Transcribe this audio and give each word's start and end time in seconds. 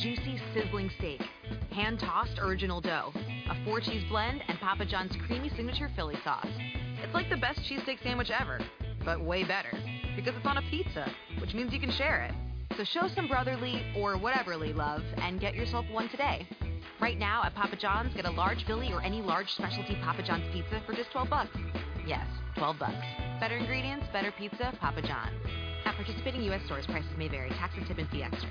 juicy, 0.00 0.40
sizzling 0.54 0.90
steak, 0.98 1.20
hand 1.72 1.98
tossed 1.98 2.38
original 2.38 2.80
dough, 2.80 3.12
a 3.50 3.64
four 3.64 3.80
cheese 3.80 4.04
blend, 4.08 4.42
and 4.48 4.58
Papa 4.60 4.84
John's 4.84 5.14
creamy 5.26 5.48
signature 5.50 5.90
Philly 5.96 6.16
sauce. 6.22 6.46
It's 7.02 7.14
like 7.14 7.28
the 7.30 7.36
best 7.36 7.60
cheesesteak 7.60 8.02
sandwich 8.02 8.30
ever, 8.30 8.60
but 9.04 9.20
way 9.20 9.44
better 9.44 9.70
because 10.16 10.34
it's 10.36 10.46
on 10.46 10.56
a 10.56 10.62
pizza, 10.62 11.10
which 11.40 11.54
means 11.54 11.72
you 11.72 11.80
can 11.80 11.92
share 11.92 12.22
it. 12.22 12.34
So 12.76 12.84
show 12.84 13.08
some 13.14 13.28
brotherly 13.28 13.82
or 13.96 14.16
whateverly 14.16 14.72
love 14.72 15.02
and 15.16 15.40
get 15.40 15.54
yourself 15.54 15.86
one 15.90 16.08
today. 16.08 16.46
Right 17.00 17.18
now 17.18 17.44
at 17.44 17.54
Papa 17.54 17.76
John's, 17.76 18.14
get 18.14 18.24
a 18.24 18.30
large 18.30 18.64
Philly 18.66 18.92
or 18.92 19.00
any 19.00 19.22
large 19.22 19.50
specialty 19.52 19.96
Papa 20.02 20.22
John's 20.22 20.52
pizza 20.52 20.82
for 20.86 20.92
just 20.92 21.12
12 21.12 21.30
bucks. 21.30 21.56
Yes, 22.06 22.26
12 22.56 22.78
bucks. 22.78 23.06
Better 23.40 23.56
ingredients, 23.56 24.06
better 24.12 24.32
pizza, 24.36 24.72
Papa 24.80 25.02
John's. 25.02 25.34
At 25.84 25.94
participating 25.94 26.42
U.S. 26.42 26.62
stores, 26.66 26.86
prices 26.86 27.10
may 27.16 27.28
vary. 27.28 27.50
Taxes, 27.50 27.78
and 27.78 27.86
tip, 27.86 27.98
and 27.98 28.08
fee 28.10 28.22
extra. 28.22 28.50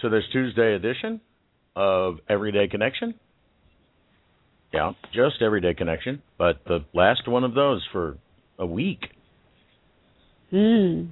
to 0.00 0.08
this 0.08 0.24
Tuesday 0.32 0.74
edition 0.74 1.20
of 1.74 2.18
Everyday 2.28 2.68
Connection. 2.68 3.14
Yeah, 4.72 4.92
just 5.12 5.40
Everyday 5.40 5.74
Connection, 5.74 6.22
but 6.38 6.60
the 6.66 6.84
last 6.92 7.26
one 7.26 7.44
of 7.44 7.54
those 7.54 7.86
for 7.92 8.18
a 8.58 8.66
week. 8.66 9.06
Hmm. 10.50 11.04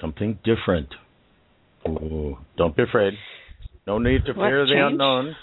Something 0.00 0.38
different. 0.44 0.88
Ooh, 1.88 2.38
don't 2.56 2.76
be 2.76 2.82
afraid. 2.82 3.14
No 3.86 3.98
need 3.98 4.26
to 4.26 4.32
What 4.32 4.48
fear 4.48 4.66
the 4.66 4.86
unknown. 4.86 5.36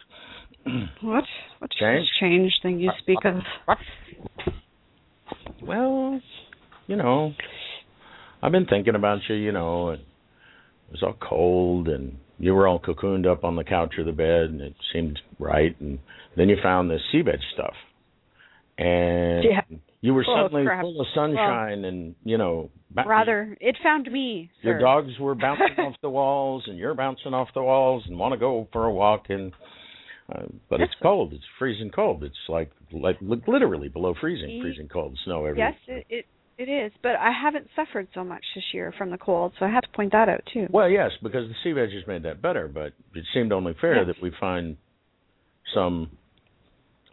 What? 1.02 1.23
What 1.59 1.72
Change? 1.72 2.08
change 2.19 2.59
thing 2.62 2.80
you 2.80 2.91
speak 3.00 3.19
of? 3.25 3.41
Well, 5.64 6.22
you 6.88 6.95
know, 6.95 7.34
I've 8.41 8.52
been 8.52 8.66
thinking 8.66 8.95
about 8.95 9.19
you, 9.28 9.36
you 9.36 9.52
know, 9.52 9.89
and 9.89 10.02
it 10.02 10.91
was 10.91 11.03
all 11.03 11.16
cold 11.19 11.88
and 11.88 12.17
you 12.39 12.53
were 12.53 12.67
all 12.67 12.80
cocooned 12.80 13.25
up 13.25 13.43
on 13.43 13.55
the 13.55 13.63
couch 13.63 13.95
or 13.97 14.03
the 14.03 14.11
bed 14.11 14.49
and 14.52 14.61
it 14.61 14.75
seemed 14.93 15.19
right 15.39 15.75
and 15.80 15.99
then 16.35 16.49
you 16.49 16.57
found 16.61 16.89
this 16.89 17.02
sea 17.11 17.21
veg 17.21 17.39
stuff. 17.53 17.73
And 18.77 19.44
Yeah. 19.44 19.61
you 20.02 20.13
were 20.13 20.23
Oh, 20.27 20.44
suddenly 20.44 20.66
crap. 20.66 20.81
full 20.81 21.02
of 21.02 21.07
sunshine 21.16 21.83
and, 21.85 22.16
you 22.23 22.38
know, 22.38 22.69
Rather, 22.94 23.57
it 23.59 23.75
found 23.83 24.11
me. 24.11 24.49
your 24.61 24.75
sir. 24.75 24.79
dogs 24.79 25.17
were 25.19 25.35
bouncing 25.45 25.79
off 25.79 25.95
the 26.02 26.09
walls 26.09 26.63
and 26.67 26.77
you're 26.77 26.94
bouncing 26.94 27.33
off 27.33 27.49
the 27.53 27.61
walls 27.63 28.03
and 28.07 28.17
want 28.17 28.33
to 28.33 28.38
go 28.39 28.67
for 28.72 28.85
a 28.85 28.91
walk 28.94 29.25
and 29.29 29.51
uh, 30.33 30.44
but 30.69 30.81
it's 30.81 30.94
cold 31.01 31.31
it's 31.33 31.44
freezing 31.57 31.89
cold 31.89 32.22
it's 32.23 32.35
like 32.49 32.69
like 32.91 33.16
li- 33.22 33.41
literally 33.47 33.88
below 33.88 34.13
freezing 34.19 34.59
freezing 34.61 34.88
cold 34.89 35.17
snow 35.23 35.45
every 35.45 35.57
Yes, 35.59 35.73
it, 35.88 36.05
it 36.09 36.25
it 36.58 36.69
is, 36.69 36.91
but 37.03 37.16
I 37.16 37.31
haven't 37.31 37.67
suffered 37.75 38.08
so 38.13 38.23
much 38.23 38.44
this 38.55 38.63
year 38.73 38.94
from 38.97 39.11
the 39.11 39.17
cold, 39.17 39.53
so 39.59 39.66
I 39.66 39.69
have 39.69 39.83
to 39.83 39.89
point 39.89 40.11
that 40.13 40.27
out 40.30 40.41
too. 40.53 40.67
well 40.69 40.89
yes 40.89 41.11
because 41.22 41.47
the 41.47 41.55
sea 41.63 41.72
veg 41.73 41.91
has 41.94 42.08
made 42.08 42.23
that 42.23 42.41
better 42.41 42.67
but 42.67 42.94
it 43.16 43.25
seemed 43.33 43.52
only 43.52 43.73
fair 43.80 43.97
Yes. 43.97 44.08
that 44.08 44.22
we 44.22 44.31
find 44.39 44.78
some 45.75 46.09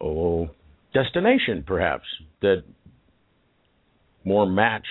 oh 0.00 0.48
destination 0.92 1.62
perhaps 1.66 2.04
that 2.40 2.62
more 4.24 4.46
matched 4.46 4.86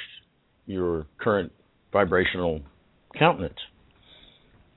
your 0.65 1.05
current 1.19 1.51
vibrational 1.91 2.61
countenance 3.17 3.59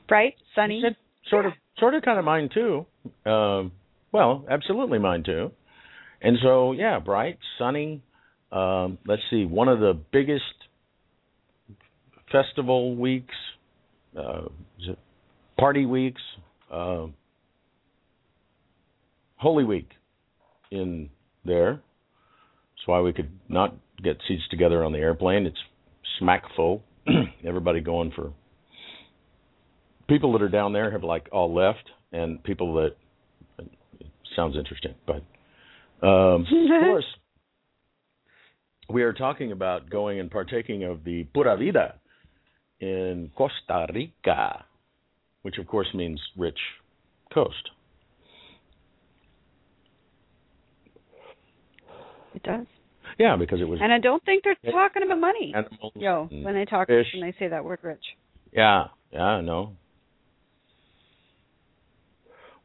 Right, 0.09 0.35
sunny. 0.55 0.83
It 0.85 0.97
sort 1.29 1.47
of 1.47 1.53
sort 1.79 1.95
of 1.95 2.03
kind 2.03 2.17
of 2.19 2.25
mine 2.25 2.49
too. 2.55 2.87
Um, 3.29 3.73
well, 4.13 4.45
absolutely 4.49 5.01
mine 5.01 5.25
too. 5.25 5.51
And 6.23 6.39
so 6.43 6.71
yeah, 6.71 7.01
bright, 7.01 7.39
sunny. 7.59 8.03
Um, 8.53 8.99
let's 9.07 9.23
see, 9.31 9.45
one 9.45 9.69
of 9.69 9.81
the 9.81 9.99
biggest 10.13 10.45
festival 12.31 12.97
weeks, 12.97 13.35
uh, 14.19 14.43
party 15.59 15.87
weeks, 15.87 16.23
uh, 16.73 17.07
Holy 19.37 19.65
Week 19.65 19.89
in 20.71 21.11
there. 21.45 21.73
That's 21.73 22.87
why 22.87 23.01
we 23.01 23.13
could 23.13 23.31
not 23.49 23.75
get 24.03 24.19
seats 24.29 24.43
together 24.51 24.85
on 24.85 24.93
the 24.93 24.99
airplane. 24.99 25.47
It's 25.47 25.59
smack 26.19 26.45
full. 26.55 26.83
Everybody 27.45 27.81
going 27.81 28.13
for 28.15 28.33
people 30.09 30.33
that 30.33 30.43
are 30.43 30.49
down 30.49 30.73
there 30.73 30.91
have 30.91 31.05
like 31.05 31.29
all 31.33 31.55
left, 31.55 31.91
and 32.13 32.43
people 32.43 32.75
that 32.75 32.97
it 33.59 34.07
sounds 34.35 34.57
interesting, 34.57 34.95
but 35.07 35.23
um, 36.07 36.43
of 36.43 36.47
course 36.85 37.05
we 38.89 39.03
are 39.03 39.13
talking 39.13 39.53
about 39.53 39.91
going 39.91 40.21
and 40.21 40.31
partaking 40.31 40.85
of 40.85 41.05
the 41.05 41.25
pura 41.35 41.57
vida 41.57 41.95
in 42.81 43.31
Costa 43.37 43.87
Rica, 43.93 44.65
which 45.43 45.59
of 45.59 45.67
course 45.67 45.89
means 45.95 46.21
rich 46.37 46.59
coast. 47.33 47.71
It 52.35 52.43
does, 52.43 52.67
Yeah, 53.19 53.37
because 53.37 53.61
it 53.63 53.65
was 53.69 53.81
and 53.81 53.91
I 53.93 53.99
don't 53.99 54.23
think 54.25 54.45
they're 54.45 54.57
Yeah. 54.63 54.73
talking 54.73 55.03
about 55.03 55.19
money. 55.19 55.55
animals. 55.55 55.93
Yo, 55.97 56.27
when 56.31 56.55
they 56.55 56.67
talk, 56.67 56.87
fish. 56.87 57.13
when 57.15 57.23
they 57.23 57.33
say 57.39 57.49
that 57.49 57.65
word, 57.65 57.79
rich. 57.83 58.05
Yeah, 58.53 58.89
yeah, 59.11 59.25
I 59.25 59.41
know. 59.41 59.77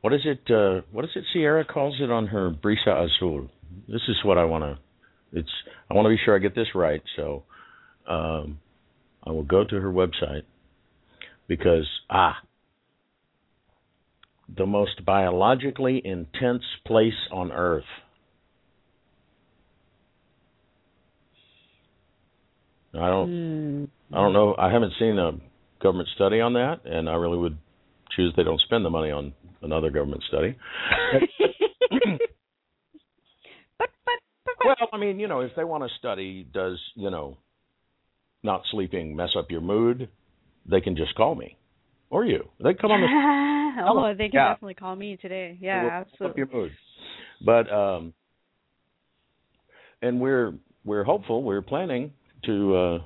What 0.01 0.13
is 0.13 0.25
it? 0.25 0.49
Uh, 0.51 0.81
what 0.91 1.05
is 1.05 1.11
it? 1.15 1.23
Sierra 1.31 1.63
calls 1.63 2.01
it 2.01 2.09
on 2.11 2.27
her 2.27 2.49
brisa 2.51 3.05
azul. 3.05 3.49
This 3.87 4.01
is 4.09 4.17
what 4.25 4.37
I 4.37 4.43
want 4.45 4.63
to. 4.63 4.77
It's. 5.33 5.49
I 5.89 5.93
want 5.93 6.05
to 6.05 6.09
be 6.09 6.17
sure 6.23 6.35
I 6.35 6.39
get 6.39 6.55
this 6.55 6.67
right. 6.75 7.01
So, 7.15 7.43
um, 8.07 8.59
I 9.23 9.31
will 9.31 9.43
go 9.43 9.63
to 9.63 9.75
her 9.75 9.91
website 9.91 10.43
because 11.47 11.87
ah, 12.09 12.35
the 14.55 14.65
most 14.65 15.05
biologically 15.05 16.01
intense 16.03 16.63
place 16.85 17.13
on 17.31 17.51
earth. 17.51 17.83
I 22.93 23.07
don't. 23.07 23.27
Hmm. 23.29 24.15
I 24.15 24.17
don't 24.17 24.33
know. 24.33 24.55
I 24.57 24.71
haven't 24.71 24.93
seen 24.99 25.17
a 25.17 25.31
government 25.81 26.09
study 26.15 26.41
on 26.41 26.53
that, 26.53 26.81
and 26.85 27.09
I 27.09 27.13
really 27.15 27.37
would 27.37 27.57
choose 28.15 28.33
they 28.35 28.43
don't 28.43 28.59
spend 28.61 28.83
the 28.83 28.89
money 28.89 29.11
on 29.11 29.33
another 29.61 29.89
government 29.89 30.23
study. 30.27 30.57
but 33.79 33.89
well, 34.65 34.89
I 34.93 34.97
mean, 34.97 35.19
you 35.19 35.27
know, 35.27 35.41
if 35.41 35.51
they 35.55 35.63
want 35.63 35.83
to 35.83 35.89
study, 35.99 36.47
does 36.53 36.79
you 36.95 37.09
know, 37.09 37.37
not 38.43 38.61
sleeping 38.71 39.15
mess 39.15 39.29
up 39.37 39.51
your 39.51 39.61
mood? 39.61 40.09
They 40.69 40.81
can 40.81 40.95
just 40.95 41.15
call 41.15 41.35
me, 41.35 41.57
or 42.09 42.25
you. 42.25 42.49
They 42.63 42.73
come 42.73 42.91
on 42.91 43.01
the 43.01 43.81
oh, 43.87 44.13
they 44.17 44.29
can 44.29 44.31
Yeah. 44.33 44.53
definitely 44.53 44.75
call 44.75 44.95
me 44.95 45.17
today. 45.17 45.57
Yeah, 45.59 45.83
will 45.83 45.89
mess 45.89 46.01
up 46.03 46.07
absolutely. 46.13 46.37
your 46.39 46.47
mood. 46.51 46.71
But 47.43 47.73
um, 47.73 48.13
and 50.01 50.19
we're 50.19 50.53
we're 50.85 51.03
hopeful. 51.03 51.43
We're 51.43 51.61
planning 51.61 52.11
to 52.45 52.75
uh, 52.75 52.97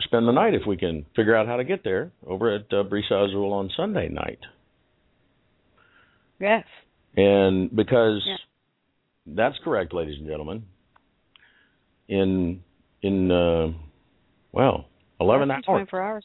spend 0.00 0.26
the 0.28 0.32
night 0.32 0.54
if 0.54 0.62
we 0.66 0.76
can 0.76 1.06
figure 1.16 1.36
out 1.36 1.46
how 1.46 1.56
to 1.56 1.64
get 1.64 1.84
there 1.84 2.12
over 2.26 2.54
at 2.54 2.62
uh, 2.72 2.84
Brisa 2.84 3.28
Azul 3.28 3.52
on 3.52 3.70
Sunday 3.76 4.08
night. 4.08 4.38
Yes. 6.40 6.64
And 7.16 7.74
because 7.74 8.22
Yeah. 8.26 8.36
That's 9.26 9.56
correct, 9.64 9.92
ladies 9.94 10.16
and 10.18 10.26
gentlemen. 10.26 10.64
In 12.08 12.62
in 13.02 13.30
uh, 13.30 13.68
well, 14.52 14.86
eleven 15.20 15.50
hours. 15.50 15.64
24 15.64 16.02
hours. 16.02 16.24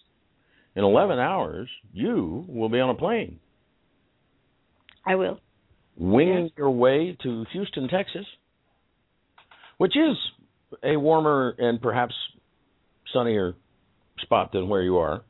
In 0.76 0.84
eleven 0.84 1.18
hours, 1.18 1.70
you 1.94 2.46
will 2.48 2.70
be 2.70 2.80
on 2.80 2.90
a 2.90 2.94
plane, 2.96 3.40
I 5.06 5.16
will. 5.16 5.40
winging 5.98 6.52
your 6.58 6.70
way 6.70 7.18
to 7.24 7.46
Houston, 7.52 7.88
Texas, 7.88 8.26
which 9.78 9.96
is 9.98 10.16
a 10.84 10.98
warmer 10.98 11.56
and 11.58 11.82
perhaps 11.82 12.14
sunnier 13.14 13.56
spot 14.22 14.52
than 14.52 14.70
where 14.70 14.82
you 14.84 14.98
are. 14.98 15.24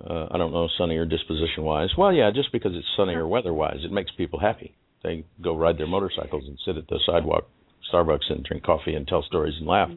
Uh, 0.00 0.26
I 0.30 0.38
don't 0.38 0.52
know 0.52 0.68
sunnier 0.78 1.04
disposition 1.04 1.62
wise. 1.64 1.90
Well, 1.98 2.12
yeah, 2.12 2.30
just 2.34 2.50
because 2.52 2.72
it's 2.74 2.86
sunnier 2.96 3.26
weather 3.26 3.52
wise, 3.52 3.78
it 3.84 3.92
makes 3.92 4.10
people 4.16 4.40
happy. 4.40 4.74
They 5.02 5.24
go 5.42 5.56
ride 5.56 5.78
their 5.78 5.86
motorcycles 5.86 6.44
and 6.46 6.58
sit 6.64 6.76
at 6.76 6.86
the 6.88 7.00
sidewalk, 7.06 7.48
Starbucks, 7.92 8.30
and 8.30 8.44
drink 8.44 8.62
coffee 8.64 8.94
and 8.94 9.06
tell 9.06 9.22
stories 9.22 9.54
and 9.58 9.66
laugh. 9.66 9.90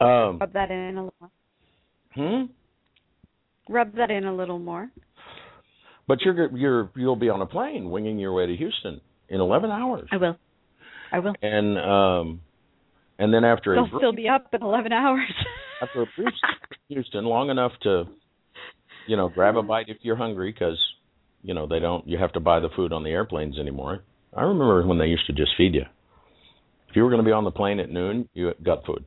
Um, 0.00 0.38
Rub 0.38 0.52
that 0.52 0.70
in 0.70 0.96
a 0.96 1.04
little. 1.04 1.30
Hmm. 2.14 3.72
Rub 3.72 3.94
that 3.96 4.10
in 4.10 4.24
a 4.24 4.34
little 4.34 4.58
more. 4.58 4.90
But 6.08 6.20
you're 6.22 6.56
you're 6.56 6.90
you'll 6.96 7.16
be 7.16 7.28
on 7.28 7.40
a 7.40 7.46
plane 7.46 7.90
winging 7.90 8.18
your 8.18 8.32
way 8.32 8.46
to 8.46 8.56
Houston 8.56 9.00
in 9.28 9.40
11 9.40 9.70
hours. 9.70 10.08
I 10.12 10.16
will. 10.16 10.36
I 11.12 11.18
will. 11.20 11.34
And 11.42 11.78
um, 11.78 12.40
and 13.18 13.32
then 13.32 13.44
after 13.44 13.74
They'll 13.74 13.84
a 13.84 13.98
still 13.98 14.12
be 14.12 14.28
up 14.28 14.52
in 14.52 14.62
11 14.62 14.92
hours. 14.92 15.28
after 15.82 16.02
a 16.02 16.06
brief 16.16 16.34
Houston, 16.88 17.24
long 17.24 17.50
enough 17.50 17.72
to, 17.82 18.04
you 19.06 19.16
know, 19.16 19.28
grab 19.28 19.56
a 19.56 19.62
bite 19.62 19.88
if 19.88 19.98
you're 20.02 20.16
hungry, 20.16 20.52
because, 20.52 20.78
you 21.42 21.54
know, 21.54 21.66
they 21.66 21.78
don't. 21.78 22.06
You 22.06 22.18
have 22.18 22.32
to 22.32 22.40
buy 22.40 22.60
the 22.60 22.68
food 22.74 22.92
on 22.92 23.04
the 23.04 23.10
airplanes 23.10 23.58
anymore. 23.58 24.02
I 24.34 24.42
remember 24.42 24.86
when 24.86 24.98
they 24.98 25.06
used 25.06 25.26
to 25.26 25.32
just 25.32 25.52
feed 25.56 25.74
you. 25.74 25.84
If 26.88 26.96
you 26.96 27.02
were 27.02 27.10
going 27.10 27.22
to 27.22 27.26
be 27.26 27.32
on 27.32 27.44
the 27.44 27.50
plane 27.50 27.80
at 27.80 27.90
noon, 27.90 28.28
you 28.34 28.52
got 28.62 28.84
food. 28.84 29.04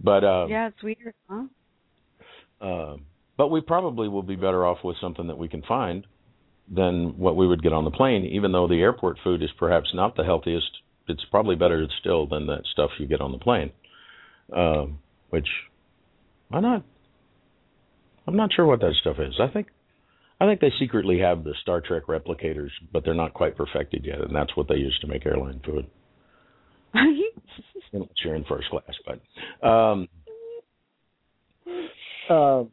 But 0.00 0.24
uh, 0.24 0.46
yeah, 0.48 0.68
it's 0.68 0.82
weird, 0.82 1.14
huh? 1.28 1.44
uh, 2.60 2.96
but 3.36 3.48
we 3.48 3.60
probably 3.60 4.08
will 4.08 4.22
be 4.22 4.36
better 4.36 4.66
off 4.66 4.78
with 4.84 4.96
something 5.00 5.26
that 5.28 5.38
we 5.38 5.48
can 5.48 5.62
find 5.62 6.06
than 6.72 7.18
what 7.18 7.36
we 7.36 7.46
would 7.46 7.62
get 7.62 7.72
on 7.72 7.84
the 7.84 7.90
plane. 7.90 8.24
Even 8.24 8.52
though 8.52 8.66
the 8.66 8.80
airport 8.80 9.18
food 9.22 9.42
is 9.42 9.50
perhaps 9.58 9.90
not 9.94 10.16
the 10.16 10.24
healthiest, 10.24 10.70
it's 11.08 11.24
probably 11.30 11.56
better 11.56 11.86
still 12.00 12.26
than 12.26 12.46
that 12.46 12.62
stuff 12.72 12.90
you 12.98 13.06
get 13.06 13.20
on 13.20 13.32
the 13.32 13.38
plane. 13.38 13.70
Um, 14.54 14.98
which 15.30 15.48
I'm 16.50 16.62
not. 16.62 16.84
I'm 18.26 18.36
not 18.36 18.50
sure 18.54 18.64
what 18.64 18.80
that 18.80 18.94
stuff 19.00 19.16
is. 19.18 19.34
I 19.40 19.48
think. 19.48 19.68
I 20.44 20.46
think 20.46 20.60
they 20.60 20.72
secretly 20.78 21.20
have 21.20 21.42
the 21.42 21.54
Star 21.62 21.80
Trek 21.80 22.02
replicators, 22.06 22.68
but 22.92 23.02
they're 23.02 23.14
not 23.14 23.32
quite 23.32 23.56
perfected 23.56 24.04
yet, 24.04 24.20
and 24.20 24.36
that's 24.36 24.54
what 24.54 24.68
they 24.68 24.74
use 24.74 24.96
to 25.00 25.06
make 25.06 25.24
airline 25.24 25.60
food. 25.64 25.86
Unless 27.92 28.10
you're 28.22 28.34
in 28.34 28.44
first 28.44 28.68
class, 28.68 28.84
but 29.06 29.66
um, 29.66 30.08
uh, 32.28 32.64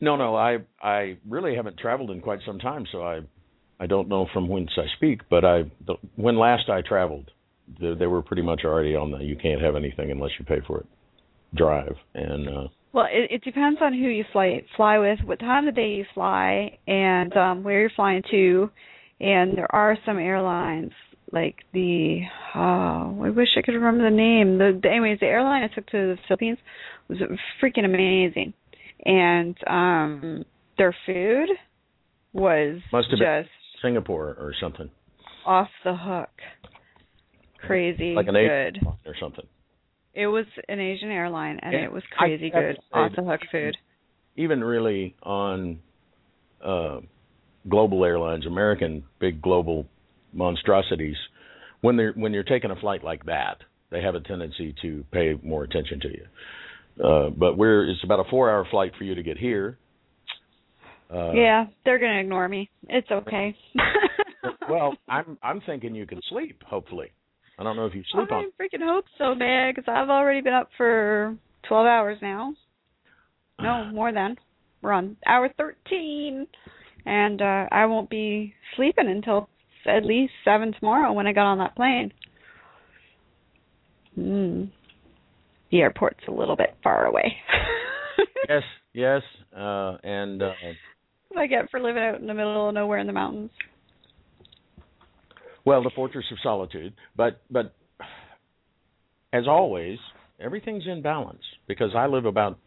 no, 0.00 0.16
no, 0.16 0.36
I 0.36 0.58
I 0.80 1.16
really 1.28 1.56
haven't 1.56 1.78
traveled 1.78 2.10
in 2.10 2.20
quite 2.20 2.40
some 2.46 2.58
time, 2.58 2.86
so 2.92 3.02
I 3.02 3.20
I 3.80 3.86
don't 3.86 4.08
know 4.08 4.28
from 4.32 4.48
whence 4.48 4.70
I 4.76 4.84
speak. 4.96 5.22
But 5.28 5.44
I 5.44 5.62
the, 5.84 5.96
when 6.14 6.38
last 6.38 6.68
I 6.68 6.82
traveled, 6.82 7.30
they, 7.80 7.94
they 7.94 8.06
were 8.06 8.22
pretty 8.22 8.42
much 8.42 8.60
already 8.64 8.94
on 8.94 9.10
the 9.10 9.18
you 9.18 9.36
can't 9.36 9.62
have 9.62 9.74
anything 9.74 10.10
unless 10.12 10.32
you 10.38 10.44
pay 10.44 10.60
for 10.66 10.80
it 10.80 10.86
drive, 11.54 11.96
and 12.14 12.48
uh, 12.48 12.68
Well, 12.92 13.06
it, 13.10 13.30
it 13.30 13.44
depends 13.44 13.80
on 13.82 13.92
who 13.94 14.08
you 14.08 14.24
fly 14.32 14.62
fly 14.76 14.98
with, 14.98 15.20
what 15.24 15.38
time 15.38 15.66
of 15.66 15.74
the 15.74 15.80
day 15.80 15.88
you 15.94 16.04
fly, 16.14 16.78
and 16.86 17.34
um 17.36 17.62
where 17.62 17.80
you're 17.80 17.90
flying 17.90 18.22
to. 18.30 18.70
And 19.20 19.56
there 19.56 19.72
are 19.74 19.96
some 20.04 20.18
airlines 20.18 20.90
like 21.32 21.56
the 21.72 22.20
oh, 22.54 23.22
I 23.24 23.30
wish 23.30 23.48
I 23.56 23.62
could 23.62 23.74
remember 23.74 24.04
the 24.04 24.14
name. 24.14 24.58
The, 24.58 24.78
the 24.82 24.90
anyways, 24.90 25.20
the 25.20 25.26
airline 25.26 25.62
I 25.62 25.74
took 25.74 25.86
to 25.86 25.96
the 25.96 26.16
Philippines 26.28 26.58
was 27.08 27.18
freaking 27.62 27.84
amazing, 27.84 28.52
and 29.04 29.56
um 29.66 30.44
their 30.76 30.94
food 31.06 31.48
was 32.32 32.80
Must 32.92 33.08
have 33.10 33.18
just 33.18 33.20
been- 33.20 33.46
Singapore 33.82 34.36
or 34.38 34.54
something 34.60 34.90
off 35.44 35.68
the 35.84 35.96
hook, 35.96 36.30
crazy 37.66 38.14
like 38.14 38.28
an 38.28 38.34
good. 38.34 38.78
Or 39.06 39.14
something. 39.20 39.44
It 40.14 40.26
was 40.26 40.44
an 40.68 40.78
Asian 40.78 41.10
airline, 41.10 41.58
and 41.62 41.74
it 41.74 41.92
was 41.92 42.02
crazy 42.16 42.50
to 42.50 42.60
good, 42.60 42.78
off 42.92 43.12
the 43.16 43.22
hook 43.22 43.40
food. 43.50 43.76
even 44.36 44.62
really 44.62 45.14
on 45.22 45.78
uh, 46.64 47.00
global 47.68 48.04
airlines, 48.04 48.46
American 48.46 49.04
big 49.20 49.40
global 49.40 49.86
monstrosities, 50.32 51.16
when 51.80 51.96
they're 51.96 52.12
when 52.12 52.32
you're 52.32 52.42
taking 52.42 52.70
a 52.70 52.76
flight 52.76 53.02
like 53.02 53.24
that, 53.26 53.58
they 53.90 54.02
have 54.02 54.14
a 54.14 54.20
tendency 54.20 54.74
to 54.82 55.04
pay 55.12 55.34
more 55.42 55.64
attention 55.64 56.00
to 56.00 56.08
you. 56.08 56.26
Uh, 57.02 57.30
but 57.30 57.56
we're 57.56 57.88
it's 57.88 58.04
about 58.04 58.20
a 58.20 58.28
four 58.30 58.50
hour 58.50 58.66
flight 58.70 58.92
for 58.98 59.04
you 59.04 59.14
to 59.14 59.22
get 59.22 59.38
here. 59.38 59.78
Uh, 61.12 61.32
yeah, 61.32 61.64
they're 61.84 61.98
gonna 61.98 62.20
ignore 62.20 62.48
me. 62.48 62.70
It's 62.88 63.10
okay. 63.10 63.56
Well, 64.68 64.94
I'm 65.08 65.38
I'm 65.42 65.60
thinking 65.62 65.94
you 65.94 66.06
can 66.06 66.20
sleep. 66.28 66.62
Hopefully, 66.66 67.10
I 67.58 67.62
don't 67.62 67.76
know 67.76 67.86
if 67.86 67.94
you 67.94 68.02
sleep 68.10 68.28
I 68.30 68.36
on. 68.36 68.52
freaking 68.60 68.82
hope 68.82 69.04
so, 69.18 69.34
man, 69.34 69.72
because 69.74 69.88
I've 69.88 70.08
already 70.08 70.40
been 70.40 70.54
up 70.54 70.70
for 70.76 71.36
twelve 71.68 71.86
hours 71.86 72.18
now. 72.22 72.54
No, 73.60 73.84
more 73.92 74.12
than. 74.12 74.36
We're 74.80 74.92
on 74.92 75.16
hour 75.26 75.48
thirteen, 75.56 76.46
and 77.06 77.40
uh 77.40 77.66
I 77.70 77.86
won't 77.86 78.10
be 78.10 78.54
sleeping 78.76 79.08
until 79.08 79.48
at 79.86 80.04
least 80.04 80.32
seven 80.44 80.72
tomorrow 80.78 81.12
when 81.12 81.26
I 81.26 81.32
got 81.32 81.46
on 81.46 81.58
that 81.58 81.76
plane. 81.76 82.12
Hmm. 84.14 84.64
The 85.70 85.80
airport's 85.80 86.20
a 86.28 86.32
little 86.32 86.56
bit 86.56 86.76
far 86.82 87.06
away. 87.06 87.36
Yes, 88.48 88.62
yes, 88.92 89.22
uh, 89.56 89.96
and 90.02 90.42
uh, 90.42 90.50
What 91.28 91.40
I 91.40 91.46
get 91.46 91.70
for 91.70 91.80
living 91.80 92.02
out 92.02 92.20
in 92.20 92.26
the 92.26 92.34
middle 92.34 92.68
of 92.68 92.74
nowhere 92.74 92.98
in 92.98 93.06
the 93.06 93.12
mountains. 93.12 93.50
Well, 95.64 95.82
the 95.82 95.90
Fortress 95.94 96.24
of 96.32 96.38
Solitude, 96.42 96.94
but 97.16 97.40
but 97.50 97.74
as 99.32 99.46
always, 99.46 99.98
everything's 100.40 100.86
in 100.86 101.02
balance 101.02 101.42
because 101.68 101.90
I 101.96 102.06
live 102.06 102.24
about 102.24 102.58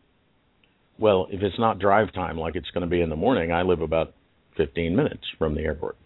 well, 0.98 1.28
if 1.30 1.42
it's 1.42 1.60
not 1.60 1.80
drive 1.80 2.14
time 2.14 2.38
like 2.38 2.56
it's 2.56 2.70
going 2.72 2.84
to 2.84 2.90
be 2.90 3.02
in 3.02 3.10
the 3.10 3.16
morning, 3.16 3.52
I 3.52 3.64
live 3.64 3.82
about 3.82 4.14
15 4.56 4.96
minutes 4.96 5.24
from 5.38 5.54
the 5.56 5.62
airport. 5.62 5.98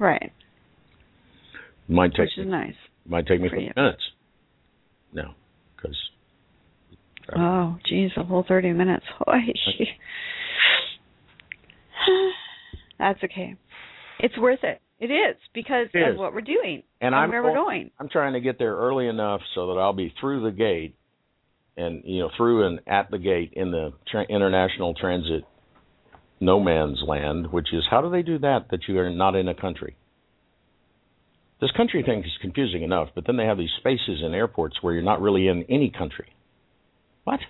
Right. 0.00 0.32
Might 1.88 2.10
take 2.10 2.30
Which 2.36 2.38
is 2.38 2.46
nice. 2.48 2.74
might 3.06 3.26
take 3.26 3.40
me 3.40 3.48
20 3.48 3.72
minutes. 3.76 4.02
No, 5.12 5.34
because 5.76 5.96
Oh, 7.34 7.76
geez, 7.88 8.10
a 8.16 8.22
whole 8.22 8.44
thirty 8.46 8.72
minutes. 8.72 9.04
Holy 9.18 9.52
shit. 9.78 9.88
That's 12.98 13.22
okay. 13.24 13.56
It's 14.20 14.38
worth 14.38 14.60
it. 14.62 14.80
It 14.98 15.06
is 15.06 15.36
because 15.52 15.88
It 15.92 16.08
of 16.08 16.16
what 16.16 16.32
we're 16.32 16.40
doing 16.40 16.82
and 17.00 17.14
I'm 17.14 17.30
where 17.30 17.42
we're 17.42 17.54
going. 17.54 17.90
I'm 17.98 18.08
trying 18.08 18.32
to 18.32 18.40
get 18.40 18.58
there 18.58 18.74
early 18.74 19.08
enough 19.08 19.40
so 19.54 19.68
that 19.68 19.80
I'll 19.80 19.92
be 19.92 20.14
through 20.20 20.44
the 20.44 20.50
gate 20.50 20.96
and 21.76 22.02
you 22.04 22.20
know 22.20 22.30
through 22.36 22.66
and 22.66 22.80
at 22.86 23.10
the 23.10 23.18
gate 23.18 23.52
in 23.54 23.70
the 23.70 23.92
tra- 24.10 24.24
international 24.24 24.94
transit 24.94 25.44
no 26.40 26.60
man's 26.60 27.02
land, 27.06 27.52
which 27.52 27.72
is 27.72 27.84
how 27.90 28.00
do 28.00 28.10
they 28.10 28.22
do 28.22 28.38
that 28.38 28.66
that 28.70 28.80
you 28.88 28.98
are 28.98 29.10
not 29.10 29.34
in 29.34 29.48
a 29.48 29.54
country? 29.54 29.96
This 31.60 31.70
country 31.70 32.02
thing 32.02 32.20
is 32.20 32.32
confusing 32.42 32.82
enough, 32.82 33.08
but 33.14 33.26
then 33.26 33.36
they 33.36 33.46
have 33.46 33.56
these 33.56 33.70
spaces 33.78 34.22
in 34.22 34.34
airports 34.34 34.76
where 34.82 34.92
you're 34.92 35.02
not 35.02 35.22
really 35.22 35.48
in 35.48 35.64
any 35.70 35.90
country. 35.90 36.28
What? 37.24 37.40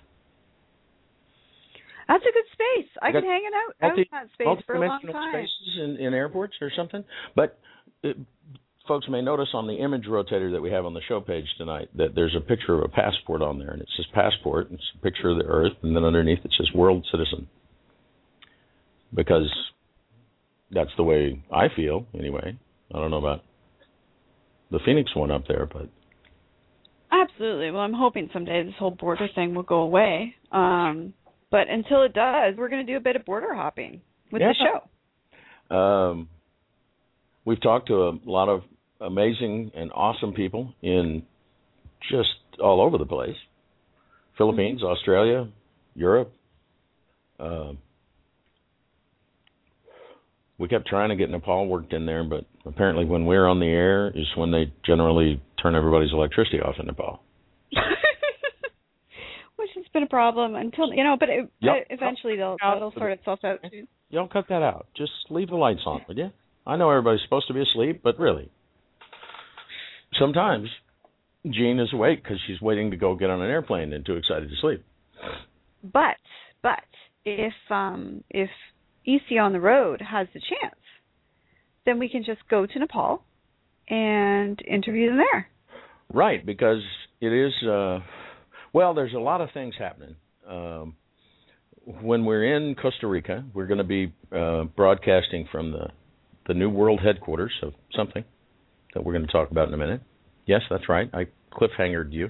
That's 2.09 2.23
a 2.23 2.33
good 2.33 2.45
space. 2.53 2.91
I 3.03 3.11
can 3.13 3.23
hang 3.23 3.43
it 3.45 3.53
out 3.55 3.97
in 3.97 4.05
that 4.13 4.27
space 4.35 4.65
for 4.67 4.77
a 4.77 4.87
long 4.87 5.01
time. 5.03 5.33
spaces 5.33 5.79
in, 5.83 6.07
in 6.07 6.15
airports 6.15 6.55
or 6.61 6.71
something. 6.77 7.05
But 7.35 7.59
uh, 8.05 8.11
folks 8.87 9.07
may 9.09 9.23
notice 9.23 9.49
on 9.55 9.67
the 9.67 9.75
image 9.75 10.05
rotator 10.05 10.53
that 10.53 10.63
we 10.63 10.71
have 10.71 10.85
on 10.85 10.95
the 10.95 11.01
show 11.09 11.21
page 11.21 11.47
tonight 11.59 11.89
that 11.97 12.15
there's 12.15 12.37
a 12.37 12.41
picture 12.41 12.75
of 12.75 12.85
a 12.85 12.89
passport 12.89 13.43
on 13.43 13.59
there, 13.59 13.71
and 13.71 13.83
it 13.83 13.89
says 13.97 14.07
passport. 14.15 14.71
And 14.71 14.79
it's 14.79 14.89
a 14.99 15.03
picture 15.03 15.31
of 15.31 15.39
the 15.39 15.45
Earth, 15.45 15.73
and 15.83 15.97
then 15.97 16.05
underneath 16.05 16.45
it 16.45 16.53
says 16.57 16.69
world 16.75 17.07
citizen. 17.11 17.49
Because 19.13 19.51
that's 20.71 20.91
the 20.97 21.03
way 21.03 21.43
I 21.53 21.67
feel, 21.75 22.07
anyway. 22.17 22.57
I 22.95 22.99
don't 22.99 23.11
know 23.11 23.19
about 23.19 23.43
the 24.71 24.79
Phoenix 24.85 25.15
one 25.15 25.31
up 25.31 25.47
there, 25.49 25.67
but 25.67 25.89
Absolutely. 27.11 27.71
Well, 27.71 27.83
I'm 27.83 27.95
hoping 27.95 28.29
someday 28.33 28.65
this 28.65 28.75
whole 28.79 28.91
border 28.91 29.29
thing 29.35 29.55
will 29.55 29.63
go 29.63 29.81
away. 29.81 30.35
Um, 30.53 31.15
but 31.51 31.69
until 31.69 32.03
it 32.03 32.13
does, 32.13 32.55
we're 32.57 32.69
going 32.69 32.85
to 32.85 32.93
do 32.93 32.97
a 32.97 33.01
bit 33.01 33.17
of 33.17 33.25
border 33.25 33.55
hopping 33.55 34.01
with 34.31 34.43
the 34.43 34.55
show. 34.59 35.75
Um, 35.75 36.29
we've 37.45 37.61
talked 37.61 37.89
to 37.89 37.95
a 37.95 38.19
lot 38.25 38.49
of 38.49 38.63
amazing 39.01 39.73
and 39.75 39.91
awesome 39.93 40.33
people 40.33 40.75
in 40.83 41.23
just 42.11 42.29
all 42.61 42.81
over 42.81 42.99
the 42.99 43.07
place 43.07 43.37
Philippines, 44.39 44.83
Australia, 44.83 45.49
Europe. 45.95 46.33
Um, 47.41 47.79
we 50.59 50.69
kept 50.69 50.87
trying 50.87 51.11
to 51.11 51.17
get 51.17 51.31
Nepal 51.31 51.67
worked 51.67 51.93
in 51.93 52.07
there, 52.07 52.25
but 52.25 52.45
apparently, 52.65 53.05
when 53.05 53.27
we're 53.27 53.47
on 53.47 53.61
the 53.61 53.67
air, 53.67 54.09
is 54.09 54.27
when 54.37 54.51
they 54.51 54.73
generally 54.87 55.43
turn 55.63 55.75
everybody's 55.75 56.13
electricity 56.13 56.61
off 56.61 56.77
in 56.79 56.87
Nepal. 56.87 57.21
Been 59.97 60.03
a 60.03 60.07
problem 60.09 60.57
until 60.57 60.93
you 60.93 61.03
know, 61.03 61.17
but 61.19 61.31
it, 61.31 61.51
Yep. 61.61 61.87
eventually 61.89 62.37
they'll 62.37 62.59
it'll 62.77 62.93
sort 62.93 63.13
itself 63.13 63.39
out 63.43 63.61
too. 63.63 63.87
You 64.11 64.19
don't 64.19 64.31
cut 64.31 64.45
that 64.51 64.61
out. 64.61 64.89
Just 64.95 65.13
leave 65.31 65.49
the 65.49 65.57
lights 65.57 65.81
on, 65.87 66.05
would 66.07 66.19
you? 66.19 66.33
I 66.67 66.77
know 66.77 66.91
everybody's 66.91 67.23
supposed 67.23 67.49
to 67.49 67.55
be 67.55 67.63
asleep, 67.63 68.03
but 68.03 68.19
really, 68.19 68.51
sometimes 70.19 70.69
Jean 71.49 71.81
is 71.81 71.95
awake 71.95 72.23
because 72.23 72.39
she's 72.47 72.61
waiting 72.61 72.91
to 72.91 72.99
go 72.99 73.15
get 73.15 73.31
on 73.31 73.41
an 73.41 73.49
airplane 73.49 73.95
and 73.95 74.05
too 74.05 74.17
excited 74.17 74.51
to 74.51 74.57
sleep. 74.61 74.85
But 75.83 76.17
but 76.63 76.85
if 77.25 77.55
um 77.71 78.23
if 78.29 78.51
EC 79.07 79.39
on 79.41 79.55
the 79.55 79.61
road 79.61 80.03
has 80.03 80.29
the 80.35 80.41
chance, 80.41 80.81
then 81.87 81.99
we 81.99 82.11
can 82.11 82.23
just 82.23 82.47
go 82.51 82.67
to 82.67 82.79
Nepal 82.79 83.23
and 83.89 84.61
interview 84.69 85.09
them 85.09 85.23
there. 85.33 85.49
Right, 86.13 86.45
because 86.45 86.83
it 87.23 87.33
is. 87.33 87.55
Uh, 87.67 88.01
well, 88.77 88.93
there's 88.93 89.15
a 89.15 89.19
lot 89.19 89.41
of 89.41 89.49
things 89.55 89.75
happening 89.79 90.17
um, 90.47 90.97
when 91.87 92.27
we're 92.27 92.57
in 92.57 92.75
Costa 92.75 93.07
Rica, 93.07 93.43
we're 93.55 93.67
going 93.67 93.79
to 93.79 93.85
be 93.85 94.13
uh, 94.31 94.65
broadcasting 94.65 95.49
from 95.51 95.73
the 95.73 95.89
the 96.47 96.53
new 96.53 96.69
world 96.69 97.01
headquarters 97.03 97.53
of 97.63 97.73
something 97.97 98.23
that 98.93 99.03
we're 99.03 99.15
going 99.15 99.25
to 99.27 99.33
talk 99.33 99.51
about 99.51 99.67
in 99.69 99.75
a 99.75 99.79
minute. 99.79 100.03
Yes, 100.45 100.61
that's 100.69 100.91
right. 100.91 101.09
I 101.15 101.27
cliffhangered 101.53 102.13
you. 102.13 102.29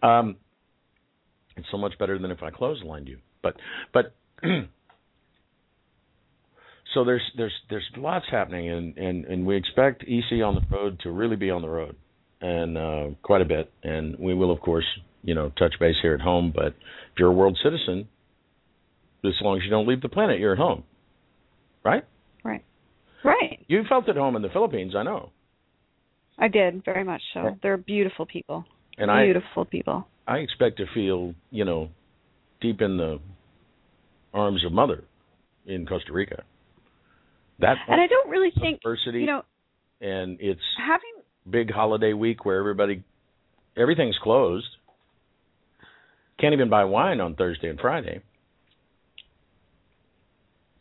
Um, 0.00 0.36
it's 1.56 1.66
so 1.72 1.76
much 1.76 1.98
better 1.98 2.20
than 2.20 2.30
if 2.30 2.40
I 2.40 2.50
clotheslined 2.50 3.08
you. 3.08 3.18
But 3.42 3.56
but 3.92 4.14
so 6.94 7.04
there's 7.04 7.32
there's 7.36 7.52
there's 7.68 7.90
lots 7.96 8.26
happening, 8.30 8.68
and 8.70 8.96
and 8.96 9.24
and 9.24 9.44
we 9.44 9.56
expect 9.56 10.04
EC 10.04 10.40
on 10.44 10.54
the 10.54 10.62
road 10.70 11.00
to 11.00 11.10
really 11.10 11.36
be 11.36 11.50
on 11.50 11.62
the 11.62 11.68
road, 11.68 11.96
and 12.40 12.78
uh, 12.78 13.04
quite 13.22 13.42
a 13.42 13.44
bit. 13.44 13.70
And 13.82 14.18
we 14.18 14.34
will 14.34 14.52
of 14.52 14.60
course 14.60 14.86
you 15.22 15.34
know 15.34 15.50
touch 15.58 15.74
base 15.80 15.96
here 16.02 16.14
at 16.14 16.20
home. 16.20 16.52
But 16.54 16.68
if 16.68 17.18
you're 17.18 17.30
a 17.30 17.32
world 17.32 17.58
citizen, 17.62 18.08
as 19.24 19.32
long 19.42 19.56
as 19.56 19.64
you 19.64 19.70
don't 19.70 19.88
leave 19.88 20.02
the 20.02 20.08
planet, 20.08 20.38
you're 20.38 20.52
at 20.52 20.58
home, 20.58 20.84
right? 21.84 22.04
Right. 22.44 22.64
Right. 23.24 23.64
You 23.66 23.82
felt 23.88 24.08
at 24.08 24.16
home 24.16 24.36
in 24.36 24.42
the 24.42 24.48
Philippines, 24.48 24.94
I 24.96 25.02
know. 25.02 25.30
I 26.38 26.48
did 26.48 26.84
very 26.84 27.02
much 27.02 27.22
so. 27.34 27.56
They're 27.62 27.76
beautiful 27.76 28.26
people. 28.26 28.64
And 28.96 29.10
beautiful 29.24 29.64
I, 29.64 29.70
people. 29.70 30.08
I 30.26 30.36
expect 30.38 30.78
to 30.78 30.86
feel, 30.94 31.34
you 31.50 31.64
know, 31.64 31.88
deep 32.60 32.80
in 32.80 32.96
the 32.96 33.18
arms 34.32 34.64
of 34.64 34.72
mother 34.72 35.04
in 35.66 35.86
Costa 35.86 36.12
Rica. 36.12 36.42
That 37.60 37.76
and 37.88 38.00
I 38.00 38.06
don't 38.06 38.30
really 38.30 38.52
think 38.60 38.80
diversity, 38.82 39.20
you 39.20 39.26
know, 39.26 39.42
and 40.00 40.38
it's 40.40 40.60
having 40.78 41.17
big 41.50 41.70
holiday 41.70 42.12
week 42.12 42.44
where 42.44 42.58
everybody 42.58 43.04
everything's 43.76 44.16
closed. 44.22 44.66
Can't 46.40 46.52
even 46.52 46.70
buy 46.70 46.84
wine 46.84 47.20
on 47.20 47.34
Thursday 47.34 47.68
and 47.68 47.80
Friday. 47.80 48.22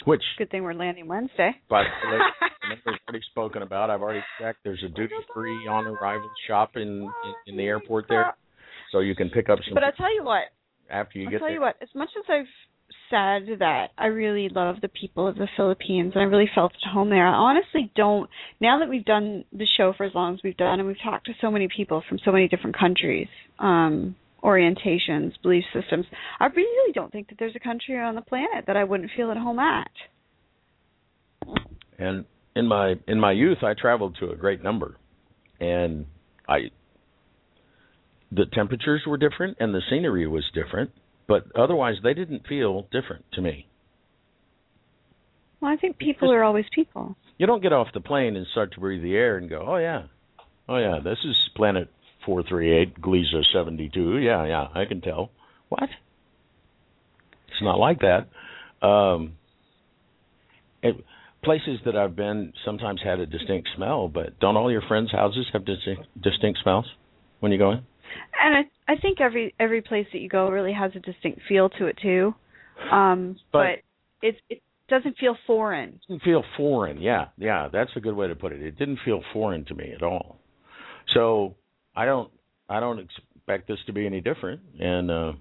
Which 0.06 0.22
good 0.38 0.50
thing 0.50 0.64
we're 0.64 0.74
landing 0.74 1.08
Wednesday. 1.08 1.52
But 1.70 1.84
we've 2.86 2.94
already 3.08 3.26
spoken 3.32 3.62
about. 3.62 3.90
I've 3.90 4.02
already 4.02 4.24
checked. 4.40 4.60
There's 4.64 4.84
a 4.86 4.90
duty 4.90 5.16
free 5.34 5.68
on 5.68 5.86
arrival 5.86 6.30
shop 6.48 6.72
in, 6.76 6.82
in 6.82 7.34
in 7.48 7.58
the 7.58 7.64
airport 7.64 8.06
there, 8.08 8.36
so 8.92 9.00
you 9.00 9.16
can 9.16 9.30
pick 9.30 9.50
up 9.50 9.60
some. 9.66 9.74
But 9.74 9.84
I'll 9.84 9.92
tell 9.94 10.14
you 10.14 10.24
what. 10.24 10.44
After 10.90 11.20
you 11.20 11.30
get 11.30 11.40
there. 11.40 11.40
I'll 11.40 11.40
get 11.40 11.40
tell 11.40 11.48
there. 11.48 11.56
you 11.56 11.62
what. 11.62 11.76
As 11.82 11.90
much 11.94 12.10
as 12.18 12.24
I've 12.30 12.46
said 13.10 13.60
that 13.60 13.88
I 13.98 14.08
really 14.08 14.50
love 14.50 14.78
the 14.82 14.90
people 14.90 15.28
of 15.28 15.36
the 15.36 15.48
Philippines 15.56 16.14
and 16.16 16.22
I 16.22 16.26
really 16.26 16.50
felt 16.54 16.74
at 16.74 16.92
home 16.92 17.10
there. 17.10 17.26
I 17.26 17.34
honestly 17.34 17.92
don't 17.96 18.30
now 18.60 18.80
that 18.80 18.90
we've 18.90 19.06
done 19.06 19.46
the 19.52 19.68
show 19.78 19.94
for 19.96 20.06
as 20.06 20.14
long 20.14 20.34
as 20.34 20.40
we've 20.44 20.58
done 20.58 20.80
and 20.80 20.88
we've 20.88 21.02
talked 21.04 21.26
to 21.28 21.34
so 21.42 21.52
many 21.52 21.68
people 21.74 22.04
from 22.08 22.20
so 22.24 22.32
many 22.32 22.48
different 22.48 22.78
countries, 22.78 23.28
um, 23.60 24.16
orientations, 24.44 25.34
belief 25.42 25.64
systems, 25.74 26.06
I 26.40 26.48
really 26.48 26.94
don't 26.94 27.12
think 27.12 27.30
that 27.30 27.36
there's 27.40 27.56
a 27.56 27.60
country 27.60 27.98
on 27.98 28.16
the 28.16 28.22
planet 28.22 28.66
that 28.68 28.78
I 28.78 28.84
wouldn't 28.84 29.12
feel 29.16 29.32
at 29.32 29.38
home 29.38 29.60
at. 29.60 29.92
And 31.98 32.26
in 32.56 32.68
my 32.68 32.96
in 33.08 33.20
my 33.20 33.32
youth 33.32 33.60
I 33.64 33.74
traveled 33.74 34.18
to 34.20 34.32
a 34.32 34.36
great 34.36 34.64
number 34.64 34.98
and 35.60 36.06
I 36.48 36.72
the 38.32 38.46
temperatures 38.52 39.04
were 39.08 39.18
different 39.18 39.58
and 39.60 39.74
the 39.74 39.82
scenery 39.90 40.28
was 40.28 40.44
different 40.54 40.92
but 41.28 41.46
otherwise 41.56 41.96
they 42.04 42.14
didn't 42.14 42.48
feel 42.48 42.88
different 42.92 43.26
to 43.34 43.42
me. 43.42 43.68
Well, 45.60 45.72
I 45.72 45.78
think 45.78 45.98
people 45.98 46.32
are 46.32 46.44
always 46.44 46.66
people. 46.74 47.16
You 47.38 47.48
don't 47.48 47.62
get 47.62 47.74
off 47.74 47.88
the 47.94 48.02
plane 48.02 48.36
and 48.36 48.46
start 48.52 48.74
to 48.74 48.80
breathe 48.80 49.04
the 49.04 49.16
air 49.16 49.38
and 49.38 49.50
go, 49.50 49.66
"Oh 49.68 49.78
yeah, 49.78 50.04
oh 50.70 50.78
yeah, 50.78 51.00
this 51.04 51.20
is 51.24 51.36
planet 51.56 51.90
four 52.26 52.44
three 52.44 52.72
eight 52.76 53.00
Gliese 53.02 53.44
seventy 53.54 53.90
two. 53.90 54.18
Yeah, 54.18 54.46
yeah, 54.46 54.68
I 54.74 54.86
can 54.86 55.02
tell." 55.02 55.32
What? 55.70 55.90
It's 57.48 57.62
not 57.62 57.80
like 57.80 58.00
that. 58.00 58.28
Um, 58.86 59.34
it, 60.84 60.96
places 61.44 61.80
that 61.86 61.96
I've 61.96 62.16
been 62.16 62.54
sometimes 62.66 63.02
had 63.04 63.20
a 63.20 63.26
distinct 63.26 63.70
smell, 63.76 64.08
but 64.08 64.40
don't 64.40 64.58
all 64.58 64.72
your 64.72 64.84
friends' 64.88 65.12
houses 65.12 65.48
have 65.54 65.66
distinct, 65.66 66.04
distinct 66.22 66.60
smells 66.62 66.86
when 67.40 67.52
you 67.52 67.58
go 67.58 67.72
in? 67.72 67.78
And 68.40 68.56
I 68.58 68.64
I 68.88 68.96
think 68.98 69.20
every 69.22 69.54
every 69.60 69.82
place 69.82 70.08
that 70.14 70.20
you 70.20 70.30
go 70.30 70.50
really 70.50 70.74
has 70.74 70.92
a 70.96 71.00
distinct 71.00 71.42
feel 71.48 71.70
to 71.72 71.88
it 71.88 71.98
too. 72.02 72.34
Um 72.92 73.38
But- 73.52 73.60
but, 74.22 74.28
it 74.28 74.36
it 74.50 74.62
doesn't 74.90 75.18
feel 75.18 75.36
foreign. 75.46 75.90
It 75.90 76.02
didn't 76.08 76.24
feel 76.24 76.44
foreign. 76.56 77.02
Yeah, 77.02 77.26
yeah, 77.38 77.68
that's 77.72 77.92
a 77.96 78.00
good 78.00 78.16
way 78.16 78.28
to 78.28 78.36
put 78.36 78.52
it. 78.54 78.62
It 78.62 78.78
didn't 78.80 79.00
feel 79.04 79.22
foreign 79.34 79.66
to 79.66 79.76
me 79.76 79.92
at 79.94 80.02
all. 80.02 80.40
So 81.14 81.56
I 81.96 82.06
don't 82.06 82.32
I 82.70 82.80
don't 82.80 83.00
expect 83.00 83.68
this 83.68 83.78
to 83.88 83.94
be 83.94 84.06
any 84.06 84.22
different, 84.22 84.62
and 84.80 85.12
uh, 85.12 85.34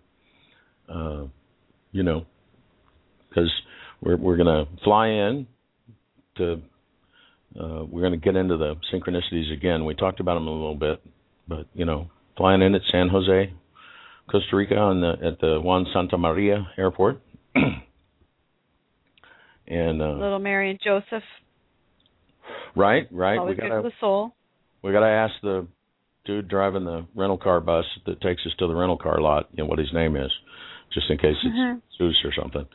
uh, 0.92 1.26
you 1.92 2.02
know, 2.02 2.24
because 3.28 3.50
we're 4.02 4.16
we're 4.16 4.36
gonna 4.36 4.64
fly 4.84 5.08
in 5.08 5.46
to 6.36 6.60
uh, 7.58 7.84
we're 7.90 8.02
gonna 8.02 8.16
get 8.16 8.36
into 8.36 8.56
the 8.56 8.74
synchronicities 8.92 9.52
again. 9.52 9.84
We 9.84 9.94
talked 9.94 10.20
about 10.20 10.34
them 10.34 10.46
a 10.48 10.52
little 10.52 10.74
bit, 10.74 11.00
but 11.48 11.66
you 11.74 11.84
know, 11.84 12.10
flying 12.36 12.62
in 12.62 12.74
at 12.74 12.82
San 12.90 13.08
Jose, 13.08 13.52
Costa 14.30 14.56
Rica, 14.56 14.76
on 14.76 15.00
the 15.00 15.12
at 15.24 15.40
the 15.40 15.60
Juan 15.60 15.86
Santa 15.92 16.18
Maria 16.18 16.68
Airport. 16.78 17.20
and 17.54 17.82
uh, 20.02 20.12
Little 20.12 20.38
Mary 20.38 20.70
and 20.70 20.80
Joseph, 20.82 21.22
right, 22.74 23.06
right, 23.10 23.38
always 23.38 23.56
we 23.56 23.62
gotta 23.62 23.82
for 23.82 23.88
the 23.88 23.94
soul. 24.00 24.34
we 24.82 24.92
gotta 24.92 25.06
ask 25.06 25.34
the 25.42 25.66
dude 26.24 26.48
driving 26.48 26.84
the 26.84 27.06
rental 27.14 27.38
car 27.38 27.60
bus 27.60 27.84
that 28.04 28.20
takes 28.20 28.42
us 28.46 28.52
to 28.58 28.66
the 28.66 28.74
rental 28.74 28.98
car 28.98 29.20
lot, 29.20 29.48
you 29.52 29.62
know 29.62 29.68
what 29.68 29.78
his 29.78 29.92
name 29.92 30.16
is, 30.16 30.30
just 30.92 31.08
in 31.10 31.18
case 31.18 31.36
it's. 31.44 31.74
Zeus 31.96 32.16
or 32.24 32.32
something. 32.40 32.66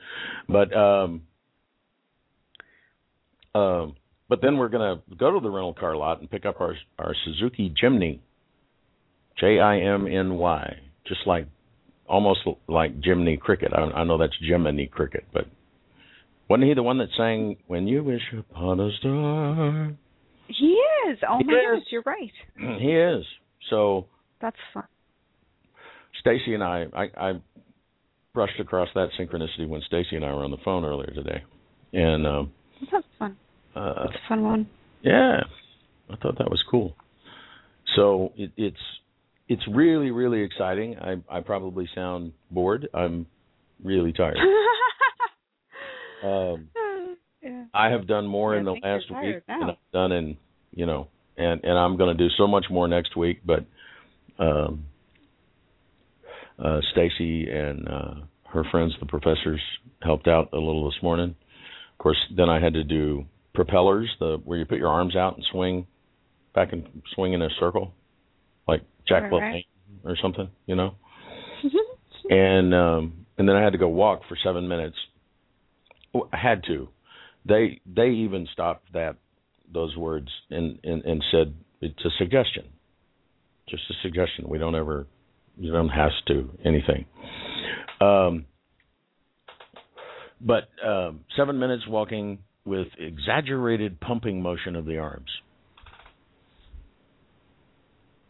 But 0.48 0.76
um, 0.76 1.22
um, 3.54 3.96
but 4.30 4.42
then 4.42 4.58
we're 4.58 4.70
gonna 4.70 5.02
go 5.18 5.34
to 5.34 5.40
the 5.40 5.50
rental 5.50 5.74
car 5.74 5.96
lot 5.96 6.20
and 6.20 6.32
pick 6.32 6.46
up 6.46 6.62
our 6.62 6.76
our 6.98 7.14
Suzuki 7.26 7.74
Jimny, 7.82 8.20
J 9.40 9.60
I 9.60 9.80
M 9.80 10.08
N 10.08 10.36
Y, 10.36 10.78
just 11.08 11.22
like 11.26 11.48
almost 12.08 12.42
like 12.68 12.92
Jiminy 13.04 13.38
Cricket. 13.38 13.72
I, 13.74 13.82
I 13.82 14.04
know 14.04 14.18
that's 14.18 14.34
Jiminy 14.40 14.88
Cricket, 14.88 15.26
but 15.34 15.46
wasn't 16.50 16.68
he 16.68 16.74
the 16.74 16.84
one 16.84 16.98
that 17.00 17.08
sang 17.18 17.58
"When 17.68 17.88
You 17.88 18.04
Wish 18.04 18.22
Upon 18.38 18.80
a 18.80 18.90
Star"? 19.00 19.94
He 20.48 20.78
is. 21.10 21.18
Oh 21.28 21.38
He 21.38 21.44
my 21.46 21.54
is. 21.54 21.60
goodness, 21.66 21.88
you're 21.92 22.04
right. 22.06 22.32
he 22.80 22.92
is. 22.92 23.26
So 23.70 24.08
That's 24.42 24.58
fun. 24.74 24.84
Stacy 26.20 26.54
and 26.54 26.64
I, 26.64 26.86
I, 26.94 27.04
I 27.30 27.34
brushed 28.34 28.60
across 28.60 28.90
that 28.96 29.10
synchronicity 29.20 29.68
when 29.68 29.82
Stacy 29.88 30.16
and 30.18 30.26
I 30.26 30.34
were 30.34 30.44
on 30.44 30.52
the 30.52 30.58
phone 30.64 30.84
earlier 30.86 31.12
today, 31.16 31.42
and 31.94 32.28
um, 32.28 32.52
That's 32.92 33.06
fun. 33.18 33.38
uh, 33.76 33.94
That's 34.06 34.16
a 34.26 34.30
fun 34.30 34.44
one. 34.44 34.68
yeah, 35.02 35.38
I 36.10 36.16
thought 36.18 36.38
that 36.38 36.50
was 36.52 36.62
cool. 36.70 36.96
So 37.96 38.34
it, 38.36 38.52
it's 38.58 38.78
it's 39.54 39.68
really 39.68 40.12
really 40.12 40.42
exciting. 40.42 40.96
I 41.00 41.16
I 41.30 41.42
probably 41.42 41.88
sound 41.94 42.34
bored. 42.50 42.88
I'm 42.94 43.26
really 43.84 44.14
tired. 44.14 44.38
Um, 46.24 46.68
yeah. 47.42 47.64
I 47.74 47.90
have 47.90 48.06
done 48.06 48.28
more 48.28 48.54
Yeah, 48.54 48.60
in 48.60 48.66
the 48.66 48.72
I 48.74 48.74
think 48.76 48.86
you're 48.86 48.94
last 48.94 49.26
week 49.26 49.44
now. 49.48 49.60
than 49.60 49.70
I've 49.72 49.92
done 49.92 50.12
in 50.12 50.38
you 50.72 50.86
know, 50.86 51.08
and 51.36 51.64
and 51.64 51.78
I'm 51.78 51.98
going 51.98 52.16
to 52.16 52.24
do 52.24 52.30
so 52.38 52.46
much 52.46 52.66
more 52.70 52.88
next 52.88 53.18
week. 53.18 53.40
But 53.44 53.66
um, 54.38 54.86
uh, 56.64 56.80
Stacy 56.92 57.50
and 57.50 57.88
uh, 57.88 58.14
her 58.54 58.64
friends, 58.70 58.94
the 59.00 59.08
professors, 59.08 59.62
helped 60.04 60.28
out 60.28 60.50
a 60.54 60.58
little 60.58 60.86
this 60.90 61.02
morning. 61.02 61.30
Of 61.94 61.98
course, 61.98 62.18
then 62.38 62.50
I 62.50 62.60
had 62.60 62.74
to 62.74 62.84
do 62.84 63.26
propellers, 63.56 64.10
the 64.20 64.38
where 64.46 64.60
you 64.60 64.66
put 64.66 64.78
your 64.78 64.90
arms 64.90 65.16
out 65.16 65.36
and 65.38 65.46
swing 65.52 65.88
back 66.54 66.72
and 66.72 66.86
swing 67.16 67.34
in 67.34 67.42
a 67.42 67.50
circle, 67.60 67.94
Jack 69.08 69.32
Right, 69.32 69.32
right. 69.32 69.66
or 70.04 70.18
something, 70.22 70.50
you 70.66 70.76
know. 70.76 70.96
and 72.30 72.74
um, 72.74 73.26
and 73.38 73.48
then 73.48 73.56
I 73.56 73.64
had 73.64 73.74
to 73.74 73.80
go 73.80 73.88
walk 73.88 74.22
for 74.28 74.38
seven 74.44 74.68
minutes. 74.68 74.98
Well, 76.14 76.30
I 76.32 76.38
had 76.38 76.64
to. 76.68 76.90
They 77.46 77.82
they 77.86 78.10
even 78.10 78.48
stopped 78.52 78.94
that 78.94 79.16
those 79.74 79.96
words 79.96 80.28
and, 80.50 80.80
and 80.84 81.04
and 81.04 81.24
said 81.32 81.54
it's 81.82 82.04
a 82.06 82.10
suggestion, 82.18 82.66
just 83.70 83.84
a 83.90 83.94
suggestion. 84.02 84.48
We 84.48 84.58
don't 84.58 84.76
ever 84.76 85.08
you 85.58 85.72
don't 85.72 85.90
have 85.90 86.12
to 86.28 86.50
anything. 86.66 87.06
Um, 88.00 88.46
but 90.40 90.70
um, 90.86 91.22
seven 91.38 91.60
minutes 91.60 91.84
walking 91.88 92.40
with 92.66 92.88
exaggerated 92.98 94.00
pumping 94.00 94.42
motion 94.42 94.76
of 94.76 94.86
the 94.86 94.98
arms. 94.98 95.30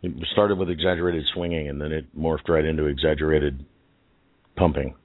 It 0.04 0.12
started 0.32 0.58
with 0.58 0.70
exaggerated 0.70 1.26
swinging, 1.34 1.70
and 1.70 1.80
then 1.80 1.92
it 1.92 2.18
morphed 2.18 2.50
right 2.50 2.66
into 2.66 2.86
exaggerated 2.86 3.66
pumping. 4.56 4.96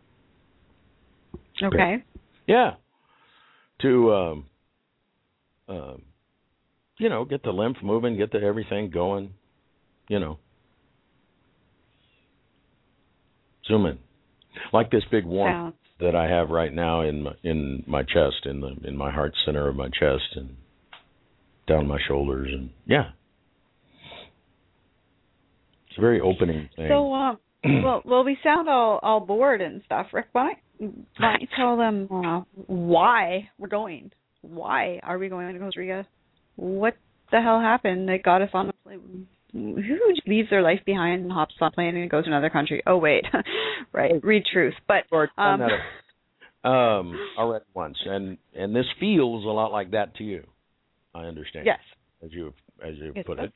Okay. 1.62 2.02
Yeah. 2.46 2.72
To 3.82 4.14
um 4.14 4.46
um 5.68 6.02
you 6.98 7.08
know, 7.10 7.24
get 7.24 7.42
the 7.42 7.50
lymph 7.50 7.76
moving, 7.82 8.16
get 8.16 8.32
the 8.32 8.40
everything 8.40 8.90
going, 8.90 9.34
you 10.08 10.18
know. 10.18 10.38
Zoom 13.66 13.86
in. 13.86 13.98
like 14.72 14.90
this 14.90 15.02
big 15.10 15.24
warmth 15.24 15.52
sounds. 15.52 15.74
that 16.00 16.14
I 16.14 16.28
have 16.28 16.50
right 16.50 16.72
now 16.72 17.02
in 17.02 17.24
my, 17.24 17.32
in 17.42 17.84
my 17.86 18.02
chest, 18.02 18.44
in 18.46 18.60
the 18.60 18.76
in 18.84 18.96
my 18.96 19.10
heart 19.10 19.34
center 19.44 19.68
of 19.68 19.76
my 19.76 19.88
chest, 19.88 20.36
and 20.36 20.56
down 21.66 21.86
my 21.86 21.98
shoulders, 22.06 22.48
and 22.52 22.70
yeah, 22.86 23.10
it's 25.96 25.98
a 25.98 26.02
very 26.02 26.20
opening 26.20 26.68
thing. 26.76 26.88
So, 26.88 27.12
um, 27.12 27.38
well, 27.64 28.02
well, 28.04 28.24
we 28.24 28.36
sound 28.42 28.68
all 28.68 29.00
all 29.02 29.20
bored 29.20 29.62
and 29.62 29.80
stuff. 29.86 30.08
Rick, 30.12 30.26
why 30.32 30.52
don't, 30.78 31.06
why 31.16 31.32
don't 31.32 31.40
you 31.40 31.48
tell 31.56 31.76
them 31.76 32.08
uh, 32.10 32.42
why 32.66 33.48
we're 33.58 33.68
going? 33.68 34.12
Why 34.42 35.00
are 35.02 35.18
we 35.18 35.28
going 35.28 35.52
to 35.52 35.58
Costa 35.58 35.80
Rica? 35.80 36.06
What 36.56 36.96
the 37.32 37.40
hell 37.40 37.60
happened 37.60 38.08
that 38.10 38.22
got 38.22 38.42
us 38.42 38.50
on 38.52 38.66
the 38.68 38.72
plane? 38.84 39.26
Who 39.52 39.98
leaves 40.26 40.50
their 40.50 40.60
life 40.60 40.80
behind 40.84 41.22
and 41.22 41.32
hops 41.32 41.54
on 41.60 41.68
a 41.68 41.70
plane 41.70 41.96
and 41.96 42.10
goes 42.10 42.24
to 42.24 42.30
another 42.30 42.50
country? 42.50 42.82
Oh 42.86 42.98
wait, 42.98 43.24
right. 43.92 44.22
Read 44.22 44.44
truth, 44.52 44.74
but 44.86 45.04
um, 45.38 45.62
um 46.62 47.18
already 47.38 47.64
once, 47.72 47.96
and 48.04 48.36
and 48.54 48.76
this 48.76 48.86
feels 49.00 49.44
a 49.44 49.48
lot 49.48 49.72
like 49.72 49.92
that 49.92 50.14
to 50.16 50.24
you. 50.24 50.44
I 51.14 51.24
understand. 51.24 51.64
yes, 51.64 51.78
as 52.22 52.32
you 52.32 52.52
as 52.86 52.96
you 52.96 53.12
Yes, 53.16 53.24
put 53.24 53.38
it. 53.38 53.52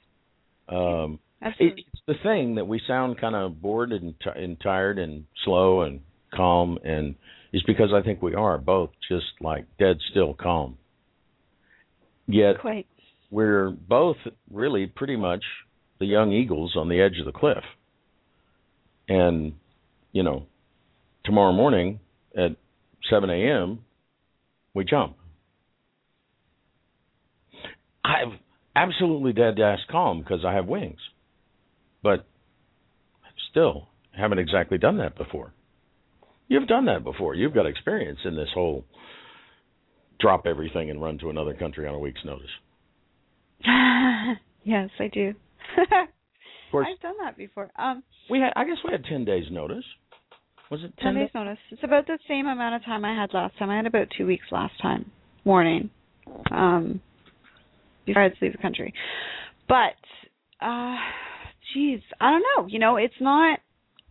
Um, 0.70 1.18
absolutely. 1.42 1.86
it's 1.92 2.02
the 2.06 2.14
thing 2.22 2.56
that 2.56 2.66
we 2.66 2.80
sound 2.86 3.20
kind 3.20 3.34
of 3.34 3.60
bored 3.60 3.92
and, 3.92 4.14
t- 4.20 4.30
and 4.34 4.60
tired 4.60 4.98
and 4.98 5.24
slow 5.44 5.82
and 5.82 6.00
calm, 6.34 6.78
and 6.84 7.14
it's 7.52 7.64
because 7.64 7.90
I 7.94 8.02
think 8.02 8.22
we 8.22 8.34
are 8.34 8.58
both 8.58 8.90
just 9.08 9.26
like 9.40 9.66
dead 9.78 9.98
still 10.10 10.34
calm. 10.34 10.78
Yet 12.26 12.60
Quite. 12.60 12.86
we're 13.30 13.70
both 13.70 14.16
really 14.50 14.86
pretty 14.86 15.16
much 15.16 15.42
the 15.98 16.06
young 16.06 16.32
eagles 16.32 16.74
on 16.76 16.88
the 16.88 17.00
edge 17.00 17.18
of 17.18 17.26
the 17.26 17.38
cliff. 17.38 17.64
And, 19.08 19.54
you 20.12 20.22
know, 20.22 20.46
tomorrow 21.24 21.52
morning 21.52 21.98
at 22.36 22.52
7 23.10 23.28
a.m., 23.28 23.80
we 24.72 24.84
jump. 24.84 25.16
I'm 28.04 28.38
absolutely 28.76 29.32
dead 29.32 29.58
ass 29.60 29.80
calm 29.90 30.20
because 30.20 30.44
I 30.46 30.52
have 30.52 30.66
wings. 30.66 30.98
But 32.02 32.26
still, 33.50 33.88
haven't 34.16 34.38
exactly 34.38 34.78
done 34.78 34.98
that 34.98 35.16
before. 35.16 35.52
You've 36.48 36.66
done 36.66 36.86
that 36.86 37.04
before. 37.04 37.34
You've 37.34 37.54
got 37.54 37.66
experience 37.66 38.18
in 38.24 38.36
this 38.36 38.48
whole 38.54 38.84
drop 40.18 40.46
everything 40.46 40.90
and 40.90 41.00
run 41.00 41.18
to 41.18 41.30
another 41.30 41.54
country 41.54 41.86
on 41.86 41.94
a 41.94 41.98
week's 41.98 42.24
notice. 42.24 42.50
yes, 44.64 44.90
I 44.98 45.08
do. 45.12 45.34
Of 45.78 46.72
course, 46.72 46.86
I've 46.90 47.00
done 47.00 47.14
that 47.24 47.36
before. 47.36 47.70
Um, 47.76 48.02
we 48.30 48.38
had. 48.38 48.52
I 48.56 48.64
guess 48.64 48.76
we 48.84 48.92
had 48.92 49.04
ten 49.04 49.24
days 49.24 49.44
notice. 49.50 49.84
Was 50.70 50.80
it 50.84 50.92
ten 51.02 51.14
days 51.14 51.30
notice. 51.34 51.58
It's 51.70 51.82
about 51.82 52.06
the 52.06 52.18
same 52.28 52.46
amount 52.46 52.76
of 52.76 52.84
time 52.84 53.04
I 53.04 53.12
had 53.20 53.34
last 53.34 53.58
time. 53.58 53.70
I 53.70 53.76
had 53.76 53.86
about 53.86 54.06
two 54.16 54.26
weeks 54.26 54.44
last 54.52 54.74
time, 54.80 55.10
warning, 55.44 55.90
um, 56.52 57.00
before 58.06 58.22
I 58.22 58.24
had 58.26 58.38
to 58.38 58.44
leave 58.44 58.52
the 58.52 58.62
country. 58.62 58.94
But, 59.68 59.98
uh, 60.64 60.96
geez, 61.72 62.00
I 62.20 62.30
don't 62.30 62.44
know. 62.56 62.66
You 62.68 62.78
know, 62.78 62.96
it's 62.96 63.14
not. 63.20 63.60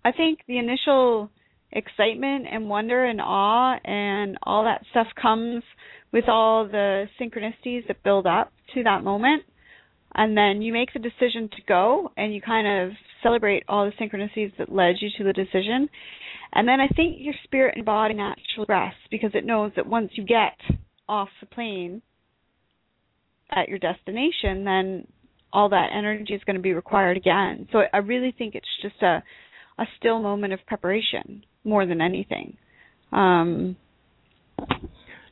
I 0.03 0.11
think 0.11 0.39
the 0.47 0.57
initial 0.57 1.29
excitement 1.71 2.47
and 2.51 2.69
wonder 2.69 3.05
and 3.05 3.21
awe 3.21 3.77
and 3.83 4.37
all 4.43 4.63
that 4.63 4.83
stuff 4.91 5.07
comes 5.21 5.63
with 6.11 6.27
all 6.27 6.67
the 6.67 7.05
synchronicities 7.21 7.87
that 7.87 8.03
build 8.03 8.25
up 8.25 8.51
to 8.73 8.83
that 8.83 9.03
moment 9.03 9.43
and 10.15 10.35
then 10.35 10.61
you 10.61 10.73
make 10.73 10.91
the 10.93 10.99
decision 10.99 11.49
to 11.49 11.61
go 11.67 12.11
and 12.17 12.33
you 12.33 12.41
kind 12.41 12.67
of 12.67 12.95
celebrate 13.21 13.63
all 13.67 13.85
the 13.85 14.03
synchronicities 14.03 14.51
that 14.57 14.71
led 14.71 14.95
you 14.99 15.09
to 15.17 15.23
the 15.23 15.33
decision 15.33 15.87
and 16.53 16.67
then 16.67 16.79
i 16.79 16.87
think 16.87 17.17
your 17.19 17.35
spirit 17.43 17.75
and 17.75 17.85
body 17.85 18.15
naturally 18.15 18.65
rest 18.67 18.97
because 19.11 19.31
it 19.33 19.45
knows 19.45 19.71
that 19.75 19.85
once 19.85 20.09
you 20.15 20.25
get 20.25 20.57
off 21.07 21.29
the 21.39 21.45
plane 21.45 22.01
at 23.51 23.69
your 23.69 23.79
destination 23.79 24.63
then 24.63 25.05
all 25.53 25.69
that 25.69 25.89
energy 25.95 26.33
is 26.33 26.41
going 26.45 26.55
to 26.55 26.61
be 26.61 26.73
required 26.73 27.17
again 27.17 27.67
so 27.71 27.81
i 27.93 27.97
really 27.97 28.33
think 28.37 28.55
it's 28.55 28.67
just 28.81 29.01
a 29.01 29.23
a 29.79 29.85
still 29.97 30.21
moment 30.21 30.53
of 30.53 30.59
preparation 30.67 31.43
more 31.63 31.85
than 31.85 32.01
anything 32.01 32.57
um 33.11 33.75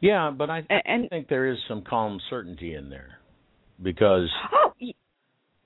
Yeah, 0.01 0.31
but 0.37 0.49
I, 0.49 0.67
I 0.69 0.81
and 0.85 1.09
think 1.09 1.27
there 1.29 1.47
is 1.51 1.57
some 1.67 1.83
calm 1.87 2.19
certainty 2.29 2.73
in 2.75 2.89
there 2.89 3.19
because 3.81 4.29
oh 4.53 4.71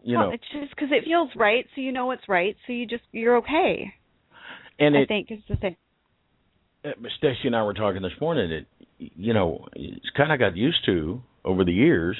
you 0.04 0.18
well, 0.18 0.30
know, 0.30 0.32
it's 0.32 0.44
just 0.52 0.72
because 0.72 0.90
it 0.92 1.06
feels 1.06 1.30
right 1.36 1.66
so 1.76 1.82
you 1.82 1.92
know 1.92 2.12
it's 2.12 2.28
right 2.30 2.56
so 2.68 2.74
you 2.74 2.86
just 2.88 3.04
you're 3.12 3.38
okay 3.38 3.94
and 4.80 4.96
i 4.96 5.02
it. 5.02 5.08
think 5.08 5.32
is 5.32 5.40
the 5.50 5.56
thing 5.58 5.76
uh, 6.86 6.90
Stacy 7.18 7.42
and 7.46 7.56
I 7.56 7.64
were 7.64 7.74
talking 7.74 8.02
this 8.02 8.12
morning. 8.22 8.52
It, 8.52 8.68
you 8.98 9.34
know, 9.34 9.68
it's 9.74 10.10
kind 10.16 10.32
of 10.32 10.40
got 10.40 10.58
used 10.58 10.86
to 10.86 11.22
over 11.46 11.64
the 11.66 11.74
years 11.74 12.18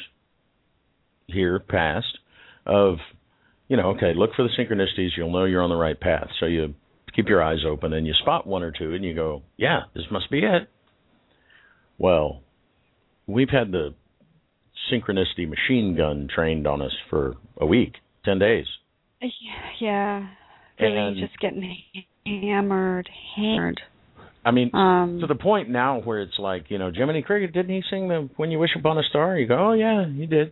here 1.32 1.60
past 1.60 2.18
of, 2.66 2.98
you 3.68 3.78
know, 3.78 3.92
okay, 3.92 4.14
look 4.16 4.32
for 4.36 4.44
the 4.44 4.50
synchronicities. 4.58 5.10
You'll 5.18 5.32
know 5.32 5.46
you're 5.46 5.62
on 5.64 5.70
the 5.70 5.76
right 5.76 6.00
path. 6.00 6.28
So 6.40 6.46
you 6.46 6.74
keep 7.16 7.28
your 7.28 7.44
eyes 7.44 7.60
open 7.68 7.94
and 7.94 8.06
you 8.08 8.14
spot 8.22 8.48
one 8.48 8.64
or 8.64 8.72
two 8.72 8.94
and 8.94 9.04
you 9.04 9.14
go, 9.14 9.42
yeah, 9.58 9.82
this 9.94 10.06
must 10.12 10.30
be 10.32 10.40
it. 10.40 10.70
Well, 11.98 12.42
we've 13.28 13.50
had 13.50 13.72
the 13.72 13.94
synchronicity 14.92 15.48
machine 15.48 15.96
gun 15.96 16.28
trained 16.34 16.68
on 16.68 16.82
us 16.82 16.94
for 17.10 17.36
a 17.58 17.66
week, 17.66 17.96
10 18.26 18.40
days. 18.40 18.66
Yeah, 19.80 20.28
really 20.80 20.98
And- 20.98 21.18
just 21.18 21.38
getting 21.40 21.78
hammered, 22.26 23.10
hammered. 23.36 23.82
I 24.44 24.50
mean, 24.50 24.72
Um, 24.74 25.20
to 25.20 25.28
the 25.28 25.36
point 25.36 25.70
now 25.70 26.00
where 26.00 26.20
it's 26.22 26.40
like, 26.40 26.72
you 26.72 26.80
know, 26.80 26.90
Jiminy 26.92 27.22
Cricket, 27.22 27.54
didn't 27.54 27.76
he 27.76 27.84
sing 27.92 28.08
the 28.08 28.28
When 28.38 28.50
You 28.50 28.58
Wish 28.58 28.76
Upon 28.76 28.98
a 28.98 29.04
Star? 29.04 29.38
You 29.38 29.46
go, 29.46 29.70
oh, 29.70 29.74
yeah, 29.74 30.06
he 30.08 30.26
did. 30.26 30.52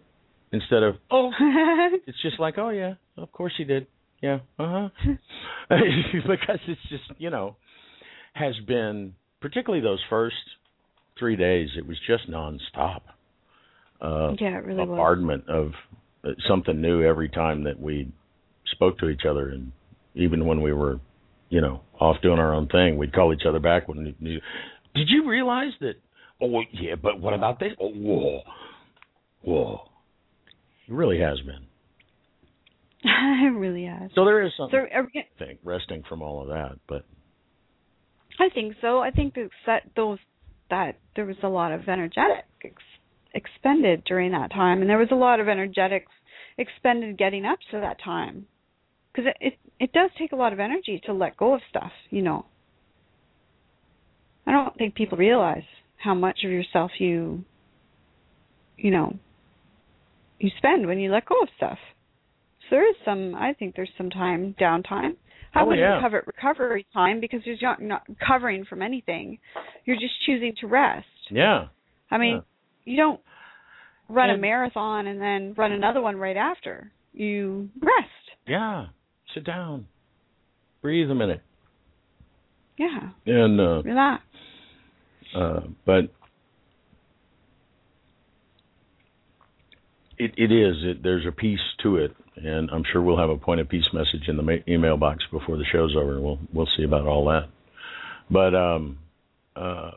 Instead 0.52 0.84
of, 0.84 0.96
oh, 1.12 1.32
it's 2.08 2.22
just 2.22 2.40
like, 2.40 2.58
oh, 2.58 2.70
yeah, 2.70 2.96
of 3.18 3.32
course 3.32 3.54
he 3.58 3.64
did. 3.64 3.88
Yeah, 4.22 4.40
uh 4.58 4.90
huh. 5.00 5.14
because 6.28 6.60
it's 6.68 6.82
just, 6.90 7.04
you 7.20 7.30
know, 7.30 7.56
has 8.34 8.56
been, 8.68 9.14
particularly 9.42 9.84
those 9.84 10.02
first 10.10 10.36
three 11.18 11.36
days, 11.36 11.70
it 11.78 11.86
was 11.86 11.98
just 12.08 12.30
nonstop. 12.30 13.02
Uh, 14.02 14.34
yeah, 14.40 14.58
it 14.58 14.66
really 14.66 14.80
was. 14.80 14.88
bombardment 14.88 15.50
of 15.50 15.72
uh, 16.24 16.30
something 16.48 16.82
new 16.82 17.04
every 17.04 17.30
time 17.30 17.66
that 17.66 17.80
we 17.80 18.12
spoke 18.72 18.98
to 19.00 19.10
each 19.10 19.22
other, 19.30 19.50
and 19.50 19.72
even 20.16 20.46
when 20.46 20.62
we 20.62 20.74
were, 20.74 21.00
you 21.50 21.62
know, 21.62 21.82
off 22.00 22.18
doing 22.22 22.40
our 22.40 22.54
own 22.54 22.68
thing, 22.68 22.98
we'd 22.98 23.14
call 23.14 23.34
each 23.34 23.46
other 23.48 23.60
back 23.60 23.88
when. 23.88 24.16
Did 24.96 25.10
you 25.10 25.30
realize 25.30 25.72
that? 25.82 25.96
Oh 26.42 26.62
yeah, 26.72 26.96
but 26.96 27.20
what 27.20 27.34
about 27.34 27.60
this? 27.60 27.74
Oh, 27.80 27.90
whoa, 27.90 28.42
whoa! 29.42 29.82
It 30.90 30.94
really 30.94 31.20
has 31.20 31.40
been. 31.42 31.68
it 33.04 33.56
really 33.56 33.86
has. 33.86 34.10
So 34.16 34.26
there 34.26 34.44
is 34.44 34.52
So 34.58 34.64
something 34.64 34.88
are 34.94 35.04
we 35.14 35.22
I 35.22 35.46
think 35.46 35.60
resting 35.64 36.04
from 36.10 36.22
all 36.22 36.42
of 36.42 36.48
that, 36.48 36.80
but 36.88 37.06
I 38.40 38.50
think 38.54 38.76
so. 38.82 39.00
I 39.00 39.12
think 39.12 39.36
that 39.36 39.50
that 39.68 39.84
those 39.96 40.18
that 40.70 40.98
there 41.16 41.26
was 41.26 41.36
a 41.44 41.48
lot 41.48 41.72
of 41.72 41.88
energetic 41.88 42.46
ex- 42.64 42.74
expended 43.34 44.04
during 44.06 44.32
that 44.32 44.52
time, 44.52 44.82
and 44.82 44.90
there 44.90 44.98
was 44.98 45.10
a 45.12 45.16
lot 45.16 45.40
of 45.40 45.48
energetics 45.48 46.12
expended 46.58 47.18
getting 47.18 47.46
up 47.46 47.60
to 47.72 47.80
that 47.80 47.98
time, 48.04 48.48
because 49.12 49.30
it, 49.30 49.38
it 49.40 49.60
it 49.80 49.94
does 49.94 50.10
take 50.18 50.32
a 50.32 50.36
lot 50.36 50.54
of 50.54 50.60
energy 50.60 51.02
to 51.06 51.14
let 51.14 51.38
go 51.38 51.54
of 51.54 51.62
stuff, 51.70 51.92
you 52.10 52.22
know. 52.24 52.46
I 54.48 54.52
don't 54.54 54.76
think 54.76 54.96
people 54.96 55.18
realize 55.18 55.64
how 55.98 56.16
much 56.16 56.40
of 56.44 56.50
yourself 56.50 56.92
you, 56.98 57.44
you 58.78 58.90
know, 58.90 59.20
you 60.40 60.50
spend 60.58 60.88
when 60.88 61.00
you 61.00 61.12
let 61.12 61.26
go 61.26 61.36
of 61.42 61.50
stuff. 61.58 61.78
So 62.70 62.76
there 62.76 62.90
is 62.90 62.96
some. 63.06 63.36
I 63.36 63.54
think 63.54 63.76
there's 63.76 63.90
some 63.98 64.10
time 64.10 64.56
downtime. 64.60 65.16
I 65.54 65.62
Oh, 65.62 65.66
wouldn't 65.66 65.80
yeah. 65.82 66.00
cover 66.02 66.18
it 66.20 66.28
recovery 66.28 66.86
time 66.94 67.20
because 67.20 67.42
you're 67.44 67.58
not, 67.62 67.82
not 67.82 68.04
covering 68.26 68.66
from 68.66 68.82
anything. 68.84 69.40
You're 69.86 69.96
just 69.98 70.14
choosing 70.26 70.54
to 70.62 70.68
rest. 70.68 71.08
yeah, 71.32 71.68
I 72.12 72.18
mean, 72.20 72.36
Yeah. 72.36 72.42
you 72.92 72.98
don't 72.98 73.20
run 74.08 74.30
a 74.30 74.38
marathon 74.38 75.08
and 75.08 75.20
then 75.20 75.54
run 75.58 75.72
another 75.72 76.02
one 76.02 76.18
right 76.18 76.38
after. 76.38 76.92
You 77.14 77.70
rest. 77.82 78.38
yeah. 78.48 78.88
Sit 79.34 79.44
down, 79.44 79.88
breathe 80.82 81.10
a 81.12 81.16
minute, 81.16 81.42
Yeah, 82.78 83.10
and 83.26 83.60
uh, 83.60 83.82
relax. 83.84 84.24
Uh, 85.36 85.60
but 85.86 86.10
it 90.20 90.34
it 90.38 90.52
is 90.52 90.76
it, 90.84 91.04
there's 91.04 91.26
a 91.26 91.32
piece 91.32 91.60
to 91.84 91.98
it, 91.98 92.16
and 92.36 92.70
I'm 92.70 92.84
sure 92.92 93.02
we'll 93.02 93.18
have 93.18 93.30
a 93.30 93.38
point 93.38 93.62
of 93.62 93.70
peace 93.70 93.88
message 93.94 94.28
in 94.28 94.38
the 94.38 94.44
ma- 94.44 94.64
email 94.68 94.98
box 94.98 95.24
before 95.32 95.58
the 95.58 95.66
show's 95.72 95.96
over, 95.96 96.16
and 96.16 96.24
we'll 96.24 96.40
we'll 96.54 96.70
see 96.78 96.84
about 96.84 97.08
all 97.08 97.26
that. 97.26 97.48
But 98.30 98.54
um, 98.54 99.00
uh, 99.56 99.92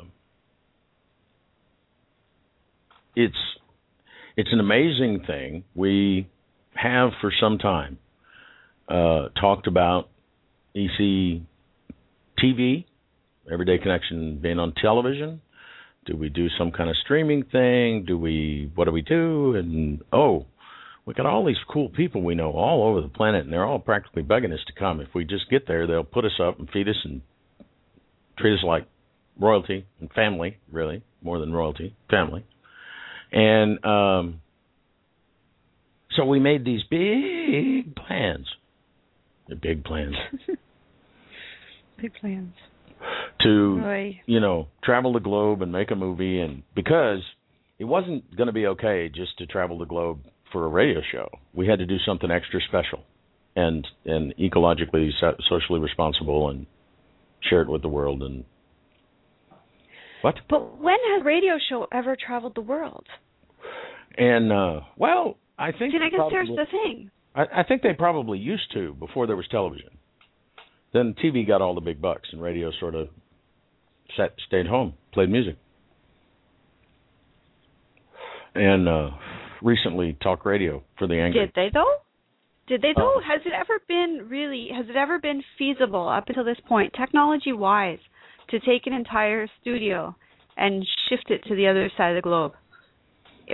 it's 3.15 3.37
it's 4.37 4.51
an 4.53 4.61
amazing 4.61 5.25
thing. 5.27 5.65
We 5.75 6.29
have 6.75 7.11
for 7.21 7.33
some 7.39 7.59
time 7.59 7.99
uh, 8.89 9.29
talked 9.41 9.67
about 9.67 10.09
EC 10.75 11.43
TV 12.43 12.85
Everyday 13.51 13.79
Connection 13.79 14.39
being 14.41 14.59
on 14.59 14.73
television? 14.81 15.41
Do 16.05 16.17
we 16.17 16.29
do 16.29 16.49
some 16.59 16.73
kind 16.73 16.91
of 16.91 16.97
streaming 17.05 17.45
thing? 17.45 18.05
Do 18.07 18.19
we 18.19 18.71
what 18.75 18.87
do 18.87 18.93
we 18.93 19.03
do? 19.03 19.55
And 19.55 20.03
oh, 20.13 20.47
we 21.07 21.15
got 21.15 21.27
all 21.27 21.45
these 21.45 21.57
cool 21.73 21.89
people 21.89 22.23
we 22.23 22.35
know 22.35 22.53
all 22.53 22.89
over 22.89 23.01
the 23.01 23.09
planet, 23.09 23.45
and 23.45 23.53
they're 23.53 23.65
all 23.65 23.79
practically 23.79 24.23
begging 24.23 24.53
us 24.53 24.61
to 24.67 24.73
come. 24.73 25.01
If 25.01 25.09
we 25.15 25.25
just 25.25 25.49
get 25.51 25.67
there, 25.67 25.87
they'll 25.87 26.05
put 26.05 26.25
us 26.25 26.41
up 26.43 26.59
and 26.59 26.69
feed 26.71 26.89
us 26.89 26.97
and 27.05 27.23
treat 28.39 28.55
us 28.55 28.65
like 28.65 28.87
royalty 29.41 29.87
and 30.01 30.11
family, 30.13 30.59
really 30.71 31.03
more 31.23 31.39
than 31.39 31.53
royalty, 31.53 31.95
family. 32.11 32.45
And 33.31 33.85
um, 33.85 34.41
so 36.17 36.25
we 36.25 36.41
made 36.41 36.65
these 36.65 36.83
big 36.91 37.95
plans. 37.97 38.47
Big 39.61 39.85
plans. 39.85 40.15
Big 42.01 42.15
plans. 42.15 42.55
To 43.43 43.81
you 44.27 44.41
know 44.41 44.69
travel 44.85 45.13
the 45.13 45.21
globe 45.21 45.63
and 45.63 45.73
make 45.73 45.91
a 45.91 45.97
movie, 45.97 46.41
and 46.41 46.63
because 46.75 47.21
it 47.79 47.85
wasn't 47.85 48.37
going 48.37 48.47
to 48.47 48.53
be 48.53 48.67
okay 48.67 49.11
just 49.13 49.37
to 49.39 49.47
travel 49.47 49.79
the 49.79 49.85
globe 49.85 50.21
for 50.53 50.65
a 50.65 50.69
radio 50.69 51.01
show, 51.11 51.29
we 51.53 51.67
had 51.67 51.79
to 51.81 51.87
do 51.87 51.97
something 52.07 52.31
extra 52.31 52.61
special, 52.69 53.01
and 53.57 53.87
and 54.05 54.35
ecologically 54.37 55.11
so- 55.21 55.37
socially 55.49 55.81
responsible, 55.81 56.51
and 56.51 56.67
share 57.49 57.63
it 57.63 57.69
with 57.69 57.83
the 57.83 57.89
world. 57.89 58.23
And 58.23 58.45
what? 60.21 60.37
But 60.49 60.79
when 60.79 60.97
has 61.11 61.23
a 61.23 61.25
radio 61.25 61.59
show 61.69 61.89
ever 61.93 62.17
traveled 62.17 62.55
the 62.55 62.61
world? 62.61 63.07
And 64.17 64.53
uh 64.53 64.81
well, 64.97 65.37
I 65.59 65.73
think 65.73 65.95
and 65.95 66.05
I 66.05 66.11
guess 66.11 66.21
there's 66.31 66.49
the 66.49 66.67
thing. 66.71 67.11
I, 67.35 67.61
I 67.61 67.63
think 67.65 67.83
they 67.83 67.95
probably 67.95 68.39
used 68.39 68.73
to 68.75 68.95
before 68.95 69.27
there 69.27 69.37
was 69.37 69.49
television. 69.51 69.91
Then 70.93 71.15
TV 71.23 71.47
got 71.47 71.63
all 71.63 71.75
the 71.75 71.81
big 71.81 72.01
bucks, 72.01 72.29
and 72.33 72.43
radio 72.43 72.71
sort 72.79 72.95
of 72.95 73.09
sat, 74.17 74.35
stayed 74.47 74.67
home, 74.67 74.95
played 75.13 75.31
music. 75.31 75.57
And 78.55 78.89
uh 78.89 79.11
recently, 79.63 80.17
talk 80.23 80.45
radio 80.45 80.83
for 80.99 81.07
the 81.07 81.15
angry. 81.15 81.47
Did 81.47 81.53
they 81.55 81.71
though? 81.73 81.95
Did 82.69 82.83
they 82.83 82.93
though? 82.95 83.15
Oh. 83.17 83.21
Has 83.27 83.41
it 83.47 83.53
ever 83.55 83.81
been 83.89 84.29
really? 84.29 84.69
Has 84.75 84.87
it 84.89 84.97
ever 84.97 85.19
been 85.19 85.43
feasible 85.59 86.09
up 86.09 86.25
until 86.29 86.45
this 86.45 86.59
point, 86.69 86.93
technology 86.99 87.53
wise, 87.53 87.99
to 88.51 88.61
take 88.61 88.87
an 88.87 88.93
entire 88.93 89.49
studio 89.61 90.15
and 90.57 90.87
shift 91.09 91.31
it 91.31 91.43
to 91.49 91.57
the 91.57 91.67
other 91.67 91.91
side 91.97 92.11
of 92.11 92.17
the 92.17 92.23
globe 92.23 92.53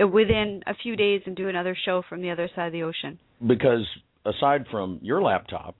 uh, 0.01 0.05
within 0.05 0.61
a 0.67 0.73
few 0.75 0.97
days 0.97 1.21
and 1.25 1.35
do 1.37 1.47
another 1.47 1.77
show 1.85 2.03
from 2.09 2.21
the 2.21 2.29
other 2.29 2.49
side 2.53 2.67
of 2.67 2.73
the 2.73 2.83
ocean? 2.83 3.17
because 3.47 3.85
aside 4.25 4.65
from 4.69 4.99
your 5.01 5.21
laptop 5.21 5.75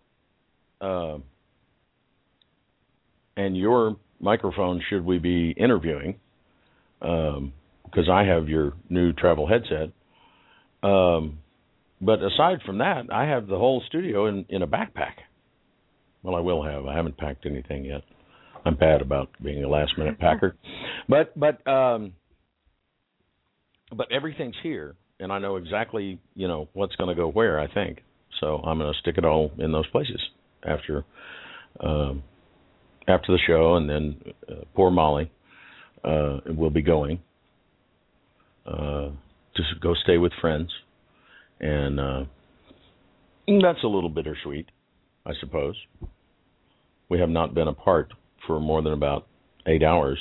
uh, 0.82 1.18
and 3.40 3.56
your 3.56 3.96
microphone, 4.20 4.82
should 4.90 5.06
we 5.06 5.18
be 5.18 5.52
interviewing? 5.52 6.20
Because 7.00 8.10
I 8.12 8.24
have 8.26 8.50
your 8.50 8.74
new 8.90 9.14
travel 9.14 9.48
headset. 9.48 9.94
Um, 10.84 11.40
but 12.02 12.20
aside 12.22 12.60
from 12.66 12.80
that, 12.80 13.04
I 13.12 13.26
have 13.26 13.48
the 13.48 13.58
whole 13.58 13.82
studio 13.88 14.28
in 14.28 14.46
in 14.50 14.62
a 14.62 14.68
backpack. 14.68 15.16
Well, 16.22 16.36
I 16.36 16.40
will 16.42 16.64
have. 16.64 16.86
I 16.86 16.96
haven't 16.96 17.18
packed 17.18 17.46
anything 17.46 17.86
yet. 17.86 18.02
I'm 18.66 18.76
bad 18.76 19.02
about 19.02 19.30
being 19.42 19.64
a 19.64 19.70
last 19.70 19.98
minute 19.98 20.20
packer. 20.20 20.56
But 21.08 21.38
but 21.40 21.66
um 21.68 22.14
but 23.92 24.12
everything's 24.12 24.56
here 24.62 24.96
and 25.20 25.32
I 25.34 25.40
know 25.40 25.56
exactly, 25.56 26.20
you 26.36 26.48
know, 26.48 26.70
what's 26.74 26.96
going 26.96 27.10
to 27.10 27.16
go 27.16 27.30
where, 27.30 27.60
I 27.60 27.68
think. 27.74 28.04
So 28.40 28.58
I'm 28.58 28.78
going 28.78 28.94
to 28.94 29.00
stick 29.00 29.18
it 29.18 29.26
all 29.26 29.50
in 29.58 29.72
those 29.72 29.88
places 29.88 30.22
after 30.64 31.04
um 31.80 32.22
after 33.10 33.32
the 33.32 33.40
show 33.46 33.76
and 33.76 33.90
then 33.90 34.16
uh, 34.50 34.54
poor 34.76 34.90
Molly 34.92 35.32
uh 36.04 36.38
will 36.48 36.70
be 36.70 36.82
going 36.82 37.20
uh 38.66 39.10
to 39.56 39.64
go 39.82 39.94
stay 40.04 40.18
with 40.18 40.32
friends 40.40 40.70
and 41.60 42.00
uh 42.00 42.24
that's 43.48 43.84
a 43.84 43.88
little 43.88 44.10
bittersweet, 44.12 44.68
I 45.26 45.32
suppose. 45.40 45.76
We 47.10 47.20
have 47.20 47.30
not 47.30 47.56
been 47.56 47.68
apart 47.68 48.14
for 48.46 48.60
more 48.60 48.84
than 48.84 48.94
about 48.94 49.26
8 49.66 49.82
hours 49.82 50.20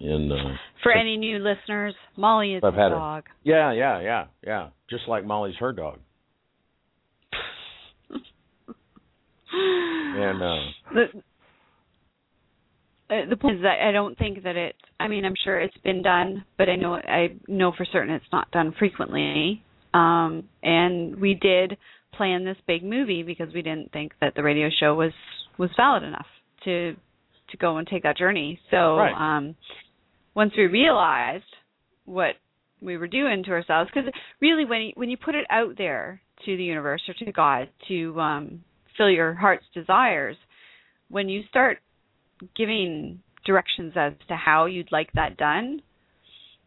in 0.00 0.32
uh 0.32 0.56
For 0.82 0.90
any 0.92 1.18
new 1.18 1.38
listeners, 1.38 1.94
Molly 2.16 2.54
is 2.54 2.62
I've 2.64 2.74
a 2.74 2.76
had 2.76 2.92
her. 2.92 2.96
dog. 2.96 3.24
Yeah, 3.42 3.72
yeah, 3.72 4.00
yeah, 4.00 4.24
yeah. 4.42 4.68
Just 4.88 5.02
like 5.06 5.26
Molly's 5.26 5.56
her 5.60 5.72
dog. 5.72 5.98
And 9.52 10.42
uh 10.42 10.56
uh, 13.10 13.28
the 13.28 13.36
point 13.36 13.56
is 13.56 13.62
that 13.62 13.86
I 13.86 13.92
don't 13.92 14.16
think 14.16 14.42
that 14.44 14.56
it. 14.56 14.76
I 14.98 15.08
mean, 15.08 15.24
I'm 15.24 15.34
sure 15.44 15.60
it's 15.60 15.76
been 15.78 16.02
done, 16.02 16.44
but 16.56 16.68
I 16.68 16.76
know 16.76 16.94
I 16.94 17.36
know 17.48 17.72
for 17.76 17.84
certain 17.84 18.14
it's 18.14 18.24
not 18.32 18.50
done 18.50 18.74
frequently. 18.78 19.62
Um, 19.92 20.48
and 20.62 21.20
we 21.20 21.34
did 21.34 21.76
plan 22.14 22.44
this 22.44 22.56
big 22.66 22.82
movie 22.82 23.22
because 23.22 23.52
we 23.54 23.62
didn't 23.62 23.92
think 23.92 24.12
that 24.20 24.34
the 24.34 24.42
radio 24.42 24.68
show 24.80 24.94
was 24.94 25.12
was 25.58 25.70
valid 25.76 26.02
enough 26.02 26.26
to 26.64 26.94
to 27.50 27.56
go 27.58 27.76
and 27.76 27.86
take 27.86 28.02
that 28.04 28.16
journey. 28.16 28.58
So 28.70 28.96
Right. 28.96 29.14
um, 29.36 29.54
once 30.34 30.52
we 30.56 30.64
realized 30.64 31.44
what 32.06 32.34
we 32.80 32.96
were 32.96 33.06
doing 33.06 33.44
to 33.44 33.50
ourselves, 33.50 33.90
because 33.94 34.10
really 34.40 34.64
when 34.64 34.80
you, 34.80 34.92
when 34.94 35.10
you 35.10 35.16
put 35.16 35.34
it 35.34 35.46
out 35.50 35.76
there 35.78 36.20
to 36.44 36.56
the 36.56 36.64
universe 36.64 37.02
or 37.08 37.14
to 37.24 37.32
God 37.32 37.68
to 37.88 38.20
um, 38.20 38.64
fill 38.96 39.10
your 39.10 39.34
heart's 39.34 39.66
desires, 39.74 40.36
when 41.08 41.28
you 41.28 41.42
start 41.48 41.78
giving 42.56 43.20
directions 43.46 43.92
as 43.96 44.12
to 44.28 44.36
how 44.36 44.66
you'd 44.66 44.90
like 44.92 45.12
that 45.12 45.36
done, 45.36 45.82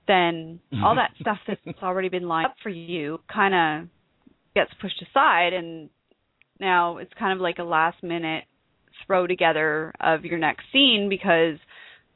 then 0.08 0.60
all 0.84 0.96
that 0.96 1.12
stuff 1.20 1.38
that's 1.48 1.84
already 1.84 2.10
been 2.10 2.28
lined 2.28 2.48
up 2.48 2.56
for 2.64 2.70
you 2.70 3.20
kind 3.32 3.54
of 3.54 3.90
gets 4.56 4.72
pushed 4.82 5.02
aside, 5.02 5.54
and 5.54 5.90
now 6.60 6.98
it's 6.98 7.12
kind 7.20 7.34
of 7.34 7.40
like 7.40 7.60
a 7.60 7.64
last 7.64 8.02
minute 8.02 8.46
throw 9.06 9.28
together 9.28 9.94
of 10.00 10.26
your 10.26 10.40
next 10.40 10.64
scene 10.72 11.08
because 11.10 11.58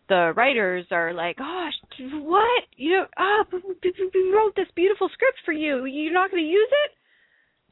the 0.10 0.34
writers 0.36 0.86
are 0.92 1.14
like, 1.14 1.38
"Gosh, 1.38 1.74
what? 2.00 2.64
You 2.76 2.92
know, 2.92 3.06
ah, 3.18 3.46
we 3.52 4.32
wrote 4.34 4.56
this 4.56 4.68
beautiful 4.76 5.10
script 5.14 5.40
for 5.46 5.52
you. 5.52 5.86
You're 5.86 6.14
not 6.14 6.32
going 6.32 6.44
to 6.44 6.50
use 6.50 6.70
it?" 6.86 6.92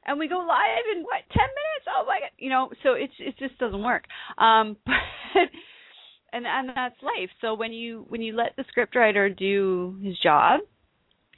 and 0.05 0.17
we 0.17 0.27
go 0.27 0.39
live 0.39 0.85
in 0.95 1.03
what 1.03 1.21
ten 1.31 1.45
minutes 1.45 1.85
oh 1.87 2.03
my 2.05 2.19
god 2.19 2.29
you 2.37 2.49
know 2.49 2.69
so 2.83 2.93
it's 2.93 3.13
it 3.19 3.35
just 3.37 3.57
doesn't 3.59 3.83
work 3.83 4.03
um 4.37 4.75
but 4.85 5.49
and 6.33 6.45
and 6.45 6.69
that's 6.75 6.95
life 7.01 7.29
so 7.41 7.53
when 7.53 7.73
you 7.73 8.05
when 8.09 8.21
you 8.21 8.35
let 8.35 8.55
the 8.57 8.65
script 8.69 8.95
writer 8.95 9.29
do 9.29 9.97
his 10.01 10.17
job 10.19 10.61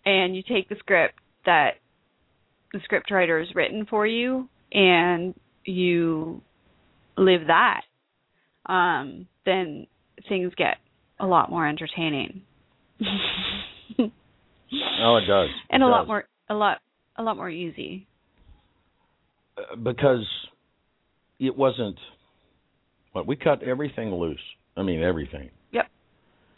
and 0.05 0.35
you 0.35 0.43
take 0.43 0.69
the 0.69 0.75
script 0.79 1.15
that 1.45 1.71
the 2.73 2.79
script 2.83 3.11
writer 3.11 3.39
has 3.39 3.53
written 3.55 3.85
for 3.89 4.07
you 4.07 4.47
and 4.71 5.33
you 5.65 6.41
live 7.17 7.41
that 7.47 7.81
um 8.67 9.27
then 9.45 9.85
things 10.29 10.53
get 10.55 10.77
a 11.19 11.25
lot 11.25 11.49
more 11.49 11.67
entertaining 11.67 12.41
oh 13.01 13.07
it 15.17 15.27
does. 15.27 15.49
and 15.69 15.83
It 15.83 15.85
a 15.85 15.89
lot 15.89 16.07
more 16.07 16.25
a 16.49 16.53
lot 16.53 16.79
a 17.17 17.23
lot 17.23 17.37
more 17.37 17.49
easy 17.49 18.07
Uh, 19.57 19.75
because 19.75 20.25
it 21.39 21.55
wasn't 21.55 21.97
what 23.11 23.27
we 23.27 23.35
cut 23.35 23.61
everything 23.63 24.13
loose. 24.13 24.39
I 24.77 24.83
mean 24.83 25.01
everything. 25.03 25.49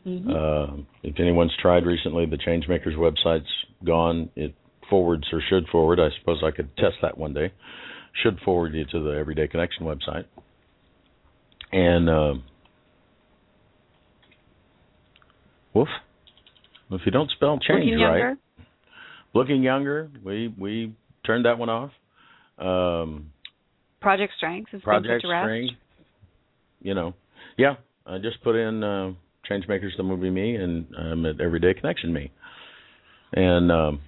Mhm. 0.06 0.30
Uh, 0.30 0.84
if 1.02 1.20
anyone's 1.20 1.56
tried 1.62 1.86
recently, 1.86 2.26
the 2.26 2.38
Changemakers 2.38 2.96
website's 2.96 3.48
gone. 3.86 4.30
It 4.36 4.54
forwards 4.90 5.24
or 5.32 5.42
should 5.50 5.68
forward. 5.70 6.00
I 6.00 6.10
suppose 6.20 6.44
I 6.44 6.52
could 6.52 6.76
test 6.78 6.96
that 7.02 7.18
one 7.18 7.34
day. 7.34 7.52
Should 8.22 8.40
forward 8.42 8.74
you 8.74 8.86
to 8.86 9.00
the 9.00 9.12
Everyday 9.12 9.48
Connection 9.48 9.86
website. 9.86 10.26
And 11.72 12.10
uh, 12.10 12.34
woof. 15.74 15.88
If 16.92 17.02
you 17.06 17.12
don't 17.12 17.32
spell 17.32 17.58
change 17.60 17.86
looking 17.86 18.00
right, 18.02 18.18
younger 18.20 18.38
looking 19.34 19.64
younger, 19.64 20.10
we 20.24 20.54
we 20.60 20.94
turned 21.26 21.46
that 21.46 21.58
one 21.58 21.70
off. 21.70 21.92
Um, 22.60 23.32
Project 24.02 24.34
Strength 24.38 24.72
has 24.72 24.82
been 24.82 24.86
Project 24.86 25.24
put 25.24 25.28
to 25.28 25.34
rest. 25.34 25.74
You 26.82 26.94
know, 26.94 27.14
yeah. 27.58 27.76
I 28.06 28.18
just 28.18 28.44
put 28.44 28.56
in 28.56 28.84
uh, 28.84 29.12
Changemakers 29.50 29.96
the 29.98 30.04
movie 30.04 30.30
me, 30.30 30.56
and 30.56 30.86
I'm 30.98 31.26
at 31.26 31.42
Everyday 31.42 31.74
Connection 31.74 32.14
me. 32.14 32.32
And 33.34 33.72
um, 33.72 34.02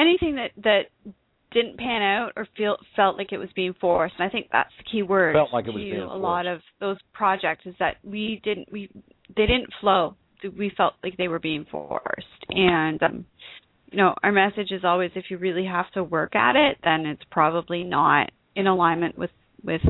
anything 0.00 0.36
that 0.36 0.50
that 0.62 0.82
didn't 1.52 1.78
pan 1.78 2.02
out 2.02 2.32
or 2.36 2.46
feel 2.56 2.76
felt 2.94 3.18
like 3.18 3.32
it 3.32 3.38
was 3.38 3.48
being 3.54 3.74
forced, 3.80 4.14
and 4.18 4.28
I 4.28 4.30
think 4.30 4.48
that's 4.52 4.70
the 4.78 4.84
key 4.90 5.02
word 5.02 5.34
Felt 5.34 5.52
like 5.52 5.66
it 5.66 5.70
was 5.70 5.82
to 5.82 5.90
being 5.90 6.00
a 6.00 6.16
lot 6.16 6.46
of 6.46 6.60
those 6.78 6.96
projects 7.12 7.66
is 7.66 7.74
that 7.78 7.96
we 8.04 8.40
didn't 8.44 8.70
we 8.72 8.88
they 9.36 9.46
didn't 9.46 9.70
flow. 9.80 10.16
We 10.56 10.72
felt 10.76 10.94
like 11.04 11.16
they 11.16 11.28
were 11.28 11.38
being 11.38 11.66
forced, 11.70 12.26
and 12.48 13.02
um, 13.02 13.26
you 13.90 13.98
know 13.98 14.14
our 14.22 14.32
message 14.32 14.70
is 14.70 14.84
always 14.84 15.10
if 15.14 15.24
you 15.28 15.38
really 15.38 15.66
have 15.66 15.90
to 15.92 16.04
work 16.04 16.34
at 16.34 16.56
it, 16.56 16.78
then 16.82 17.06
it's 17.06 17.22
probably 17.30 17.82
not 17.82 18.30
in 18.54 18.66
alignment 18.66 19.18
with 19.18 19.30
with 19.62 19.82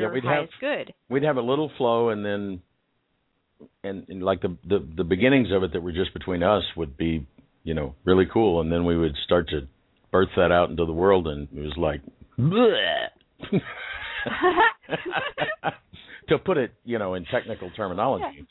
your 0.00 0.12
we'd 0.12 0.24
highest 0.24 0.52
have- 0.54 0.60
good. 0.86 0.94
we'd 1.08 1.22
have 1.24 1.36
a 1.36 1.42
little 1.42 1.70
flow, 1.76 2.08
and 2.10 2.24
then 2.24 2.60
and, 3.84 4.06
and 4.08 4.22
like 4.22 4.40
the, 4.42 4.56
the 4.68 4.86
the 4.96 5.04
beginnings 5.04 5.48
of 5.52 5.62
it 5.62 5.72
that 5.72 5.82
were 5.82 5.92
just 5.92 6.12
between 6.12 6.42
us 6.42 6.62
would 6.76 6.96
be 6.96 7.26
you 7.64 7.74
know 7.74 7.94
really 8.04 8.26
cool, 8.32 8.60
and 8.60 8.70
then 8.72 8.84
we 8.84 8.96
would 8.96 9.14
start 9.24 9.48
to 9.50 9.68
birth 10.10 10.28
that 10.36 10.50
out 10.52 10.70
into 10.70 10.84
the 10.84 10.92
world, 10.92 11.26
and 11.28 11.48
it 11.54 11.60
was 11.60 11.74
like. 11.76 12.00
to 16.28 16.38
put 16.38 16.56
it, 16.56 16.72
you 16.84 16.98
know, 16.98 17.14
in 17.14 17.24
technical 17.26 17.70
terminology. 17.70 18.46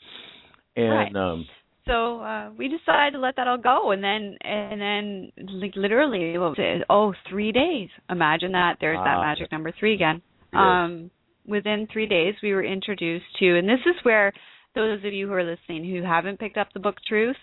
Yeah. 0.76 0.84
And 0.84 1.14
right. 1.14 1.16
um 1.32 1.46
so 1.86 2.20
uh 2.20 2.50
we 2.56 2.68
decided 2.68 3.12
to 3.12 3.18
let 3.18 3.36
that 3.36 3.46
all 3.48 3.58
go 3.58 3.90
and 3.90 4.02
then 4.02 4.36
and 4.42 4.80
then 4.80 5.32
like 5.60 5.72
literally 5.76 6.38
what 6.38 6.50
was 6.50 6.58
it 6.58 6.82
oh 6.88 7.12
three 7.28 7.52
days 7.52 7.88
imagine 8.08 8.52
that 8.52 8.76
there's 8.80 8.96
that 8.98 9.16
Ah. 9.18 9.22
magic 9.22 9.50
number 9.52 9.72
three 9.78 9.94
again 9.94 10.22
um 10.54 11.10
within 11.46 11.86
three 11.92 12.06
days 12.06 12.34
we 12.42 12.52
were 12.52 12.64
introduced 12.64 13.24
to 13.38 13.58
and 13.58 13.68
this 13.68 13.80
is 13.86 13.96
where 14.04 14.32
those 14.74 15.04
of 15.04 15.12
you 15.12 15.26
who 15.26 15.32
are 15.32 15.44
listening 15.44 15.84
who 15.84 16.02
haven't 16.02 16.38
picked 16.38 16.56
up 16.56 16.68
the 16.72 16.80
book 16.80 16.96
truth 17.06 17.36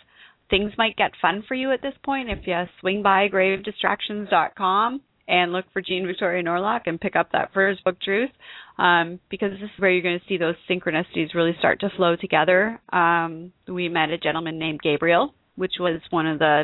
things 0.50 0.72
might 0.78 0.96
get 0.96 1.12
fun 1.22 1.44
for 1.48 1.56
you 1.56 1.72
at 1.72 1.82
this 1.82 1.94
point 2.04 2.30
if 2.30 2.46
you 2.46 2.56
swing 2.80 3.04
by 3.04 3.28
gravedistractions.com 3.28 5.02
and 5.30 5.54
look 5.54 5.66
for 5.72 5.82
Jean 5.82 6.08
Victoria 6.08 6.44
Norlock 6.44 6.82
and 6.88 7.00
pick 7.00 7.16
up 7.16 7.32
that 7.32 7.54
first 7.54 7.84
book 7.84 8.02
truth 8.02 8.32
um, 8.80 9.20
because 9.30 9.52
this 9.52 9.62
is 9.62 9.80
where 9.80 9.92
you're 9.92 10.02
going 10.02 10.20
to 10.20 10.26
see 10.28 10.38
those 10.38 10.56
synchronicities 10.68 11.36
really 11.36 11.56
start 11.60 11.80
to 11.82 11.90
flow 11.96 12.16
together. 12.16 12.82
Um, 12.92 13.54
we 13.68 13.90
met 13.90 14.10
a 14.10 14.18
gentleman 14.18 14.58
named 14.58 14.80
Gabriel, 14.82 15.36
which 15.56 15.74
was 15.80 16.02
one 16.10 16.26
of 16.26 16.40
the 16.40 16.64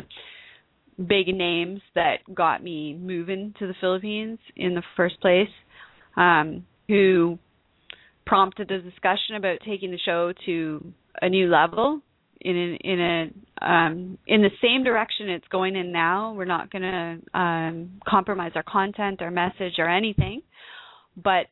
big 0.98 1.28
names 1.28 1.80
that 1.94 2.16
got 2.34 2.62
me 2.62 2.94
moving 2.94 3.54
to 3.60 3.68
the 3.68 3.74
Philippines 3.80 4.40
in 4.56 4.74
the 4.74 4.82
first 4.96 5.20
place, 5.20 5.48
um, 6.16 6.66
who 6.88 7.38
prompted 8.26 8.70
a 8.70 8.82
discussion 8.82 9.36
about 9.36 9.58
taking 9.64 9.90
the 9.90 9.98
show 9.98 10.32
to 10.44 10.92
a 11.22 11.28
new 11.28 11.48
level 11.48 12.00
in 12.40 12.76
in 12.82 13.00
a 13.00 13.66
um, 13.66 14.18
in 14.26 14.42
the 14.42 14.50
same 14.60 14.84
direction 14.84 15.30
it's 15.30 15.48
going 15.48 15.76
in 15.76 15.92
now. 15.92 16.34
We're 16.34 16.44
not 16.44 16.70
going 16.70 16.82
to 16.82 17.38
um, 17.38 18.00
compromise 18.06 18.52
our 18.54 18.62
content, 18.62 19.22
our 19.22 19.30
message, 19.30 19.74
or 19.78 19.88
anything, 19.88 20.42
but 21.16 21.46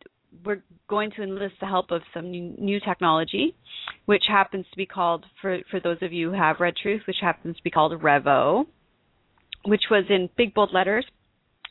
we're 0.45 0.63
going 0.89 1.11
to 1.13 1.23
enlist 1.23 1.55
the 1.61 1.67
help 1.67 1.91
of 1.91 2.03
some 2.13 2.31
new, 2.31 2.55
new 2.59 2.81
technology, 2.81 3.55
which 4.05 4.25
happens 4.29 4.67
to 4.71 4.77
be 4.77 4.87
called 4.87 5.25
for 5.41 5.59
for 5.71 5.81
those 5.81 5.99
of 6.03 6.13
you 6.13 6.31
who 6.31 6.37
have 6.37 6.61
read 6.61 6.77
Truth, 6.77 7.03
which 7.07 7.19
happens 7.21 7.57
to 7.57 7.63
be 7.63 7.71
called 7.71 7.93
Revo, 8.01 8.67
which 9.65 9.85
was 9.91 10.05
in 10.11 10.29
big 10.37 10.53
bold 10.55 10.73
letters 10.75 11.07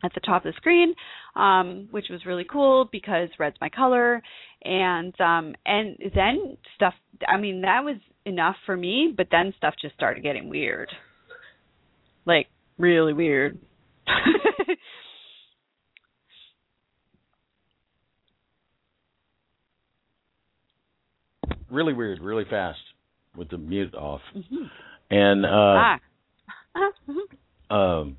at 0.04 0.14
the 0.14 0.20
top 0.20 0.46
of 0.46 0.54
the 0.54 0.58
screen, 0.58 0.94
um, 1.36 1.88
which 1.92 2.08
was 2.10 2.26
really 2.26 2.46
cool 2.50 2.90
because 2.92 3.30
red's 3.40 3.56
my 3.62 3.70
color, 3.70 4.22
and 4.64 5.20
um, 5.22 5.56
and 5.66 5.98
then 6.14 6.58
stuff. 6.76 6.94
I 7.28 7.38
mean, 7.38 7.62
that 7.62 7.84
was 7.84 7.96
enough 8.26 8.56
for 8.66 8.76
me, 8.78 9.14
but 9.16 9.28
then 9.32 9.54
stuff 9.58 9.74
just 9.82 9.96
started 9.96 10.22
getting 10.24 10.50
weird, 10.50 10.90
like 12.26 12.48
really 12.78 13.14
weird. 13.14 13.58
really 21.70 21.94
weird, 21.94 22.20
really 22.22 22.46
fast 22.50 22.80
with 23.36 23.50
the 23.50 23.58
mute 23.58 23.96
off. 23.96 24.22
Mhm. 24.36 24.70
And 25.10 25.46
uh 25.46 25.50
ah. 25.50 26.00
Um 27.76 28.18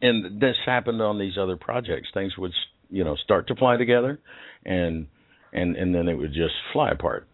and 0.00 0.40
this 0.40 0.56
happened 0.64 1.00
on 1.02 1.18
these 1.18 1.36
other 1.40 1.56
projects. 1.56 2.08
Things 2.14 2.36
would, 2.38 2.52
you 2.90 3.04
know, 3.04 3.16
start 3.16 3.48
to 3.48 3.54
fly 3.56 3.76
together 3.76 4.18
and 4.64 5.06
and 5.52 5.76
and 5.76 5.94
then 5.94 6.08
it 6.08 6.14
would 6.14 6.32
just 6.32 6.54
fly 6.72 6.90
apart. 6.90 7.26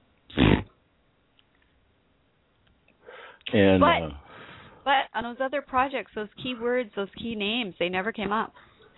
And 3.53 3.81
But- 3.81 4.03
uh, 4.03 4.11
But 4.85 5.05
on 5.15 5.25
those 5.25 5.41
other 5.41 5.63
projects, 5.63 6.13
those 6.15 6.29
key 6.43 6.55
words, 6.61 6.91
those 6.95 7.09
key 7.17 7.35
names, 7.35 7.75
they 7.79 7.89
never 7.89 8.13
came 8.13 8.33
up. 8.33 8.53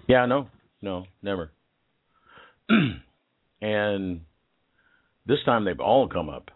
Yeah, 0.09 0.27
no, 0.27 0.49
no, 0.83 1.07
never. 1.23 1.53
and 3.61 4.21
this 5.27 5.39
time 5.45 5.65
they've 5.65 5.79
all 5.81 6.09
come 6.09 6.29
up, 6.29 6.51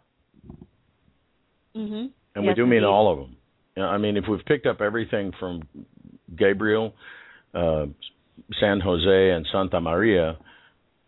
Mm-hmm. 1.77 2.07
and 2.35 2.45
Yes, 2.45 2.45
we 2.49 2.55
do 2.55 2.67
mean 2.67 2.79
indeed. 2.79 2.87
all 2.87 3.13
of 3.13 3.19
them. 3.19 3.37
I 3.85 3.97
mean, 3.99 4.17
if 4.17 4.25
we've 4.29 4.45
picked 4.45 4.67
up 4.67 4.81
everything 4.81 5.31
from 5.39 5.63
Gabriel, 6.41 6.95
uh, 7.55 7.87
San 8.59 8.81
Jose, 8.81 9.31
and 9.31 9.47
Santa 9.53 9.81
Maria, 9.81 10.39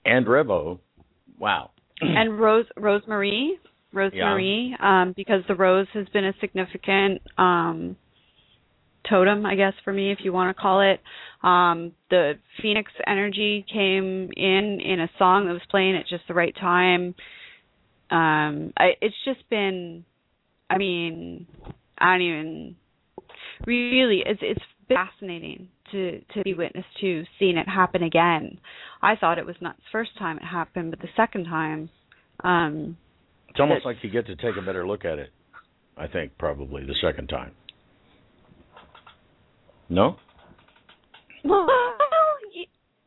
and 0.04 0.26
Revo, 0.26 0.78
wow. 1.38 1.70
and 2.00 2.38
Rose 2.38 2.66
Rosemary, 2.76 3.58
Rosemary, 3.92 4.76
um, 4.80 5.14
because 5.16 5.42
the 5.48 5.54
rose 5.54 5.86
has 5.94 6.06
been 6.10 6.24
a 6.24 6.32
significant 6.40 7.22
um, 7.38 7.96
totem, 9.08 9.44
I 9.46 9.54
guess, 9.54 9.74
for 9.84 9.92
me, 9.92 10.12
if 10.12 10.18
you 10.22 10.32
want 10.32 10.54
to 10.56 10.60
call 10.60 10.80
it. 10.80 11.00
Um, 11.46 11.92
the 12.10 12.34
Phoenix 12.60 12.90
energy 13.06 13.64
came 13.72 14.30
in 14.36 14.80
in 14.80 15.00
a 15.00 15.10
song 15.18 15.46
that 15.46 15.52
was 15.52 15.62
playing 15.70 15.96
at 15.96 16.06
just 16.08 16.22
the 16.28 16.34
right 16.34 16.54
time. 16.54 17.14
Um, 18.10 18.72
I, 18.76 18.90
it's 19.00 19.16
just 19.24 19.48
been, 19.50 20.04
I 20.68 20.78
mean, 20.78 21.46
I 21.98 22.12
don't 22.12 22.22
even 22.22 22.76
really. 23.66 24.22
It's 24.24 24.40
it's 24.42 24.60
fascinating 24.94 25.68
to 25.90 26.20
to 26.34 26.42
be 26.42 26.54
witness 26.54 26.84
to 27.00 27.24
seeing 27.38 27.56
it 27.56 27.68
happen 27.68 28.02
again. 28.02 28.58
I 29.02 29.16
thought 29.16 29.38
it 29.38 29.46
was 29.46 29.56
not 29.60 29.76
the 29.76 29.82
first 29.92 30.16
time 30.18 30.36
it 30.38 30.44
happened, 30.44 30.90
but 30.90 31.00
the 31.00 31.08
second 31.16 31.44
time. 31.44 31.90
Um, 32.44 32.96
It's 33.48 33.60
almost 33.60 33.84
But- 33.84 33.90
like 33.90 34.04
you 34.04 34.10
get 34.10 34.26
to 34.26 34.36
take 34.36 34.56
a 34.56 34.62
better 34.62 34.86
look 34.86 35.04
at 35.04 35.18
it. 35.18 35.30
I 35.96 36.06
think 36.06 36.36
probably 36.38 36.84
the 36.84 36.94
second 37.02 37.28
time. 37.28 37.52
No? 39.88 40.16
well, 41.44 41.66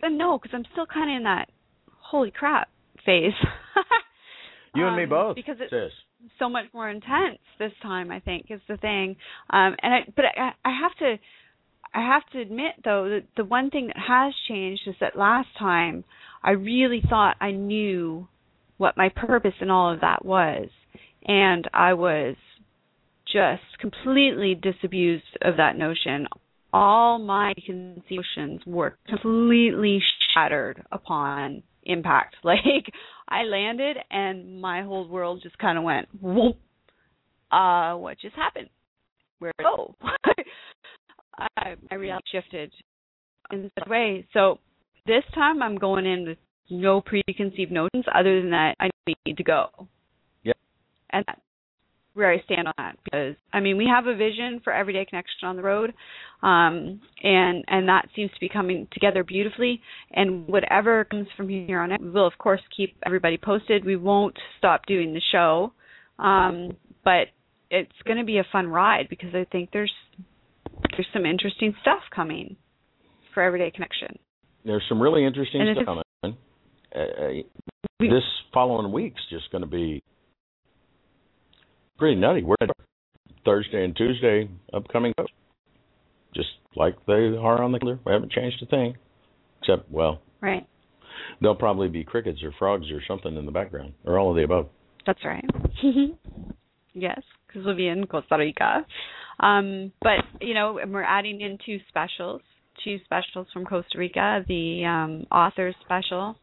no, 0.09 0.37
because 0.37 0.53
I'm 0.53 0.65
still 0.71 0.85
kind 0.85 1.09
of 1.09 1.17
in 1.17 1.23
that 1.23 1.49
holy 1.99 2.31
crap 2.31 2.69
phase. 3.05 3.33
You 4.77 4.85
and 4.87 4.97
me 4.97 5.03
Um, 5.03 5.09
both. 5.09 5.35
Because 5.37 5.55
it's 5.61 5.69
sis. 5.71 5.93
so 6.37 6.49
much 6.49 6.65
more 6.73 6.89
intense 6.89 7.39
this 7.59 7.71
time. 7.81 8.11
I 8.11 8.19
think 8.19 8.47
is 8.49 8.59
the 8.67 8.75
thing. 8.75 9.15
Um, 9.51 9.73
and 9.81 9.93
I, 9.93 9.99
but 10.17 10.25
I, 10.25 10.51
I 10.65 10.71
have 10.81 10.93
to, 10.97 11.17
I 11.95 12.01
have 12.01 12.25
to 12.33 12.41
admit 12.41 12.73
though 12.83 13.07
that 13.09 13.23
the 13.37 13.45
one 13.45 13.69
thing 13.69 13.87
that 13.87 13.95
has 13.97 14.33
changed 14.49 14.81
is 14.85 14.95
that 14.99 15.17
last 15.17 15.47
time 15.57 16.03
I 16.43 16.51
really 16.51 17.01
thought 17.09 17.37
I 17.39 17.51
knew 17.51 18.27
what 18.77 18.97
my 18.97 19.09
purpose 19.15 19.53
in 19.61 19.69
all 19.69 19.93
of 19.93 20.01
that 20.01 20.25
was, 20.25 20.67
and 21.25 21.67
I 21.73 21.93
was 21.93 22.35
just 23.31 23.63
completely 23.79 24.55
disabused 24.55 25.23
of 25.41 25.55
that 25.57 25.77
notion. 25.77 26.27
All 26.73 27.17
my 27.17 27.53
conceptions 27.65 28.61
were 28.67 28.97
completely 29.07 30.01
shattered 30.33 30.83
upon 30.91 31.63
impact. 31.83 32.35
Like 32.43 32.91
I 33.29 33.43
landed 33.43 33.97
and 34.11 34.61
my 34.61 34.83
whole 34.83 35.07
world 35.07 35.39
just 35.41 35.57
kind 35.57 35.77
of 35.77 35.85
went 35.85 36.09
whoop. 36.21 36.57
Uh, 37.51 37.95
what 37.95 38.19
just 38.19 38.35
happened? 38.35 38.69
Where 39.39 39.53
oh? 39.63 39.95
I, 41.37 41.75
my 41.89 41.97
reality 41.97 42.25
shifted 42.31 42.71
in 43.51 43.71
such 43.77 43.87
a 43.87 43.89
way. 43.89 44.27
So 44.33 44.59
this 45.05 45.23
time 45.33 45.61
I'm 45.61 45.77
going 45.77 46.05
in 46.05 46.27
with 46.27 46.37
no 46.69 47.01
preconceived 47.01 47.71
notions 47.71 48.05
other 48.13 48.41
than 48.41 48.51
that 48.51 48.75
I 48.79 48.89
need 49.25 49.37
to 49.37 49.43
go. 49.43 49.87
Yeah. 50.43 50.53
And 51.11 51.23
that's 51.27 51.39
where 52.13 52.31
I 52.31 52.41
stand 52.45 52.67
on 52.67 52.73
that 52.77 52.95
because 53.03 53.35
I 53.53 53.59
mean 53.59 53.77
we 53.77 53.87
have 53.93 54.07
a 54.07 54.15
vision 54.15 54.61
for 54.63 54.73
everyday 54.73 55.05
connection 55.05 55.47
on 55.47 55.57
the 55.57 55.61
road, 55.61 55.93
um, 56.41 57.01
and 57.21 57.63
and 57.67 57.87
that 57.89 58.07
seems 58.15 58.31
to 58.31 58.39
be 58.39 58.49
coming 58.49 58.87
together 58.91 59.23
beautifully. 59.23 59.81
And 60.11 60.47
whatever 60.47 61.03
comes 61.05 61.27
from 61.35 61.49
here 61.49 61.81
on 61.81 61.91
out, 61.91 62.01
we 62.01 62.09
will 62.09 62.25
of 62.25 62.37
course 62.37 62.61
keep 62.75 62.95
everybody 63.05 63.37
posted. 63.37 63.85
We 63.85 63.97
won't 63.97 64.37
stop 64.57 64.85
doing 64.87 65.13
the 65.13 65.21
show, 65.31 65.73
um, 66.17 66.77
but 67.03 67.27
it's 67.69 67.91
going 68.05 68.17
to 68.17 68.23
be 68.23 68.37
a 68.37 68.45
fun 68.51 68.67
ride 68.67 69.07
because 69.09 69.35
I 69.35 69.45
think 69.51 69.69
there's 69.73 69.91
there's 70.91 71.07
some 71.13 71.25
interesting 71.25 71.73
stuff 71.81 72.01
coming 72.13 72.55
for 73.33 73.43
everyday 73.43 73.71
connection. 73.71 74.17
There's 74.63 74.83
some 74.89 75.01
really 75.01 75.25
interesting 75.25 75.61
And 75.61 75.75
stuff 75.75 75.85
coming. 75.85 76.37
Uh, 76.95 76.99
uh, 76.99 77.29
this 77.99 78.23
following 78.53 78.91
week's 78.91 79.21
just 79.29 79.51
going 79.51 79.61
to 79.61 79.67
be 79.67 80.01
pretty 81.97 82.15
nutty. 82.15 82.43
We're 82.43 82.55
at 82.61 82.69
Thursday 83.43 83.83
and 83.83 83.95
Tuesday 83.95 84.49
upcoming 84.73 85.13
just 86.33 86.49
like 86.75 86.95
they 87.05 87.13
are 87.13 87.61
on 87.61 87.71
the 87.71 87.79
calendar. 87.79 88.01
We 88.05 88.11
haven't 88.11 88.31
changed 88.31 88.61
a 88.61 88.65
thing, 88.65 88.95
except 89.61 89.89
well, 89.91 90.21
Right. 90.41 90.65
there'll 91.39 91.55
probably 91.55 91.87
be 91.87 92.03
crickets 92.03 92.43
or 92.43 92.51
frogs 92.57 92.91
or 92.91 93.01
something 93.07 93.35
in 93.35 93.45
the 93.45 93.51
background, 93.51 93.93
or 94.05 94.19
all 94.19 94.29
of 94.31 94.35
the 94.35 94.43
above. 94.43 94.67
That's 95.05 95.23
right. 95.23 95.45
yes, 96.93 97.21
because 97.47 97.65
we'll 97.65 97.75
be 97.75 97.87
in 97.87 98.05
Costa 98.07 98.37
Rica. 98.37 98.85
Um, 99.39 99.91
but 100.01 100.19
you 100.41 100.53
know, 100.53 100.77
and 100.77 100.93
we're 100.93 101.03
adding 101.03 101.41
in 101.41 101.57
two 101.65 101.79
specials, 101.89 102.41
two 102.83 102.97
specials 103.05 103.47
from 103.53 103.65
Costa 103.65 103.97
Rica. 103.97 104.43
The 104.47 104.85
um, 104.85 105.25
authors 105.31 105.75
special. 105.83 106.35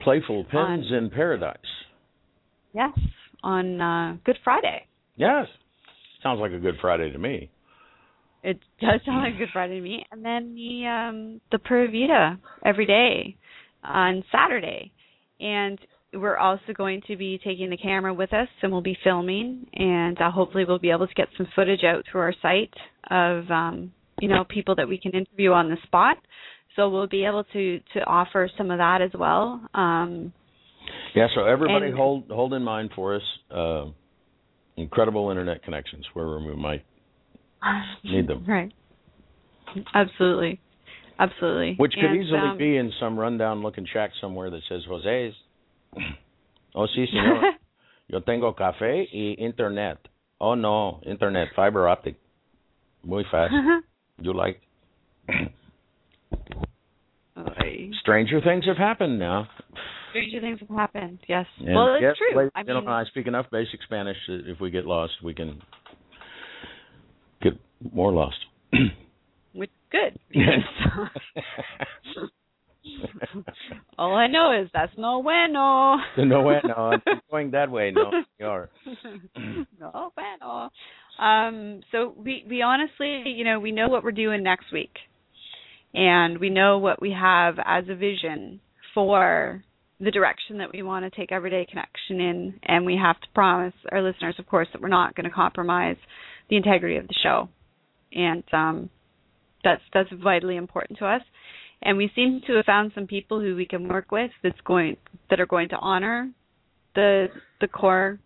Playful 0.00 0.44
Pens 0.50 0.86
in 0.90 1.10
Paradise. 1.10 1.56
Yes, 2.74 2.90
on 3.42 3.80
uh, 3.80 4.16
Good 4.24 4.36
Friday. 4.44 4.86
Yes. 5.16 5.46
Sounds 6.22 6.40
like 6.40 6.52
a 6.52 6.58
good 6.58 6.74
Friday 6.80 7.10
to 7.12 7.18
me. 7.18 7.50
It 8.42 8.60
does 8.80 9.00
sound 9.04 9.22
like 9.22 9.34
a 9.34 9.38
Good 9.38 9.48
Friday 9.52 9.76
to 9.76 9.80
me. 9.80 10.04
And 10.12 10.24
then 10.24 10.54
the 10.54 10.86
um 10.86 11.40
the 11.50 11.58
Pura 11.58 11.86
Vida 11.86 12.38
every 12.64 12.86
day 12.86 13.36
on 13.82 14.22
Saturday. 14.30 14.92
And 15.40 15.78
we're 16.16 16.36
also 16.36 16.72
going 16.74 17.02
to 17.06 17.16
be 17.16 17.38
taking 17.44 17.70
the 17.70 17.76
camera 17.76 18.12
with 18.12 18.32
us 18.32 18.48
and 18.62 18.72
we'll 18.72 18.80
be 18.82 18.96
filming 19.04 19.66
and 19.74 20.20
uh, 20.20 20.30
hopefully 20.30 20.64
we'll 20.66 20.78
be 20.78 20.90
able 20.90 21.06
to 21.06 21.14
get 21.14 21.28
some 21.36 21.46
footage 21.54 21.84
out 21.84 22.04
through 22.10 22.20
our 22.20 22.34
site 22.42 22.72
of 23.10 23.50
um 23.50 23.92
you 24.20 24.28
know 24.28 24.44
people 24.48 24.74
that 24.74 24.88
we 24.88 24.98
can 24.98 25.12
interview 25.12 25.52
on 25.52 25.68
the 25.68 25.76
spot. 25.84 26.16
So 26.74 26.88
we'll 26.90 27.06
be 27.08 27.24
able 27.24 27.44
to 27.52 27.80
to 27.94 28.00
offer 28.04 28.48
some 28.58 28.70
of 28.70 28.78
that 28.78 29.00
as 29.02 29.10
well 29.18 29.60
um. 29.74 30.32
Yeah, 31.14 31.26
so 31.34 31.44
everybody 31.44 31.86
And- 31.86 31.96
hold 31.96 32.24
hold 32.30 32.52
in 32.54 32.62
mind 32.62 32.90
for 32.94 33.16
us 33.16 33.22
uh 33.50 33.86
incredible 34.76 35.30
internet 35.30 35.62
connections 35.62 36.04
where 36.14 36.38
we 36.38 36.54
might 36.56 36.84
Need 38.04 38.28
them. 38.28 38.44
right. 38.48 38.72
Absolutely. 39.94 40.60
Absolutely. 41.18 41.74
Which 41.78 41.92
could 41.94 42.04
And, 42.04 42.22
easily 42.22 42.38
um, 42.38 42.58
be 42.58 42.76
in 42.76 42.92
some 43.00 43.18
rundown 43.18 43.62
looking 43.62 43.86
shack 43.90 44.10
somewhere 44.20 44.50
that 44.50 44.60
says 44.68 44.82
Jose's. 44.86 45.34
Oh 46.74 46.86
sí, 46.88 47.06
señor. 47.08 47.54
Yo 48.08 48.20
tengo 48.22 48.54
café 48.54 49.08
y 49.12 49.34
internet. 49.38 49.98
Oh 50.38 50.54
no, 50.54 51.00
internet 51.04 51.48
fiber 51.54 51.88
optic. 51.88 52.16
Muy 53.02 53.24
fast. 53.30 53.52
You 54.18 54.32
like 54.32 54.62
Ay. 57.36 57.90
Stranger 58.00 58.40
things 58.40 58.64
have 58.66 58.78
happened 58.78 59.18
now. 59.18 59.46
stranger 60.10 60.40
things 60.40 60.58
have 60.60 60.70
happened 60.70 61.18
yes 61.28 61.44
And 61.58 61.74
well 61.74 61.94
it's 61.94 62.02
yes, 62.02 62.16
true 62.16 62.38
ladies 62.38 62.52
i 62.54 62.60
and 62.60 62.68
mean 62.68 62.76
gentlemen, 62.76 62.94
I 62.94 63.04
speak 63.10 63.26
enough 63.26 63.50
basic 63.50 63.82
Spanish 63.82 64.16
that 64.28 64.44
if 64.48 64.58
we 64.58 64.70
get 64.70 64.86
lost, 64.86 65.12
we 65.22 65.34
can 65.34 65.60
get 67.42 67.52
more 67.92 68.10
lost. 68.12 68.36
which 69.52 69.70
good 69.90 70.18
because 70.30 70.64
all 73.98 74.14
i 74.14 74.26
know 74.26 74.52
is 74.60 74.68
that's 74.72 74.92
no 74.96 75.22
bueno. 75.22 75.96
No 76.18 76.42
way, 76.42 76.60
no, 76.64 76.92
I'm 77.06 77.20
going 77.30 77.50
that 77.52 77.70
way. 77.70 77.92
No, 77.92 78.10
you're. 78.38 78.70
no 79.80 80.12
bueno. 80.14 80.70
Um 81.18 81.80
so 81.92 82.14
we 82.16 82.44
we 82.48 82.62
honestly 82.62 83.22
you 83.26 83.44
know 83.44 83.60
we 83.60 83.72
know 83.72 83.88
what 83.88 84.04
we're 84.04 84.12
doing 84.12 84.42
next 84.42 84.72
week. 84.72 84.94
And 85.94 86.38
we 86.38 86.50
know 86.50 86.78
what 86.78 87.00
we 87.00 87.12
have 87.12 87.54
as 87.64 87.84
a 87.88 87.94
vision 87.94 88.60
for 88.94 89.64
the 89.98 90.10
direction 90.10 90.58
that 90.58 90.72
we 90.72 90.82
want 90.82 91.10
to 91.10 91.18
take 91.18 91.32
everyday 91.32 91.64
connection 91.64 92.20
in. 92.20 92.60
And 92.64 92.84
we 92.84 92.98
have 93.02 93.18
to 93.20 93.26
promise 93.34 93.72
our 93.90 94.02
listeners 94.02 94.36
of 94.38 94.46
course 94.46 94.68
that 94.72 94.82
we're 94.82 94.88
not 94.88 95.14
going 95.14 95.28
to 95.28 95.34
compromise 95.34 95.96
the 96.50 96.56
integrity 96.56 96.96
of 96.96 97.08
the 97.08 97.14
show. 97.22 97.48
And 98.12 98.44
um 98.52 98.90
that's 99.64 99.82
that's 99.92 100.10
vitally 100.22 100.56
important 100.56 100.98
to 100.98 101.06
us 101.06 101.22
and 101.82 101.96
we 101.96 102.10
seem 102.14 102.40
to 102.46 102.54
have 102.54 102.64
found 102.64 102.92
some 102.94 103.06
people 103.06 103.40
who 103.40 103.54
we 103.54 103.66
can 103.66 103.88
work 103.88 104.10
with 104.10 104.30
that's 104.42 104.60
going 104.64 104.96
that 105.30 105.40
are 105.40 105.46
going 105.46 105.68
to 105.70 105.76
honor 105.76 106.30
the 106.94 107.26
the 107.60 107.68
core 107.68 108.18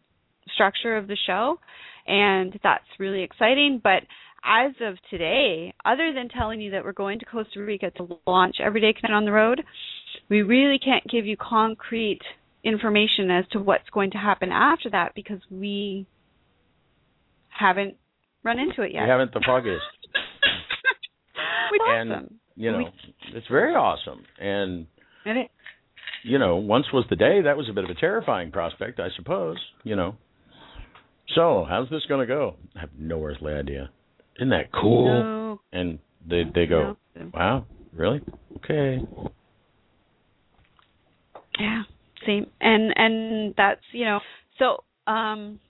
structure 0.54 0.96
of 0.96 1.06
the 1.06 1.16
show. 1.26 1.58
And 2.06 2.58
that's 2.62 2.84
really 2.98 3.22
exciting. 3.22 3.80
But 3.82 4.02
as 4.44 4.72
of 4.80 4.96
today 5.10 5.74
other 5.84 6.12
than 6.14 6.28
telling 6.28 6.60
you 6.60 6.70
that 6.70 6.84
we're 6.84 6.92
going 6.92 7.18
to 7.18 7.26
Costa 7.26 7.60
Rica 7.60 7.90
to 7.92 8.18
launch 8.26 8.56
Everyday 8.64 8.94
Connect 8.94 9.12
on 9.12 9.26
the 9.26 9.32
road 9.32 9.62
we 10.30 10.42
really 10.42 10.78
can't 10.78 11.04
give 11.10 11.26
you 11.26 11.36
concrete 11.36 12.20
information 12.64 13.30
as 13.30 13.44
to 13.52 13.58
what's 13.58 13.88
going 13.90 14.12
to 14.12 14.18
happen 14.18 14.50
after 14.50 14.88
that 14.90 15.12
because 15.14 15.40
we 15.50 16.06
haven't 17.48 17.96
run 18.42 18.58
into 18.58 18.82
it 18.82 18.92
yet. 18.92 19.02
We 19.02 19.10
haven't 19.10 19.34
the 19.34 19.42
foggiest. 19.46 19.82
Which 21.70 21.80
and 21.86 22.12
awesome 22.12 22.39
you 22.60 22.70
know, 22.70 22.78
We- 22.78 23.36
it's 23.36 23.46
very 23.48 23.74
awesome. 23.74 24.22
And 24.38 24.86
And 25.24 25.38
it, 25.38 25.50
you 26.22 26.38
know, 26.38 26.56
once 26.56 26.86
was 26.92 27.06
the 27.08 27.16
day. 27.16 27.40
That 27.40 27.56
was 27.56 27.68
a 27.70 27.72
bit 27.72 27.84
of 27.84 27.90
a 27.90 27.94
terrifying 27.94 28.50
prospect, 28.50 29.00
I 29.00 29.08
suppose. 29.16 29.56
You 29.82 29.96
know. 29.96 30.16
So, 31.34 31.64
how's 31.68 31.88
this 31.88 32.04
going 32.06 32.20
to 32.20 32.26
go? 32.26 32.56
I 32.76 32.80
have 32.80 32.90
no 32.98 33.24
earthly 33.24 33.54
idea. 33.54 33.90
Isn't 34.36 34.50
that 34.50 34.72
cool? 34.72 35.06
no, 35.22 35.60
And 35.72 36.00
they 36.28 36.42
they 36.54 36.66
go, 36.66 36.96
no. 37.16 37.30
wow, 37.32 37.64
really? 37.92 38.20
Okay. 38.56 38.98
Yeah, 41.58 41.82
same. 42.26 42.46
And 42.60 42.92
and 42.96 43.54
that's 43.56 43.80
you 43.92 44.04
know 44.04 44.20
so 44.58 44.84
um 45.06 45.60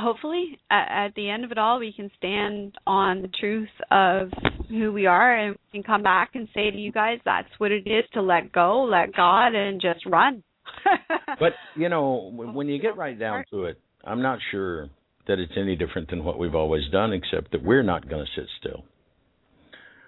hopefully 0.00 0.58
at, 0.70 1.06
at 1.06 1.14
the 1.14 1.28
end 1.28 1.44
of 1.44 1.52
it 1.52 1.58
all 1.58 1.78
we 1.78 1.92
can 1.92 2.10
stand 2.16 2.74
on 2.86 3.22
the 3.22 3.28
truth 3.28 3.68
of 3.90 4.30
who 4.68 4.92
we 4.92 5.06
are 5.06 5.36
and 5.36 5.56
we 5.72 5.78
can 5.78 5.82
come 5.82 6.02
back 6.02 6.30
and 6.34 6.48
say 6.54 6.70
to 6.70 6.76
you 6.76 6.92
guys 6.92 7.18
that's 7.24 7.48
what 7.58 7.72
it 7.72 7.86
is 7.86 8.04
to 8.14 8.22
let 8.22 8.52
go, 8.52 8.82
let 8.82 9.14
God, 9.14 9.54
and 9.54 9.80
just 9.80 10.04
run. 10.06 10.42
But 11.38 11.52
you 11.74 11.88
know, 11.88 12.30
when 12.34 12.54
when 12.54 12.68
you 12.68 12.80
get 12.80 12.96
right 12.96 13.18
down 13.18 13.44
to 13.50 13.64
it, 13.64 13.80
I'm 14.04 14.20
not 14.20 14.38
sure 14.50 14.88
that 15.26 15.38
it's 15.38 15.52
any 15.56 15.76
different 15.76 16.10
than 16.10 16.24
what 16.24 16.38
we've 16.38 16.54
always 16.54 16.82
done, 16.90 17.12
except 17.12 17.52
that 17.52 17.62
we're 17.62 17.82
not 17.82 18.08
going 18.08 18.24
to 18.24 18.40
sit 18.40 18.48
still 18.58 18.84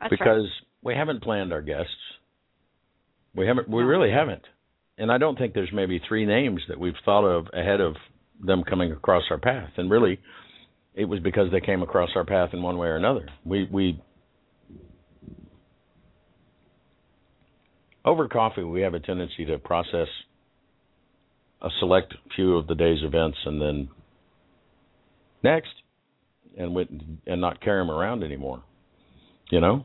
That's 0.00 0.10
right. 0.12 0.18
because 0.18 0.48
we 0.82 0.94
haven't 0.94 1.22
planned 1.22 1.52
our 1.52 1.62
guests. 1.62 1.90
We 3.34 3.46
haven't. 3.46 3.68
We 3.68 3.82
really 3.82 4.10
haven't. 4.10 4.42
And 4.98 5.10
I 5.10 5.18
don't 5.18 5.38
think 5.38 5.54
there's 5.54 5.72
maybe 5.72 6.00
three 6.06 6.26
names 6.26 6.60
that 6.68 6.78
we've 6.78 6.94
thought 7.04 7.24
of 7.24 7.46
ahead 7.54 7.80
of 7.80 7.94
them 8.42 8.64
coming 8.68 8.92
across 8.92 9.24
our 9.30 9.38
path. 9.38 9.70
And 9.76 9.90
really, 9.90 10.18
it 10.94 11.04
was 11.04 11.20
because 11.20 11.50
they 11.52 11.60
came 11.60 11.82
across 11.82 12.10
our 12.16 12.24
path 12.24 12.50
in 12.52 12.62
one 12.62 12.76
way 12.78 12.88
or 12.88 12.96
another. 12.96 13.28
We 13.44 13.68
we 13.70 14.02
over 18.04 18.28
coffee 18.28 18.64
we 18.64 18.82
have 18.82 18.94
a 18.94 19.00
tendency 19.00 19.44
to 19.46 19.58
process 19.58 20.08
a 21.62 21.68
select 21.78 22.14
few 22.34 22.56
of 22.56 22.66
the 22.66 22.74
day's 22.74 23.02
events 23.02 23.38
and 23.46 23.60
then 23.60 23.88
next 25.42 25.70
and 26.58 26.74
with, 26.74 26.88
and 27.26 27.40
not 27.40 27.60
carry 27.60 27.80
them 27.80 27.90
around 27.90 28.22
anymore. 28.22 28.62
You 29.50 29.60
know? 29.60 29.84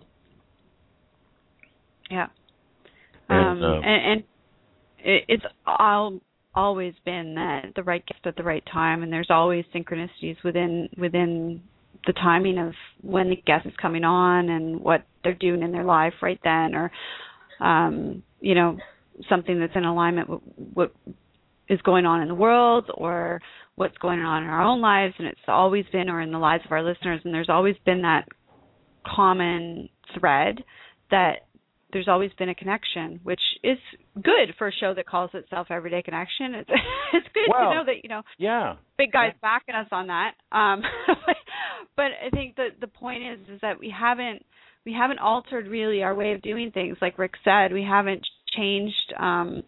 Yeah. 2.10 2.28
And, 3.30 3.63
um, 3.63 3.72
uh, 3.72 3.82
and, 3.82 4.12
and 4.12 4.24
it, 5.00 5.24
it's 5.28 5.43
all 5.65 6.20
always 6.58 6.93
been 7.06 7.36
that 7.36 7.74
the 7.76 7.84
right 7.84 8.04
gift 8.06 8.26
at 8.26 8.36
the 8.36 8.43
right 8.43 8.63
time, 8.74 9.04
and 9.04 9.13
there's 9.13 9.30
always 9.30 9.63
synchronicities 9.74 10.43
within 10.43 10.89
within 10.98 11.62
the 12.06 12.13
timing 12.13 12.58
of 12.58 12.74
when 13.02 13.30
the 13.30 13.36
guest 13.36 13.65
is 13.65 13.74
coming 13.82 14.04
on 14.04 14.50
and 14.50 14.80
what 14.80 15.06
they're 15.24 15.34
doing 15.36 15.62
in 15.62 15.72
their 15.72 15.84
life 15.84 16.13
right 16.22 16.39
then, 16.43 16.74
or 16.74 16.91
um, 17.62 18.24
you 18.41 18.56
know 18.56 18.78
something 19.30 19.60
that's 19.60 19.76
in 19.76 19.86
alignment 19.86 20.30
with 20.30 20.41
what 20.74 20.93
is 21.70 21.82
going 21.84 22.06
on 22.06 22.22
in 22.22 22.28
the 22.28 22.36
world 22.36 22.89
or 22.96 23.41
what's 23.76 23.98
going 23.98 24.20
on 24.20 24.43
in 24.43 24.50
our 24.50 24.63
own 24.63 24.82
lives, 24.82 25.13
and 25.20 25.28
it's 25.28 25.39
always 25.48 25.86
been 25.91 26.10
or 26.10 26.22
in 26.22 26.32
the 26.32 26.39
lives 26.39 26.63
of 26.65 26.72
our 26.72 26.84
listeners, 26.84 27.22
and 27.24 27.34
there's 27.34 27.50
always 27.50 27.76
been 27.86 28.02
that 28.02 28.28
common 29.06 29.89
thread 30.17 30.63
that 31.12 31.47
there's 31.93 32.08
always 32.08 32.32
been 32.38 32.50
a 32.50 32.56
connection, 32.56 33.19
which 33.23 33.39
is 33.63 33.78
good 34.15 34.54
for 34.58 34.67
a 34.67 34.71
show 34.73 34.93
that 34.93 35.08
calls 35.08 35.32
itself 35.34 35.67
Everyday 35.69 36.02
Connection. 36.02 36.54
It's 36.56 36.69
it's 37.13 37.28
good 37.34 37.47
Well- 37.50 37.69
to 37.69 37.76
know 37.76 37.86
that 37.86 38.04
you 38.04 38.10
know 38.10 38.23
Yeah. 38.38 38.76
big 38.97 39.12
guys 39.12 39.34
backing 39.41 39.76
us 39.76 39.88
on 39.91 40.08
that. 40.08 40.34
Um, 40.52 40.82
but 41.95 42.12
I 42.26 42.30
think 42.32 42.56
the 42.56 42.69
the 42.80 42.88
point 42.88 43.23
is 43.23 43.39
is 43.56 43.62
that 43.62 43.80
we 43.80 43.89
haven't 43.97 44.45
we 44.86 44.93
haven't 44.93 45.20
altered 45.20 45.68
really 45.68 46.03
our 46.03 46.14
way 46.16 46.34
of 46.34 46.41
doing 46.41 46.72
things. 46.72 46.97
Like 47.01 47.18
Rick 47.18 47.34
said, 47.43 47.74
we 47.74 47.84
haven't 47.84 48.26
changed 48.55 49.14
um, 49.20 49.64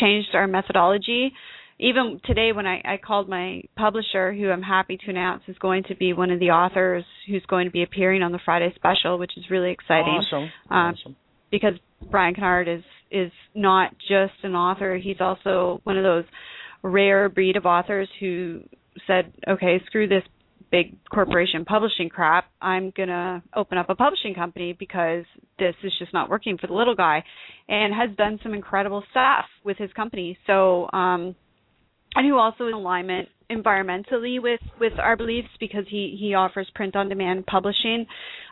changed 0.00 0.30
our 0.34 0.46
methodology. 0.46 1.32
Even 1.80 2.20
today, 2.24 2.50
when 2.52 2.66
I, 2.66 2.82
I 2.84 2.96
called 2.96 3.28
my 3.28 3.62
publisher, 3.76 4.34
who 4.34 4.50
I'm 4.50 4.62
happy 4.62 4.96
to 4.96 5.10
announce 5.10 5.44
is 5.46 5.56
going 5.58 5.84
to 5.84 5.94
be 5.94 6.12
one 6.12 6.30
of 6.32 6.40
the 6.40 6.50
authors 6.50 7.04
who's 7.28 7.44
going 7.46 7.66
to 7.66 7.70
be 7.70 7.84
appearing 7.84 8.24
on 8.24 8.32
the 8.32 8.40
Friday 8.44 8.72
special, 8.74 9.16
which 9.16 9.30
is 9.36 9.44
really 9.48 9.70
exciting 9.70 10.20
Awesome. 10.26 10.42
Um, 10.70 10.94
awesome. 11.00 11.16
Because 11.50 11.74
Brian 12.10 12.34
Kennard 12.34 12.68
is 12.68 12.82
is 13.10 13.32
not 13.54 13.92
just 14.08 14.34
an 14.42 14.54
author; 14.54 14.96
he's 14.96 15.20
also 15.20 15.80
one 15.84 15.96
of 15.96 16.04
those 16.04 16.24
rare 16.82 17.28
breed 17.28 17.56
of 17.56 17.66
authors 17.66 18.08
who 18.20 18.60
said, 19.06 19.32
"Okay, 19.46 19.80
screw 19.86 20.06
this 20.06 20.24
big 20.70 20.94
corporation 21.08 21.64
publishing 21.64 22.10
crap. 22.10 22.44
I'm 22.60 22.92
gonna 22.96 23.42
open 23.54 23.78
up 23.78 23.88
a 23.88 23.94
publishing 23.94 24.34
company 24.34 24.74
because 24.78 25.24
this 25.58 25.74
is 25.82 25.92
just 25.98 26.12
not 26.12 26.28
working 26.28 26.58
for 26.58 26.66
the 26.66 26.74
little 26.74 26.94
guy," 26.94 27.24
and 27.68 27.94
has 27.94 28.10
done 28.16 28.38
some 28.42 28.54
incredible 28.54 29.02
stuff 29.10 29.46
with 29.64 29.78
his 29.78 29.92
company. 29.94 30.38
So, 30.46 30.88
um, 30.92 31.34
and 32.14 32.26
who 32.26 32.36
also 32.38 32.66
in 32.66 32.74
alignment 32.74 33.28
environmentally 33.50 34.40
with 34.40 34.60
with 34.78 34.92
our 34.98 35.16
beliefs 35.16 35.48
because 35.58 35.84
he 35.88 36.16
he 36.18 36.34
offers 36.34 36.68
print 36.74 36.94
on 36.94 37.08
demand 37.08 37.46
publishing 37.46 38.06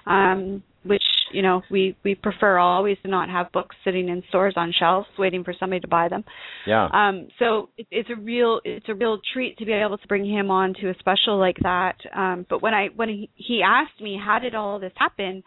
um 0.06 0.62
which 0.84 1.02
you 1.36 1.42
know, 1.42 1.60
we 1.70 1.94
we 2.02 2.14
prefer 2.14 2.56
always 2.56 2.96
to 3.02 3.08
not 3.08 3.28
have 3.28 3.52
books 3.52 3.76
sitting 3.84 4.08
in 4.08 4.22
stores 4.30 4.54
on 4.56 4.72
shelves 4.72 5.06
waiting 5.18 5.44
for 5.44 5.52
somebody 5.60 5.80
to 5.80 5.86
buy 5.86 6.08
them. 6.08 6.24
Yeah. 6.66 6.88
Um, 6.90 7.28
so 7.38 7.68
it, 7.76 7.86
it's 7.90 8.08
a 8.08 8.18
real 8.18 8.62
it's 8.64 8.88
a 8.88 8.94
real 8.94 9.18
treat 9.34 9.58
to 9.58 9.66
be 9.66 9.72
able 9.72 9.98
to 9.98 10.06
bring 10.08 10.24
him 10.24 10.50
on 10.50 10.72
to 10.80 10.88
a 10.88 10.94
special 10.98 11.38
like 11.38 11.58
that. 11.62 11.96
Um, 12.16 12.46
but 12.48 12.62
when 12.62 12.72
I 12.72 12.86
when 12.96 13.10
he, 13.10 13.30
he 13.34 13.60
asked 13.62 14.00
me 14.00 14.18
how 14.18 14.38
did 14.38 14.54
all 14.54 14.80
this 14.80 14.94
happen, 14.96 15.42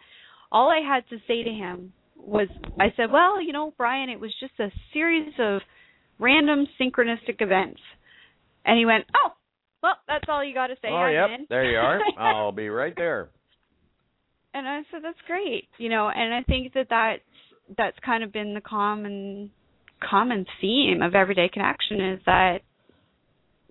all 0.52 0.70
I 0.70 0.78
had 0.78 1.08
to 1.10 1.16
say 1.26 1.42
to 1.42 1.50
him 1.50 1.92
was 2.14 2.46
I 2.78 2.92
said, 2.96 3.10
well, 3.10 3.42
you 3.42 3.52
know, 3.52 3.74
Brian, 3.76 4.10
it 4.10 4.20
was 4.20 4.32
just 4.38 4.60
a 4.60 4.68
series 4.92 5.32
of 5.40 5.60
random 6.20 6.68
synchronistic 6.80 7.40
events. 7.40 7.80
And 8.64 8.78
he 8.78 8.86
went, 8.86 9.06
oh, 9.16 9.32
well, 9.82 9.96
that's 10.06 10.26
all 10.28 10.44
you 10.44 10.54
got 10.54 10.68
to 10.68 10.76
say. 10.82 10.88
oh, 10.88 11.06
yep. 11.08 11.30
in." 11.36 11.46
There 11.48 11.68
you 11.68 11.78
are. 11.78 11.98
I'll 12.18 12.52
be 12.52 12.68
right 12.68 12.94
there. 12.96 13.30
And 14.54 14.68
I 14.68 14.80
said 14.90 15.00
that's 15.02 15.18
great, 15.26 15.68
you 15.78 15.88
know, 15.88 16.10
and 16.14 16.34
I 16.34 16.42
think 16.42 16.72
that 16.74 16.86
that's 16.90 17.22
that's 17.76 17.96
kind 18.04 18.24
of 18.24 18.32
been 18.32 18.54
the 18.54 18.60
common 18.60 19.50
common 20.08 20.46
theme 20.60 21.02
of 21.02 21.14
everyday 21.14 21.48
connection 21.52 22.00
is 22.00 22.20
that 22.26 22.58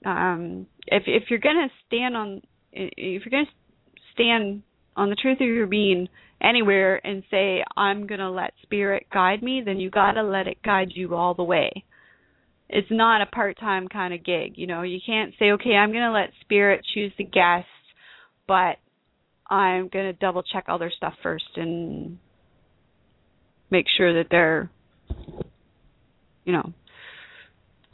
um 0.06 0.68
if 0.88 1.04
if 1.08 1.24
you're 1.30 1.40
to 1.56 1.68
stand 1.88 2.16
on 2.16 2.42
if 2.72 3.24
you're 3.26 3.44
to 3.46 3.52
stand 4.14 4.64
on 4.96 5.10
the 5.10 5.16
truth 5.16 5.42
of 5.42 5.48
your 5.48 5.68
being 5.68 6.08
anywhere 6.42 7.06
and 7.06 7.24
say 7.32 7.64
I'm 7.76 8.08
to 8.20 8.30
let 8.30 8.54
spirit 8.64 9.08
guide 9.14 9.44
me, 9.44 9.62
then 9.66 9.80
you 9.80 9.90
got 9.90 10.14
to 10.14 10.24
let 10.24 10.48
it 10.48 10.62
guide 10.64 10.90
you 10.94 11.16
all 11.16 11.34
the 11.34 11.44
way. 11.44 11.84
It's 12.70 12.88
not 12.92 13.22
a 13.22 13.26
part-time 13.26 13.88
kind 13.88 14.14
of 14.14 14.24
gig, 14.24 14.54
you 14.56 14.68
know. 14.68 14.84
You 14.84 15.00
can't 15.04 15.34
say, 15.40 15.52
"Okay, 15.52 15.72
I'm 15.72 15.92
to 16.04 16.12
let 16.12 16.32
spirit 16.42 16.86
choose 16.94 17.12
the 17.18 17.24
guest, 17.24 17.68
but 18.48 18.78
I'm 19.50 19.88
going 19.88 20.06
to 20.06 20.14
double 20.14 20.44
check 20.44 20.66
all 20.68 20.78
their 20.78 20.92
stuff 20.96 21.14
first 21.24 21.46
and 21.56 22.20
make 23.72 23.86
sure 23.98 24.22
that 24.22 24.30
they're, 24.30 24.70
you 26.46 26.54
know, 26.54 26.74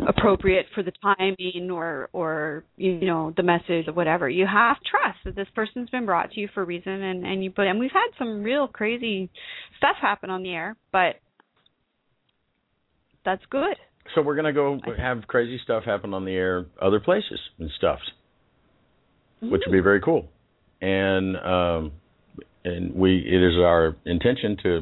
appropriate 0.07 0.65
for 0.73 0.83
the 0.83 0.91
timing 1.01 1.69
or 1.71 2.09
or 2.11 2.63
you 2.77 3.05
know 3.05 3.33
the 3.35 3.43
message 3.43 3.87
or 3.87 3.93
whatever. 3.93 4.29
You 4.29 4.45
have 4.45 4.77
trust 4.89 5.19
that 5.25 5.35
this 5.35 5.47
person's 5.55 5.89
been 5.89 6.05
brought 6.05 6.31
to 6.31 6.39
you 6.39 6.49
for 6.53 6.63
a 6.63 6.65
reason, 6.65 6.91
and 6.91 7.25
and 7.25 7.43
you 7.43 7.51
put. 7.51 7.67
And 7.67 7.79
we've 7.79 7.91
had 7.91 8.09
some 8.17 8.43
real 8.43 8.67
crazy 8.67 9.29
stuff 9.77 9.95
happen 10.01 10.29
on 10.29 10.43
the 10.43 10.51
air, 10.51 10.75
but 10.91 11.15
that's 13.23 13.43
good. 13.49 13.75
So 14.13 14.21
we're 14.21 14.35
gonna 14.35 14.53
go 14.53 14.79
have 14.97 15.23
crazy 15.27 15.59
stuff 15.63 15.83
happen 15.83 16.13
on 16.13 16.25
the 16.25 16.33
air, 16.33 16.65
other 16.81 16.99
places 16.99 17.39
and 17.59 17.69
stuff, 17.77 17.99
which 19.39 19.63
would 19.65 19.71
be 19.71 19.77
mm-hmm. 19.77 19.83
very 19.83 20.01
cool. 20.01 20.27
And 20.81 21.37
um, 21.37 21.91
and 22.63 22.93
we 22.93 23.17
it 23.17 23.41
is 23.41 23.57
our 23.57 23.95
intention 24.05 24.57
to 24.63 24.81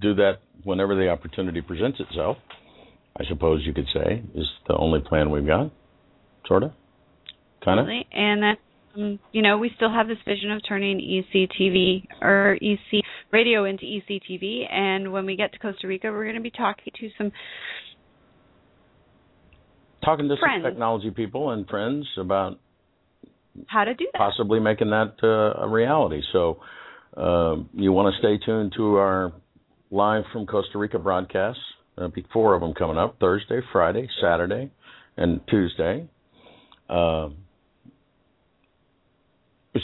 do 0.00 0.14
that 0.14 0.38
whenever 0.62 0.94
the 0.94 1.08
opportunity 1.08 1.60
presents 1.60 2.00
itself. 2.00 2.36
I 3.16 3.24
suppose 3.28 3.62
you 3.64 3.72
could 3.72 3.86
say 3.94 4.22
is 4.34 4.46
the 4.66 4.76
only 4.76 5.00
plan 5.00 5.30
we've 5.30 5.46
got, 5.46 5.70
sort 6.46 6.64
of, 6.64 6.72
kind 7.64 7.78
of. 7.78 7.86
And 8.12 8.42
that 8.42 8.56
um, 8.96 9.18
you 9.32 9.42
know, 9.42 9.58
we 9.58 9.70
still 9.76 9.90
have 9.90 10.08
this 10.08 10.18
vision 10.26 10.50
of 10.50 10.62
turning 10.68 10.98
ECTV 10.98 12.06
or 12.22 12.58
EC 12.60 13.04
radio 13.32 13.64
into 13.64 13.84
ECTV. 13.84 14.72
And 14.72 15.12
when 15.12 15.26
we 15.26 15.36
get 15.36 15.52
to 15.52 15.58
Costa 15.58 15.86
Rica, 15.86 16.10
we're 16.10 16.24
going 16.24 16.36
to 16.36 16.42
be 16.42 16.50
talking 16.50 16.92
to 17.00 17.10
some 17.18 17.32
Talking 20.04 20.28
to 20.28 20.36
Friends. 20.36 20.62
some 20.62 20.70
technology 20.70 21.10
people 21.10 21.50
and 21.50 21.66
friends 21.66 22.06
about 22.18 22.58
how 23.66 23.84
to 23.84 23.94
do 23.94 24.06
that. 24.12 24.18
possibly 24.18 24.60
making 24.60 24.90
that 24.90 25.14
uh, 25.22 25.62
a 25.62 25.68
reality. 25.68 26.22
So 26.32 26.60
um, 27.16 27.68
you 27.74 27.92
want 27.92 28.14
to 28.14 28.18
stay 28.18 28.44
tuned 28.44 28.72
to 28.76 28.96
our 28.96 29.32
live 29.90 30.24
from 30.32 30.46
Costa 30.46 30.78
Rica 30.78 30.98
broadcasts. 30.98 31.62
There'll 31.96 32.10
be 32.10 32.26
four 32.32 32.54
of 32.54 32.60
them 32.60 32.74
coming 32.74 32.98
up: 32.98 33.16
Thursday, 33.20 33.60
Friday, 33.72 34.08
Saturday, 34.20 34.72
and 35.16 35.40
Tuesday. 35.48 36.08
Um, 36.88 37.36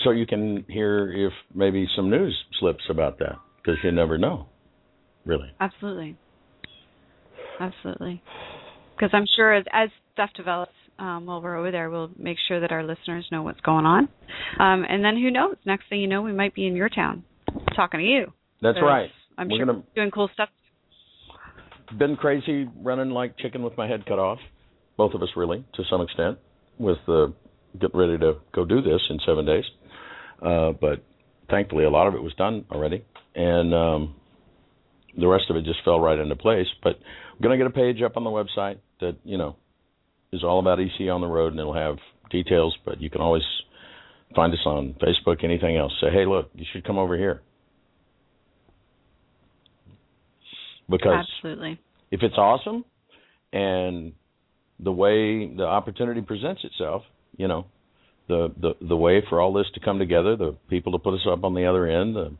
so 0.04 0.10
you 0.10 0.26
can 0.26 0.64
hear 0.68 1.10
if 1.26 1.32
maybe 1.54 1.86
some 1.96 2.10
news 2.10 2.36
slips 2.58 2.84
about 2.90 3.18
that 3.18 3.36
because 3.56 3.78
you 3.82 3.90
never 3.92 4.18
know, 4.18 4.46
really. 5.24 5.50
Absolutely. 5.60 6.16
Absolutely. 7.58 8.22
Because 8.96 9.10
I'm 9.12 9.26
sure 9.36 9.54
as, 9.54 9.64
as 9.72 9.90
stuff 10.12 10.30
develops 10.36 10.72
um, 11.00 11.26
while 11.26 11.40
we're 11.42 11.56
over 11.56 11.70
there, 11.70 11.90
we'll 11.90 12.10
make 12.18 12.36
sure 12.46 12.60
that 12.60 12.70
our 12.72 12.84
listeners 12.84 13.26
know 13.32 13.42
what's 13.42 13.60
going 13.60 13.86
on. 13.86 14.08
Um, 14.58 14.84
and 14.88 15.02
then 15.04 15.16
who 15.16 15.30
knows? 15.30 15.56
Next 15.64 15.88
thing 15.88 16.00
you 16.00 16.06
know, 16.06 16.22
we 16.22 16.32
might 16.32 16.54
be 16.54 16.66
in 16.66 16.76
your 16.76 16.88
town 16.88 17.24
talking 17.74 18.00
to 18.00 18.06
you. 18.06 18.26
That's 18.62 18.74
Because 18.76 18.86
right. 18.86 19.10
I'm 19.38 19.48
We're 19.48 19.56
sure 19.58 19.66
gonna 19.66 19.82
doing 19.94 20.10
cool 20.10 20.28
stuff. 20.34 20.48
been 21.98 22.16
crazy 22.16 22.68
running 22.82 23.10
like 23.10 23.36
chicken 23.38 23.62
with 23.62 23.76
my 23.76 23.88
head 23.88 24.04
cut 24.06 24.18
off. 24.18 24.38
Both 24.96 25.14
of 25.14 25.22
us 25.22 25.30
really, 25.36 25.64
to 25.74 25.82
some 25.90 26.02
extent, 26.02 26.38
with 26.78 26.98
the 27.06 27.32
getting 27.80 27.98
ready 27.98 28.18
to 28.18 28.34
go 28.54 28.64
do 28.64 28.82
this 28.82 29.00
in 29.08 29.18
seven 29.26 29.46
days. 29.46 29.64
Uh, 30.42 30.72
but 30.78 31.02
thankfully, 31.48 31.84
a 31.84 31.90
lot 31.90 32.06
of 32.06 32.14
it 32.14 32.22
was 32.22 32.34
done 32.34 32.64
already, 32.70 33.04
and 33.34 33.74
um, 33.74 34.14
the 35.18 35.26
rest 35.26 35.44
of 35.50 35.56
it 35.56 35.64
just 35.64 35.78
fell 35.84 36.00
right 36.00 36.18
into 36.18 36.36
place. 36.36 36.66
But 36.82 36.96
I'm 37.32 37.40
gonna 37.42 37.56
get 37.56 37.66
a 37.66 37.70
page 37.70 38.02
up 38.02 38.16
on 38.16 38.24
the 38.24 38.30
website 38.30 38.78
that 39.00 39.16
you 39.24 39.38
know 39.38 39.56
is 40.32 40.44
all 40.44 40.60
about 40.60 40.80
EC 40.80 41.08
on 41.10 41.20
the 41.20 41.26
road, 41.26 41.52
and 41.52 41.60
it'll 41.60 41.74
have 41.74 41.96
details. 42.30 42.76
But 42.84 43.00
you 43.00 43.10
can 43.10 43.20
always 43.20 43.42
find 44.34 44.52
us 44.52 44.60
on 44.64 44.94
Facebook, 45.02 45.42
anything 45.44 45.76
else. 45.76 45.92
Say, 46.00 46.10
hey, 46.12 46.26
look, 46.26 46.50
you 46.54 46.64
should 46.72 46.84
come 46.84 46.98
over 46.98 47.16
here 47.16 47.42
because 50.90 51.24
Absolutely. 51.36 51.78
if 52.10 52.22
it's 52.22 52.36
awesome 52.36 52.84
and 53.52 54.12
the 54.78 54.92
way 54.92 55.46
the 55.54 55.64
opportunity 55.64 56.20
presents 56.20 56.64
itself, 56.64 57.02
you 57.36 57.48
know, 57.48 57.66
the 58.28 58.52
the 58.60 58.86
the 58.86 58.96
way 58.96 59.22
for 59.28 59.40
all 59.40 59.52
this 59.52 59.66
to 59.74 59.80
come 59.80 59.98
together, 59.98 60.36
the 60.36 60.56
people 60.68 60.92
to 60.92 60.98
put 60.98 61.14
us 61.14 61.26
up 61.30 61.44
on 61.44 61.54
the 61.54 61.66
other 61.66 61.86
end, 61.86 62.14
the 62.14 62.34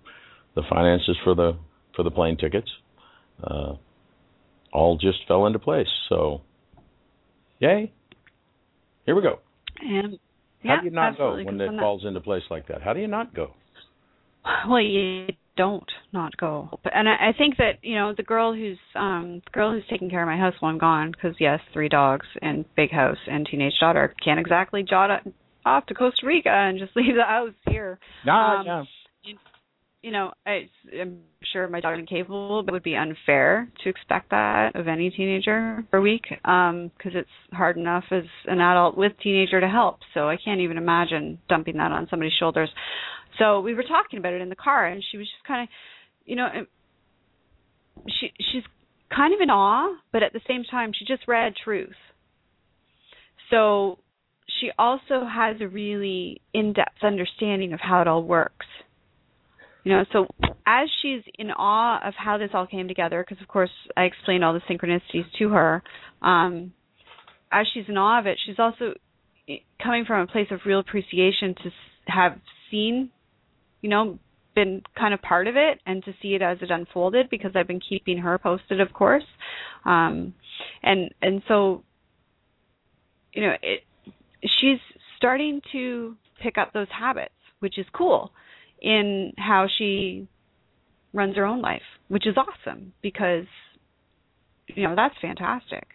the 0.54 0.62
finances 0.68 1.16
for 1.24 1.34
the 1.34 1.56
for 1.96 2.02
the 2.02 2.10
plane 2.10 2.36
tickets, 2.36 2.70
uh, 3.42 3.74
all 4.72 4.96
just 4.96 5.18
fell 5.26 5.46
into 5.46 5.58
place. 5.58 5.88
So, 6.08 6.42
yay! 7.60 7.92
Here 9.06 9.14
we 9.14 9.22
go. 9.22 9.38
And 9.80 10.18
How 10.64 10.80
do 10.80 10.84
you 10.86 10.90
not 10.90 11.16
go 11.16 11.36
when 11.42 11.60
it 11.60 11.70
falls 11.78 12.04
into 12.04 12.20
place 12.20 12.42
like 12.50 12.68
that? 12.68 12.82
How 12.82 12.92
do 12.92 13.00
you 13.00 13.06
not 13.08 13.34
go? 13.34 13.52
Well, 14.68 14.80
you 14.80 15.28
don't 15.56 15.90
not 16.12 16.36
go. 16.36 16.70
And 16.92 17.08
I, 17.08 17.28
I 17.28 17.32
think 17.36 17.56
that 17.58 17.78
you 17.82 17.94
know 17.94 18.14
the 18.16 18.22
girl 18.22 18.54
who's 18.54 18.78
um 18.94 19.42
the 19.44 19.50
girl 19.52 19.72
who's 19.72 19.84
taking 19.90 20.08
care 20.10 20.22
of 20.22 20.28
my 20.28 20.36
house 20.38 20.54
while 20.60 20.72
I'm 20.72 20.78
gone, 20.78 21.12
because 21.12 21.36
yes, 21.38 21.60
three 21.72 21.88
dogs 21.88 22.26
and 22.42 22.64
big 22.76 22.90
house 22.90 23.18
and 23.30 23.46
teenage 23.46 23.74
daughter 23.80 24.14
can't 24.24 24.40
exactly 24.40 24.82
jot 24.82 25.10
off 25.66 25.86
to 25.86 25.94
Costa 25.94 26.26
Rica 26.26 26.48
and 26.50 26.78
just 26.78 26.92
leave 26.96 27.14
the 27.14 27.24
house 27.24 27.52
here. 27.68 27.98
Ah, 28.26 28.60
Um, 28.60 28.66
yeah. 28.66 28.84
You 30.02 30.12
know, 30.12 30.32
I, 30.46 30.70
I'm 30.98 31.18
sure 31.52 31.68
my 31.68 31.80
daughter's 31.80 32.00
incapable, 32.00 32.62
but 32.62 32.70
it 32.70 32.72
would 32.72 32.82
be 32.82 32.96
unfair 32.96 33.70
to 33.84 33.88
expect 33.90 34.30
that 34.30 34.74
of 34.74 34.88
any 34.88 35.10
teenager 35.10 35.84
for 35.90 35.98
a 35.98 36.00
week, 36.00 36.24
um, 36.46 36.90
because 36.96 37.12
it's 37.14 37.28
hard 37.52 37.76
enough 37.76 38.04
as 38.10 38.24
an 38.46 38.60
adult 38.60 38.96
with 38.96 39.12
teenager 39.22 39.60
to 39.60 39.68
help. 39.68 39.98
So 40.14 40.26
I 40.26 40.38
can't 40.42 40.60
even 40.62 40.78
imagine 40.78 41.38
dumping 41.50 41.76
that 41.76 41.92
on 41.92 42.06
somebody's 42.08 42.32
shoulders. 42.38 42.70
So 43.38 43.60
we 43.60 43.74
were 43.74 43.82
talking 43.82 44.18
about 44.18 44.32
it 44.32 44.40
in 44.40 44.48
the 44.48 44.56
car, 44.56 44.86
and 44.86 45.04
she 45.10 45.18
was 45.18 45.26
just 45.26 45.44
kind 45.46 45.62
of, 45.64 45.68
you 46.24 46.36
know, 46.36 46.46
it- 46.46 46.68
she 48.08 48.32
she's 48.40 48.64
kind 49.14 49.34
of 49.34 49.40
in 49.40 49.50
awe, 49.50 49.94
but 50.12 50.22
at 50.22 50.32
the 50.32 50.40
same 50.48 50.64
time, 50.64 50.92
she 50.94 51.04
just 51.04 51.28
read 51.28 51.54
truth. 51.56 51.96
So 53.50 53.98
she 54.60 54.70
also 54.78 55.26
has 55.26 55.60
a 55.60 55.68
really 55.68 56.40
in-depth 56.54 57.02
understanding 57.02 57.74
of 57.74 57.80
how 57.80 58.00
it 58.00 58.08
all 58.08 58.22
works. 58.22 58.66
You 59.84 59.92
know, 59.92 60.04
so 60.12 60.26
as 60.66 60.88
she's 61.00 61.22
in 61.38 61.50
awe 61.50 62.00
of 62.06 62.14
how 62.14 62.38
this 62.38 62.50
all 62.52 62.66
came 62.66 62.88
together, 62.88 63.24
because 63.26 63.42
of 63.42 63.48
course 63.48 63.70
I 63.96 64.04
explained 64.04 64.44
all 64.44 64.52
the 64.52 64.60
synchronicities 64.60 65.24
to 65.38 65.48
her, 65.50 65.82
um, 66.22 66.72
as 67.50 67.66
she's 67.72 67.84
in 67.88 67.96
awe 67.96 68.18
of 68.20 68.26
it, 68.26 68.38
she's 68.44 68.58
also 68.58 68.94
eh, 69.48 69.56
coming 69.82 70.04
from 70.04 70.20
a 70.20 70.26
place 70.26 70.48
of 70.50 70.60
real 70.66 70.80
appreciation 70.80 71.54
to 71.62 71.70
have 72.06 72.38
seen, 72.70 73.10
you 73.80 73.88
know, 73.88 74.18
been 74.54 74.82
kind 74.98 75.14
of 75.14 75.22
part 75.22 75.46
of 75.46 75.56
it 75.56 75.80
and 75.86 76.04
to 76.04 76.12
see 76.20 76.34
it 76.34 76.42
as 76.42 76.58
it 76.60 76.70
unfolded 76.70 77.30
because 77.30 77.52
I've 77.54 77.68
been 77.68 77.80
keeping 77.80 78.18
her 78.18 78.36
posted, 78.38 78.80
of 78.80 78.92
course, 78.92 79.24
um, 79.84 80.34
and 80.82 81.10
and 81.22 81.42
so, 81.48 81.82
you 83.32 83.42
know, 83.42 83.54
it 83.62 83.80
she's 84.60 84.78
starting 85.16 85.62
to 85.72 86.16
pick 86.42 86.58
up 86.58 86.72
those 86.72 86.88
habits, 86.90 87.34
which 87.60 87.78
is 87.78 87.86
cool 87.92 88.32
in 88.80 89.32
how 89.36 89.66
she 89.78 90.28
runs 91.12 91.36
her 91.36 91.44
own 91.44 91.60
life, 91.60 91.82
which 92.08 92.26
is 92.26 92.36
awesome 92.36 92.92
because 93.02 93.46
you 94.66 94.84
know 94.84 94.94
that's 94.94 95.14
fantastic. 95.20 95.86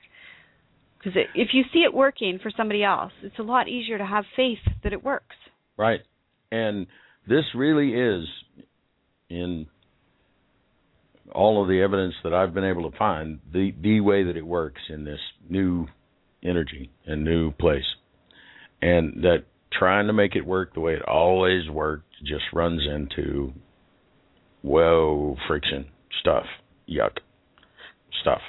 Because 0.97 1.21
if 1.36 1.49
you 1.53 1.63
see 1.71 1.79
it 1.79 1.93
working 1.93 2.39
for 2.41 2.51
somebody 2.55 2.83
else, 2.83 3.11
it's 3.21 3.38
a 3.38 3.43
lot 3.43 3.67
easier 3.67 3.97
to 3.99 4.05
have 4.05 4.25
faith 4.36 4.57
that 4.83 4.91
it 4.91 5.03
works. 5.03 5.36
Right. 5.77 5.99
And 6.51 6.88
this 7.27 7.43
really 7.53 7.93
is 7.93 8.25
in 9.29 9.67
all 11.31 11.61
of 11.61 11.67
the 11.67 11.81
evidence 11.81 12.15
that 12.23 12.33
I've 12.33 12.53
been 12.53 12.63
able 12.63 12.89
to 12.89 12.97
find, 12.97 13.39
the 13.51 13.71
the 13.81 13.99
way 13.99 14.23
that 14.23 14.38
it 14.38 14.45
works 14.45 14.81
in 14.89 15.03
this 15.03 15.19
new 15.49 15.88
energy 16.43 16.91
and 17.05 17.23
new 17.23 17.51
place, 17.51 17.86
and 18.81 19.23
that 19.23 19.45
trying 19.78 20.07
to 20.07 20.13
make 20.13 20.36
it 20.36 20.45
work 20.45 20.73
the 20.73 20.80
way 20.80 20.93
it 20.93 21.01
always 21.07 21.69
worked 21.69 22.05
just 22.23 22.43
runs 22.53 22.82
into 22.88 23.53
whoa 24.61 25.36
friction 25.47 25.86
stuff, 26.21 26.45
yuck 26.89 27.17
stuff. 28.21 28.41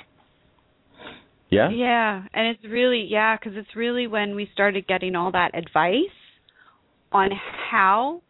Yeah. 1.49 1.71
Yeah, 1.71 2.25
and 2.35 2.49
it's 2.49 2.65
really 2.65 3.07
yeah, 3.09 3.37
because 3.37 3.57
it's 3.57 3.77
really 3.77 4.07
when 4.07 4.35
we 4.35 4.49
started 4.53 4.87
getting 4.87 5.15
all 5.15 5.31
that 5.33 5.57
advice 5.57 5.99
on 7.13 7.31
how 7.71 8.23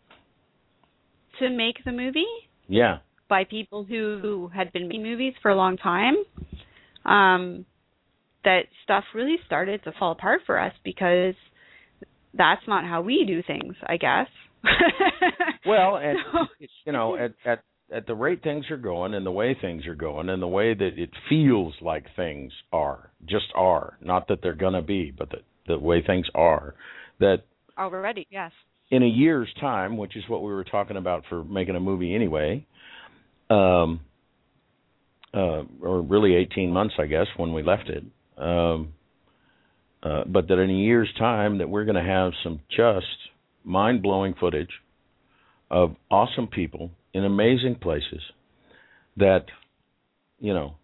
to 1.39 1.51
make 1.51 1.77
the 1.85 1.93
movie 1.93 2.25
Yeah. 2.69 2.99
by 3.29 3.45
people 3.45 3.85
who, 3.85 4.19
who 4.21 4.49
had 4.55 4.73
been 4.73 4.89
making 4.89 5.03
movies 5.03 5.35
for 5.43 5.51
a 5.51 5.57
long 5.57 5.77
time. 5.77 6.17
Um, 7.05 7.65
that 8.45 8.63
stuff 8.85 9.05
really 9.15 9.37
started 9.47 9.83
to 9.85 9.93
fall 9.99 10.13
apart 10.13 10.43
for 10.47 10.61
us 10.61 10.73
because 10.85 11.35
that's 12.37 12.63
not 12.69 12.85
how 12.85 13.03
we 13.03 13.25
do 13.27 13.43
things, 13.43 13.75
I 13.87 13.97
guess. 13.97 14.29
Well, 15.67 15.97
and 15.97 16.19
So- 16.33 16.67
you 16.85 16.93
know, 16.93 17.17
at 17.17 17.33
at 17.45 17.63
at 17.93 18.07
the 18.07 18.15
rate 18.15 18.43
things 18.43 18.71
are 18.71 18.77
going 18.77 19.15
and 19.15 19.25
the 19.27 19.31
way 19.33 19.57
things 19.61 19.87
are 19.87 19.95
going 19.95 20.29
and 20.29 20.41
the 20.43 20.47
way 20.47 20.75
that 20.75 20.99
it 20.99 21.11
feels 21.29 21.75
like 21.81 22.05
things 22.17 22.53
are, 22.73 23.11
just 23.27 23.47
are, 23.55 23.97
not 24.01 24.29
that 24.29 24.41
they're 24.43 24.55
gonna 24.55 24.83
be, 24.83 25.13
but 25.17 25.31
that 25.31 25.43
the 25.67 25.79
way 25.79 26.03
things 26.03 26.27
are, 26.35 26.75
that 27.21 27.43
already, 27.79 28.27
yes. 28.31 28.51
in 28.91 29.03
a 29.03 29.07
year's 29.07 29.53
time, 29.61 29.97
which 29.97 30.17
is 30.17 30.25
what 30.29 30.43
we 30.43 30.53
were 30.53 30.65
talking 30.65 30.97
about 30.97 31.25
for 31.29 31.45
making 31.45 31.77
a 31.77 31.81
movie 31.81 32.15
anyway, 32.15 32.65
um, 33.51 34.01
uh, 35.35 35.63
or 35.81 36.01
really 36.03 36.35
18 36.35 36.73
months, 36.73 36.95
I 36.99 37.07
guess, 37.07 37.27
when 37.37 37.53
we 37.53 37.63
left 37.63 37.89
it. 37.89 38.05
Um, 38.41 38.93
uh, 40.07 40.23
but 40.27 40.47
that 40.49 40.59
in 40.59 40.71
a 40.71 40.81
year's 40.89 41.13
time, 41.19 41.59
that 41.59 41.69
we're 41.69 41.85
going 41.85 42.03
to 42.05 42.11
have 42.19 42.33
some 42.45 42.61
just 42.71 43.07
mind-blowing 43.65 44.35
footage 44.39 44.71
of 45.71 45.97
awesome 46.11 46.47
people 46.47 46.91
in 47.13 47.25
amazing 47.25 47.75
places 47.87 48.23
that, 49.17 49.45
you 50.39 50.55
know, 50.55 50.77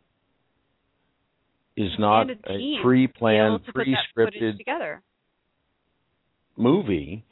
is 1.76 1.92
not 1.98 2.28
a 2.30 2.34
a 2.56 2.82
pre-planned, 2.82 3.60
pre-scripted 3.74 4.58
together. 4.58 5.02
movie 6.56 7.24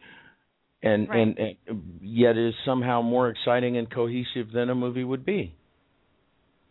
and, 0.82 1.08
Right. 1.08 1.18
and 1.20 1.38
and 1.68 1.82
yet 2.00 2.36
is 2.38 2.54
somehow 2.64 3.02
more 3.02 3.28
exciting 3.28 3.76
and 3.76 3.90
cohesive 3.90 4.46
than 4.52 4.70
a 4.70 4.74
movie 4.74 5.04
would 5.04 5.24
be. 5.26 5.54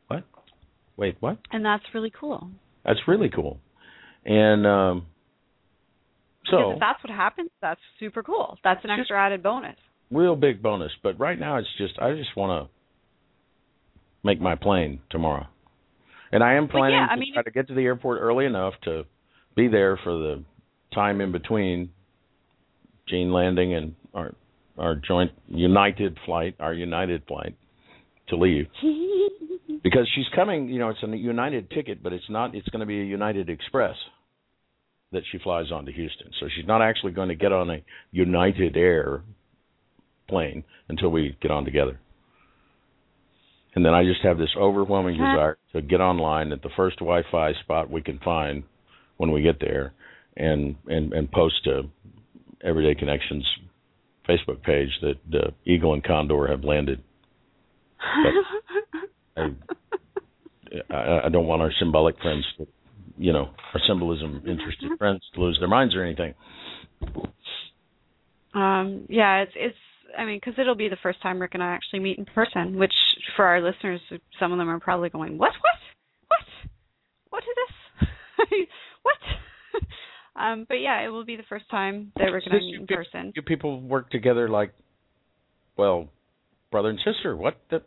What? 0.08 0.24
Wait, 0.98 1.16
what? 1.20 1.38
And 1.52 1.64
that's 1.64 1.84
really 1.94 2.12
cool. 2.20 2.50
That's 2.86 3.00
really 3.08 3.30
cool. 3.30 3.60
And 4.26 4.66
um 4.68 5.06
Because 6.44 6.60
so 6.60 6.72
if 6.74 6.80
that's 6.80 7.04
what 7.04 7.12
happens, 7.14 7.50
that's 7.62 7.80
super 8.00 8.24
cool. 8.24 8.58
That's 8.64 8.84
an 8.84 8.90
extra 8.90 9.18
added 9.20 9.42
bonus. 9.44 9.78
real 10.12 10.36
big 10.36 10.62
bonus, 10.62 10.92
but 11.04 11.20
right 11.20 11.40
now 11.40 11.58
it's 11.58 11.68
just 11.78 11.98
I 12.00 12.14
just 12.16 12.36
want 12.36 12.68
to 12.68 12.70
make 14.24 14.42
my 14.42 14.56
plane 14.56 15.00
tomorrow. 15.10 15.48
And 16.32 16.44
I 16.44 16.54
am 16.56 16.68
planning 16.68 16.98
yeah, 16.98 17.08
I 17.10 17.16
to 17.16 17.20
mean, 17.20 17.34
try 17.34 17.44
to 17.44 17.52
get 17.52 17.68
to 17.70 17.74
the 17.74 17.82
airport 17.82 18.22
early 18.22 18.46
enough 18.46 18.74
to 18.84 19.04
be 19.56 19.68
there 19.68 19.98
for 20.04 20.14
the 20.14 20.44
time 20.94 21.22
in 21.22 21.32
between 21.32 21.90
Gene 23.08 23.32
landing 23.32 23.74
and 23.74 23.96
our 24.14 24.34
our 24.78 24.96
joint 24.96 25.32
United 25.48 26.18
flight, 26.26 26.56
our 26.60 26.74
United 26.74 27.24
flight 27.28 27.56
to 28.30 28.36
leave. 28.36 28.68
Because 29.84 30.10
she's 30.14 30.26
coming, 30.36 30.68
you 30.68 30.80
know, 30.80 30.90
it's 30.90 31.04
a 31.04 31.08
United 31.16 31.70
ticket, 31.72 32.04
but 32.04 32.14
it's 32.14 32.30
not 32.30 32.56
it's 32.56 32.68
going 32.70 32.82
to 32.82 32.86
be 32.86 33.00
a 33.00 33.06
United 33.06 33.50
Express 33.50 33.96
that 35.12 35.24
she 35.32 35.40
flies 35.40 35.72
on 35.72 35.86
to 35.86 35.92
Houston. 35.92 36.32
So 36.40 36.48
she's 36.56 36.68
not 36.68 36.82
actually 36.82 37.14
going 37.14 37.30
to 37.30 37.36
get 37.36 37.52
on 37.52 37.70
a 37.70 37.84
United 38.12 38.78
Air 38.78 39.24
plane 40.28 40.64
until 40.88 41.10
we 41.10 41.36
get 41.42 41.52
on 41.52 41.66
together. 41.66 42.00
And 43.76 43.86
then 43.86 43.94
I 43.94 44.04
just 44.04 44.22
have 44.24 44.38
this 44.38 44.50
overwhelming 44.58 45.16
desire 45.16 45.58
to 45.74 45.82
get 45.82 46.02
online 46.02 46.52
at 46.52 46.62
the 46.62 46.70
first 46.76 46.98
Wi-Fi 47.00 47.54
spot 47.62 47.90
we 47.90 48.02
can 48.02 48.20
find 48.20 48.64
when 49.18 49.32
we 49.32 49.42
get 49.42 49.60
there, 49.60 49.94
and 50.36 50.76
and 50.88 51.14
and 51.14 51.32
post 51.32 51.64
to 51.66 51.84
Everyday 52.64 52.98
Connections 52.98 53.46
Facebook 54.28 54.64
page 54.64 54.90
that 55.02 55.40
uh, 55.40 55.52
Eagle 55.66 55.94
and 55.94 56.04
Condor 56.04 56.48
have 56.48 56.64
landed. 56.64 57.04
I, 59.40 60.96
I, 60.96 61.26
I 61.26 61.30
don't 61.30 61.48
want 61.48 61.62
our 61.62 61.72
symbolic 61.80 62.20
friends, 62.22 62.46
to, 62.58 62.68
you 63.18 63.34
know, 63.34 63.50
our 63.74 63.80
symbolism 63.88 64.44
interested 64.48 64.98
friends 64.98 65.22
to 65.36 65.42
lose 65.42 65.58
their 65.60 65.68
minds 65.68 65.96
or 65.96 66.04
anything. 66.04 66.34
Um, 68.54 69.06
yeah, 69.10 69.42
it's 69.42 69.52
it's. 69.56 69.78
I 70.18 70.26
mean, 70.26 70.40
because 70.44 70.58
it'll 70.60 70.76
be 70.76 70.90
the 70.90 70.98
first 71.04 71.22
time 71.22 71.40
Rick 71.40 71.52
and 71.54 71.62
I 71.62 71.68
actually 71.68 72.00
meet 72.00 72.18
in 72.18 72.26
person. 72.26 72.78
Which, 72.78 72.94
for 73.36 73.46
our 73.46 73.62
listeners, 73.62 74.02
some 74.40 74.52
of 74.52 74.58
them 74.58 74.70
are 74.70 74.80
probably 74.80 75.10
going, 75.10 75.38
"What? 75.38 75.52
What? 75.62 75.76
What? 76.28 76.46
What 77.30 77.44
is 77.44 78.08
this? 78.50 78.68
what?" 79.04 79.84
um, 80.44 80.66
but 80.68 80.76
yeah, 80.76 81.02
it 81.06 81.10
will 81.10 81.26
be 81.26 81.36
the 81.36 81.44
first 81.48 81.70
time 81.70 82.12
that 82.18 82.26
Rick 82.26 82.46
and 82.48 82.54
I 82.54 82.58
This- 82.58 82.64
meet 82.64 82.76
in 82.76 82.82
you- 82.90 82.96
person. 82.96 83.34
You 83.36 83.42
people 83.44 83.82
work 83.82 84.10
together 84.10 84.50
like, 84.50 84.74
well, 85.78 86.10
brother 86.72 86.90
and 86.90 87.00
sister. 87.06 87.36
What 87.38 87.58
the? 87.70 87.84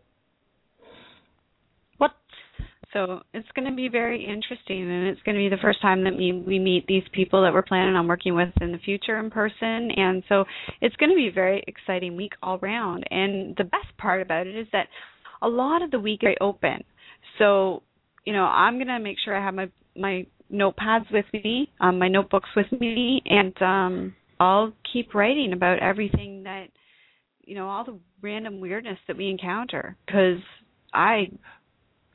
So 2.93 3.21
it's 3.33 3.49
going 3.55 3.71
to 3.71 3.75
be 3.75 3.89
very 3.89 4.23
interesting, 4.25 4.83
and 4.83 5.09
it's 5.09 5.21
going 5.23 5.35
to 5.35 5.41
be 5.41 5.49
the 5.49 5.61
first 5.63 5.81
time 5.81 6.05
that 6.05 6.17
we 6.17 6.33
we 6.33 6.59
meet 6.59 6.87
these 6.87 7.05
people 7.13 7.43
that 7.43 7.53
we're 7.53 7.63
planning 7.63 7.95
on 7.95 8.07
working 8.07 8.35
with 8.35 8.51
in 8.61 8.73
the 8.73 8.79
future 8.79 9.19
in 9.19 9.31
person, 9.31 9.91
and 9.97 10.23
so 10.29 10.45
it's 10.81 10.97
going 10.97 11.11
to 11.11 11.17
be 11.17 11.29
a 11.29 11.33
very 11.33 11.63
exciting 11.67 12.17
week 12.17 12.33
all 12.43 12.59
round. 12.59 13.05
And 13.11 13.57
the 13.57 13.65
best 13.65 13.97
part 13.99 14.21
about 14.21 14.47
it 14.47 14.57
is 14.57 14.67
that 14.73 14.89
a 15.41 15.49
lot 15.49 15.83
of 15.83 15.91
the 15.91 15.99
week 15.99 16.21
is 16.23 16.35
open. 16.41 16.85
So 17.39 17.83
you 18.27 18.33
know, 18.33 18.45
I'm 18.45 18.75
going 18.75 18.89
to 18.89 19.01
make 19.01 19.17
sure 19.25 19.37
I 19.37 19.45
have 19.45 19.55
my 19.55 19.71
my 19.97 20.27
notepads 20.53 21.11
with 21.11 21.27
me, 21.33 21.71
um, 21.81 21.99
my 21.99 22.09
notebooks 22.09 22.51
with 22.55 22.71
me, 22.79 23.23
and 23.25 23.63
um, 23.63 24.15
I'll 24.39 24.73
keep 24.93 25.15
writing 25.15 25.53
about 25.55 25.79
everything 25.79 26.43
that 26.43 26.67
you 27.45 27.55
know, 27.55 27.69
all 27.69 27.85
the 27.85 27.99
random 28.21 28.61
weirdness 28.61 28.99
that 29.09 29.17
we 29.17 29.29
encounter, 29.29 29.97
because 30.07 30.39
I 30.95 31.31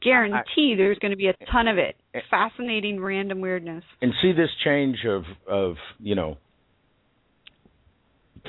guarantee 0.01 0.75
there's 0.77 0.99
going 0.99 1.11
to 1.11 1.17
be 1.17 1.27
a 1.27 1.35
ton 1.51 1.67
of 1.67 1.77
it. 1.77 1.95
Fascinating 2.29 3.01
random 3.01 3.41
weirdness. 3.41 3.83
and 4.01 4.13
see 4.21 4.31
this 4.31 4.49
change 4.63 5.05
of 5.05 5.23
of 5.47 5.75
you 5.99 6.15
know 6.15 6.37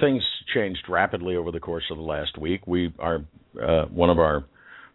things 0.01 0.23
changed 0.55 0.85
rapidly 0.89 1.37
over 1.37 1.51
the 1.51 1.61
course 1.61 1.85
of 1.91 1.97
the 1.97 2.03
last 2.03 2.39
week. 2.39 2.67
We 2.67 2.93
are 2.99 3.25
uh, 3.61 3.87
one 3.87 4.11
of 4.11 4.19
our 4.19 4.45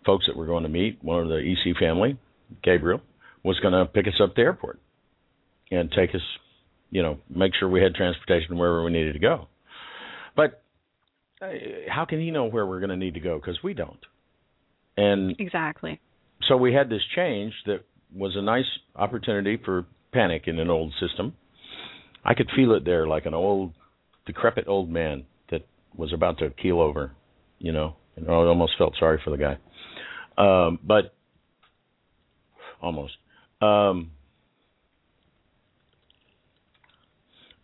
folks 0.06 0.26
that 0.28 0.38
we're 0.38 0.48
going 0.48 0.64
to 0.64 0.70
meet, 0.70 1.04
one 1.04 1.22
of 1.22 1.30
the 1.30 1.38
EC 1.38 1.78
family, 1.78 2.18
Gabriel, 2.64 3.02
was 3.44 3.60
going 3.60 3.74
to 3.74 3.86
pick 3.86 4.08
us 4.08 4.20
up 4.22 4.32
at 4.32 4.36
the 4.36 4.42
airport 4.42 4.80
and 5.72 5.92
take 5.92 6.14
us, 6.16 6.22
you 6.92 7.02
know, 7.02 7.18
make 7.30 7.54
sure 7.60 7.68
we 7.70 7.82
had 7.82 7.96
transportation 7.96 8.58
wherever 8.58 8.84
we 8.84 8.92
needed 8.92 9.14
to 9.14 9.20
go. 9.20 9.48
But 10.36 10.62
uh, 11.42 11.48
how 11.90 12.06
can 12.06 12.20
he 12.20 12.32
know 12.32 12.46
where 12.46 12.66
we're 12.66 12.80
going 12.80 12.90
to 12.90 12.98
need 12.98 13.16
to 13.16 13.20
go? 13.20 13.40
Because 13.40 13.62
we 13.64 13.74
don't. 13.74 14.00
And 14.96 15.36
Exactly. 15.40 16.00
So 16.48 16.58
we 16.58 16.74
had 16.74 16.90
this 16.90 17.02
change 17.16 17.54
that 17.66 17.82
was 18.14 18.36
a 18.36 18.42
nice 18.42 18.66
opportunity 18.96 19.58
for 19.64 19.86
panic 20.12 20.44
in 20.48 20.60
an 20.60 20.70
old 20.70 20.94
system. 21.00 21.34
I 22.26 22.34
could 22.34 22.50
feel 22.56 22.74
it 22.74 22.86
there 22.86 23.08
like 23.08 23.26
an 23.26 23.34
old, 23.34 23.74
decrepit 24.26 24.68
old 24.68 24.90
man 24.90 25.26
that 25.50 25.66
was 25.96 26.14
about 26.14 26.38
to 26.40 26.50
keel 26.52 26.80
over, 26.80 27.12
you 27.60 27.72
know, 27.72 27.96
and 28.16 28.28
I 28.28 28.32
almost 28.32 28.74
felt 28.78 28.96
sorry 29.00 29.20
for 29.24 29.32
the 29.32 29.38
guy. 29.38 29.58
Um, 30.38 30.80
but 30.84 31.14
almost. 32.82 33.14
Um, 33.62 34.12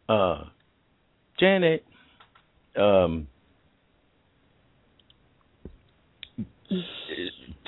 uh, 0.08 0.46
Janet, 1.40 1.86
um, 2.76 3.28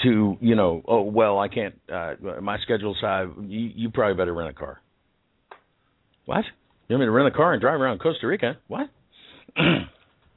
to 0.03 0.37
you 0.39 0.55
know 0.55 0.81
oh 0.87 1.01
well 1.01 1.39
i 1.39 1.47
can't 1.47 1.75
uh 1.91 2.13
my 2.41 2.57
schedule's 2.59 2.97
high. 3.01 3.23
You 3.23 3.69
you 3.75 3.89
probably 3.89 4.15
better 4.15 4.33
rent 4.33 4.49
a 4.49 4.53
car. 4.53 4.79
What? 6.25 6.45
You 6.87 6.95
want 6.95 7.01
me 7.01 7.05
to 7.07 7.11
rent 7.11 7.27
a 7.27 7.37
car 7.37 7.53
and 7.53 7.61
drive 7.61 7.79
around 7.79 7.99
costa 7.99 8.27
rica? 8.27 8.57
What? 8.67 8.89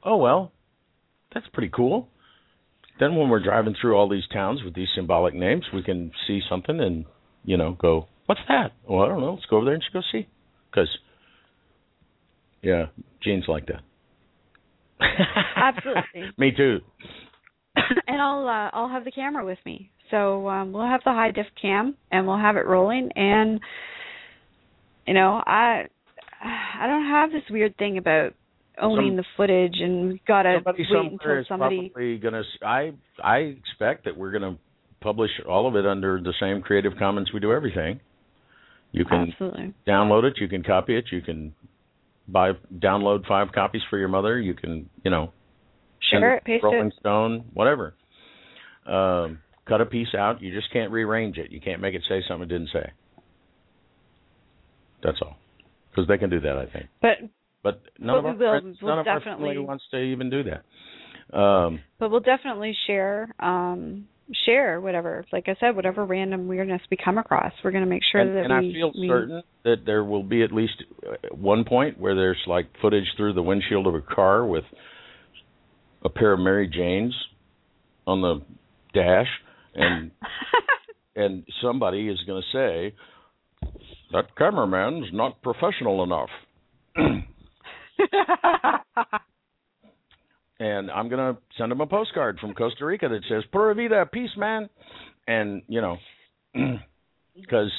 Oh 0.07 0.17
well 0.17 0.51
that's 1.33 1.47
pretty 1.51 1.71
cool. 1.75 2.07
Then 2.99 3.15
when 3.15 3.27
we're 3.27 3.43
driving 3.43 3.75
through 3.81 3.95
all 3.95 4.07
these 4.07 4.27
towns 4.31 4.61
with 4.63 4.75
these 4.75 4.87
symbolic 4.95 5.33
names 5.33 5.65
we 5.73 5.81
can 5.81 6.11
see 6.27 6.41
something 6.47 6.79
and 6.79 7.05
you 7.43 7.57
know 7.57 7.75
go 7.79 8.07
what's 8.27 8.41
that? 8.47 8.73
Well 8.87 9.01
i 9.01 9.07
don't 9.07 9.21
know. 9.21 9.33
Let's 9.33 9.45
go 9.47 9.57
over 9.57 9.65
there 9.65 9.73
and 9.73 9.81
just 9.81 9.93
go 9.93 10.01
see. 10.11 10.27
Because 10.69 10.89
yeah 12.61 12.85
gene's 13.23 13.45
like 13.47 13.65
that. 13.67 13.81
Absolutely. 15.55 16.31
me 16.37 16.51
too 16.55 16.79
and 18.07 18.21
I'll 18.21 18.47
uh, 18.47 18.69
I'll 18.73 18.89
have 18.89 19.05
the 19.05 19.11
camera 19.11 19.45
with 19.45 19.59
me, 19.65 19.89
So 20.11 20.47
um, 20.47 20.71
we'll 20.71 20.87
have 20.87 21.01
the 21.05 21.11
high 21.11 21.31
def 21.31 21.47
cam 21.61 21.95
and 22.11 22.25
we'll 22.27 22.37
have 22.37 22.55
it 22.57 22.65
rolling. 22.65 23.09
And 23.15 23.59
you 25.07 25.13
know, 25.13 25.41
I 25.45 25.83
I 26.41 26.87
don't 26.87 27.05
have 27.05 27.31
this 27.31 27.43
weird 27.49 27.77
thing 27.77 27.97
about 27.97 28.33
owning 28.81 29.11
Some- 29.11 29.17
the 29.17 29.23
footage 29.37 29.75
and 29.79 30.19
gotta 30.27 30.59
wait 30.65 30.75
until 30.89 31.43
somebody. 31.47 31.89
probably 31.89 32.17
going 32.17 32.33
to. 32.33 32.43
I 32.65 32.91
I 33.23 33.37
expect 33.37 34.05
that 34.05 34.17
we're 34.17 34.31
going 34.31 34.55
to 34.55 34.59
publish 35.01 35.31
all 35.47 35.67
of 35.67 35.75
it 35.75 35.85
under 35.85 36.19
the 36.19 36.33
same 36.39 36.61
Creative 36.61 36.93
Commons 36.97 37.31
we 37.33 37.39
do 37.39 37.53
everything. 37.53 37.99
You 38.91 39.05
can 39.05 39.29
Absolutely. 39.31 39.73
download 39.87 40.23
it. 40.23 40.33
You 40.39 40.47
can 40.47 40.63
copy 40.63 40.97
it. 40.97 41.05
You 41.11 41.21
can 41.21 41.53
buy 42.27 42.51
download 42.73 43.27
five 43.27 43.51
copies 43.53 43.81
for 43.89 43.97
your 43.97 44.07
mother. 44.07 44.39
You 44.39 44.53
can 44.53 44.89
you 45.03 45.11
know 45.11 45.31
send 46.11 46.21
Share 46.21 46.33
it 46.35 46.37
it, 46.37 46.43
paste 46.45 46.63
Rolling 46.63 46.87
it. 46.87 46.93
Stone, 46.99 47.45
whatever. 47.53 47.93
Um, 48.85 49.39
cut 49.67 49.81
a 49.81 49.85
piece 49.85 50.13
out. 50.17 50.41
You 50.41 50.53
just 50.53 50.71
can't 50.71 50.91
rearrange 50.91 51.37
it. 51.37 51.51
You 51.51 51.59
can't 51.61 51.81
make 51.81 51.95
it 51.95 52.03
say 52.07 52.21
something 52.27 52.43
it 52.49 52.53
didn't 52.53 52.69
say. 52.73 52.91
That's 55.03 55.17
all. 55.21 55.37
Because 55.91 56.07
they 56.07 56.17
can 56.17 56.29
do 56.29 56.39
that, 56.41 56.57
I 56.57 56.65
think. 56.71 56.85
But 57.01 57.17
But 57.63 57.81
none 57.99 58.21
But 58.23 58.29
of 58.29 58.37
we 58.39 58.45
our 58.45 58.53
will- 58.53 58.61
friends, 58.61 58.77
we'll 58.81 58.91
none 58.95 58.99
of 58.99 59.07
our 59.07 59.21
family 59.21 59.57
wants 59.57 59.83
to 59.91 59.97
even 59.97 60.29
do 60.29 60.43
that. 60.43 60.63
Um, 61.37 61.79
but 61.99 62.11
we'll 62.11 62.19
definitely 62.19 62.75
share 62.85 63.33
um 63.39 64.07
share 64.45 64.79
whatever 64.81 65.23
like 65.31 65.45
i 65.47 65.55
said 65.59 65.75
whatever 65.75 66.03
random 66.03 66.47
weirdness 66.47 66.81
we 66.89 66.97
come 67.03 67.17
across 67.19 67.51
we're 67.63 67.69
going 67.71 67.83
to 67.83 67.89
make 67.89 68.01
sure 68.11 68.21
and 68.21 68.35
that 68.35 68.45
and 68.45 68.53
I 68.53 68.59
we, 68.59 68.73
feel 68.73 68.91
we 68.99 69.07
certain 69.07 69.43
that 69.63 69.77
there 69.85 70.03
will 70.03 70.23
be 70.23 70.41
at 70.43 70.51
least 70.51 70.83
uh, 71.07 71.13
one 71.35 71.63
point 71.63 71.99
where 71.99 72.15
there's 72.15 72.41
like 72.47 72.65
footage 72.81 73.05
through 73.17 73.33
the 73.33 73.43
windshield 73.43 73.85
of 73.87 73.93
a 73.95 74.01
car 74.01 74.43
with 74.45 74.63
a 76.05 76.09
pair 76.09 76.31
of 76.33 76.39
Mary 76.39 76.67
Janes 76.67 77.13
on 78.05 78.21
the 78.21 78.41
dash, 78.93 79.27
and 79.73 80.11
and 81.15 81.43
somebody 81.61 82.07
is 82.07 82.19
going 82.27 82.41
to 82.41 82.47
say 82.57 82.93
that 84.13 84.35
cameraman's 84.37 85.07
not 85.11 85.41
professional 85.41 86.03
enough. 86.03 86.29
and 90.59 90.91
I'm 90.91 91.09
gonna 91.09 91.37
send 91.57 91.71
him 91.71 91.81
a 91.81 91.87
postcard 91.87 92.39
from 92.39 92.53
Costa 92.53 92.85
Rica 92.85 93.09
that 93.09 93.23
says 93.27 93.43
"Pura 93.51 93.75
vida, 93.75 94.05
peace, 94.11 94.29
man," 94.37 94.69
and 95.27 95.63
you 95.67 95.81
know, 95.81 95.97
because 97.35 97.71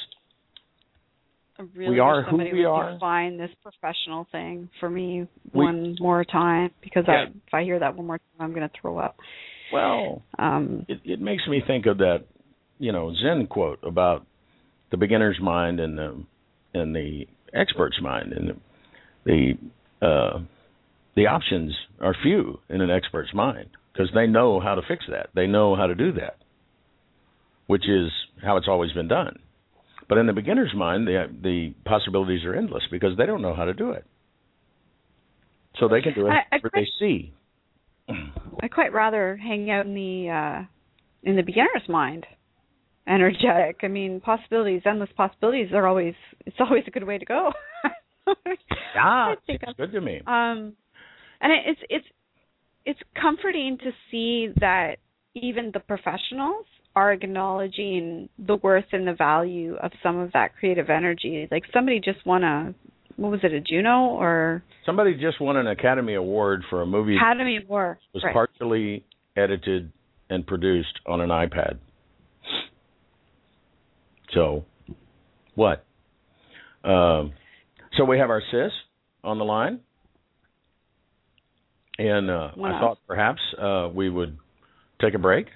really 1.75 1.93
we 1.93 1.99
are 2.01 2.23
who 2.23 2.37
we 2.37 2.65
are. 2.65 2.93
define 2.95 3.37
this 3.37 3.51
professional 3.63 4.27
thing 4.33 4.69
for 4.81 4.89
me 4.91 5.27
We- 5.53 5.65
one 5.65 5.97
more 6.01 6.25
time 6.25 6.71
because 6.83 7.05
Yeah. 7.09 7.15
I, 7.15 7.23
if 7.25 7.55
I 7.55 7.63
hear 7.65 7.79
that 7.79 7.97
one 7.97 8.07
more 8.07 8.19
time, 8.19 8.27
I'm 8.41 8.55
going 8.55 8.69
to 8.69 8.75
throw 8.81 8.99
up. 8.99 9.17
well, 9.73 10.23
Um, 10.39 10.85
it, 10.89 11.01
it 11.05 11.21
makes 11.21 11.47
me 11.49 11.61
think 11.67 11.87
of 11.87 11.99
that, 11.99 12.25
you 12.79 12.93
know, 12.93 13.13
Zen 13.15 13.47
quote 13.47 13.79
about 13.83 14.25
the 14.91 14.97
beginner's 14.97 15.39
mind 15.41 15.81
and 15.81 15.99
the 15.99 16.23
and 16.75 16.95
the 16.95 17.27
expert's 17.55 18.01
mind, 18.03 18.33
and 18.33 18.49
the 18.49 18.57
the, 20.01 20.07
uh, 20.07 20.39
the 21.17 21.27
options 21.27 21.75
are 22.01 22.15
few 22.23 22.61
in 22.69 22.81
an 22.81 22.91
expert's 22.91 23.33
mind 23.35 23.71
because 23.93 24.09
they 24.15 24.27
know 24.27 24.61
how 24.61 24.75
to 24.77 24.83
fix 24.87 25.05
that, 25.11 25.31
they 25.35 25.47
know 25.47 25.75
how 25.75 25.87
to 25.87 25.95
do 25.95 26.13
that, 26.13 26.37
which 27.67 27.89
is 27.89 28.13
how 28.45 28.57
it's 28.57 28.69
always 28.69 28.93
been 28.93 29.09
done. 29.09 29.39
But 30.09 30.19
in 30.19 30.27
the 30.27 30.33
beginner's 30.33 30.73
mind, 30.75 31.07
the 31.07 31.27
the 31.43 31.75
possibilities 31.85 32.45
are 32.45 32.55
endless 32.55 32.85
because 32.91 33.17
they 33.17 33.27
don't 33.27 33.43
know 33.43 33.55
how 33.55 33.65
to 33.65 33.75
do 33.75 33.91
it. 33.91 34.05
So 35.79 35.89
they 35.89 36.01
can 36.01 36.15
do 36.15 36.27
it 36.29 36.31
I- 36.31 36.57
I 36.57 36.59
where 36.61 36.71
they 36.75 36.87
see. 36.99 37.33
I 38.61 38.69
quite 38.69 38.93
rather 38.93 39.37
hang 39.37 39.71
out 39.71 39.85
in 39.87 39.95
the 39.95 40.31
uh, 40.31 40.65
in 41.23 41.37
the 41.37 41.43
beginner's 41.43 41.89
mind, 41.89 42.25
energetic. 43.07 43.81
I 43.83 43.89
mean, 43.89 44.21
possibilities, 44.21 44.83
endless 44.87 45.11
possibilities 45.17 45.73
are 45.73 45.87
always 45.87 46.15
it's 46.47 46.57
always 46.61 46.85
a 46.87 46.91
good 46.91 47.05
way 47.05 47.19
to 47.19 47.25
go. 47.25 47.53
Yeah, 48.97 49.35
it's 49.47 49.63
good 49.77 49.93
to 49.93 50.01
me. 50.01 50.21
um 50.27 50.73
and 51.41 51.53
it, 51.53 51.61
it's 51.67 51.81
it's 51.89 52.07
it's 52.85 53.01
comforting 53.21 53.79
to 53.79 53.93
see 54.11 54.49
that 54.59 54.97
even 55.35 55.71
the 55.73 55.79
professionals 55.79 56.67
are 56.97 57.13
acknowledging 57.13 58.29
the 58.39 58.57
worth 58.57 58.87
and 58.93 59.07
the 59.07 59.15
value 59.15 59.77
of 59.77 59.93
some 60.03 60.19
of 60.19 60.33
that 60.33 60.57
creative 60.59 60.91
energy 60.91 61.47
like 61.51 61.63
somebody 61.73 62.01
just 62.01 62.25
won 62.27 62.43
a 62.43 62.75
what 63.17 63.31
was 63.31 63.41
it 63.43 63.53
a 63.53 63.61
juno 63.61 64.07
or 64.07 64.63
Somebody 64.85 65.15
just 65.15 65.41
won 65.41 65.57
an 65.57 65.67
Academy 65.67 66.15
Award 66.15 66.63
for 66.71 66.83
a 66.83 66.87
movie 66.87 67.17
academy 67.17 67.59
award 67.65 67.99
was 68.13 68.23
right. 68.23 68.33
partially 68.33 69.05
edited 69.37 69.91
and 70.31 70.47
produced 70.47 71.01
on 71.07 71.21
an 71.21 71.31
iPad. 71.31 71.79
So, 74.33 74.65
what? 75.55 75.85
Um, 76.85 77.33
so 77.97 78.05
we 78.05 78.19
have 78.19 78.31
our 78.31 78.43
sis 78.51 78.73
on 79.25 79.39
the 79.39 79.45
line, 79.45 79.81
and 81.99 82.31
uh, 82.31 82.51
I 82.63 82.81
thought 82.81 82.99
perhaps 83.07 83.41
uh, 83.61 83.89
we 83.93 84.11
would 84.11 84.37
take 85.01 85.15
a 85.15 85.19
break. 85.19 85.47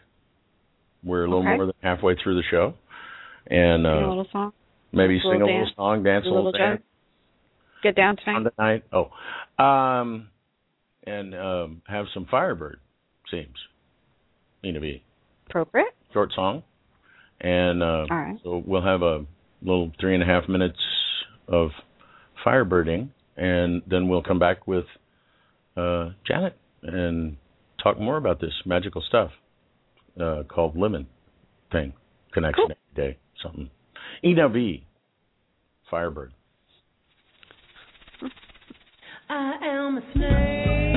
We're 1.03 1.25
a 1.25 1.29
little 1.29 1.41
Okay. 1.47 1.57
more 1.57 1.67
than 1.67 1.75
halfway 1.83 2.15
through 2.17 2.37
the 2.37 2.43
show, 2.51 2.75
and 3.47 3.85
Sing 3.85 3.87
a 3.87 4.05
uh, 4.05 4.09
little 4.09 4.27
song 4.33 4.53
maybe 4.93 5.15
little 5.15 5.33
sing 5.33 5.43
a 5.43 5.45
little 5.45 5.61
dance. 5.61 5.77
song, 5.77 6.03
dance 6.03 6.25
a 6.25 6.29
a 6.29 6.31
little 6.31 6.45
little 6.47 6.59
dance. 6.59 6.83
get 7.83 7.97
down 7.97 8.17
on 8.27 8.45
tonight 8.45 8.53
the 8.57 8.63
night. 8.63 8.85
Oh, 8.93 9.63
um, 9.63 10.29
and 11.07 11.35
um, 11.35 11.83
have 11.87 12.07
some 12.13 12.27
Firebird 12.31 12.79
seems. 13.31 13.57
Need 14.63 14.73
to 14.73 14.81
be 14.81 15.03
appropriate 15.49 15.95
short 16.13 16.33
song, 16.35 16.63
and 17.41 17.83
uh, 17.83 17.87
all 17.87 18.07
right 18.11 18.39
so 18.43 18.63
we'll 18.67 18.83
have 18.83 19.03
a 19.03 19.25
little 19.63 19.91
three 20.01 20.15
and 20.15 20.23
a 20.23 20.27
half 20.27 20.49
minutes 20.49 20.79
of 21.49 21.71
Firebirding, 22.45 23.09
and 23.37 23.83
then 23.89 24.09
we'll 24.09 24.23
come 24.23 24.39
back 24.39 24.67
with 24.67 24.85
uh, 25.77 26.11
Janet 26.27 26.57
and 26.83 27.37
talk 27.83 27.99
more 27.99 28.17
about 28.17 28.41
this 28.41 28.53
magical 28.67 29.03
stuff 29.07 29.31
uh, 30.21 30.43
called 30.45 30.77
lemon 30.77 31.07
thing 31.73 31.93
connection 32.33 32.65
Cool. 32.69 32.77
every 32.97 33.13
day 33.13 33.19
something. 33.43 33.71
V. 34.49 34.85
Firebird. 35.91 36.33
I 39.29 39.53
am 39.63 39.99
a 39.99 40.03
snake, 40.13 40.90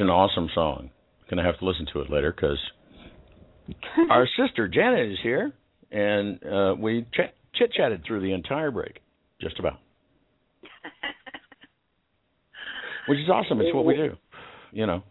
an 0.00 0.10
awesome 0.10 0.48
song. 0.54 0.90
Gonna 1.28 1.44
have 1.44 1.58
to 1.60 1.64
listen 1.64 1.86
to 1.92 2.00
it 2.00 2.10
later 2.10 2.32
because 2.32 2.58
our 4.10 4.26
sister 4.36 4.66
Janet 4.68 5.12
is 5.12 5.18
here, 5.22 5.52
and 5.92 6.42
uh, 6.44 6.74
we 6.78 7.02
ch- 7.12 7.32
chit 7.54 7.72
chatted 7.72 8.02
through 8.06 8.20
the 8.22 8.32
entire 8.32 8.70
break, 8.70 9.00
just 9.40 9.58
about, 9.58 9.78
which 13.06 13.18
is 13.18 13.28
awesome. 13.28 13.60
It's 13.60 13.74
what 13.74 13.84
we 13.84 13.94
do, 13.94 14.16
you 14.72 14.86
know. 14.86 15.02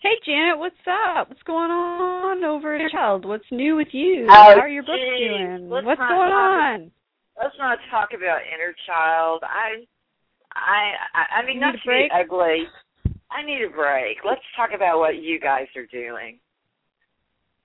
Hey 0.00 0.14
Janet, 0.24 0.60
what's 0.60 0.76
up? 0.86 1.28
What's 1.28 1.42
going 1.42 1.72
on 1.72 2.44
over 2.44 2.76
at 2.76 2.88
Child? 2.92 3.24
What's 3.24 3.44
new 3.50 3.74
with 3.74 3.88
you? 3.90 4.28
Oh, 4.30 4.32
How 4.32 4.60
are 4.60 4.68
your 4.68 4.84
books 4.84 5.00
geez. 5.18 5.28
doing? 5.28 5.68
Let's 5.70 5.86
what's 5.86 5.98
going 5.98 6.30
talk 6.30 6.30
on? 6.30 6.90
Let's 7.36 7.54
not 7.58 7.78
talk 7.90 8.10
about 8.16 8.38
inner 8.46 8.72
child. 8.86 9.42
I, 9.42 9.82
I, 10.54 10.92
I, 11.14 11.40
I 11.42 11.46
mean, 11.46 11.56
You 11.56 11.60
not 11.62 11.72
to 11.72 11.78
break? 11.84 12.10
be 12.10 12.14
ugly. 12.14 12.62
I 13.30 13.44
need 13.44 13.62
a 13.62 13.70
break. 13.70 14.18
Let's 14.24 14.40
talk 14.56 14.70
about 14.74 14.98
what 14.98 15.16
you 15.22 15.38
guys 15.38 15.66
are 15.76 15.86
doing. 15.86 16.38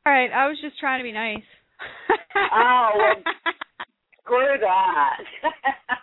All 0.05 0.11
right, 0.11 0.31
I 0.31 0.47
was 0.47 0.57
just 0.61 0.77
trying 0.79 0.99
to 0.99 1.03
be 1.03 1.13
nice. 1.13 1.43
Oh, 2.35 2.89
well, 2.97 3.23
Screw 4.23 4.55
that. 4.61 5.17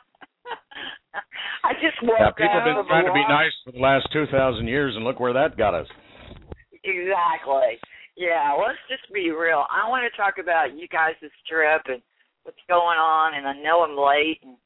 I 1.65 1.73
just 1.75 1.97
woke 2.03 2.17
Yeah, 2.21 2.31
people 2.33 2.53
have 2.53 2.65
been 2.65 2.87
trying 2.87 3.07
to 3.07 3.13
be 3.13 3.25
nice 3.29 3.53
for 3.65 3.73
the 3.73 3.81
last 3.81 4.09
two 4.13 4.27
thousand 4.31 4.69
years, 4.69 4.95
and 4.95 5.05
look 5.05 5.21
where 5.21 5.33
that 5.33 5.57
got 5.57 5.75
us. 5.75 5.87
Exactly. 6.85 7.81
Yeah, 8.17 8.57
let's 8.59 8.79
just 8.89 9.13
be 9.13 9.31
real. 9.31 9.65
I 9.71 9.89
want 9.89 10.05
to 10.05 10.17
talk 10.17 10.35
about 10.41 10.77
you 10.77 10.89
guys' 10.89 11.17
trip 11.49 11.83
and 11.87 12.03
what's 12.45 12.61
going 12.69 12.99
on, 12.99 13.35
and 13.35 13.47
I 13.47 13.55
know 13.63 13.83
I'm 13.83 13.97
late, 13.97 14.41
and 14.43 14.57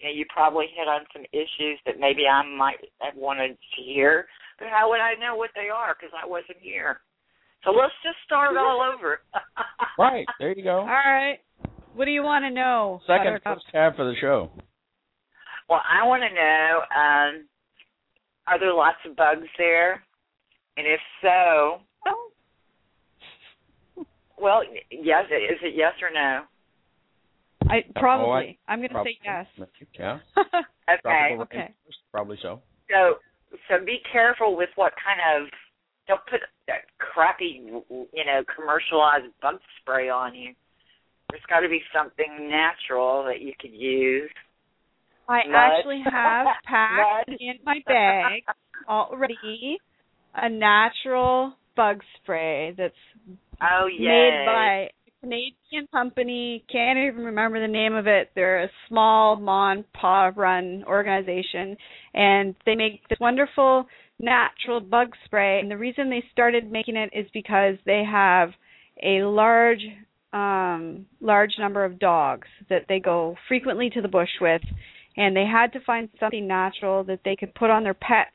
you 0.00 0.08
know 0.08 0.14
you 0.14 0.24
probably 0.32 0.66
hit 0.76 0.88
on 0.88 1.02
some 1.12 1.24
issues 1.32 1.78
that 1.86 2.00
maybe 2.00 2.22
I 2.26 2.42
might 2.44 2.76
have 3.00 3.16
wanted 3.16 3.56
to 3.56 3.82
hear, 3.82 4.26
but 4.58 4.68
how 4.68 4.90
would 4.90 5.00
I 5.00 5.14
know 5.14 5.36
what 5.36 5.50
they 5.54 5.68
are 5.68 5.96
because 5.98 6.14
I 6.14 6.26
wasn't 6.26 6.58
here? 6.60 7.00
So 7.64 7.70
let's 7.70 7.94
just 8.02 8.16
start 8.24 8.56
all 8.56 8.80
over. 8.94 9.20
Right 9.98 10.26
there, 10.38 10.52
you 10.54 10.62
go. 10.62 10.80
All 10.80 10.86
right. 10.86 11.38
What 11.94 12.04
do 12.04 12.10
you 12.10 12.22
want 12.22 12.44
to 12.44 12.50
know? 12.50 13.00
Second 13.06 13.40
Buttercup? 13.42 13.54
first 13.56 13.66
half 13.72 13.92
of 13.94 14.06
the 14.06 14.14
show. 14.20 14.50
Well, 15.70 15.80
I 15.80 16.06
want 16.06 16.22
to 16.22 16.34
know: 16.34 16.80
um, 16.94 17.48
Are 18.46 18.60
there 18.60 18.74
lots 18.74 18.98
of 19.08 19.16
bugs 19.16 19.48
there? 19.56 20.04
And 20.76 20.86
if 20.86 21.00
so, 21.22 21.80
well, 24.38 24.60
yes. 24.90 25.24
Is 25.30 25.58
it 25.62 25.74
yes 25.74 25.94
or 26.02 26.10
no? 26.12 26.42
I 27.68 27.78
Oh, 27.88 28.00
probably. 28.00 28.58
I'm 28.68 28.78
going 28.80 28.90
to 28.90 29.02
say 29.04 29.18
yes. 29.24 29.46
Yeah. 29.98 30.18
Okay. 30.88 31.36
Okay. 31.40 31.74
Probably 32.12 32.38
so. 32.40 32.62
So, 32.88 33.16
so 33.68 33.84
be 33.84 33.98
careful 34.12 34.56
with 34.56 34.68
what 34.76 34.92
kind 35.04 35.20
of. 35.44 35.48
Don't 36.06 36.20
put 36.30 36.38
that 36.68 36.82
crappy, 36.98 37.60
you 37.66 38.24
know, 38.24 38.44
commercialized 38.54 39.32
bug 39.42 39.56
spray 39.80 40.08
on 40.08 40.36
you. 40.36 40.54
There's 41.30 41.42
got 41.48 41.60
to 41.60 41.68
be 41.68 41.80
something 41.92 42.48
natural 42.48 43.24
that 43.24 43.40
you 43.40 43.52
could 43.60 43.72
use. 43.72 44.30
I 45.28 45.40
Mud. 45.48 45.56
actually 45.56 46.02
have 46.04 46.46
packed 46.64 47.28
Mud. 47.28 47.36
in 47.40 47.54
my 47.64 47.78
bag 47.84 48.42
already 48.88 49.78
a 50.34 50.48
natural 50.48 51.54
bug 51.74 52.00
spray 52.22 52.74
that's 52.76 52.94
Oh 53.60 53.88
yeah. 53.92 54.08
made 54.08 54.46
by 54.46 54.88
a 55.05 55.05
Canadian 55.26 55.88
company. 55.90 56.64
Can't 56.70 56.98
even 56.98 57.24
remember 57.24 57.60
the 57.60 57.72
name 57.72 57.94
of 57.94 58.06
it. 58.06 58.30
They're 58.36 58.62
a 58.62 58.70
small 58.88 59.34
Mon 59.34 59.84
Pa 59.92 60.30
run 60.36 60.84
organization, 60.86 61.76
and 62.14 62.54
they 62.64 62.76
make 62.76 63.00
this 63.08 63.18
wonderful 63.20 63.86
natural 64.20 64.78
bug 64.78 65.08
spray. 65.24 65.58
And 65.58 65.68
the 65.68 65.76
reason 65.76 66.10
they 66.10 66.22
started 66.30 66.70
making 66.70 66.96
it 66.96 67.10
is 67.12 67.26
because 67.34 67.74
they 67.84 68.04
have 68.08 68.50
a 69.02 69.24
large 69.24 69.80
um 70.32 71.06
large 71.20 71.54
number 71.58 71.84
of 71.84 71.98
dogs 71.98 72.48
that 72.68 72.86
they 72.88 72.98
go 72.98 73.36
frequently 73.48 73.90
to 73.90 74.00
the 74.00 74.08
bush 74.08 74.40
with 74.40 74.62
and 75.16 75.36
they 75.36 75.44
had 75.44 75.72
to 75.72 75.80
find 75.80 76.08
something 76.18 76.46
natural 76.46 77.04
that 77.04 77.20
they 77.24 77.36
could 77.36 77.54
put 77.54 77.70
on 77.70 77.84
their 77.84 77.94
pets 77.94 78.30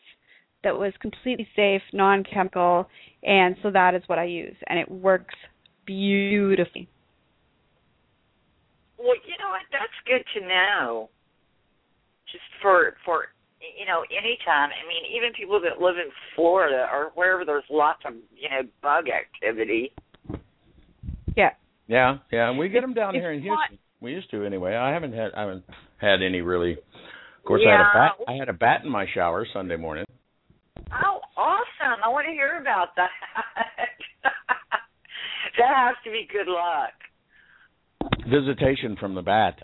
that 0.64 0.78
was 0.78 0.94
completely 1.02 1.48
safe, 1.56 1.82
non-chemical, 1.92 2.88
and 3.24 3.56
so 3.62 3.72
that 3.72 3.94
is 3.94 4.04
what 4.08 4.20
I 4.20 4.24
use 4.24 4.56
and 4.68 4.80
it 4.80 4.90
works 4.90 5.36
beautifully. 5.86 6.88
Well, 8.98 9.16
you 9.26 9.36
know 9.40 9.50
what? 9.50 9.62
That's 9.72 9.98
good 10.06 10.24
to 10.40 10.48
know. 10.48 11.10
Just 12.32 12.44
for 12.62 12.94
for 13.06 13.26
you 13.60 13.86
know, 13.86 14.02
anytime. 14.10 14.70
I 14.70 14.88
mean, 14.88 15.04
even 15.16 15.34
people 15.34 15.60
that 15.62 15.82
live 15.84 15.96
in 15.98 16.12
Florida 16.36 16.88
or 16.92 17.12
wherever 17.16 17.46
there's 17.46 17.64
lots 17.70 18.02
of 18.06 18.14
you 18.36 18.50
know 18.50 18.62
bug 18.82 19.06
activity. 19.10 19.94
Yeah. 21.36 21.52
Yeah, 21.88 22.20
yeah, 22.32 22.50
and 22.50 22.58
we 22.58 22.70
get 22.70 22.82
them 22.82 22.94
down 22.94 23.16
It's 23.16 23.22
here 23.22 23.32
in 23.34 23.44
not- 23.44 23.68
Houston. 23.70 23.80
We 24.00 24.14
used 24.14 24.32
to 24.32 24.46
anyway. 24.46 24.76
I 24.76 24.92
haven't 24.94 25.14
had 25.14 25.32
I 25.36 25.42
haven't 25.42 25.64
had 25.98 26.22
any 26.24 26.42
really. 26.42 26.74
Of 26.74 27.46
course, 27.46 27.62
I 27.68 27.72
had 27.72 27.82
a 27.82 27.94
bat. 27.94 28.12
I 28.28 28.34
had 28.34 28.50
a 28.50 28.54
bat 28.54 28.82
in 28.84 28.90
my 28.90 29.06
shower 29.14 29.46
Sunday 29.52 29.76
morning. 29.76 30.06
Oh, 30.92 31.20
awesome! 31.38 32.00
I 32.04 32.08
want 32.08 32.28
to 32.28 32.32
hear 32.34 32.60
about 32.62 32.96
that. 32.96 33.10
that 35.58 35.76
has 35.76 35.96
to 36.06 36.12
be 36.12 36.28
good 36.32 36.48
luck. 36.52 36.94
Visitation 38.30 38.96
from 39.00 39.16
the 39.16 39.22
bat. 39.22 39.60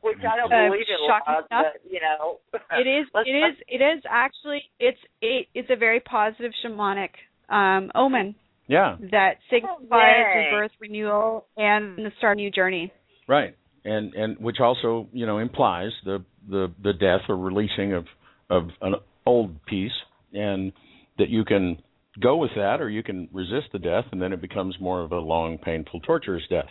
Which 0.00 0.18
I 0.20 0.36
don't 0.36 0.52
Uh, 0.52 0.68
believe 0.68 0.86
in 0.88 0.96
shocking 1.06 1.34
luck, 1.34 1.46
enough. 1.50 1.64
but 1.72 1.90
you 1.92 2.00
know. 2.00 2.38
it 2.78 2.86
is. 2.86 3.06
It 3.26 3.30
is. 3.30 3.56
It 3.68 3.82
is 3.82 4.02
actually 4.08 4.62
it's 4.78 4.98
it, 5.22 5.46
it's 5.54 5.70
a 5.70 5.76
very 5.76 6.00
positive 6.00 6.52
shamanic 6.64 7.10
um 7.48 7.90
omen 7.94 8.34
Yeah, 8.66 8.96
that 9.10 9.38
signifies 9.50 9.80
yay. 9.90 10.48
rebirth, 10.50 10.72
renewal 10.80 11.46
and 11.56 11.98
the 11.98 12.10
start 12.18 12.36
of 12.36 12.40
a 12.40 12.42
new 12.42 12.50
journey. 12.50 12.92
right. 13.28 13.54
And 13.86 14.14
and 14.14 14.38
which 14.38 14.60
also 14.60 15.08
you 15.12 15.26
know 15.26 15.38
implies 15.38 15.92
the 16.04 16.24
the 16.48 16.72
the 16.82 16.92
death 16.94 17.20
or 17.28 17.36
releasing 17.36 17.92
of 17.94 18.06
of 18.50 18.68
an 18.82 18.94
old 19.26 19.64
piece, 19.66 19.92
and 20.34 20.72
that 21.18 21.28
you 21.30 21.44
can 21.44 21.78
go 22.20 22.36
with 22.36 22.50
that 22.56 22.80
or 22.80 22.88
you 22.90 23.02
can 23.02 23.28
resist 23.32 23.66
the 23.72 23.78
death, 23.78 24.04
and 24.12 24.20
then 24.22 24.32
it 24.32 24.40
becomes 24.40 24.76
more 24.80 25.00
of 25.02 25.12
a 25.12 25.18
long, 25.18 25.58
painful, 25.58 26.00
torturous 26.00 26.42
death. 26.48 26.68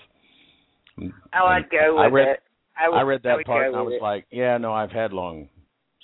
Oh, 1.00 1.46
I'd 1.46 1.70
go 1.70 1.98
I 1.98 2.06
with 2.06 2.14
read- 2.14 2.28
it. 2.30 2.40
I, 2.76 2.90
would, 2.90 2.96
I 2.98 3.02
read 3.04 3.22
that 3.24 3.36
would 3.38 3.46
part 3.46 3.68
and 3.68 3.76
I 3.76 3.82
was 3.82 3.94
it. 4.00 4.02
like, 4.02 4.26
yeah, 4.32 4.58
no, 4.58 4.74
I've 4.74 4.90
had 4.92 5.14
long, 5.14 5.48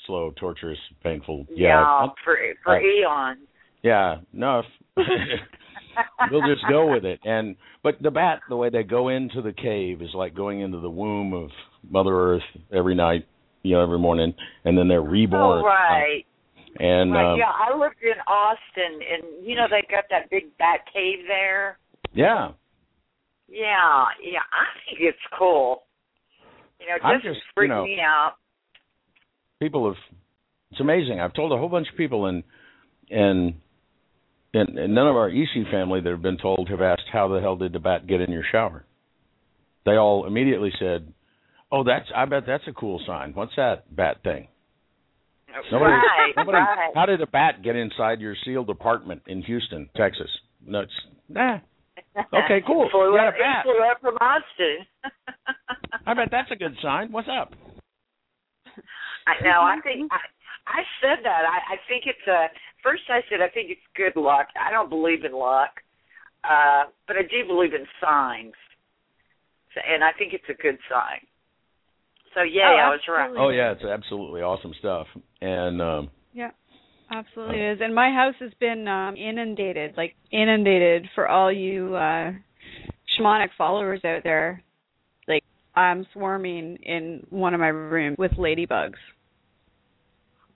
slow, 0.05 0.31
torturous, 0.39 0.77
painful. 1.03 1.47
yeah, 1.49 1.79
Yeah, 2.03 2.07
for 2.23 2.37
for 2.63 2.79
eons. 2.79 3.39
yeah, 3.81 4.17
no. 4.33 4.61
We'll 6.31 6.47
just 6.47 6.63
go 6.69 6.89
with 6.91 7.03
it. 7.03 7.19
And 7.25 7.55
but 7.83 7.95
the 8.01 8.11
bat, 8.11 8.39
the 8.47 8.55
way 8.55 8.69
they 8.69 8.83
go 8.83 9.09
into 9.09 9.41
the 9.41 9.51
cave 9.51 10.01
is 10.01 10.09
like 10.13 10.33
going 10.33 10.61
into 10.61 10.79
the 10.79 10.89
womb 10.89 11.33
of 11.33 11.49
Mother 11.89 12.11
Earth 12.35 12.43
every 12.73 12.95
night, 12.95 13.25
you 13.63 13.75
know, 13.75 13.83
every 13.83 13.99
morning, 13.99 14.33
and 14.63 14.77
then 14.77 14.87
they're 14.87 15.01
reborn. 15.01 15.59
Oh, 15.61 15.65
right. 15.65 16.23
And 16.77 17.11
right. 17.11 17.33
um, 17.33 17.39
yeah, 17.39 17.51
I 17.51 17.75
lived 17.77 17.95
in 18.01 18.19
Austin, 18.27 18.99
and 19.01 19.45
you 19.45 19.55
know 19.55 19.65
they 19.69 19.81
got 19.89 20.05
that 20.11 20.29
big 20.29 20.55
bat 20.57 20.81
cave 20.93 21.19
there. 21.27 21.77
yeah, 22.13 22.51
Yeah, 23.47 24.05
yeah, 24.23 24.45
I 24.53 24.65
think 24.85 24.99
it's 25.01 25.17
cool. 25.37 25.83
You 26.79 26.87
know, 26.87 26.93
I'm 27.03 27.19
just, 27.21 27.35
you 27.35 27.41
freak 27.55 27.69
know- 27.69 27.83
me 27.83 27.97
out. 27.99 28.35
people 29.59 29.87
have. 29.87 29.97
It's 30.71 30.79
amazing. 30.79 31.19
I've 31.19 31.33
told 31.33 31.51
a 31.51 31.57
whole 31.57 31.69
bunch 31.69 31.87
of 31.91 31.97
people, 31.97 32.27
and 32.27 32.43
and 33.09 33.55
and, 34.53 34.77
and 34.77 34.93
none 34.95 35.07
of 35.07 35.15
our 35.15 35.29
EC 35.29 35.65
family 35.71 35.99
that 36.01 36.09
have 36.09 36.21
been 36.21 36.37
told 36.37 36.69
have 36.69 36.81
asked 36.81 37.03
how 37.11 37.27
the 37.27 37.39
hell 37.41 37.55
did 37.55 37.73
the 37.73 37.79
bat 37.79 38.07
get 38.07 38.21
in 38.21 38.31
your 38.31 38.43
shower. 38.51 38.85
They 39.85 39.93
all 39.95 40.25
immediately 40.27 40.71
said, 40.79 41.11
"Oh, 41.71 41.83
that's. 41.83 42.05
I 42.15 42.25
bet 42.25 42.43
that's 42.45 42.67
a 42.67 42.73
cool 42.73 43.01
sign. 43.07 43.31
What's 43.33 43.55
that 43.57 43.93
bat 43.95 44.17
thing?" 44.23 44.47
Nobody, 45.71 45.91
right, 45.91 46.33
nobody, 46.37 46.57
right. 46.57 46.91
How 46.93 47.05
did 47.05 47.21
a 47.21 47.27
bat 47.27 47.63
get 47.63 47.75
inside 47.75 48.21
your 48.21 48.35
sealed 48.45 48.69
apartment 48.69 49.21
in 49.27 49.41
Houston, 49.43 49.89
Texas? 49.95 50.29
No, 50.65 50.81
it's 50.81 50.93
nah. 51.27 51.57
Okay, 52.17 52.61
cool. 52.65 52.85
It 52.85 52.91
flew 52.91 53.11
You 53.11 53.17
got 53.17 53.29
a 53.29 53.31
bat. 53.31 53.65
It 53.65 53.69
flew 53.69 53.81
up 53.85 54.01
from 54.01 54.15
Austin. 54.17 54.85
I 56.07 56.13
bet 56.13 56.29
that's 56.31 56.51
a 56.51 56.55
good 56.55 56.75
sign. 56.81 57.11
What's 57.11 57.27
up? 57.27 57.53
I 59.27 59.43
know. 59.43 59.61
I 59.61 59.77
think 59.83 60.11
I, 60.11 60.21
I 60.67 60.81
said 61.01 61.23
that. 61.23 61.43
I, 61.45 61.73
I 61.73 61.77
think 61.87 62.05
it's 62.05 62.27
a. 62.27 62.47
First, 62.83 63.03
I 63.09 63.21
said 63.29 63.41
I 63.41 63.49
think 63.49 63.69
it's 63.69 63.87
good 63.95 64.19
luck. 64.19 64.47
I 64.59 64.71
don't 64.71 64.89
believe 64.89 65.25
in 65.25 65.33
luck, 65.33 65.81
uh, 66.43 66.89
but 67.07 67.17
I 67.17 67.23
do 67.23 67.45
believe 67.45 67.73
in 67.73 67.85
signs, 68.01 68.57
so, 69.75 69.81
and 69.85 70.03
I 70.03 70.11
think 70.17 70.33
it's 70.33 70.49
a 70.49 70.61
good 70.61 70.77
sign. 70.89 71.28
So 72.35 72.43
yeah, 72.43 72.63
Oh, 72.67 72.77
I 72.77 72.89
was 72.89 72.99
right. 73.07 73.31
Oh 73.37 73.49
yeah, 73.49 73.71
it's 73.71 73.83
absolutely 73.83 74.41
awesome 74.41 74.73
stuff. 74.79 75.07
And 75.41 75.81
um 75.81 76.09
Yeah, 76.33 76.51
absolutely 77.11 77.59
is. 77.59 77.79
And 77.81 77.93
my 77.93 78.11
house 78.11 78.35
has 78.39 78.51
been 78.59 78.87
um 78.87 79.15
inundated, 79.15 79.95
like 79.97 80.15
inundated 80.31 81.07
for 81.15 81.27
all 81.27 81.51
you 81.51 81.95
uh 81.95 82.31
shamanic 83.17 83.49
followers 83.57 84.01
out 84.05 84.23
there. 84.23 84.63
Like 85.27 85.43
I'm 85.75 86.05
swarming 86.13 86.77
in 86.83 87.25
one 87.29 87.53
of 87.53 87.59
my 87.59 87.67
rooms 87.69 88.17
with 88.17 88.31
ladybugs. 88.31 88.93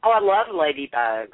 Oh, 0.03 0.11
I 0.11 0.19
love 0.19 0.47
ladybugs. 0.53 1.29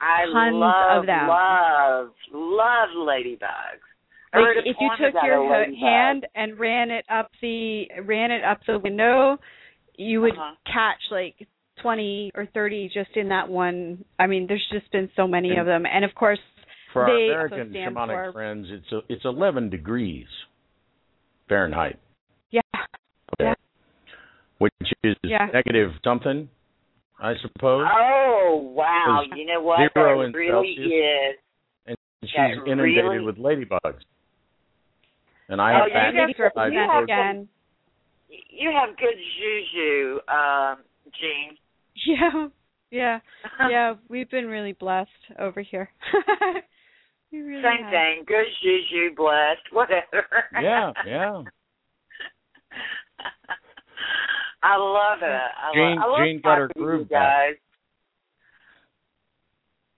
I 0.00 0.24
Tons 0.24 0.54
love, 0.54 1.00
of 1.00 1.06
them. 1.06 1.26
love, 1.28 2.08
love 2.32 2.88
ladybugs. 2.96 3.84
Like 4.32 4.64
if 4.64 4.76
you 4.80 4.88
took 4.98 5.14
your 5.24 5.36
ho- 5.36 5.64
hand 5.80 6.26
and 6.34 6.58
ran 6.58 6.90
it 6.90 7.04
up 7.10 7.30
the 7.42 7.84
ran 8.04 8.30
it 8.30 8.44
up 8.44 8.60
the 8.66 8.78
window, 8.78 9.38
you 10.00 10.20
would 10.22 10.32
Uh-huh. 10.32 10.54
catch 10.66 11.00
like 11.10 11.46
20 11.82 12.32
or 12.34 12.46
30 12.46 12.88
just 12.92 13.16
in 13.16 13.28
that 13.28 13.48
one. 13.48 14.04
I 14.18 14.26
mean, 14.26 14.46
there's 14.46 14.66
just 14.72 14.90
been 14.92 15.10
so 15.14 15.26
many 15.26 15.50
And- 15.50 15.60
of 15.60 15.66
them. 15.66 15.84
And 15.86 16.04
of 16.04 16.14
course, 16.14 16.40
For 16.92 17.06
They 17.06 17.30
our 17.30 17.42
also 17.42 17.54
American 17.54 17.70
stand 17.72 17.96
shamanic 17.96 18.24
for- 18.26 18.32
friends, 18.32 18.66
it's 18.70 18.90
a, 18.92 19.00
it's 19.08 19.24
11 19.24 19.70
degrees 19.70 20.26
Fahrenheit, 21.48 21.98
yeah. 22.50 22.62
there, 23.38 23.54
which 24.58 24.72
is 25.04 25.14
Yeah. 25.22 25.46
negative 25.52 25.92
something, 26.02 26.48
I 27.20 27.34
suppose. 27.36 27.86
Oh 27.92 28.56
wow! 28.74 29.22
Is 29.24 29.38
You 29.38 29.46
know 29.46 29.60
what? 29.62 29.78
zero 29.94 30.18
that 30.18 30.24
in 30.26 30.32
really 30.32 30.74
Celsius. 30.76 31.36
is. 31.36 31.40
and 31.86 31.96
she's 32.24 32.32
that 32.36 32.66
inundated 32.66 33.04
really- 33.04 33.24
with 33.24 33.36
ladybugs. 33.38 34.02
And 35.48 35.60
I 35.60 35.72
Oh, 35.72 35.76
have 35.78 35.86
you 35.88 35.92
fat- 35.94 36.02
guys 36.02 36.12
maybe 36.14 36.20
are- 36.22 36.26
you 36.28 36.44
represent 36.44 36.90
have 36.90 37.04
again. 37.04 37.48
You 38.50 38.70
have 38.70 38.96
good 38.96 39.16
juju, 39.38 40.18
um, 40.28 40.78
Jean. 41.20 41.56
Yeah, 42.06 42.48
yeah, 42.90 43.18
yeah. 43.68 43.94
We've 44.08 44.30
been 44.30 44.46
really 44.46 44.72
blessed 44.72 45.10
over 45.38 45.60
here. 45.60 45.90
we 47.32 47.40
really 47.40 47.62
Same 47.62 47.84
have. 47.84 47.90
thing. 47.92 48.24
Good 48.26 48.46
juju, 48.62 49.14
blessed, 49.16 49.72
whatever. 49.72 50.24
Yeah, 50.62 50.92
yeah. 51.06 51.42
I 54.62 54.76
love 54.76 55.18
it. 55.22 55.24
I 55.24 55.72
Jean- 55.74 55.96
love, 55.96 56.04
I 56.04 56.06
love 56.10 56.18
Jean 56.26 56.40
got 56.42 56.58
her 56.58 56.68
talking 56.68 56.82
to 56.82 56.86
groove 56.86 57.08
back. 57.08 57.20
guys. 57.20 57.54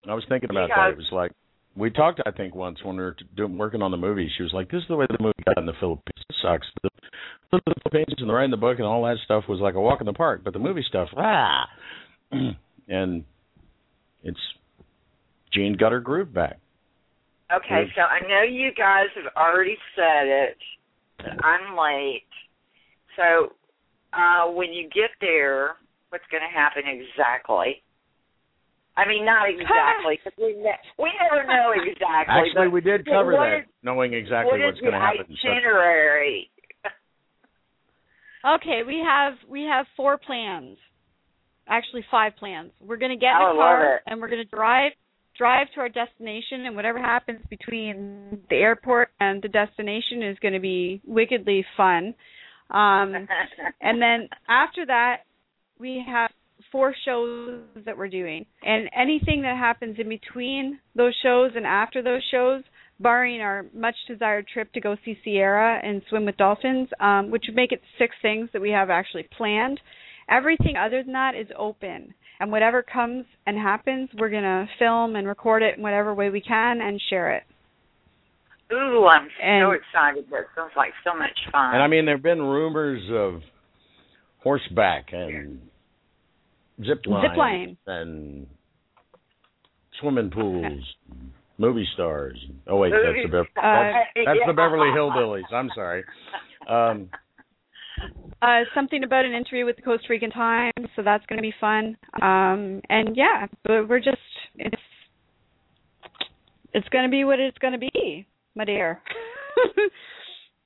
I 0.09 0.15
was 0.15 0.25
thinking 0.29 0.49
You 0.53 0.59
about 0.59 0.71
that. 0.75 0.91
It 0.91 0.97
was 0.97 1.09
like 1.13 1.33
we 1.77 1.91
talked, 1.91 2.21
I 2.27 2.31
think, 2.31 2.55
once 2.55 2.79
when 2.83 2.97
we 2.97 3.03
were 3.03 3.17
doing 3.37 3.57
working 3.57 3.83
on 3.83 3.91
the 3.91 3.97
movie. 3.97 4.31
She 4.37 4.43
was 4.43 4.53
like, 4.53 4.71
"This 4.71 4.83
is 4.83 4.89
the 4.89 4.97
way 4.97 5.07
the 5.09 5.23
movie 5.23 5.43
got 5.47 5.59
in 5.59 5.67
the 5.67 5.73
Philippines. 5.81 6.25
It 6.29 6.37
sucks. 6.43 6.67
The, 6.83 6.91
the 7.53 7.75
Philippines 7.83 8.15
and 8.19 8.29
the 8.29 8.35
writing 8.35 8.51
the 8.51 8.57
book 8.57 8.79
and 8.79 8.87
all 8.87 9.05
that 9.05 9.17
stuff 9.25 9.45
was 9.49 9.61
like 9.61 9.75
a 9.75 9.81
walk 9.81 10.01
in 10.01 10.07
the 10.07 10.13
park, 10.13 10.43
but 10.45 10.53
the 10.53 10.59
movie 10.59 10.85
stuff, 10.87 11.09
ah." 11.17 11.65
and 12.89 13.25
it's 14.23 14.41
Jean 15.53 15.77
got 15.79 15.93
her 15.93 16.01
groove 16.01 16.33
back. 16.33 16.59
Okay, 17.55 17.85
so 17.95 18.01
I 18.01 18.21
know 18.27 18.43
you 18.43 18.71
guys 18.75 19.09
have 19.17 19.33
already 19.37 19.77
said 19.95 20.27
it. 20.27 20.57
I'm 21.43 21.77
late. 21.77 22.25
So 23.17 23.53
uh 24.13 24.51
when 24.51 24.73
you 24.73 24.85
get 24.85 25.11
there, 25.21 25.77
what's 26.09 26.25
going 26.31 26.43
to 26.43 26.59
happen 26.59 26.83
exactly? 26.87 27.83
I 28.97 29.09
mean, 29.09 29.25
not 29.25 29.49
exactly, 29.55 30.21
because 30.23 30.37
we 30.37 30.55
ne- 30.61 30.83
we 30.99 31.11
never 31.21 31.47
know 31.47 31.73
exactly. 31.73 32.29
Actually, 32.29 32.69
we 32.69 32.81
did 32.81 33.07
what 33.07 33.17
cover 33.17 33.33
that, 33.33 33.65
is- 33.65 33.71
knowing 33.83 34.15
exactly 34.15 34.53
what 34.53 34.61
is 34.61 34.67
what's 34.67 34.81
going 34.81 34.93
to 34.93 34.99
the 34.99 35.05
happen. 35.05 35.37
So- 35.43 35.49
itinerary? 35.49 36.51
Okay, 38.45 38.83
we 38.87 39.03
have 39.07 39.35
we 39.49 39.63
have 39.63 39.87
four 39.97 40.19
plans. 40.19 40.77
Actually, 41.69 42.05
five 42.11 42.35
plans. 42.37 42.73
We're 42.81 42.97
going 42.97 43.13
to 43.13 43.17
get 43.17 43.31
in 43.31 43.47
I 43.47 43.51
a 43.51 43.55
love 43.55 43.79
car 43.79 44.01
and 44.07 44.21
we're 44.21 44.29
going 44.29 44.45
to 44.45 44.57
drive 44.57 44.93
drive 45.39 45.69
to 45.75 45.81
our 45.81 45.89
destination, 45.89 46.67
and 46.67 46.77
whatever 46.77 46.99
happens 46.99 47.41
between 47.49 48.41
the 48.51 48.57
airport 48.57 49.11
and 49.21 49.43
the 49.43 49.49
destination 49.49 50.23
is 50.23 50.39
going 50.41 50.55
to 50.55 50.61
be 50.61 51.01
wickedly 51.07 51.65
fun. 51.77 52.15
Um, 52.71 53.15
and 53.81 54.03
then 54.03 54.29
after 54.49 54.85
that, 54.87 55.19
we 55.79 56.05
have 56.07 56.31
four 56.73 56.95
shows 57.05 57.61
that 57.85 57.97
we're 57.97 58.09
doing, 58.09 58.47
and 58.63 58.89
anything 58.99 59.43
that 59.43 59.57
happens 59.57 59.97
in 59.99 60.09
between 60.09 60.81
those 60.97 61.15
shows 61.23 61.53
and 61.55 61.67
after 61.67 62.03
those 62.03 62.23
shows, 62.31 62.63
barring 62.99 63.41
our 63.41 63.67
much 63.75 63.95
desired 64.09 64.47
trip 64.49 64.73
to 64.73 64.81
go 64.81 64.97
see 65.05 65.19
Sierra 65.23 65.81
and 65.85 66.03
swim 66.09 66.25
with 66.25 66.37
dolphins, 66.37 66.89
um, 66.99 67.31
which 67.31 67.45
would 67.47 67.57
make 67.57 67.73
it 67.73 67.81
six 67.99 68.15
things 68.23 68.49
that 68.53 68.63
we 68.63 68.71
have 68.71 68.91
actually 68.91 69.29
planned. 69.37 69.81
Everything 70.31 70.75
other 70.77 71.03
than 71.03 71.13
that 71.13 71.35
is 71.35 71.49
open, 71.59 72.15
and 72.41 72.51
whatever 72.51 72.83
comes 72.83 73.27
and 73.47 73.59
happens, 73.59 74.09
we're 74.19 74.31
gonna 74.31 74.67
film 74.79 75.17
and 75.17 75.29
record 75.29 75.63
it 75.63 75.77
in 75.77 75.83
whatever 75.83 76.15
way 76.15 76.31
we 76.31 76.41
can 76.41 76.81
and 76.81 77.01
share 77.11 77.35
it. 77.37 77.43
Ooh, 78.73 79.07
I'm 79.07 79.29
so 79.39 79.73
excited. 79.73 80.25
That 80.31 80.47
sounds 80.57 80.73
like 80.77 80.93
so 81.05 81.15
much 81.19 81.39
fun. 81.51 81.75
And 81.75 81.83
I 81.83 81.89
mean, 81.89 82.07
there 82.07 82.17
have 82.17 82.23
been 82.23 82.41
rumors 82.41 83.03
of 83.13 83.43
horseback 84.43 85.09
and 85.13 85.61
zip 86.85 87.03
lines 87.07 87.27
Zip 87.31 87.37
line. 87.37 87.77
and 87.87 88.47
swimming 90.01 90.31
pools, 90.31 90.83
movie 91.59 91.87
stars. 91.95 92.39
Oh 92.67 92.77
wait, 92.79 92.91
that's 92.93 93.19
the 93.25 93.29
Bev- 93.31 93.47
Uh, 93.57 93.63
that's, 93.63 94.09
that's 94.27 94.39
Yeah. 94.41 94.47
the 94.47 94.53
Beverly 94.53 94.89
Hillbillies. 94.89 95.53
I'm 95.53 95.71
sorry. 95.75 96.05
Um, 96.69 97.11
uh 98.43 98.61
something 98.75 99.05
about 99.05 99.25
an 99.25 99.33
interview 99.33 99.65
with 99.67 99.77
the 99.77 99.83
Costa 99.83 100.07
Rican 100.11 100.31
Times, 100.31 100.89
so 100.97 101.03
that's 101.03 101.25
going 101.27 101.37
to 101.39 101.43
be 101.43 101.55
fun. 101.61 101.97
Um 102.21 102.81
and 102.89 103.17
yeah, 103.17 103.47
but 103.65 103.89
we're 103.89 104.01
just 104.01 104.19
it's 104.57 104.81
it's 106.75 106.89
going 106.89 107.05
to 107.05 107.11
be 107.11 107.25
what 107.25 107.39
it's 107.39 107.59
going 107.59 107.75
to 107.75 107.79
be, 107.79 108.27
my 108.55 108.65
dear. 108.65 109.01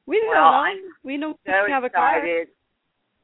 we 0.07 0.21
don't 0.21 0.29
Well, 0.31 0.53
know. 0.53 0.59
I'm 0.59 0.77
we 1.03 1.17
don't 1.19 1.37
so 1.45 1.53
have 1.69 1.83
a 1.85 1.91
car. 1.91 2.19
and 2.21 2.47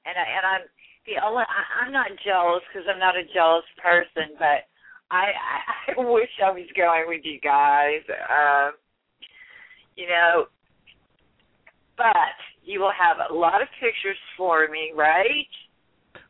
I, 0.07 0.25
and 0.37 0.45
I'm 0.45 0.61
the 1.07 1.19
only. 1.25 1.43
I, 1.43 1.85
I'm 1.87 1.93
not 1.93 2.09
jealous 2.25 2.63
because 2.73 2.87
I'm 2.93 2.99
not 3.01 3.17
a 3.17 3.25
jealous 3.35 3.65
person, 3.83 4.35
but 4.39 4.67
I, 5.11 5.33
I 5.35 5.93
I 5.99 6.05
wish 6.05 6.31
I 6.45 6.51
was 6.51 6.69
going 6.77 7.05
with 7.07 7.23
you 7.25 7.41
guys. 7.41 8.03
Um, 8.09 8.73
you 9.97 10.07
know, 10.09 10.47
but 11.97 12.37
you 12.65 12.81
will 12.81 12.93
have 12.93 13.19
a 13.31 13.35
lot 13.35 13.61
of 13.63 13.69
pictures 13.81 14.17
for 14.37 14.69
me, 14.69 14.93
right? 14.97 15.47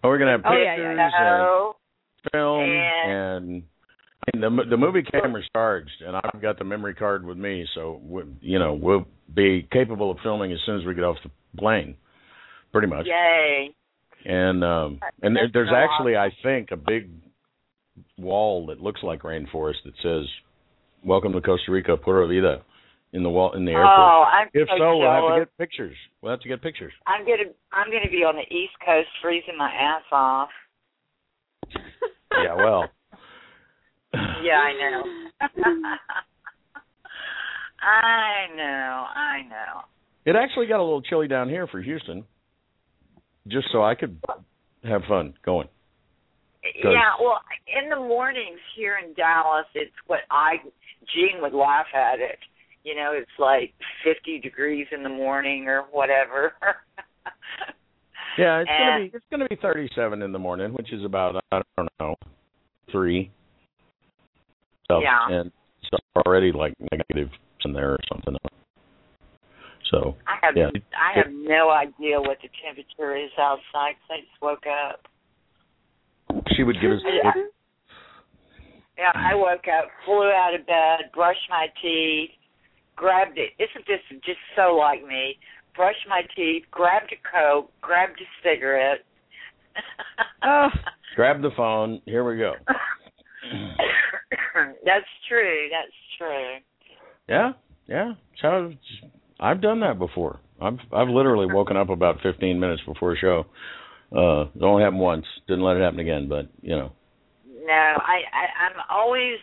oh, 0.04 0.08
we're 0.08 0.18
gonna 0.18 0.32
have 0.32 0.42
Oh, 0.44 0.56
yeah, 0.56 0.74
pictures 0.74 0.98
yeah, 0.98 1.20
No. 1.20 1.74
and 2.24 2.32
film 2.32 2.60
And- 2.62 3.12
and. 3.12 3.62
and 4.34 4.42
the 4.42 4.70
the 4.70 4.76
movie 4.76 5.02
camera's 5.02 5.48
charged, 5.54 5.90
and 6.04 6.16
I've 6.16 6.40
got 6.42 6.58
the 6.58 6.64
memory 6.64 6.94
card 6.94 7.24
with 7.24 7.36
me, 7.38 7.66
so 7.74 8.00
we, 8.04 8.22
you 8.40 8.58
know 8.58 8.74
we'll 8.74 9.06
be 9.34 9.66
capable 9.72 10.10
of 10.10 10.18
filming 10.22 10.52
as 10.52 10.58
soon 10.66 10.80
as 10.80 10.86
we 10.86 10.94
get 10.94 11.04
off 11.04 11.16
the 11.22 11.30
plane, 11.58 11.96
pretty 12.72 12.88
much. 12.88 13.06
Yay! 13.06 13.74
And 14.24 14.64
um 14.64 15.00
and 15.22 15.36
there, 15.36 15.48
there's 15.52 15.70
actually 15.74 16.16
I 16.16 16.30
think 16.42 16.70
a 16.70 16.76
big 16.76 17.10
wall 18.18 18.66
that 18.66 18.80
looks 18.80 19.02
like 19.02 19.22
rainforest 19.22 19.82
that 19.84 19.94
says 20.02 20.26
"Welcome 21.04 21.32
to 21.32 21.40
Costa 21.40 21.70
Rica, 21.72 21.96
Pura 21.96 22.26
Vida" 22.26 22.62
in 23.12 23.22
the 23.22 23.30
wall 23.30 23.52
in 23.54 23.64
the 23.64 23.72
airport. 23.72 23.98
Oh, 23.98 24.24
I'm 24.32 24.48
if 24.54 24.68
so, 24.68 24.74
so, 24.78 24.98
we'll 24.98 25.10
have 25.10 25.34
to 25.34 25.40
get 25.40 25.58
pictures. 25.58 25.96
We'll 26.20 26.32
have 26.32 26.40
to 26.40 26.48
get 26.48 26.62
pictures. 26.62 26.92
I'm 27.06 27.24
gonna 27.24 27.50
I'm 27.72 27.90
gonna 27.90 28.10
be 28.10 28.24
on 28.24 28.36
the 28.36 28.54
East 28.54 28.74
Coast 28.84 29.08
freezing 29.22 29.58
my 29.58 29.70
ass 29.70 30.02
off. 30.12 30.50
Yeah, 32.32 32.54
well. 32.56 32.88
Yeah, 34.14 34.58
I 34.58 34.72
know. 34.74 35.02
I 37.80 38.54
know, 38.54 39.06
I 39.14 39.42
know. 39.48 39.82
It 40.26 40.36
actually 40.36 40.66
got 40.66 40.80
a 40.80 40.84
little 40.84 41.00
chilly 41.00 41.28
down 41.28 41.48
here 41.48 41.66
for 41.66 41.80
Houston. 41.80 42.24
Just 43.48 43.68
so 43.72 43.82
I 43.82 43.94
could 43.94 44.20
have 44.84 45.02
fun 45.08 45.34
going. 45.44 45.68
Yeah, 46.84 47.14
well, 47.20 47.40
in 47.66 47.90
the 47.90 47.96
mornings 47.96 48.60
here 48.76 48.98
in 49.04 49.14
Dallas, 49.14 49.66
it's 49.74 49.92
what 50.06 50.20
I 50.30 50.56
Gene 51.12 51.42
would 51.42 51.54
laugh 51.54 51.86
at 51.94 52.20
it. 52.20 52.38
You 52.84 52.94
know, 52.94 53.12
it's 53.14 53.30
like 53.38 53.74
50 54.04 54.40
degrees 54.40 54.86
in 54.92 55.02
the 55.02 55.08
morning 55.08 55.66
or 55.66 55.82
whatever. 55.90 56.52
Yeah, 58.38 58.60
it's 58.60 58.70
gonna 58.70 58.98
be 58.98 59.10
it's 59.14 59.26
gonna 59.30 59.48
be 59.48 59.56
37 59.60 60.22
in 60.22 60.32
the 60.32 60.38
morning, 60.38 60.72
which 60.72 60.92
is 60.92 61.04
about 61.04 61.36
I 61.52 61.60
don't 61.76 61.88
know 62.00 62.14
three. 62.90 63.30
So, 64.88 65.00
Yeah. 65.02 65.26
and 65.28 65.52
it's 65.82 66.02
already 66.26 66.52
like 66.52 66.72
negative 66.90 67.28
in 67.64 67.72
there 67.72 67.92
or 67.92 67.98
something. 68.10 68.36
So 69.92 70.16
I 70.26 70.38
have 70.40 70.56
Yeah. 70.56 70.70
I 70.98 71.12
have 71.12 71.30
no 71.30 71.70
idea 71.70 72.18
what 72.18 72.40
the 72.40 72.48
temperature 72.64 73.14
is 73.14 73.30
outside 73.38 73.94
'cause 74.00 74.10
I 74.10 74.20
just 74.20 74.40
woke 74.40 74.66
up. 74.66 75.06
she 76.56 76.64
would 76.64 76.80
give 76.80 76.92
us. 76.92 77.02
Yeah. 77.04 77.32
Yeah, 78.96 79.12
I 79.14 79.34
woke 79.34 79.68
up, 79.68 79.90
flew 80.04 80.30
out 80.30 80.54
of 80.54 80.66
bed, 80.66 81.10
brushed 81.12 81.48
my 81.50 81.66
teeth, 81.80 82.30
grabbed 82.96 83.36
it. 83.36 83.52
Isn't 83.58 83.86
this 83.86 84.00
just 84.22 84.40
so 84.56 84.74
like 84.76 85.04
me? 85.04 85.38
Brushed 85.74 86.06
my 86.08 86.22
teeth, 86.34 86.64
grabbed 86.70 87.12
a 87.12 87.16
coke, 87.16 87.70
grabbed 87.80 88.20
a 88.20 88.24
cigarette. 88.42 89.04
Oh. 90.44 90.70
Grab 91.14 91.40
the 91.40 91.50
phone. 91.52 92.02
Here 92.04 92.24
we 92.24 92.36
go. 92.36 92.54
that's 94.84 95.06
true. 95.28 95.68
That's 95.70 95.92
true. 96.18 96.58
Yeah, 97.28 97.52
yeah. 97.86 98.14
So 98.40 98.72
I've 99.42 99.60
done 99.60 99.80
that 99.80 99.98
before. 99.98 100.38
I've 100.60 100.78
I've 100.92 101.08
literally 101.08 101.52
woken 101.52 101.76
up 101.76 101.90
about 101.90 102.20
15 102.22 102.60
minutes 102.60 102.82
before 102.86 103.14
a 103.14 103.18
show. 103.18 103.44
Uh, 104.14 104.42
it 104.54 104.62
only 104.62 104.84
happened 104.84 105.00
once. 105.00 105.26
Didn't 105.48 105.64
let 105.64 105.76
it 105.76 105.82
happen 105.82 105.98
again, 105.98 106.28
but 106.28 106.48
you 106.60 106.76
know. 106.76 106.92
No, 107.64 107.72
I, 107.72 108.22
I 108.30 108.66
I'm 108.66 108.76
always 108.88 109.38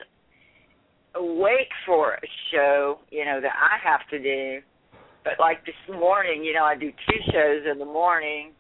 awake 1.16 1.72
for 1.86 2.14
a 2.14 2.28
show, 2.52 3.00
you 3.10 3.26
know, 3.26 3.41
that 3.41 3.52
I 3.52 3.78
have 3.84 4.08
to 4.12 4.20
do. 4.20 4.62
But 5.24 5.34
like 5.39 5.66
this 5.66 5.76
morning, 5.93 6.45
you 6.45 6.54
know, 6.54 6.64
I 6.64 6.76
do 6.76 6.91
two 6.91 7.20
shows 7.32 7.64
in 7.70 7.78
the 7.78 7.86
morning, 7.86 8.54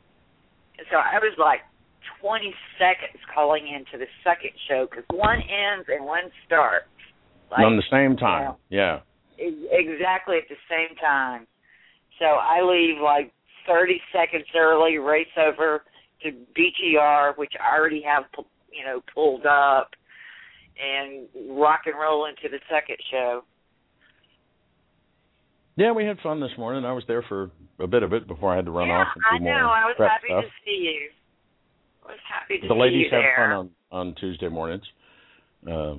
and 0.77 0.85
so 0.91 0.97
I 0.97 1.19
was 1.19 1.33
like 1.37 1.59
20 2.21 2.53
seconds 2.77 3.23
calling 3.33 3.67
into 3.67 3.97
the 3.97 4.09
second 4.23 4.51
show 4.67 4.87
because 4.89 5.05
one 5.09 5.39
ends 5.39 5.87
and 5.87 6.05
one 6.05 6.31
starts. 6.45 6.85
Like, 7.49 7.61
on 7.61 7.77
the 7.77 7.83
same 7.89 8.17
time. 8.17 8.55
Yeah. 8.69 8.99
Exactly 9.39 10.37
at 10.37 10.49
the 10.49 10.55
same 10.69 10.95
time. 10.97 11.47
So 12.19 12.25
I 12.25 12.61
leave 12.61 13.01
like 13.01 13.31
30 13.67 14.01
seconds 14.11 14.45
early, 14.55 14.97
race 14.97 15.27
over 15.37 15.83
to 16.23 16.31
BTR, 16.31 17.37
which 17.37 17.53
I 17.59 17.77
already 17.77 18.01
have, 18.01 18.23
you 18.71 18.85
know, 18.85 19.01
pulled 19.13 19.45
up, 19.45 19.91
and 20.79 21.27
rock 21.57 21.81
and 21.85 21.97
roll 21.97 22.25
into 22.25 22.49
the 22.49 22.59
second 22.69 22.97
show. 23.11 23.43
Yeah, 25.75 25.93
we 25.93 26.03
had 26.03 26.19
fun 26.19 26.41
this 26.41 26.51
morning. 26.57 26.83
I 26.83 26.91
was 26.91 27.03
there 27.07 27.23
for 27.29 27.51
a 27.79 27.87
bit 27.87 28.03
of 28.03 28.11
it 28.11 28.27
before 28.27 28.51
I 28.51 28.57
had 28.57 28.65
to 28.65 28.71
run 28.71 28.89
yeah, 28.89 28.99
off 28.99 29.07
and 29.15 29.23
do 29.39 29.45
I 29.45 29.49
more 29.49 29.59
know. 29.61 29.69
I 29.69 29.85
was 29.85 29.95
happy 29.97 30.27
stuff. 30.27 30.43
to 30.43 30.49
see 30.65 30.91
you. 30.91 31.09
I 32.05 32.11
was 32.11 32.19
happy 32.27 32.59
to 32.59 32.67
the 32.67 32.73
see 32.73 32.79
ladies 32.79 33.05
you 33.09 33.15
have 33.15 33.23
there. 33.23 33.35
fun 33.37 33.51
on 33.51 33.69
on 33.91 34.15
Tuesday 34.15 34.49
mornings. 34.49 34.83
Uh, 35.65 35.95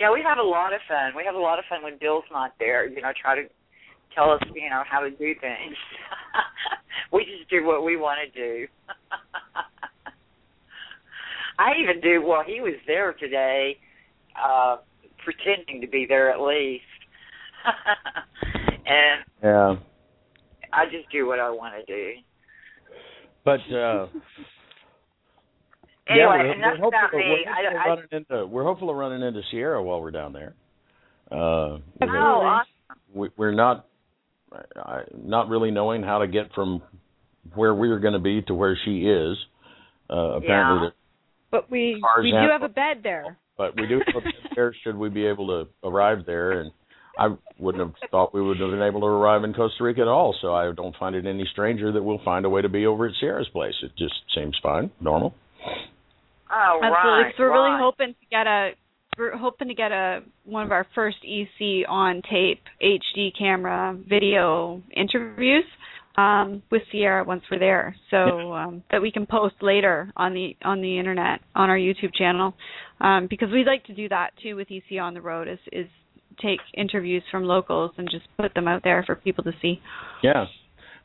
Yeah, 0.00 0.12
we 0.12 0.22
have 0.26 0.38
a 0.38 0.42
lot 0.42 0.72
of 0.72 0.80
fun. 0.86 1.12
We 1.16 1.24
have 1.24 1.34
a 1.34 1.40
lot 1.40 1.58
of 1.58 1.64
fun 1.68 1.82
when 1.82 1.98
Bill's 2.00 2.24
not 2.30 2.52
there. 2.58 2.86
You 2.86 3.02
know, 3.02 3.10
try 3.20 3.34
to 3.34 3.42
tell 4.14 4.30
us, 4.30 4.40
you 4.54 4.70
know, 4.70 4.84
how 4.88 5.00
to 5.00 5.10
do 5.10 5.34
things. 5.40 5.76
we 7.12 7.24
just 7.24 7.50
do 7.50 7.64
what 7.64 7.84
we 7.84 7.96
want 7.96 8.20
to 8.22 8.30
do. 8.40 8.68
I 11.58 11.72
even 11.82 12.00
do. 12.00 12.22
Well, 12.24 12.44
he 12.46 12.60
was 12.60 12.74
there 12.86 13.12
today, 13.14 13.76
uh, 14.40 14.76
pretending 15.24 15.80
to 15.80 15.88
be 15.88 16.06
there 16.08 16.30
at 16.30 16.40
least, 16.40 16.84
and 18.86 19.24
yeah, 19.42 19.74
I 20.72 20.84
just 20.84 21.10
do 21.10 21.26
what 21.26 21.40
I 21.40 21.50
want 21.50 21.74
to 21.74 21.84
do. 21.92 22.12
but 23.44 23.58
uh, 23.74 24.06
Anyway, 26.08 26.24
yeah, 26.24 26.26
we're, 26.28 26.52
enough 26.52 26.72
we're 26.78 26.84
hopeful, 26.84 26.88
about 26.88 27.12
me. 27.14 27.44
We're 27.46 27.54
hopeful, 27.54 27.78
I, 27.78 27.88
running 27.88 28.08
into, 28.12 28.46
we're 28.46 28.64
hopeful 28.64 28.90
of 28.90 28.96
running 28.96 29.22
into 29.26 29.40
Sierra 29.50 29.82
while 29.82 30.00
we're 30.00 30.10
down 30.10 30.32
there. 30.32 30.54
Uh, 31.30 31.76
we- 31.76 31.82
Absolutely. 32.02 32.18
oh, 32.18 32.40
awesome. 32.40 32.72
we, 33.14 33.28
we're 33.36 33.54
not 33.54 33.86
I, 34.76 35.00
not 35.14 35.48
really 35.48 35.70
knowing 35.70 36.02
how 36.02 36.18
to 36.18 36.26
get 36.26 36.52
from 36.54 36.80
where 37.54 37.74
we're 37.74 37.98
going 37.98 38.14
to 38.14 38.18
be 38.18 38.40
to 38.42 38.54
where 38.54 38.78
she 38.84 39.00
is. 39.02 39.36
Uh, 40.10 40.36
apparently, 40.36 40.86
Yeah. 40.88 40.92
But 41.50 41.70
we 41.70 42.02
we 42.22 42.30
do 42.30 42.36
and- 42.36 42.50
have 42.52 42.62
a 42.62 42.68
bed 42.68 42.98
there. 43.02 43.36
but 43.56 43.74
we 43.76 43.86
do 43.86 44.00
have 44.06 44.22
a 44.22 44.28
there 44.54 44.74
should 44.84 44.96
we 44.96 45.08
be 45.10 45.26
able 45.26 45.46
to 45.48 45.68
arrive 45.88 46.24
there 46.26 46.60
and 46.60 46.72
I 47.18 47.34
wouldn't 47.58 47.84
have 47.84 48.10
thought 48.10 48.32
we 48.32 48.40
would 48.40 48.60
have 48.60 48.70
been 48.70 48.80
able 48.82 49.00
to 49.00 49.06
arrive 49.06 49.42
in 49.44 49.52
Costa 49.52 49.82
Rica 49.82 50.02
at 50.02 50.08
all, 50.08 50.36
so 50.40 50.54
I 50.54 50.70
don't 50.72 50.94
find 50.96 51.16
it 51.16 51.26
any 51.26 51.44
stranger 51.50 51.90
that 51.90 52.02
we'll 52.02 52.20
find 52.24 52.46
a 52.46 52.48
way 52.48 52.62
to 52.62 52.68
be 52.68 52.86
over 52.86 53.06
at 53.08 53.14
Sierra's 53.18 53.48
place. 53.48 53.74
It 53.82 53.90
just 53.98 54.14
seems 54.36 54.56
fine, 54.62 54.90
normal. 55.00 55.34
Oh, 56.50 56.80
Absolutely. 56.82 57.24
right. 57.24 57.34
we're 57.38 57.50
right. 57.50 57.68
really 57.68 57.80
hoping 57.80 58.14
to 58.14 58.26
get 58.30 58.46
a 58.46 58.70
we're 59.18 59.36
hoping 59.36 59.68
to 59.68 59.74
get 59.74 59.90
a 59.90 60.20
one 60.44 60.64
of 60.64 60.70
our 60.72 60.86
first 60.94 61.18
EC 61.24 61.86
on 61.88 62.22
tape 62.30 62.62
HD 62.82 63.30
camera 63.36 63.98
video 64.08 64.80
interviews 64.96 65.64
um, 66.16 66.62
with 66.70 66.82
Sierra 66.90 67.24
once 67.24 67.42
we're 67.50 67.58
there, 67.60 67.94
so 68.10 68.52
um, 68.52 68.82
that 68.90 69.00
we 69.00 69.12
can 69.12 69.24
post 69.24 69.54
later 69.62 70.12
on 70.16 70.34
the 70.34 70.56
on 70.64 70.80
the 70.80 70.98
internet 70.98 71.40
on 71.54 71.70
our 71.70 71.78
YouTube 71.78 72.12
channel, 72.12 72.54
um, 73.00 73.28
because 73.30 73.50
we'd 73.52 73.66
like 73.66 73.84
to 73.84 73.94
do 73.94 74.08
that 74.08 74.30
too 74.42 74.56
with 74.56 74.68
EC 74.70 75.00
on 75.00 75.14
the 75.14 75.20
road 75.20 75.46
is 75.48 75.58
is 75.72 75.86
take 76.42 76.60
interviews 76.74 77.22
from 77.30 77.44
locals 77.44 77.92
and 77.98 78.08
just 78.10 78.24
put 78.36 78.54
them 78.54 78.68
out 78.68 78.82
there 78.84 79.02
for 79.04 79.14
people 79.16 79.44
to 79.44 79.52
see, 79.60 79.80
Yeah, 80.22 80.46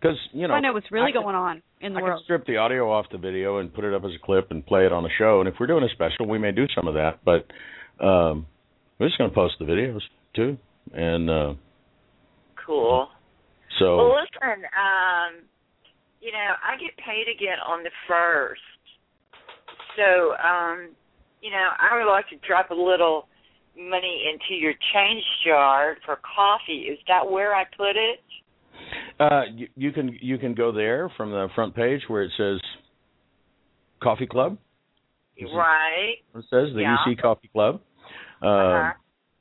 because 0.03 0.17
you 0.33 0.47
know 0.47 0.53
find 0.53 0.65
out 0.65 0.73
what's 0.73 0.91
really 0.91 1.09
I 1.09 1.11
could- 1.11 1.23
going 1.23 1.35
on 1.35 1.61
in 1.79 1.93
the 1.93 1.99
world. 2.01 2.13
I 2.13 2.15
can 2.17 2.23
strip 2.25 2.45
the 2.45 2.57
audio 2.57 2.91
off 2.91 3.05
the 3.11 3.17
video 3.17 3.57
and 3.57 3.73
put 3.73 3.85
it 3.85 3.93
up 3.93 4.03
as 4.03 4.11
a 4.13 4.25
clip 4.25 4.51
and 4.51 4.65
play 4.65 4.85
it 4.85 4.91
on 4.91 5.05
a 5.05 5.09
show. 5.17 5.39
And 5.39 5.47
if 5.47 5.55
we're 5.59 5.67
doing 5.67 5.83
a 5.83 5.89
special, 5.89 6.27
we 6.27 6.37
may 6.37 6.51
do 6.51 6.65
some 6.75 6.87
of 6.87 6.93
that. 6.95 7.19
But 7.23 7.47
um, 8.03 8.45
we're 8.99 9.07
just 9.07 9.17
going 9.17 9.29
to 9.29 9.33
post 9.35 9.55
the 9.59 9.65
videos 9.65 10.01
too. 10.35 10.57
And 10.93 11.29
uh, 11.29 11.53
Cool. 12.65 13.07
so 13.79 13.97
Well, 13.97 14.15
listen, 14.21 14.63
um, 14.65 15.43
you 16.21 16.31
know, 16.31 16.51
I 16.63 16.75
get 16.79 16.95
paid 16.97 17.25
again 17.33 17.57
on 17.65 17.83
the 17.83 17.91
first. 18.07 18.61
So, 19.95 20.33
um, 20.35 20.89
you 21.41 21.51
know, 21.51 21.69
I 21.79 21.97
would 21.97 22.09
like 22.09 22.27
to 22.29 22.35
drop 22.47 22.71
a 22.71 22.75
little 22.75 23.27
money 23.77 24.23
into 24.31 24.59
your 24.59 24.73
change 24.93 25.23
jar 25.45 25.97
for 26.05 26.17
coffee. 26.23 26.87
Is 26.91 26.99
that 27.07 27.29
where 27.29 27.53
I 27.55 27.65
put 27.77 27.95
it? 27.95 28.19
Uh, 29.19 29.41
you, 29.55 29.67
you 29.75 29.91
can 29.91 30.17
you 30.21 30.37
can 30.37 30.53
go 30.53 30.71
there 30.71 31.11
from 31.15 31.31
the 31.31 31.47
front 31.55 31.75
page 31.75 32.01
where 32.07 32.23
it 32.23 32.31
says 32.37 32.59
Coffee 34.01 34.27
Club. 34.27 34.57
Right. 35.53 36.15
It 36.35 36.45
says 36.49 36.73
the 36.73 36.81
Yeah. 36.81 36.97
EC 37.07 37.17
Coffee 37.21 37.49
Club. 37.49 37.81
Uh, 38.41 38.45
Uh-huh. 38.47 38.93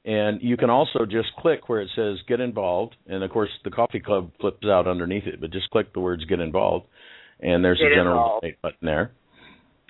And 0.05 0.43
you 0.43 0.57
can 0.57 0.69
also 0.69 1.07
just 1.07 1.29
click 1.39 1.69
where 1.69 1.81
it 1.81 1.89
says 1.95 2.19
"Get 2.27 2.41
Involved," 2.41 2.97
and 3.07 3.23
of 3.23 3.31
course 3.31 3.51
the 3.63 3.71
Coffee 3.71 4.01
Club 4.01 4.33
flips 4.41 4.67
out 4.67 4.89
underneath 4.89 5.29
it. 5.29 5.41
But 5.41 5.53
just 5.53 5.71
click 5.71 5.93
the 5.93 6.01
words 6.01 6.25
"Get 6.25 6.41
Involved," 6.41 6.87
and 7.41 7.65
there's 7.65 7.79
Get 7.79 7.93
a 7.93 7.95
general 7.95 8.41
involved. 8.43 8.63
button 8.63 8.79
there. 8.87 9.13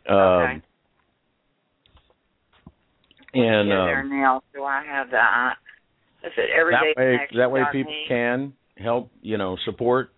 Okay. 0.06 0.12
Um, 0.12 0.62
and 3.34 3.68
Get 3.68 3.78
um, 3.78 3.86
there 3.86 4.04
now, 4.04 4.42
so 4.54 4.64
I 4.64 4.84
have 4.84 5.10
that. 5.12 5.54
Is 6.24 6.32
it 6.36 6.50
everyday 6.50 6.92
that 6.94 7.00
way, 7.00 7.28
that 7.38 7.50
way 7.50 7.62
people 7.72 7.92
me? 7.92 8.04
can 8.06 8.52
help, 8.82 9.10
you 9.22 9.38
know, 9.38 9.56
support. 9.64 10.10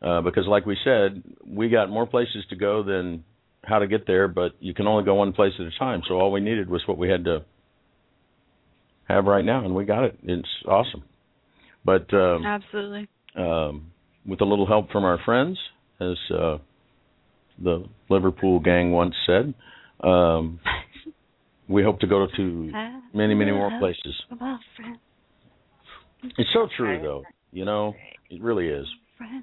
Uh, 0.00 0.20
because, 0.20 0.44
like 0.46 0.64
we 0.64 0.76
said, 0.84 1.22
we 1.44 1.68
got 1.68 1.90
more 1.90 2.06
places 2.06 2.44
to 2.50 2.56
go 2.56 2.84
than 2.84 3.24
how 3.64 3.80
to 3.80 3.86
get 3.86 4.06
there, 4.06 4.28
but 4.28 4.52
you 4.60 4.72
can 4.72 4.86
only 4.86 5.04
go 5.04 5.14
one 5.14 5.32
place 5.32 5.52
at 5.58 5.66
a 5.66 5.78
time. 5.78 6.02
So 6.08 6.14
all 6.14 6.30
we 6.30 6.40
needed 6.40 6.70
was 6.70 6.82
what 6.86 6.98
we 6.98 7.08
had 7.08 7.24
to 7.24 7.44
have 9.08 9.24
right 9.24 9.44
now, 9.44 9.64
and 9.64 9.74
we 9.74 9.84
got 9.84 10.04
it. 10.04 10.18
It's 10.22 10.48
awesome. 10.66 11.02
But 11.84 12.12
um, 12.14 12.44
Absolutely. 12.46 13.08
um, 13.36 13.90
with 14.26 14.40
a 14.40 14.44
little 14.44 14.66
help 14.66 14.90
from 14.90 15.04
our 15.04 15.18
friends, 15.24 15.58
as 16.00 16.16
uh, 16.32 16.58
the 17.62 17.84
Liverpool 18.08 18.60
gang 18.60 18.92
once 18.92 19.14
said, 19.26 19.54
um, 20.06 20.60
we 21.68 21.82
hope 21.82 22.00
to 22.00 22.06
go 22.06 22.26
to 22.36 22.72
many, 23.12 23.34
many 23.34 23.52
more 23.52 23.72
places. 23.80 24.14
It's 26.22 26.50
so 26.52 26.68
true, 26.76 27.00
though. 27.02 27.22
You 27.52 27.64
know, 27.64 27.94
it 28.30 28.42
really 28.42 28.68
is. 28.68 28.86
friend. 29.16 29.42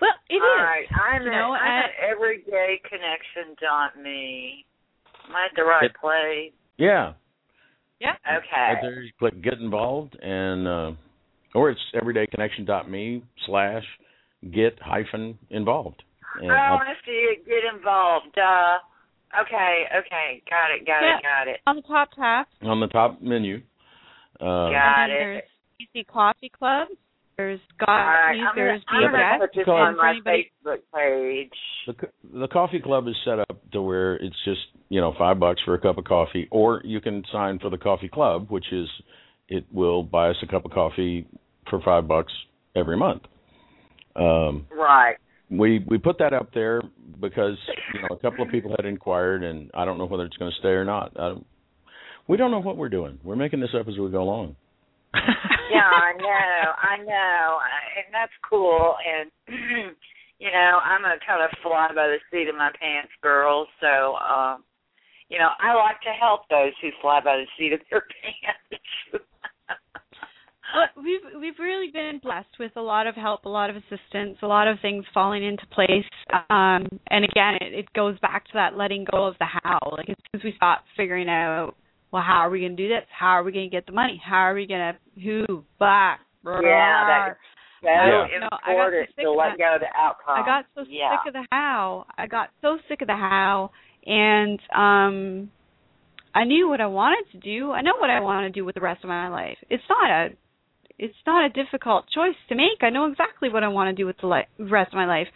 Well, 0.00 0.10
it 0.28 0.34
is. 0.36 0.42
All 0.42 0.64
right, 0.64 0.86
I'm 0.92 1.22
you 1.22 1.28
at, 1.28 1.32
know, 1.32 1.52
I'm 1.52 1.66
at- 1.66 1.90
at 1.90 2.18
everydayconnection.me. 2.18 4.64
Am 5.28 5.36
I 5.36 5.44
at 5.46 5.52
the 5.56 5.64
right 5.64 5.84
It- 5.84 5.94
place? 5.94 6.52
Yeah. 6.76 7.12
Yeah. 8.00 8.16
Okay. 8.26 8.74
Right 8.74 8.82
there, 8.82 9.00
you 9.02 9.12
click 9.18 9.40
get 9.42 9.54
involved, 9.54 10.16
and 10.20 10.66
uh, 10.68 10.92
or 11.54 11.70
it's 11.70 11.80
everydayconnection.me 11.94 13.22
slash 13.46 13.84
get 14.50 14.78
hyphen 14.82 15.38
involved. 15.50 16.02
And 16.42 16.50
oh, 16.50 16.54
I'll- 16.54 16.78
I 16.78 16.94
see 17.06 17.12
it. 17.12 17.46
Get 17.46 17.64
involved. 17.72 18.26
Duh. 18.34 18.78
Okay, 19.40 19.86
okay. 19.96 20.42
Got 20.50 20.70
it, 20.72 20.84
got 20.86 21.02
Yeah. 21.02 21.16
it, 21.18 21.22
got 21.22 21.48
it. 21.48 21.60
On 21.66 21.76
the 21.76 21.82
top 21.82 22.10
tab, 22.12 22.46
on 22.62 22.80
the 22.80 22.88
top 22.88 23.20
menu. 23.22 23.62
Uh, 24.40 24.70
Got 24.70 25.10
and 25.10 25.12
then 25.12 25.28
it. 25.38 25.48
There's 25.78 25.88
EC 25.94 26.06
Coffee 26.06 26.50
Club. 26.56 26.88
There's 27.36 27.58
All 27.80 27.86
God, 27.86 27.92
right, 27.96 28.36
I'm 28.38 28.54
there's 28.54 28.82
gonna, 28.84 29.00
Be 29.00 29.06
I'm 29.06 29.14
a 29.14 29.18
gonna 29.18 29.38
Guest. 29.38 29.40
put 29.40 29.58
this 29.58 29.64
Call 29.64 29.76
on 29.76 29.96
my 29.96 30.20
Facebook 30.24 30.78
page. 30.94 31.50
the 31.86 32.38
the 32.40 32.48
coffee 32.48 32.80
club 32.80 33.08
is 33.08 33.16
set 33.24 33.40
up 33.40 33.58
to 33.72 33.82
where 33.82 34.14
it's 34.16 34.36
just 34.44 34.60
you 34.88 35.00
know 35.00 35.14
five 35.18 35.40
bucks 35.40 35.60
for 35.64 35.74
a 35.74 35.80
cup 35.80 35.98
of 35.98 36.04
coffee, 36.04 36.46
or 36.52 36.80
you 36.84 37.00
can 37.00 37.24
sign 37.32 37.58
for 37.58 37.70
the 37.70 37.78
coffee 37.78 38.08
club, 38.08 38.46
which 38.50 38.66
is 38.72 38.88
it 39.48 39.64
will 39.72 40.04
buy 40.04 40.30
us 40.30 40.36
a 40.42 40.46
cup 40.46 40.64
of 40.64 40.70
coffee 40.70 41.26
for 41.68 41.80
five 41.84 42.06
bucks 42.06 42.32
every 42.76 42.96
month. 42.96 43.22
Um, 44.14 44.66
Right. 44.70 45.16
we 45.50 45.84
we 45.88 45.98
put 45.98 46.18
that 46.18 46.32
up 46.32 46.54
there 46.54 46.80
because 47.20 47.56
you 47.94 48.00
know 48.02 48.14
a 48.14 48.18
couple 48.18 48.44
of 48.44 48.50
people 48.52 48.70
had 48.78 48.86
inquired, 48.86 49.42
and 49.42 49.72
I 49.74 49.84
don't 49.84 49.98
know 49.98 50.06
whether 50.06 50.24
it's 50.24 50.36
going 50.36 50.52
to 50.52 50.58
stay 50.60 50.68
or 50.68 50.84
not. 50.84 51.12
I 51.18 51.30
don't, 51.30 51.46
we 52.28 52.36
don't 52.36 52.52
know 52.52 52.60
what 52.62 52.76
we're 52.76 52.88
doing. 52.88 53.18
We're 53.24 53.34
making 53.36 53.58
this 53.58 53.70
up 53.78 53.88
as 53.88 53.98
we 53.98 54.08
go 54.10 54.22
along. 54.22 54.54
Yeah, 55.70 55.88
I 55.90 56.12
know, 56.18 56.72
I 56.76 56.96
know, 56.98 57.58
and 57.96 58.12
that's 58.12 58.32
cool. 58.48 58.94
And 59.02 59.30
you 60.38 60.50
know, 60.50 60.78
I'm 60.82 61.04
a 61.04 61.16
kind 61.26 61.42
of 61.42 61.50
fly 61.62 61.88
by 61.88 62.06
the 62.08 62.18
seat 62.30 62.48
of 62.48 62.54
my 62.54 62.70
pants 62.78 63.12
girl, 63.22 63.66
so 63.80 64.14
um, 64.16 64.64
you 65.28 65.38
know, 65.38 65.50
I 65.58 65.74
like 65.74 66.00
to 66.02 66.12
help 66.20 66.42
those 66.48 66.72
who 66.82 66.90
fly 67.00 67.20
by 67.24 67.36
the 67.36 67.46
seat 67.58 67.72
of 67.72 67.80
their 67.90 68.02
pants. 68.22 68.84
Well, 70.74 71.04
we've 71.04 71.40
we've 71.40 71.58
really 71.58 71.90
been 71.92 72.18
blessed 72.22 72.58
with 72.58 72.72
a 72.76 72.80
lot 72.80 73.06
of 73.06 73.14
help, 73.14 73.44
a 73.44 73.48
lot 73.48 73.70
of 73.70 73.76
assistance, 73.76 74.38
a 74.42 74.46
lot 74.46 74.66
of 74.66 74.78
things 74.80 75.04
falling 75.14 75.44
into 75.44 75.64
place. 75.68 76.04
Um, 76.50 76.88
and 77.10 77.24
again, 77.24 77.58
it, 77.60 77.74
it 77.74 77.92
goes 77.94 78.18
back 78.18 78.44
to 78.46 78.50
that 78.54 78.76
letting 78.76 79.06
go 79.10 79.26
of 79.26 79.34
the 79.38 79.46
how. 79.46 79.78
Like 79.92 80.10
as 80.10 80.16
soon 80.16 80.40
as 80.40 80.44
we 80.44 80.52
stop 80.56 80.84
figuring 80.96 81.28
out 81.28 81.74
well, 82.14 82.22
how 82.22 82.38
are 82.46 82.50
we 82.50 82.60
going 82.60 82.76
to 82.76 82.82
do 82.82 82.88
this? 82.88 83.02
How 83.10 83.30
are 83.30 83.42
we 83.42 83.50
going 83.50 83.68
to 83.68 83.74
get 83.76 83.86
the 83.86 83.92
money? 83.92 84.22
How 84.24 84.36
are 84.46 84.54
we 84.54 84.68
going 84.68 84.94
to 84.94 85.20
who 85.20 85.64
blah, 85.80 86.14
blah, 86.44 86.60
Yeah, 86.62 87.06
that- 87.10 87.36
So 87.82 87.88
Yeah. 87.88 88.26
You 88.32 88.38
know, 88.38 88.48
I 88.64 88.74
got 88.74 88.90
so 88.92 89.04
sick 89.16 89.24
to 89.24 89.30
of 89.30 89.36
let 89.36 89.50
that. 89.50 89.58
go 89.58 89.74
of 89.74 89.80
the 89.80 89.90
outcome. 89.98 90.36
I 90.40 90.46
got 90.46 90.64
so 90.76 90.84
yeah. 90.88 91.10
sick 91.10 91.26
of 91.26 91.32
the 91.34 91.44
how. 91.50 92.06
I 92.16 92.28
got 92.28 92.50
so 92.62 92.78
sick 92.88 93.02
of 93.02 93.08
the 93.08 93.16
how, 93.16 93.70
and 94.06 94.60
um, 94.72 95.50
I 96.34 96.44
knew 96.44 96.68
what 96.68 96.80
I 96.80 96.86
wanted 96.86 97.24
to 97.32 97.38
do. 97.38 97.72
I 97.72 97.82
know 97.82 97.96
what 97.98 98.10
I 98.10 98.20
want 98.20 98.46
to 98.46 98.50
do 98.58 98.64
with 98.64 98.76
the 98.76 98.80
rest 98.80 99.02
of 99.02 99.08
my 99.08 99.28
life. 99.28 99.58
It's 99.68 99.82
not 99.90 100.08
a, 100.08 100.28
it's 100.98 101.14
not 101.26 101.44
a 101.46 101.48
difficult 101.50 102.06
choice 102.14 102.36
to 102.48 102.54
make. 102.54 102.78
I 102.82 102.90
know 102.90 103.06
exactly 103.10 103.48
what 103.50 103.64
I 103.64 103.68
want 103.68 103.88
to 103.94 104.00
do 104.00 104.06
with 104.06 104.16
the 104.20 104.28
li- 104.28 104.46
rest 104.58 104.92
of 104.92 104.96
my 104.96 105.06
life. 105.06 105.28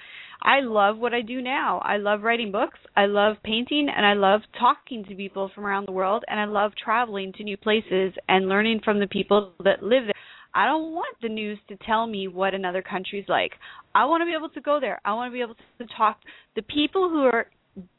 I 0.42 0.60
love 0.60 0.98
what 0.98 1.14
I 1.14 1.20
do 1.20 1.42
now. 1.42 1.80
I 1.84 1.96
love 1.96 2.22
writing 2.22 2.52
books. 2.52 2.78
I 2.96 3.06
love 3.06 3.36
painting, 3.42 3.88
and 3.94 4.06
I 4.06 4.14
love 4.14 4.42
talking 4.58 5.04
to 5.04 5.14
people 5.14 5.50
from 5.54 5.66
around 5.66 5.86
the 5.86 5.92
world. 5.92 6.24
And 6.28 6.38
I 6.38 6.44
love 6.44 6.72
traveling 6.82 7.32
to 7.34 7.44
new 7.44 7.56
places 7.56 8.12
and 8.28 8.48
learning 8.48 8.80
from 8.84 9.00
the 9.00 9.06
people 9.06 9.52
that 9.64 9.82
live 9.82 10.04
there. 10.04 10.12
I 10.54 10.66
don't 10.66 10.92
want 10.92 11.16
the 11.20 11.28
news 11.28 11.58
to 11.68 11.76
tell 11.86 12.06
me 12.06 12.28
what 12.28 12.54
another 12.54 12.82
country's 12.82 13.28
like. 13.28 13.52
I 13.94 14.06
want 14.06 14.22
to 14.22 14.26
be 14.26 14.34
able 14.36 14.48
to 14.50 14.60
go 14.60 14.78
there. 14.80 15.00
I 15.04 15.12
want 15.14 15.30
to 15.30 15.34
be 15.34 15.42
able 15.42 15.54
to 15.54 15.86
talk 15.96 16.18
the 16.56 16.62
people 16.62 17.08
who 17.10 17.24
are 17.24 17.46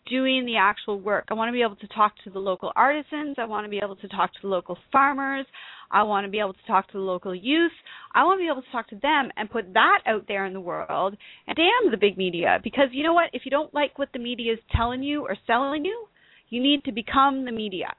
doing 0.09 0.45
the 0.45 0.57
actual 0.57 0.99
work. 0.99 1.25
I 1.29 1.33
want 1.35 1.49
to 1.49 1.53
be 1.53 1.61
able 1.61 1.75
to 1.77 1.87
talk 1.89 2.13
to 2.23 2.29
the 2.29 2.39
local 2.39 2.71
artisans. 2.75 3.35
I 3.37 3.45
want 3.45 3.65
to 3.65 3.69
be 3.69 3.79
able 3.83 3.95
to 3.97 4.07
talk 4.07 4.33
to 4.33 4.39
the 4.41 4.47
local 4.47 4.77
farmers. 4.91 5.45
I 5.91 6.03
want 6.03 6.25
to 6.25 6.29
be 6.31 6.39
able 6.39 6.53
to 6.53 6.65
talk 6.67 6.87
to 6.87 6.93
the 6.97 7.03
local 7.03 7.33
youth. 7.33 7.71
I 8.13 8.23
want 8.23 8.39
to 8.39 8.43
be 8.43 8.49
able 8.51 8.61
to 8.61 8.71
talk 8.71 8.87
to 8.89 8.95
them 8.97 9.31
and 9.37 9.49
put 9.49 9.73
that 9.73 9.99
out 10.05 10.25
there 10.27 10.45
in 10.45 10.53
the 10.53 10.59
world. 10.61 11.15
And 11.47 11.55
damn 11.55 11.91
the 11.91 11.97
big 11.97 12.17
media 12.17 12.59
because 12.63 12.89
you 12.91 13.03
know 13.03 13.13
what? 13.13 13.29
If 13.33 13.43
you 13.45 13.51
don't 13.51 13.73
like 13.73 13.97
what 13.99 14.09
the 14.13 14.19
media 14.19 14.53
is 14.53 14.59
telling 14.75 15.01
you 15.03 15.21
or 15.23 15.35
selling 15.47 15.85
you, 15.85 16.05
you 16.49 16.61
need 16.61 16.83
to 16.85 16.91
become 16.91 17.45
the 17.45 17.51
media. 17.51 17.93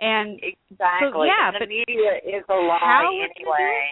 And 0.00 0.40
Exactly. 0.70 1.28
yeah, 1.28 1.48
and 1.48 1.54
the 1.56 1.58
but 1.60 1.68
media 1.68 2.12
is 2.38 2.44
a 2.48 2.54
lie 2.54 2.78
how 2.80 3.08
we're 3.12 3.20
gonna 3.20 3.34
do 3.38 3.52
anyway. 3.52 3.88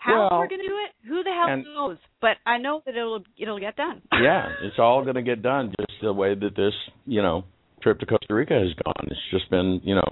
how 0.00 0.12
Well, 0.30 0.38
we're 0.40 0.48
going 0.48 0.60
to 0.62 0.66
do 0.66 0.78
it, 0.84 1.08
who 1.08 1.22
the 1.22 1.30
hell 1.30 1.48
and- 1.48 1.64
knows? 1.64 1.98
But 2.20 2.36
I 2.46 2.58
know 2.58 2.82
that 2.86 2.96
it'll 2.96 3.22
it'll 3.38 3.60
get 3.60 3.76
done. 3.76 4.02
yeah, 4.12 4.48
it's 4.62 4.78
all 4.78 5.02
going 5.02 5.14
to 5.16 5.22
get 5.22 5.42
done 5.42 5.72
just 5.78 5.91
the 6.02 6.12
way 6.12 6.34
that 6.34 6.54
this, 6.56 6.74
you 7.06 7.22
know, 7.22 7.44
trip 7.82 7.98
to 8.00 8.06
Costa 8.06 8.34
Rica 8.34 8.54
has 8.54 8.72
gone. 8.84 9.06
It's 9.08 9.20
just 9.30 9.48
been, 9.50 9.80
you 9.84 9.94
know, 9.94 10.08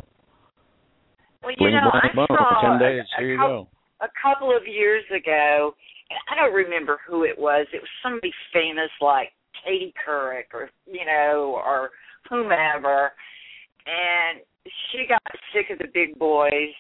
Well, 1.43 1.53
you 1.53 1.57
bling 1.59 1.73
know, 1.75 1.91
I 1.93 2.09
bling 2.15 2.27
boom, 2.29 2.37
saw 2.39 2.61
ten 2.63 2.79
days. 2.79 3.05
a 3.17 3.21
Here 3.21 3.33
you 3.33 3.39
couple- 3.39 3.65
go. 3.65 3.69
a 4.07 4.09
couple 4.23 4.57
of 4.57 4.67
years 4.67 5.05
ago, 5.15 5.75
and 6.11 6.19
I 6.31 6.35
don't 6.35 6.55
remember 6.55 6.99
who 7.07 7.25
it 7.25 7.39
was. 7.39 7.67
It 7.73 7.81
was 7.81 7.91
somebody 8.03 8.33
famous 8.53 8.91
like 9.01 9.33
Katie 9.65 9.95
Couric 10.07 10.55
or 10.55 10.71
you 10.87 11.05
know 11.05 11.61
or 11.65 11.91
whomever, 12.29 13.13
and 13.87 14.41
she 14.93 15.07
got 15.09 15.23
sick 15.53 15.71
of 15.71 15.79
the 15.79 15.89
big 15.93 16.19
boys 16.19 16.75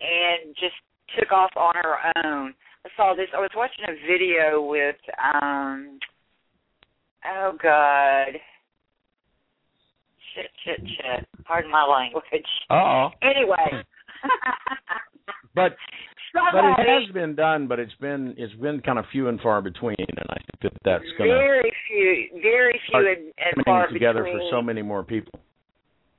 and 0.00 0.54
just 0.60 0.74
took 1.18 1.32
off 1.32 1.50
on 1.56 1.74
her 1.76 1.96
own. 2.24 2.54
I 2.84 2.88
saw 2.96 3.14
this. 3.14 3.28
I 3.34 3.40
was 3.40 3.50
watching 3.56 3.84
a 3.88 3.94
video 4.06 4.62
with 4.62 4.96
um 5.34 5.98
oh 7.26 7.52
god. 7.62 8.40
Shit, 10.34 10.50
shit, 10.64 10.80
shit. 10.80 11.28
Pardon 11.44 11.70
my 11.70 11.84
language. 11.84 12.46
Oh. 12.70 13.08
Anyway. 13.22 13.82
But 15.54 15.74
but 16.34 16.64
it 16.78 16.86
has 16.86 17.12
been 17.12 17.34
done, 17.34 17.66
but 17.66 17.78
it's 17.80 17.94
been 18.00 18.34
it's 18.36 18.54
been 18.54 18.80
kind 18.80 18.98
of 18.98 19.06
few 19.10 19.28
and 19.28 19.40
far 19.40 19.60
between, 19.60 19.96
and 19.98 20.26
I 20.30 20.34
think 20.34 20.60
that 20.62 20.72
that's 20.84 21.04
going 21.16 21.30
to 21.30 21.36
very 21.36 21.72
few, 21.88 22.40
very 22.40 22.80
few 22.88 22.98
and, 22.98 23.32
and 23.56 23.64
far 23.64 23.88
together 23.88 24.22
between. 24.22 24.38
for 24.38 24.58
so 24.58 24.62
many 24.62 24.82
more 24.82 25.02
people. 25.02 25.40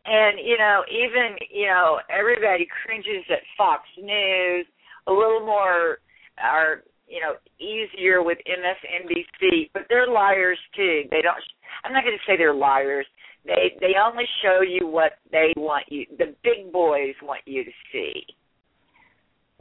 And 0.06 0.40
you 0.44 0.58
know, 0.58 0.82
even 0.92 1.38
you 1.52 1.68
know, 1.68 2.00
everybody 2.10 2.68
cringes 2.84 3.24
at 3.30 3.40
Fox 3.58 3.84
News. 4.02 4.66
A 5.08 5.12
little 5.12 5.46
more, 5.46 6.00
are 6.38 6.84
you 7.10 7.20
know, 7.20 7.34
easier 7.60 8.22
with 8.24 8.38
MSNBC, 8.46 9.72
but 9.74 9.84
they're 9.90 10.08
liars 10.08 10.60
too. 10.76 11.04
They 11.12 11.22
don't. 11.22 11.38
I'm 11.84 11.94
not 11.94 12.04
going 12.04 12.18
to 12.18 12.32
say 12.32 12.38
they're 12.38 12.54
liars. 12.54 13.06
They 13.46 13.76
they 13.80 13.94
only 14.04 14.26
show 14.44 14.62
you 14.62 14.88
what 14.88 15.14
they 15.32 15.54
want 15.58 15.86
you. 15.90 16.06
The 16.18 16.36
big 16.44 16.72
boys 16.72 17.16
want 17.24 17.42
you 17.46 17.64
to 17.64 17.72
see. 17.92 18.24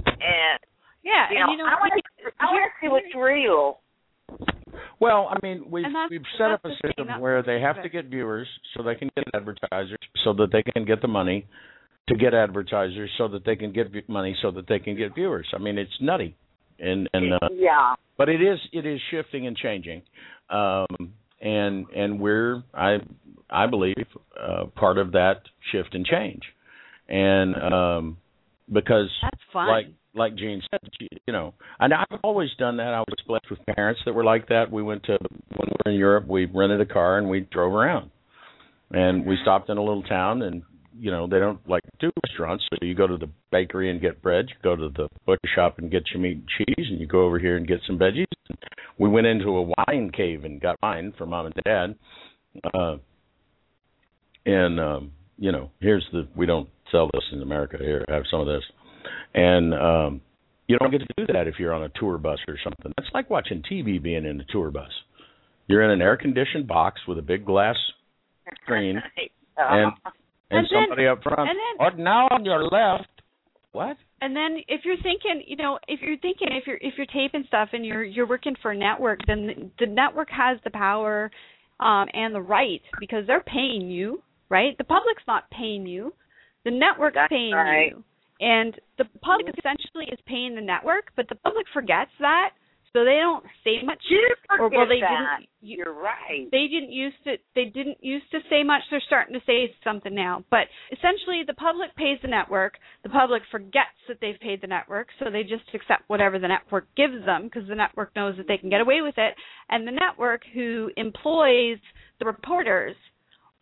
And 0.07 0.59
Yeah, 1.03 1.29
you 1.31 1.39
and 1.39 1.47
know, 1.47 1.53
you 1.53 1.59
know, 1.59 1.65
I 1.65 1.77
want 1.81 1.93
to. 1.97 2.31
I 2.41 2.45
want 2.47 2.71
to 2.71 2.87
see 2.87 2.91
what's 2.91 3.15
real. 3.17 3.81
Well, 5.01 5.29
I 5.31 5.39
mean, 5.43 5.65
we've 5.71 5.87
we've 6.11 6.23
set 6.37 6.51
up 6.51 6.61
a 6.65 6.69
that's 6.69 6.81
the 6.83 6.89
thing, 6.89 7.07
system 7.07 7.21
where 7.21 7.43
they 7.43 7.61
have 7.61 7.83
to 7.83 7.89
get 7.89 8.07
viewers 8.07 8.49
so 8.77 8.83
they 8.83 8.95
can 8.95 9.11
get 9.17 9.25
advertisers, 9.35 9.99
so 10.25 10.33
that 10.35 10.49
they 10.53 10.63
can 10.63 10.85
get 10.85 11.01
the 11.01 11.09
money 11.09 11.47
to 12.09 12.17
get 12.17 12.35
advertisers, 12.35 13.11
so 13.17 13.29
that 13.29 13.45
they 13.45 13.55
can 13.55 13.73
get 13.73 13.93
vi- 13.93 14.03
money, 14.09 14.37
so 14.43 14.51
that 14.51 14.67
they 14.69 14.79
can 14.79 14.97
get 14.97 15.15
viewers. 15.15 15.47
I 15.55 15.59
mean, 15.59 15.79
it's 15.79 15.93
nutty, 16.01 16.37
and 16.79 17.09
and 17.13 17.35
uh, 17.35 17.49
yeah. 17.53 17.95
but 18.17 18.29
it 18.29 18.41
is 18.41 18.59
it 18.73 18.87
is 18.87 19.01
shifting 19.11 19.47
and 19.47 19.57
changing, 19.57 20.03
um, 20.51 20.87
and 21.41 21.87
and 21.95 22.21
we're 22.21 22.63
I 22.75 22.99
I 23.51 23.67
believe 23.67 24.07
uh, 24.41 24.67
part 24.77 24.99
of 24.99 25.13
that 25.13 25.43
shift 25.73 25.95
and 25.95 26.05
change, 26.07 26.43
and 27.09 27.55
um, 27.57 28.17
because 28.73 29.09
that's 29.23 29.43
fun. 29.53 29.69
like 29.69 29.87
like 30.15 30.37
Gene 30.37 30.63
said, 30.71 30.81
you 31.27 31.33
know, 31.33 31.55
and 31.79 31.95
I've 31.95 32.21
always 32.23 32.51
done 32.59 32.79
that. 32.79 32.95
I 32.95 33.01
was 33.01 33.19
blessed 33.27 33.51
with 33.51 33.61
parents 33.75 34.01
that 34.05 34.15
were 34.15 34.25
like 34.25 34.49
that. 34.49 34.71
We 34.71 34.83
went 34.83 35.05
to 35.05 35.19
when 35.21 35.69
we 35.69 35.77
were 35.85 35.93
in 35.93 35.99
Europe, 35.99 36.27
we 36.27 36.47
rented 36.47 36.81
a 36.81 36.87
car 36.87 37.19
and 37.19 37.29
we 37.29 37.41
drove 37.41 37.73
around, 37.73 38.11
and 38.91 39.25
we 39.27 39.37
stopped 39.43 39.71
in 39.71 39.79
a 39.79 39.83
little 39.83 40.03
town, 40.03 40.43
and 40.43 40.63
you 40.99 41.11
know 41.11 41.27
they 41.27 41.39
don't 41.39 41.67
like 41.69 41.83
do 42.01 42.11
restaurants, 42.25 42.65
so 42.71 42.79
you 42.87 42.95
go 42.95 43.07
to 43.07 43.17
the 43.17 43.29
bakery 43.51 43.91
and 43.91 44.01
get 44.01 44.23
bread, 44.23 44.47
you 44.49 44.55
go 44.63 44.77
to 44.77 44.89
the 44.89 45.09
butcher 45.27 45.49
shop 45.55 45.79
and 45.79 45.91
get 45.91 46.03
your 46.13 46.23
meat 46.23 46.39
and 46.39 46.49
cheese, 46.57 46.87
and 46.91 47.01
you 47.01 47.07
go 47.07 47.25
over 47.25 47.39
here 47.39 47.57
and 47.57 47.67
get 47.67 47.81
some 47.87 47.99
veggies. 47.99 48.27
and 48.49 48.59
We 48.99 49.09
went 49.09 49.27
into 49.27 49.49
a 49.49 49.63
wine 49.63 50.11
cave 50.15 50.45
and 50.45 50.61
got 50.61 50.77
wine 50.83 51.13
for 51.17 51.27
mom 51.27 51.47
and 51.47 51.55
dad, 51.65 51.95
uh, 52.75 52.97
and 54.47 54.81
um, 54.81 55.13
you 55.39 55.53
know, 55.53 55.71
here's 55.81 56.07
the 56.13 56.29
we 56.37 56.47
don't 56.47 56.69
sell 56.91 57.09
this 57.13 57.25
in 57.33 57.43
America. 57.43 57.77
Here, 57.79 58.05
have 58.09 58.25
some 58.31 58.41
of 58.41 58.47
this 58.47 58.63
and 59.35 59.75
um 59.75 60.21
you 60.67 60.77
don't 60.79 60.91
get 60.91 61.01
to 61.01 61.07
do 61.17 61.33
that 61.33 61.47
if 61.47 61.55
you're 61.59 61.73
on 61.73 61.85
a 61.85 61.89
tour 61.99 62.19
bus 62.19 62.39
or 62.47 62.59
something. 62.63 62.93
That's 62.99 63.09
like 63.15 63.31
watching 63.31 63.63
TV 63.63 64.03
being 64.03 64.27
in 64.27 64.39
a 64.39 64.45
tour 64.53 64.71
bus. 64.71 64.91
You're 65.67 65.83
in 65.83 65.91
an 65.91 66.03
air 66.03 66.19
conditioned 66.19 66.69
box 66.69 67.01
with 67.09 67.19
a 67.19 67.23
big 67.23 67.47
glass 67.47 67.77
screen 68.65 69.01
and 69.57 69.93
and, 70.51 70.59
And 70.61 70.69
then- 70.71 70.83
somebody 70.89 71.07
up 71.07 71.23
front. 71.23 71.49
and 71.51 71.59
then- 71.59 71.87
oh, 71.93 72.03
now 72.03 72.29
on 72.31 72.45
your 72.45 72.63
left. 72.65 73.09
What? 73.73 73.97
and 74.23 74.35
then 74.35 74.59
if 74.67 74.85
you're 74.85 74.97
thinking, 74.97 75.45
you 75.47 75.55
know, 75.57 75.79
if 75.87 76.01
you're 76.01 76.17
thinking 76.19 76.49
if 76.51 76.67
you're 76.67 76.79
if 76.81 76.95
you're 76.97 77.07
taping 77.07 77.45
stuff 77.47 77.69
and 77.73 77.85
you're 77.85 78.03
you're 78.03 78.27
working 78.27 78.57
for 78.63 78.73
a 78.73 78.77
network, 78.77 79.21
then 79.27 79.47
the, 79.47 79.71
the 79.87 79.93
network 79.93 80.29
has 80.31 80.59
the 80.65 80.71
power 80.71 81.31
um 81.79 82.07
and 82.15 82.35
the 82.35 82.41
right 82.41 82.81
because 82.99 83.27
they're 83.27 83.43
paying 83.45 83.91
you, 83.91 84.23
right? 84.49 84.77
The 84.79 84.85
public's 84.85 85.23
not 85.29 85.49
paying 85.51 85.87
you. 85.87 86.13
The 86.65 86.71
network's 86.73 87.15
That's 87.15 87.29
paying 87.31 87.53
right. 87.55 87.91
you. 87.93 88.03
And 88.41 88.75
the 88.97 89.05
public 89.21 89.55
essentially 89.59 90.07
is 90.11 90.19
paying 90.27 90.55
the 90.55 90.61
network, 90.63 91.13
but 91.15 91.29
the 91.29 91.35
public 91.37 91.67
forgets 91.73 92.11
that, 92.21 92.51
so 92.93 93.05
they 93.05 93.17
don't 93.21 93.45
say 93.65 93.83
much. 93.85 93.99
You 94.09 94.35
Or 94.51 94.69
well, 94.69 94.89
they 94.89 95.01
that. 95.01 95.39
didn't. 95.39 95.49
You, 95.61 95.79
You're 95.85 95.93
right. 95.93 96.49
they 96.53 96.69
didn't 96.69 96.93
used 96.93 97.17
to 97.25 97.37
they 97.57 97.65
didn't 97.67 97.99
used 98.01 98.31
to 98.31 98.39
say 98.49 98.63
much 98.63 98.83
they're 98.91 99.03
starting 99.07 99.35
to 99.35 99.41
say 99.45 99.75
something 99.83 100.15
now 100.15 100.45
but 100.53 100.69
essentially 100.93 101.43
the 101.45 101.55
public 101.55 101.95
pays 101.97 102.17
the 102.23 102.29
network 102.29 102.75
the 103.03 103.09
public 103.09 103.43
forgets 103.51 103.99
that 104.07 104.19
they've 104.21 104.39
paid 104.41 104.61
the 104.61 104.69
network 104.69 105.09
so 105.19 105.31
they 105.31 105.43
just 105.43 105.65
accept 105.75 106.03
whatever 106.07 106.39
the 106.39 106.47
network 106.47 106.87
gives 106.97 107.25
them 107.27 107.45
because 107.45 107.67
the 107.69 107.75
network 107.75 108.15
knows 108.15 108.37
that 108.37 108.47
they 108.47 108.57
can 108.57 108.71
get 108.71 108.81
away 108.81 109.01
with 109.03 109.15
it 109.19 109.35
and 109.69 109.85
the 109.87 109.91
network 109.93 110.43
who 110.55 110.91
employs 110.97 111.79
the 112.21 112.25
reporters 112.25 112.95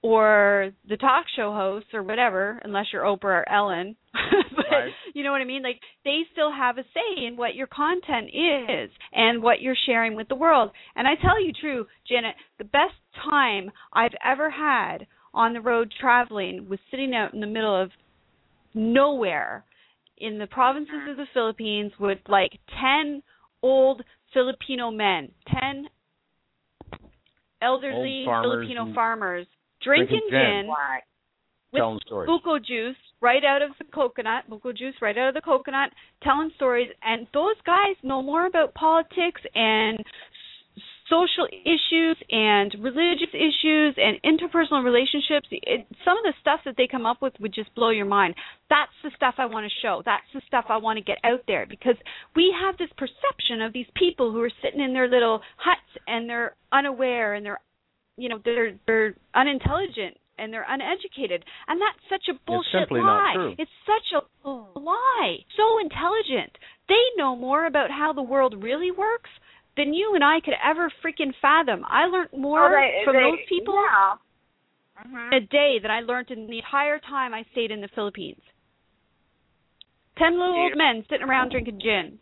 or 0.07 0.71
the 0.89 0.97
talk 0.97 1.25
show 1.35 1.53
hosts 1.53 1.89
or 1.93 2.03
whatever 2.03 2.61
unless 2.63 2.87
you're 2.93 3.03
Oprah 3.03 3.25
or 3.25 3.49
Ellen. 3.49 3.97
But 4.57 4.65
Right. 4.71 4.93
you 5.15 5.23
know 5.23 5.33
what 5.33 5.41
I 5.41 5.45
mean? 5.45 5.63
Like 5.63 5.81
they 6.05 6.21
still 6.33 6.51
have 6.51 6.79
a 6.79 6.83
say 6.83 7.27
in 7.27 7.37
what 7.37 7.55
your 7.55 7.67
content 7.67 8.29
is 8.29 8.91
and 9.13 9.43
what 9.43 9.61
you're 9.61 9.77
sharing 9.87 10.17
with 10.17 10.29
the 10.29 10.35
world. 10.35 10.71
And 10.97 11.07
I 11.07 11.15
tell 11.21 11.43
you 11.43 11.53
true 11.61 11.87
Janet 12.09 12.35
the 12.59 12.65
best 12.65 12.95
time 13.31 13.71
I've 13.93 14.15
ever 14.25 14.51
had 14.51 15.07
on 15.35 15.53
the 15.53 15.61
road 15.61 15.93
traveling 16.01 16.69
was 16.69 16.79
sitting 16.91 17.15
out 17.15 17.35
in 17.35 17.41
the 17.41 17.47
middle 17.47 17.81
of 17.81 17.91
nowhere 18.75 19.65
in 20.19 20.39
the 20.39 20.47
provinces 20.47 21.09
of 21.11 21.17
the 21.17 21.27
Philippines 21.35 21.93
with 22.01 22.19
like 22.29 22.53
10 22.81 23.23
old 23.63 24.03
Filipino 24.33 24.91
men 24.91 25.31
10 25.49 25.87
elderly 27.63 28.23
farmers 28.25 28.67
Filipino 28.67 28.95
farmers 28.95 29.47
drinking 29.87 30.27
drinking 30.27 30.31
gin. 30.31 30.67
gin 30.67 30.75
with 31.73 31.81
Telling 31.81 32.01
stories. 32.07 32.29
buko 32.29 32.59
juice 32.59 32.97
right 33.21 33.45
out 33.45 33.63
of 33.63 33.71
the 33.79 33.85
coconut, 33.93 34.45
buko 34.51 34.77
juice 34.77 34.95
right 35.01 35.17
out 35.17 35.29
of 35.29 35.35
the 35.35 35.41
coconut, 35.41 35.91
telling 36.23 36.51
stories. 36.57 36.89
And 37.03 37.27
those 37.33 37.57
guys 37.65 37.97
know 38.03 38.23
more 38.23 38.47
about 38.47 38.75
politics 38.75 39.41
and 39.55 39.99
social 41.09 41.47
issues 41.65 42.17
and 42.31 42.75
religious 42.81 43.31
issues 43.33 43.95
and 43.97 44.21
interpersonal 44.27 44.85
relationships. 44.85 45.47
It, 45.51 45.87
some 46.05 46.19
of 46.19 46.25
the 46.25 46.35
stuff 46.41 46.61
that 46.65 46.75
they 46.77 46.89
come 46.91 47.07
up 47.07 47.23
with 47.23 47.33
would 47.41 47.55
just 47.55 47.75
blow 47.75 47.91
your 47.91 48.07
mind. 48.07 48.35
That's 48.69 48.91
the 49.05 49.11
stuff 49.15 49.37
I 49.39 49.47
want 49.47 49.67
to 49.67 49.73
show. 49.83 50.03
That's 50.05 50.27
the 50.35 50.43
stuff 50.47 50.67
I 50.69 50.77
want 50.79 50.99
to 50.99 51.05
get 51.05 51.19
out 51.25 51.43
there 51.47 51.67
because 51.67 51.97
we 52.35 52.55
have 52.61 52.77
this 52.77 52.91
perception 52.99 53.63
of 53.63 53.73
these 53.73 53.87
people 53.95 54.33
who 54.33 54.43
are 54.43 54.51
sitting 54.63 54.81
in 54.81 54.93
their 54.93 55.09
little 55.09 55.41
huts 55.57 56.03
and 56.07 56.29
they're 56.29 56.55
unaware 56.73 57.35
and 57.35 57.47
they're 57.47 57.61
you 58.17 58.29
know 58.29 58.41
they're 58.45 58.73
they're 58.87 59.15
unintelligent 59.35 60.17
and 60.39 60.53
they're 60.53 60.67
uneducated 60.69 61.45
and 61.69 61.81
that's 61.81 61.99
such 62.11 62.29
a 62.29 62.39
bullshit 62.47 62.73
simply 62.89 63.01
lie 63.01 63.07
not 63.07 63.35
true. 63.35 63.55
it's 63.59 63.71
such 63.87 64.23
a 64.45 64.49
lie 64.79 65.37
so 65.57 65.79
intelligent 65.81 66.53
they 66.89 67.03
know 67.17 67.35
more 67.37 67.67
about 67.67 67.91
how 67.91 68.13
the 68.13 68.23
world 68.23 68.55
really 68.63 68.91
works 68.91 69.31
than 69.77 69.93
you 69.93 70.13
and 70.15 70.25
I 70.25 70.41
could 70.43 70.55
ever 70.65 70.91
freaking 71.05 71.33
fathom. 71.43 71.85
I 71.87 72.07
learned 72.07 72.31
more 72.33 72.65
Oh, 72.65 72.81
they- 72.81 73.03
from 73.05 73.15
they- 73.17 73.21
those 73.21 73.39
people 73.47 73.75
Yeah. 73.75 74.15
Mm-hmm. 75.05 75.33
A 75.35 75.41
day 75.41 75.79
than 75.83 75.91
I 75.91 76.01
learned 76.01 76.31
in 76.31 76.47
the 76.47 76.57
entire 76.57 76.99
time 76.99 77.35
I 77.35 77.45
stayed 77.53 77.71
in 77.71 77.83
the 77.83 77.89
Philippines. 77.95 78.41
Ten 80.17 80.39
little 80.39 80.55
old 80.57 80.73
men 80.77 81.05
sitting 81.11 81.27
around 81.29 81.51
drinking 81.51 81.81
gin 81.83 82.19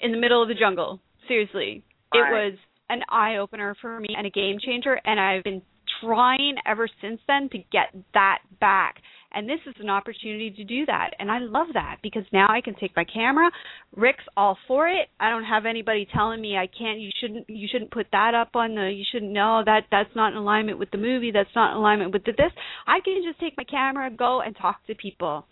in 0.00 0.10
the 0.10 0.18
middle 0.18 0.42
of 0.42 0.48
the 0.48 0.54
jungle. 0.54 1.00
Seriously. 1.28 1.84
It 2.12 2.18
was 2.18 2.54
an 2.88 3.02
eye 3.08 3.36
opener 3.36 3.76
for 3.80 4.00
me 4.00 4.08
and 4.16 4.26
a 4.26 4.30
game 4.30 4.58
changer 4.64 5.00
and 5.04 5.18
I've 5.18 5.44
been 5.44 5.62
trying 6.00 6.56
ever 6.66 6.88
since 7.00 7.20
then 7.26 7.48
to 7.50 7.58
get 7.72 7.94
that 8.14 8.38
back. 8.60 8.96
And 9.32 9.48
this 9.48 9.58
is 9.66 9.74
an 9.80 9.90
opportunity 9.90 10.50
to 10.50 10.64
do 10.64 10.86
that. 10.86 11.10
And 11.18 11.30
I 11.30 11.38
love 11.38 11.66
that 11.74 11.96
because 12.02 12.22
now 12.32 12.46
I 12.48 12.60
can 12.60 12.74
take 12.74 12.96
my 12.96 13.04
camera. 13.04 13.50
Rick's 13.94 14.24
all 14.36 14.56
for 14.66 14.88
it. 14.88 15.08
I 15.20 15.28
don't 15.28 15.44
have 15.44 15.66
anybody 15.66 16.08
telling 16.14 16.40
me 16.40 16.56
I 16.56 16.66
can't 16.66 17.00
you 17.00 17.10
shouldn't 17.20 17.48
you 17.48 17.68
shouldn't 17.70 17.90
put 17.90 18.06
that 18.12 18.34
up 18.34 18.50
on 18.54 18.74
the 18.74 18.90
you 18.90 19.04
shouldn't 19.12 19.32
know 19.32 19.62
that 19.66 19.82
that's 19.90 20.14
not 20.14 20.32
in 20.32 20.38
alignment 20.38 20.78
with 20.78 20.90
the 20.90 20.98
movie, 20.98 21.32
that's 21.32 21.54
not 21.54 21.72
in 21.72 21.78
alignment 21.78 22.12
with 22.12 22.24
the 22.24 22.32
this. 22.32 22.52
I 22.86 23.00
can 23.04 23.22
just 23.26 23.40
take 23.40 23.56
my 23.56 23.64
camera, 23.64 24.10
go 24.10 24.40
and 24.40 24.56
talk 24.56 24.86
to 24.86 24.94
people. 24.94 25.46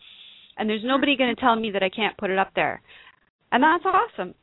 And 0.56 0.68
there's 0.68 0.84
nobody 0.84 1.16
going 1.16 1.34
to 1.34 1.40
tell 1.40 1.56
me 1.56 1.72
that 1.72 1.82
I 1.82 1.88
can't 1.88 2.16
put 2.16 2.30
it 2.30 2.38
up 2.38 2.52
there. 2.54 2.80
And 3.50 3.62
that's 3.62 3.84
awesome. 3.84 4.34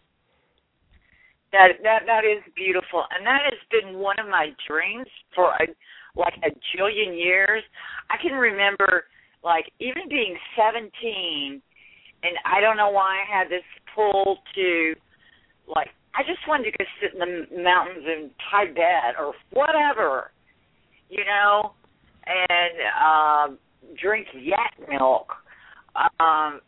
That 1.51 1.83
that 1.83 2.03
that 2.07 2.23
is 2.23 2.41
beautiful, 2.55 3.03
and 3.11 3.25
that 3.25 3.41
has 3.43 3.59
been 3.69 3.99
one 3.99 4.19
of 4.19 4.27
my 4.27 4.51
dreams 4.67 5.07
for 5.35 5.51
a, 5.59 5.67
like 6.15 6.33
a 6.43 6.51
jillion 6.71 7.17
years. 7.17 7.63
I 8.09 8.15
can 8.21 8.37
remember 8.37 9.05
like 9.43 9.65
even 9.79 10.07
being 10.07 10.37
17, 10.55 11.61
and 12.23 12.33
I 12.45 12.61
don't 12.61 12.77
know 12.77 12.91
why 12.91 13.19
I 13.19 13.39
had 13.39 13.49
this 13.49 13.65
pull 13.93 14.37
to 14.55 14.93
like 15.67 15.89
I 16.15 16.23
just 16.23 16.39
wanted 16.47 16.71
to 16.71 16.77
go 16.77 16.85
sit 17.01 17.13
in 17.13 17.19
the 17.19 17.63
mountains 17.63 18.05
in 18.05 18.31
Tibet 18.51 19.15
or 19.17 19.33
whatever, 19.51 20.31
you 21.09 21.23
know, 21.23 21.71
and 22.27 23.51
um, 23.51 23.57
drink 24.01 24.27
yak 24.35 24.75
milk. 24.89 25.31
Um, 25.95 26.59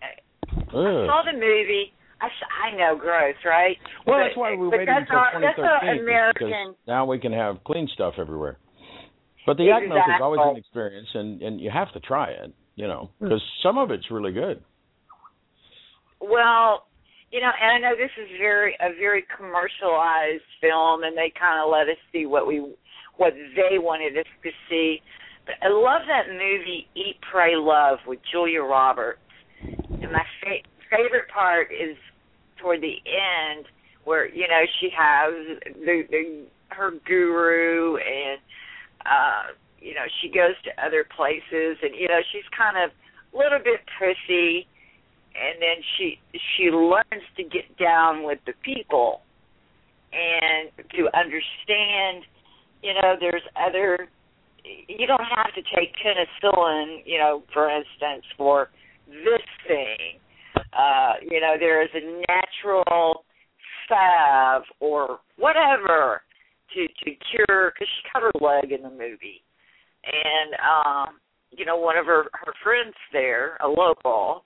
I 0.00 1.06
saw 1.06 1.22
the 1.24 1.34
movie. 1.34 1.92
I, 2.22 2.28
I 2.68 2.76
know, 2.76 2.96
gross, 2.96 3.34
right? 3.44 3.76
Well, 4.06 4.18
But- 4.18 4.24
that's 4.24 4.36
why 4.36 4.54
we 4.54 4.68
waited 4.68 4.88
that's 4.88 5.00
until 5.10 5.18
our- 5.18 5.40
that's 5.40 5.58
our 5.58 5.80
2013 5.80 6.02
American. 6.02 6.74
now 6.86 7.04
we 7.04 7.18
can 7.18 7.32
have 7.32 7.62
clean 7.64 7.88
stuff 7.94 8.14
everywhere. 8.18 8.58
But 9.44 9.56
the 9.56 9.64
yak 9.64 9.82
milk 9.88 9.98
is 10.06 10.20
always 10.22 10.40
an 10.40 10.56
experience, 10.56 11.08
and 11.14 11.42
and 11.42 11.60
you 11.60 11.68
have 11.70 11.90
to 11.94 12.00
try 12.00 12.28
it, 12.30 12.52
you 12.76 12.86
know, 12.86 13.10
because 13.20 13.42
some 13.62 13.76
of 13.76 13.90
it's 13.90 14.08
really 14.10 14.30
good. 14.32 14.62
Well, 16.20 16.86
you 17.32 17.40
know, 17.40 17.50
and 17.60 17.70
I 17.72 17.78
know 17.90 17.96
this 17.96 18.12
is 18.22 18.28
very 18.38 18.76
a 18.80 18.90
very 18.98 19.24
commercialized 19.36 20.44
film, 20.60 21.02
and 21.02 21.16
they 21.16 21.32
kind 21.38 21.58
of 21.60 21.70
let 21.72 21.88
us 21.88 21.98
see 22.12 22.26
what 22.26 22.46
we 22.46 22.60
what 23.16 23.32
they 23.56 23.78
wanted 23.78 24.16
us 24.16 24.30
to 24.44 24.50
see. 24.70 25.02
But 25.44 25.56
I 25.62 25.68
love 25.70 26.02
that 26.06 26.28
movie 26.30 26.86
Eat, 26.94 27.16
Pray, 27.30 27.56
Love 27.56 27.98
with 28.06 28.20
Julia 28.30 28.62
Roberts. 28.62 29.18
And 29.62 30.12
my 30.12 30.22
fa- 30.40 30.62
favorite 30.88 31.28
part 31.34 31.68
is 31.72 31.96
toward 32.62 32.80
the 32.80 32.96
end 33.10 33.66
where 34.04 34.28
you 34.32 34.46
know 34.48 34.62
she 34.80 34.88
has 34.96 35.58
the, 35.74 36.02
the 36.10 36.46
her 36.68 36.92
guru 37.06 37.96
and 37.96 38.40
uh 39.04 39.52
you 39.80 39.94
know 39.94 40.06
she 40.20 40.28
goes 40.28 40.54
to 40.64 40.70
other 40.84 41.04
places 41.16 41.76
and 41.82 41.94
you 41.98 42.08
know 42.08 42.20
she's 42.32 42.46
kind 42.56 42.76
of 42.78 42.90
a 43.34 43.36
little 43.36 43.58
bit 43.58 43.80
prissy 43.98 44.66
and 45.34 45.60
then 45.60 45.82
she 45.96 46.18
she 46.56 46.70
learns 46.70 47.24
to 47.36 47.42
get 47.42 47.76
down 47.78 48.22
with 48.22 48.38
the 48.46 48.52
people 48.62 49.20
and 50.12 50.70
to 50.90 51.08
understand 51.16 52.24
you 52.82 52.94
know 52.94 53.16
there's 53.18 53.42
other 53.56 54.08
you 54.64 55.06
don't 55.06 55.24
have 55.24 55.52
to 55.54 55.62
take 55.74 55.94
penicillin 55.96 57.02
you 57.04 57.18
know 57.18 57.42
for 57.52 57.68
instance 57.68 58.24
for 58.36 58.70
this 59.08 59.42
thing 59.66 60.18
uh 60.72 61.12
you 61.22 61.40
know 61.40 61.56
there 61.58 61.82
is 61.82 61.90
a 61.94 62.22
natural 62.28 63.24
salve 63.88 64.64
or 64.80 65.20
whatever 65.36 66.22
to 66.74 66.86
to 67.04 67.10
cure 67.30 67.72
because 67.74 67.88
she 67.88 68.08
cut 68.12 68.22
her 68.22 68.32
leg 68.40 68.72
in 68.72 68.82
the 68.82 68.90
movie. 68.90 69.42
And 70.04 70.54
um 70.60 71.20
you 71.50 71.64
know 71.64 71.76
one 71.76 71.96
of 71.96 72.06
her 72.06 72.24
her 72.32 72.52
friends 72.62 72.94
there 73.12 73.56
a 73.60 73.68
local 73.68 74.44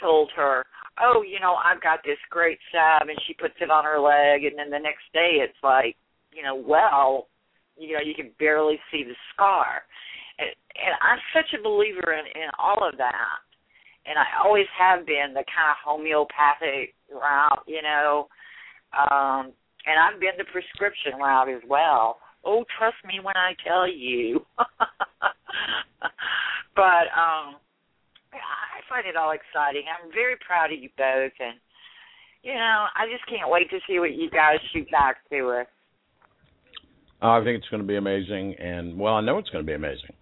told 0.00 0.30
her, 0.36 0.64
"Oh, 1.00 1.22
you 1.22 1.40
know, 1.40 1.54
I've 1.54 1.80
got 1.80 2.00
this 2.04 2.18
great 2.30 2.58
salve," 2.72 3.08
and 3.08 3.18
she 3.26 3.34
puts 3.34 3.54
it 3.60 3.70
on 3.70 3.84
her 3.84 3.98
leg, 3.98 4.44
and 4.44 4.58
then 4.58 4.70
the 4.70 4.78
next 4.78 5.04
day 5.12 5.40
it's 5.40 5.56
like, 5.62 5.96
you 6.32 6.42
know, 6.42 6.54
well, 6.54 7.28
you 7.76 7.94
know, 7.94 8.02
you 8.04 8.14
can 8.14 8.30
barely 8.38 8.78
see 8.90 9.04
the 9.04 9.16
scar, 9.32 9.82
and, 10.38 10.48
and 10.76 10.94
I'm 11.00 11.18
such 11.32 11.58
a 11.58 11.62
believer 11.62 12.12
in 12.12 12.26
in 12.40 12.48
all 12.58 12.86
of 12.86 12.96
that, 12.98 13.40
and 14.08 14.18
I 14.18 14.26
always 14.44 14.66
have 14.78 15.06
been 15.06 15.34
the 15.34 15.44
kind 15.46 15.70
of 15.70 15.76
homeopathic 15.84 16.94
route, 17.10 17.64
you 17.66 17.82
know, 17.82 18.28
um, 18.94 19.52
and 19.86 19.98
I've 19.98 20.20
been 20.20 20.38
the 20.38 20.44
prescription 20.50 21.18
route 21.18 21.48
as 21.48 21.62
well. 21.68 22.18
Oh, 22.44 22.64
trust 22.78 22.96
me 23.04 23.20
when 23.22 23.36
I 23.36 23.54
tell 23.66 23.90
you. 23.90 24.46
but 26.76 27.10
um 27.16 27.56
I 28.36 28.84
find 28.88 29.06
it 29.06 29.16
all 29.16 29.32
exciting. 29.32 29.84
I'm 29.88 30.12
very 30.12 30.36
proud 30.46 30.72
of 30.72 30.78
you 30.78 30.90
both, 30.96 31.32
and 31.40 31.56
you 32.42 32.54
know, 32.54 32.86
I 32.94 33.06
just 33.10 33.26
can't 33.28 33.50
wait 33.50 33.70
to 33.70 33.78
see 33.88 33.98
what 33.98 34.14
you 34.14 34.30
guys 34.30 34.58
shoot 34.72 34.90
back 34.90 35.16
to 35.30 35.60
us. 35.60 35.66
Uh, 37.22 37.40
I 37.40 37.44
think 37.44 37.58
it's 37.58 37.68
going 37.68 37.82
to 37.82 37.86
be 37.86 37.96
amazing, 37.96 38.54
and 38.60 38.98
well, 38.98 39.14
I 39.14 39.20
know 39.22 39.38
it's 39.38 39.48
going 39.48 39.64
to 39.64 39.66
be 39.66 39.74
amazing. 39.74 40.12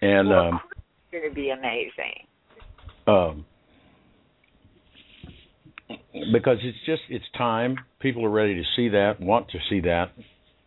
And 0.00 0.28
well, 0.28 0.48
um, 0.48 0.60
it's 0.72 1.10
going 1.12 1.28
to 1.28 1.34
be 1.34 1.50
amazing. 1.50 2.29
Um, 3.10 3.44
because 6.32 6.58
it's 6.62 6.78
just 6.86 7.02
it's 7.08 7.24
time. 7.36 7.76
People 8.00 8.24
are 8.24 8.30
ready 8.30 8.54
to 8.54 8.64
see 8.76 8.88
that, 8.90 9.20
want 9.20 9.48
to 9.50 9.58
see 9.68 9.80
that, 9.80 10.12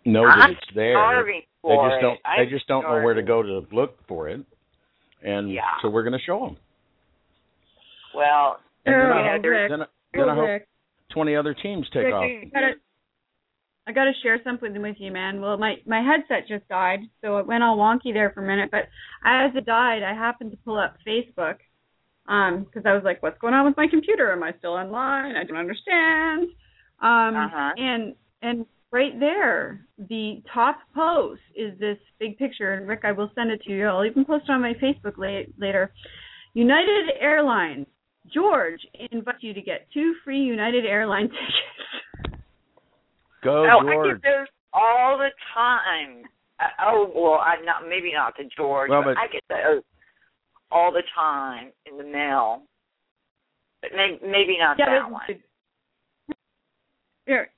know 0.06 0.24
that 0.24 0.38
I'm 0.38 0.52
it's 0.52 0.62
there. 0.76 0.94
starving 0.96 1.42
They 1.64 1.70
just 1.76 2.02
don't. 2.02 2.20
I'm 2.26 2.46
They 2.46 2.52
just 2.52 2.68
don't 2.68 2.84
know 2.84 3.02
where 3.02 3.14
to 3.14 3.24
go 3.24 3.42
to 3.42 3.66
look 3.72 3.98
for 4.08 4.30
it, 4.30 4.42
and 5.24 5.52
Yeah. 5.52 5.62
so 5.82 5.90
we're 5.90 6.04
going 6.04 6.18
to 6.20 6.26
show 6.26 6.46
them. 6.46 6.58
Well, 8.16 8.60
And 8.86 8.94
then 8.96 9.02
Oh, 9.02 9.14
I, 9.14 9.32
hope- 9.32 9.42
then, 9.44 9.82
I- 9.82 9.86
then 10.14 10.30
I 10.30 10.36
hope 10.36 10.62
twenty 11.12 11.36
other 11.36 11.54
teams 11.54 11.88
take 11.94 12.04
Rick, 12.06 12.14
off. 12.14 12.24
I 12.24 12.50
gotta, 12.54 12.74
I 13.88 13.92
gotta 13.94 14.12
share 14.22 14.40
something 14.44 14.80
with 14.82 14.98
you, 15.00 15.12
man. 15.12 15.42
Well, 15.42 15.58
my 15.58 15.76
my 15.88 16.02
headset 16.02 16.48
just 16.48 16.68
died, 16.68 17.00
so 17.22 17.38
it 17.38 17.48
went 17.48 17.64
all 17.64 17.78
wonky 17.78 18.14
there 18.14 18.30
for 18.32 18.44
a 18.44 18.48
minute. 18.48 18.70
But 18.72 18.88
as 19.26 19.52
it 19.56 19.66
died, 19.66 20.04
I 20.04 20.14
happened 20.14 20.52
to 20.52 20.58
pull 20.58 20.78
up 20.78 20.98
Facebook, 21.08 21.58
um, 22.28 22.64
because 22.64 22.84
I 22.86 22.94
was 22.94 23.04
like, 23.04 23.22
"What's 23.22 23.38
going 23.40 23.54
on 23.54 23.66
with 23.66 23.78
my 23.78 23.88
computer? 23.88 24.32
Am 24.32 24.44
I 24.44 24.54
still 24.60 24.74
online? 24.74 25.36
I 25.36 25.44
don't 25.44 25.58
understand." 25.58 26.50
Um, 27.02 27.36
Uh-huh. 27.36 27.72
and 27.78 28.16
and 28.42 28.66
right 28.92 29.20
there, 29.20 29.86
the 29.98 30.42
top 30.54 30.78
post 30.96 31.42
is 31.56 31.78
this 31.80 31.98
big 32.20 32.38
picture. 32.38 32.74
And 32.74 32.88
Rick, 32.88 33.02
I 33.04 33.12
will 33.12 33.32
send 33.36 33.52
it 33.52 33.62
to 33.64 33.72
you. 33.72 33.88
I'll 33.88 34.06
even 34.06 34.24
post 34.26 34.46
it 34.48 34.52
on 34.52 34.62
my 34.62 34.74
Facebook 34.76 35.18
la- 35.18 35.50
later. 35.58 35.92
United 36.54 37.10
Airlines. 37.20 37.88
George 38.34 38.80
invites 39.12 39.40
you 39.42 39.54
to 39.54 39.62
get 39.62 39.88
two 39.94 40.14
free 40.24 40.40
United 40.40 40.86
Airline 40.86 41.28
tickets. 41.30 42.40
Go 43.44 43.66
oh, 43.66 43.80
I 43.86 44.14
get 44.14 44.22
those 44.24 44.48
all 44.72 45.18
the 45.18 45.30
time. 45.54 46.24
Uh, 46.60 46.64
oh, 46.88 47.12
well, 47.14 47.42
I'm 47.44 47.66
not 47.66 47.84
maybe 47.90 48.14
not 48.14 48.36
to 48.38 48.44
George, 48.56 48.90
Well, 48.90 49.02
but 49.04 49.16
but- 49.16 49.18
I 49.18 49.28
get 49.28 49.44
those 49.50 49.84
all 50.74 50.92
the 50.92 51.04
time 51.16 51.72
in 51.86 51.98
the 51.98 52.04
mail. 52.04 52.64
But 53.82 53.92
maybe, 53.96 54.20
maybe 54.24 54.58
not 54.58 54.78
yeah, 54.80 55.02
that 55.02 55.12
one. 55.12 55.22
Here, 57.26 57.50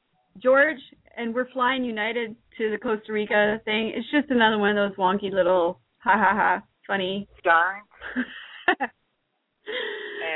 George, 0.41 0.79
and 1.15 1.33
we're 1.33 1.49
flying 1.51 1.83
United 1.83 2.35
to 2.57 2.71
the 2.71 2.77
Costa 2.77 3.13
Rica 3.13 3.61
thing. 3.65 3.93
It's 3.95 4.09
just 4.11 4.29
another 4.29 4.57
one 4.57 4.77
of 4.77 4.89
those 4.89 4.97
wonky 4.97 5.31
little 5.31 5.79
ha 5.99 6.13
ha 6.17 6.33
ha 6.35 6.63
funny. 6.87 7.27
Darn. 7.43 7.81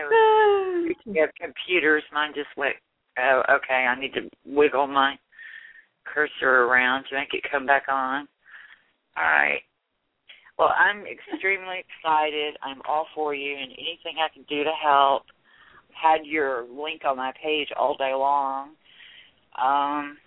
You 1.06 1.22
have 1.22 1.30
computers. 1.40 2.04
Mine 2.14 2.32
just 2.36 2.50
went. 2.58 2.76
Oh, 3.18 3.42
okay. 3.50 3.86
I 3.86 4.00
need 4.00 4.14
to 4.14 4.30
wiggle 4.46 4.88
my 4.88 5.16
cursor 6.06 6.64
around 6.64 7.06
to 7.10 7.16
make 7.16 7.30
it 7.34 7.44
come 7.52 7.66
back 7.66 7.84
on. 7.90 8.28
All 9.18 9.24
right. 9.24 9.62
Well, 10.60 10.74
I'm 10.78 11.06
extremely 11.08 11.86
excited. 12.04 12.56
I'm 12.62 12.82
all 12.88 13.08
for 13.16 13.34
you, 13.34 13.54
and 13.54 13.72
anything 13.72 14.20
I 14.20 14.32
can 14.32 14.44
do 14.50 14.66
to 14.66 14.72
help. 14.84 15.24
I've 15.90 16.20
had 16.20 16.28
your 16.28 16.66
link 16.70 17.02
on 17.08 17.16
my 17.16 17.32
page 17.42 17.70
all 17.80 17.96
day 17.96 18.12
long. 18.14 18.72
Um, 19.58 20.18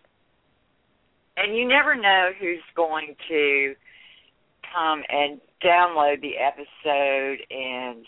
and 1.36 1.56
you 1.56 1.68
never 1.68 1.94
know 1.94 2.30
who's 2.40 2.62
going 2.74 3.14
to 3.28 3.74
come 4.74 5.02
and 5.08 5.40
download 5.64 6.20
the 6.20 6.32
episode 6.38 7.38
and, 7.50 8.04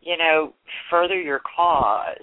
you 0.00 0.16
know, 0.16 0.54
further 0.90 1.20
your 1.20 1.40
cause. 1.56 2.18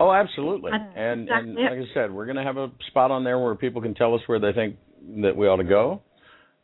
Oh, 0.00 0.12
absolutely. 0.12 0.72
And 0.72 1.28
and 1.28 1.54
like 1.54 1.72
I 1.72 1.94
said, 1.94 2.12
we're 2.12 2.26
going 2.26 2.36
to 2.36 2.42
have 2.42 2.56
a 2.56 2.70
spot 2.88 3.10
on 3.10 3.22
there 3.22 3.38
where 3.38 3.54
people 3.54 3.82
can 3.82 3.94
tell 3.94 4.14
us 4.14 4.20
where 4.26 4.40
they 4.40 4.52
think 4.52 4.76
that 5.22 5.36
we 5.36 5.46
ought 5.46 5.56
to 5.56 5.64
go. 5.64 6.02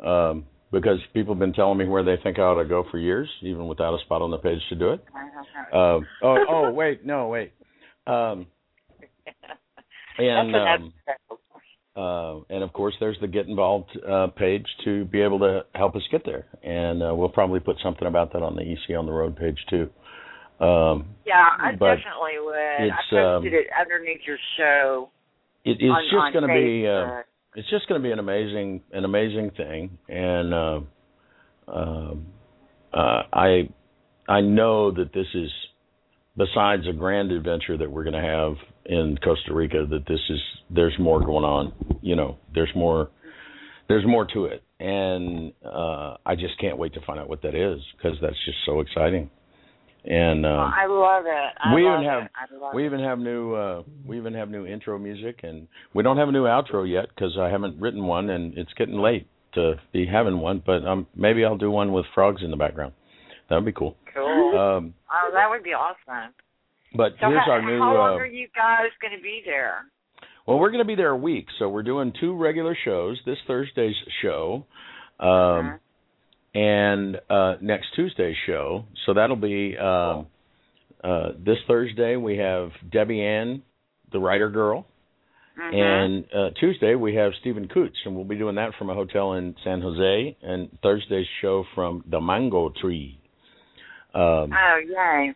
Um, 0.04 0.46
because 0.72 0.98
people 1.12 1.34
have 1.34 1.40
been 1.40 1.52
telling 1.52 1.78
me 1.78 1.86
where 1.86 2.04
they 2.04 2.16
think 2.22 2.38
I 2.38 2.42
ought 2.42 2.62
to 2.62 2.68
go 2.68 2.84
for 2.90 2.98
years, 2.98 3.28
even 3.42 3.66
without 3.66 3.94
a 3.94 3.98
spot 4.04 4.22
on 4.22 4.30
the 4.30 4.38
page 4.38 4.60
to 4.68 4.76
do 4.76 4.90
it. 4.90 5.04
Um, 5.72 6.06
oh, 6.22 6.36
oh, 6.48 6.70
wait, 6.70 7.04
no, 7.04 7.28
wait. 7.28 7.52
Um, 8.06 8.46
and 10.18 10.54
um, 10.54 10.92
uh, 11.96 12.40
and 12.48 12.62
of 12.62 12.72
course, 12.72 12.94
there's 13.00 13.16
the 13.20 13.26
get 13.26 13.46
involved 13.46 13.90
uh, 14.08 14.28
page 14.28 14.64
to 14.84 15.04
be 15.06 15.20
able 15.20 15.40
to 15.40 15.62
help 15.74 15.96
us 15.96 16.02
get 16.10 16.24
there. 16.24 16.46
And 16.62 17.02
uh, 17.02 17.14
we'll 17.14 17.28
probably 17.28 17.60
put 17.60 17.76
something 17.82 18.06
about 18.06 18.32
that 18.32 18.42
on 18.42 18.54
the 18.54 18.62
EC 18.62 18.96
on 18.96 19.06
the 19.06 19.12
road 19.12 19.36
page 19.36 19.58
too. 19.68 19.90
Um, 20.64 21.16
Yeah, 21.26 21.48
I 21.58 21.72
definitely 21.72 22.38
would. 22.42 22.54
I 22.54 22.90
posted 23.10 23.18
um, 23.18 23.46
it 23.46 23.66
underneath 23.78 24.20
your 24.26 24.38
show. 24.56 25.10
it, 25.64 25.78
it's 25.80 25.82
on, 25.82 26.02
just 26.04 26.32
going 26.32 26.48
to 26.48 26.54
be. 26.54 26.86
Uh. 26.86 27.22
It's 27.56 27.68
just 27.70 27.88
going 27.88 28.00
to 28.00 28.06
be 28.06 28.12
an 28.12 28.18
amazing 28.18 28.82
an 28.92 29.04
amazing 29.04 29.50
thing. 29.56 29.98
And 30.08 30.54
uh, 30.54 30.80
um 31.68 32.26
uh, 32.92 33.22
i 33.32 33.68
i 34.28 34.40
know 34.40 34.90
that 34.90 35.12
this 35.12 35.26
is 35.34 35.50
besides 36.36 36.82
a 36.88 36.92
grand 36.92 37.30
adventure 37.30 37.76
that 37.76 37.90
we're 37.90 38.04
going 38.04 38.20
to 38.20 38.20
have 38.20 38.54
in 38.86 39.16
costa 39.22 39.54
rica 39.54 39.86
that 39.88 40.04
this 40.08 40.20
is 40.30 40.40
there's 40.70 40.94
more 40.98 41.20
going 41.20 41.44
on 41.44 41.72
you 42.02 42.16
know 42.16 42.38
there's 42.54 42.70
more 42.74 43.10
there's 43.88 44.06
more 44.06 44.26
to 44.26 44.46
it. 44.46 44.62
And 44.80 45.52
uh 45.64 46.16
i 46.26 46.34
just 46.34 46.58
can't 46.60 46.78
wait 46.78 46.94
to 46.94 47.00
find 47.06 47.20
out 47.20 47.28
what 47.28 47.42
that 47.42 47.54
is 47.54 47.80
because 47.96 48.18
that's 48.20 48.44
just 48.44 48.58
so 48.66 48.80
exciting 48.80 49.30
and 50.04 50.46
um 50.46 50.72
I 50.74 50.86
love 50.86 51.24
it. 51.26 51.52
I 51.62 51.74
we 51.74 51.82
love 51.84 52.00
even 52.00 52.10
have- 52.10 52.22
it. 52.24 52.74
We 52.74 52.82
it. 52.82 52.86
even 52.86 53.00
have 53.00 53.18
new 53.18 53.54
uh 53.54 53.82
we 54.06 54.16
even 54.16 54.34
have 54.34 54.48
new 54.50 54.66
intro 54.66 54.98
music 54.98 55.40
and 55.42 55.68
we 55.94 56.02
don't 56.02 56.16
have 56.16 56.28
a 56.28 56.32
new 56.32 56.44
outro 56.44 56.88
yet 56.90 57.06
because 57.14 57.36
I 57.38 57.48
haven't 57.48 57.78
written 57.80 58.04
one 58.06 58.30
and 58.30 58.56
it's 58.56 58.72
getting 58.74 58.96
late 58.98 59.26
to 59.54 59.74
be 59.92 60.06
having 60.06 60.38
one 60.38 60.62
but 60.64 60.84
um 60.86 61.06
maybe 61.14 61.44
I'll 61.44 61.58
do 61.58 61.70
one 61.70 61.92
with 61.92 62.06
frogs 62.14 62.42
in 62.42 62.50
the 62.50 62.56
background. 62.56 62.92
That 63.48 63.56
would 63.56 63.64
be 63.66 63.72
cool. 63.72 63.96
Cool. 64.14 64.58
Um 64.58 64.94
oh, 65.12 65.30
that 65.34 65.50
would 65.50 65.62
be 65.62 65.70
awesome. 65.74 66.32
but 66.96 67.12
So 67.20 67.28
here's 67.28 67.44
how, 67.44 67.52
our 67.52 67.62
new 67.62 67.78
how 67.78 67.94
long 67.94 68.12
uh 68.14 68.22
are 68.22 68.26
you 68.26 68.48
guys 68.56 68.90
going 69.02 69.16
to 69.16 69.22
be 69.22 69.42
there? 69.44 69.84
well 70.46 70.58
we're 70.58 70.70
going 70.70 70.82
to 70.82 70.88
be 70.88 70.94
there 70.94 71.10
a 71.10 71.16
week 71.16 71.46
so 71.58 71.68
we're 71.68 71.82
doing 71.82 72.12
two 72.18 72.34
regular 72.34 72.76
shows 72.84 73.20
this 73.26 73.36
Thursday's 73.46 73.94
show 74.22 74.64
um 75.20 75.28
Mhm. 75.28 75.78
And 76.54 77.16
uh 77.28 77.54
next 77.60 77.86
Tuesday's 77.94 78.36
show. 78.46 78.84
So 79.06 79.14
that'll 79.14 79.36
be 79.36 79.76
um 79.78 80.26
uh 81.02 81.30
this 81.44 81.58
Thursday 81.66 82.16
we 82.16 82.38
have 82.38 82.70
Debbie 82.90 83.22
Ann, 83.22 83.62
the 84.12 84.18
writer 84.18 84.50
girl. 84.50 84.86
Mhm. 85.58 85.74
And 85.74 86.24
uh, 86.32 86.50
Tuesday 86.58 86.94
we 86.94 87.16
have 87.16 87.32
Stephen 87.40 87.68
Coots, 87.68 87.96
and 88.04 88.14
we'll 88.14 88.24
be 88.24 88.38
doing 88.38 88.54
that 88.54 88.70
from 88.78 88.88
a 88.88 88.94
hotel 88.94 89.34
in 89.34 89.54
San 89.62 89.82
Jose. 89.82 90.36
And 90.42 90.70
Thursday's 90.82 91.26
show 91.42 91.64
from 91.74 92.02
the 92.08 92.20
Mango 92.20 92.72
Tree. 92.80 93.20
Um, 94.14 94.52
oh, 94.52 94.80
yay. 94.88 95.34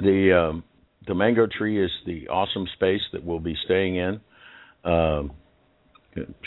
the 0.00 0.36
um, 0.36 0.64
the 1.06 1.14
Mango 1.14 1.46
Tree 1.46 1.82
is 1.82 1.90
the 2.06 2.28
awesome 2.28 2.66
space 2.74 3.02
that 3.12 3.24
we'll 3.24 3.40
be 3.40 3.56
staying 3.64 3.96
in. 3.96 4.20
Um, 4.84 5.32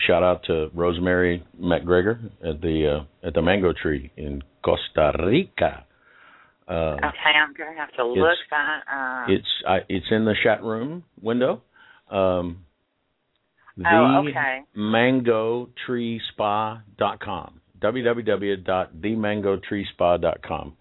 shout 0.08 0.24
out 0.24 0.44
to 0.46 0.70
Rosemary 0.74 1.44
McGregor 1.60 2.30
at 2.44 2.62
the 2.62 3.02
uh, 3.02 3.06
at 3.28 3.34
the 3.34 3.42
Mango 3.42 3.74
Tree 3.74 4.12
in 4.18 4.42
Costa 4.64 5.12
Rica. 5.26 5.86
Uh, 6.68 6.96
Okay, 6.98 7.34
I'm 7.36 7.54
going 7.54 7.74
to 7.74 7.80
have 7.80 7.92
to 7.98 8.06
look 8.06 8.18
it's- 8.18 8.38
that 8.52 8.84
up. 8.92 9.30
It's 9.30 9.48
I, 9.68 9.80
it's 9.90 10.06
in 10.12 10.26
the 10.26 10.36
chat 10.44 10.64
room 10.64 11.04
window. 11.22 11.62
Um, 12.10 12.66
the 13.78 13.86
oh, 13.92 14.24
okay. 14.30 14.62
mangotreespa.com. 14.78 17.60
www.themangotreespa.com. 17.82 20.74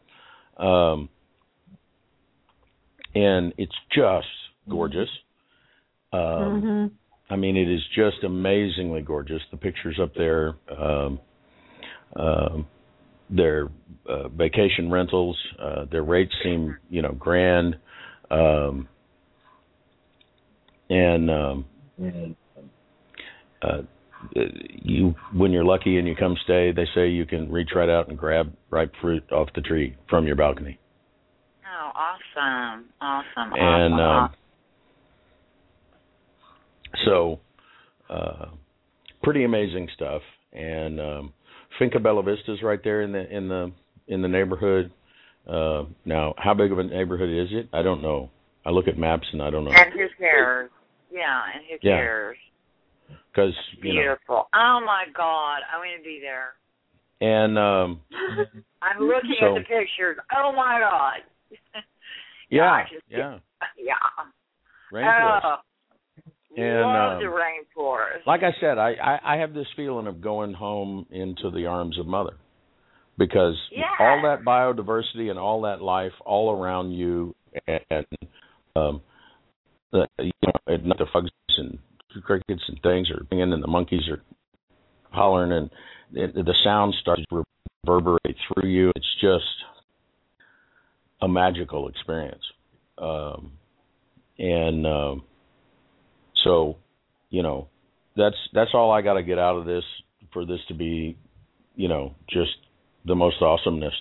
Um, 0.59 1.09
and 3.15 3.53
it's 3.59 3.75
just 3.95 4.27
gorgeous. 4.69 5.09
Um, 6.13 6.63
Mhm. 6.63 6.91
I 7.33 7.37
mean, 7.37 7.57
it 7.57 7.67
is 7.67 7.81
just 7.97 8.23
amazingly 8.25 9.01
gorgeous. 9.01 9.41
The 9.51 9.57
pictures 9.57 9.99
up 10.03 10.13
there, 10.15 10.55
um, 10.79 11.19
um, 12.15 12.67
their 13.31 13.71
uh, 14.07 14.29
vacation 14.29 14.91
rentals, 14.91 15.39
uh, 15.59 15.87
their 15.91 16.03
rates 16.03 16.33
seem, 16.45 16.77
you 16.91 17.01
know, 17.01 17.13
grand. 17.13 17.77
Um, 18.31 18.87
and 20.91 21.31
um, 21.31 21.65
uh, 23.63 23.79
you, 24.35 25.15
when 25.33 25.53
you're 25.53 25.65
lucky 25.65 25.97
and 25.97 26.07
you 26.07 26.15
come 26.15 26.37
stay, 26.45 26.71
they 26.71 26.87
say 26.95 27.09
you 27.09 27.25
can 27.25 27.51
reach 27.51 27.71
right 27.75 27.89
out 27.89 28.09
and 28.09 28.19
grab 28.19 28.53
ripe 28.69 28.93
fruit 29.01 29.25
off 29.33 29.49
the 29.55 29.63
tree 29.63 29.97
from 30.11 30.27
your 30.27 30.37
balcony. 30.37 30.79
Oh, 31.65 31.93
awesome. 31.95 32.91
Awesome. 33.01 33.53
and 33.55 33.95
awesome. 33.95 34.25
um, 34.25 34.35
so 37.05 37.41
uh, 38.11 38.47
pretty 39.23 39.45
amazing 39.45 39.89
stuff. 39.95 40.23
And 40.53 41.01
um, 41.01 41.33
Finca 41.79 41.99
Bella 41.99 42.23
Vista 42.23 42.53
is 42.53 42.63
right 42.63 42.81
there 42.85 43.03
in 43.03 43.13
the 43.13 43.35
in 43.35 43.49
the 43.49 43.73
in 44.09 44.23
the 44.23 44.29
neighborhood. 44.29 44.93
Uh, 45.49 45.85
now, 46.05 46.35
how 46.39 46.55
big 46.55 46.71
of 46.71 46.79
a 46.79 46.85
neighborhood 46.85 47.31
is 47.31 47.49
it? 47.51 47.69
I 47.73 47.83
don't 47.83 48.03
know. 48.03 48.31
I 48.65 48.71
look 48.71 48.87
at 48.87 48.97
maps 48.97 49.27
and 49.33 49.43
I 49.43 49.51
don't 49.51 49.65
know 49.65 49.73
and 49.73 49.93
who 49.93 50.07
cares? 50.19 50.71
Yeah, 51.11 51.41
and 51.55 51.65
who 51.69 51.89
Yeah. 51.89 51.97
cares? 51.97 52.37
because 53.33 53.55
you 53.83 53.95
know. 53.95 54.01
Beautiful. 54.01 54.49
Oh, 54.55 54.81
my 54.85 55.05
God. 55.17 55.61
I 55.73 55.79
want 55.79 55.91
to 55.99 56.05
be 56.05 56.21
there. 56.21 56.53
And 57.21 57.59
um, 57.59 58.01
I'm 58.83 59.01
looking 59.01 59.35
So- 59.41 59.57
at 59.57 59.61
the 59.61 59.61
pictures. 59.61 60.19
Oh, 60.37 60.53
my 60.55 60.79
God. 60.81 61.21
yeah, 62.51 62.85
yeah, 63.09 63.39
Yeah. 63.79 63.95
rainforest. 64.93 65.41
Oh, 65.45 65.57
And, 66.57 66.93
love 66.93 67.13
um, 67.13 67.19
the 67.19 67.31
rainforest. 67.81 68.27
like 68.27 68.43
I 68.43 68.53
said, 68.61 68.79
I, 68.79 68.93
I 68.95 69.35
I 69.35 69.37
have 69.39 69.55
this 69.55 69.67
feeling 69.77 70.07
of 70.07 70.21
going 70.21 70.53
home 70.53 71.07
into 71.11 71.51
the 71.51 71.67
arms 71.67 71.99
of 71.99 72.07
mother 72.07 72.35
because 73.19 73.55
Yeah. 73.71 73.85
all 73.99 74.23
that 74.23 74.45
biodiversity 74.45 75.31
and 75.31 75.39
all 75.39 75.63
that 75.63 75.81
life 75.81 76.13
all 76.25 76.51
around 76.53 76.93
you 76.93 77.35
and 77.67 78.07
um 78.77 79.01
the 79.93 80.07
you 80.19 80.33
know 80.45 80.53
and 80.67 80.91
the 80.91 81.07
frogs 81.13 81.31
and 81.59 81.79
crickets 82.25 82.63
and 82.69 82.81
things 82.83 83.11
are 83.11 83.25
singing 83.31 83.53
and 83.53 83.63
the 83.63 83.69
monkeys 83.69 84.09
are 84.09 84.23
hollering 85.11 85.53
and 85.53 85.71
the, 86.13 86.43
the 86.43 86.55
sound 86.65 86.95
starts 87.01 87.23
to 87.31 87.45
reverberate 87.87 88.37
through 88.49 88.69
you 88.69 88.91
it's 88.97 89.15
just 89.21 89.45
a 91.23 91.29
magical 91.29 91.89
experience 91.89 92.43
um 92.99 93.53
and 94.39 94.87
um 94.87 95.23
so 96.45 96.77
you 97.31 97.43
know 97.43 97.69
that's 98.17 98.37
that's 98.53 98.71
all 98.75 98.91
I 98.91 99.03
got 99.03 99.15
to 99.15 99.23
get 99.23 99.39
out 99.39 99.57
of 99.57 99.65
this 99.65 99.85
for 100.33 100.45
this 100.45 100.61
to 100.69 100.75
be, 100.75 101.17
you 101.77 101.89
know, 101.89 102.15
just 102.29 102.53
the 103.05 103.15
most 103.15 103.37
awesomeness 103.41 103.95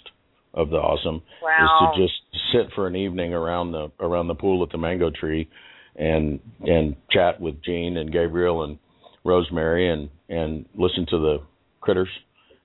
of 0.54 0.70
the 0.70 0.78
awesome 0.78 1.22
wow. 1.42 1.92
is 1.94 1.98
to 1.98 2.04
just 2.04 2.44
sit 2.54 2.74
for 2.76 2.88
an 2.88 2.96
evening 2.96 3.34
around 3.34 3.72
the 3.72 3.92
around 4.00 4.28
the 4.28 4.36
pool 4.36 4.64
at 4.64 4.70
the 4.72 4.78
mango 4.78 5.10
tree 5.10 5.50
and 5.96 6.40
and 6.62 6.96
chat 7.10 7.40
with 7.40 7.64
Gene 7.64 7.98
and 7.98 8.12
Gabriel 8.12 8.64
and 8.64 8.78
Rosemary 9.24 9.90
and 9.90 10.10
and 10.30 10.66
listen 10.76 11.06
to 11.10 11.18
the 11.18 11.38
critters 11.80 12.10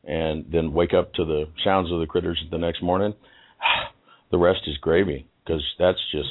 and 0.04 0.46
then 0.52 0.72
wake 0.72 0.94
up 0.94 1.12
to 1.14 1.24
the 1.24 1.44
sounds 1.64 1.90
of 1.92 2.00
the 2.00 2.06
critters 2.06 2.42
the 2.50 2.58
next 2.58 2.82
morning. 2.82 3.14
The 4.28 4.38
rest 4.38 4.62
is 4.66 4.76
gravy 4.78 5.28
because 5.44 5.62
that's 5.78 6.00
just 6.10 6.28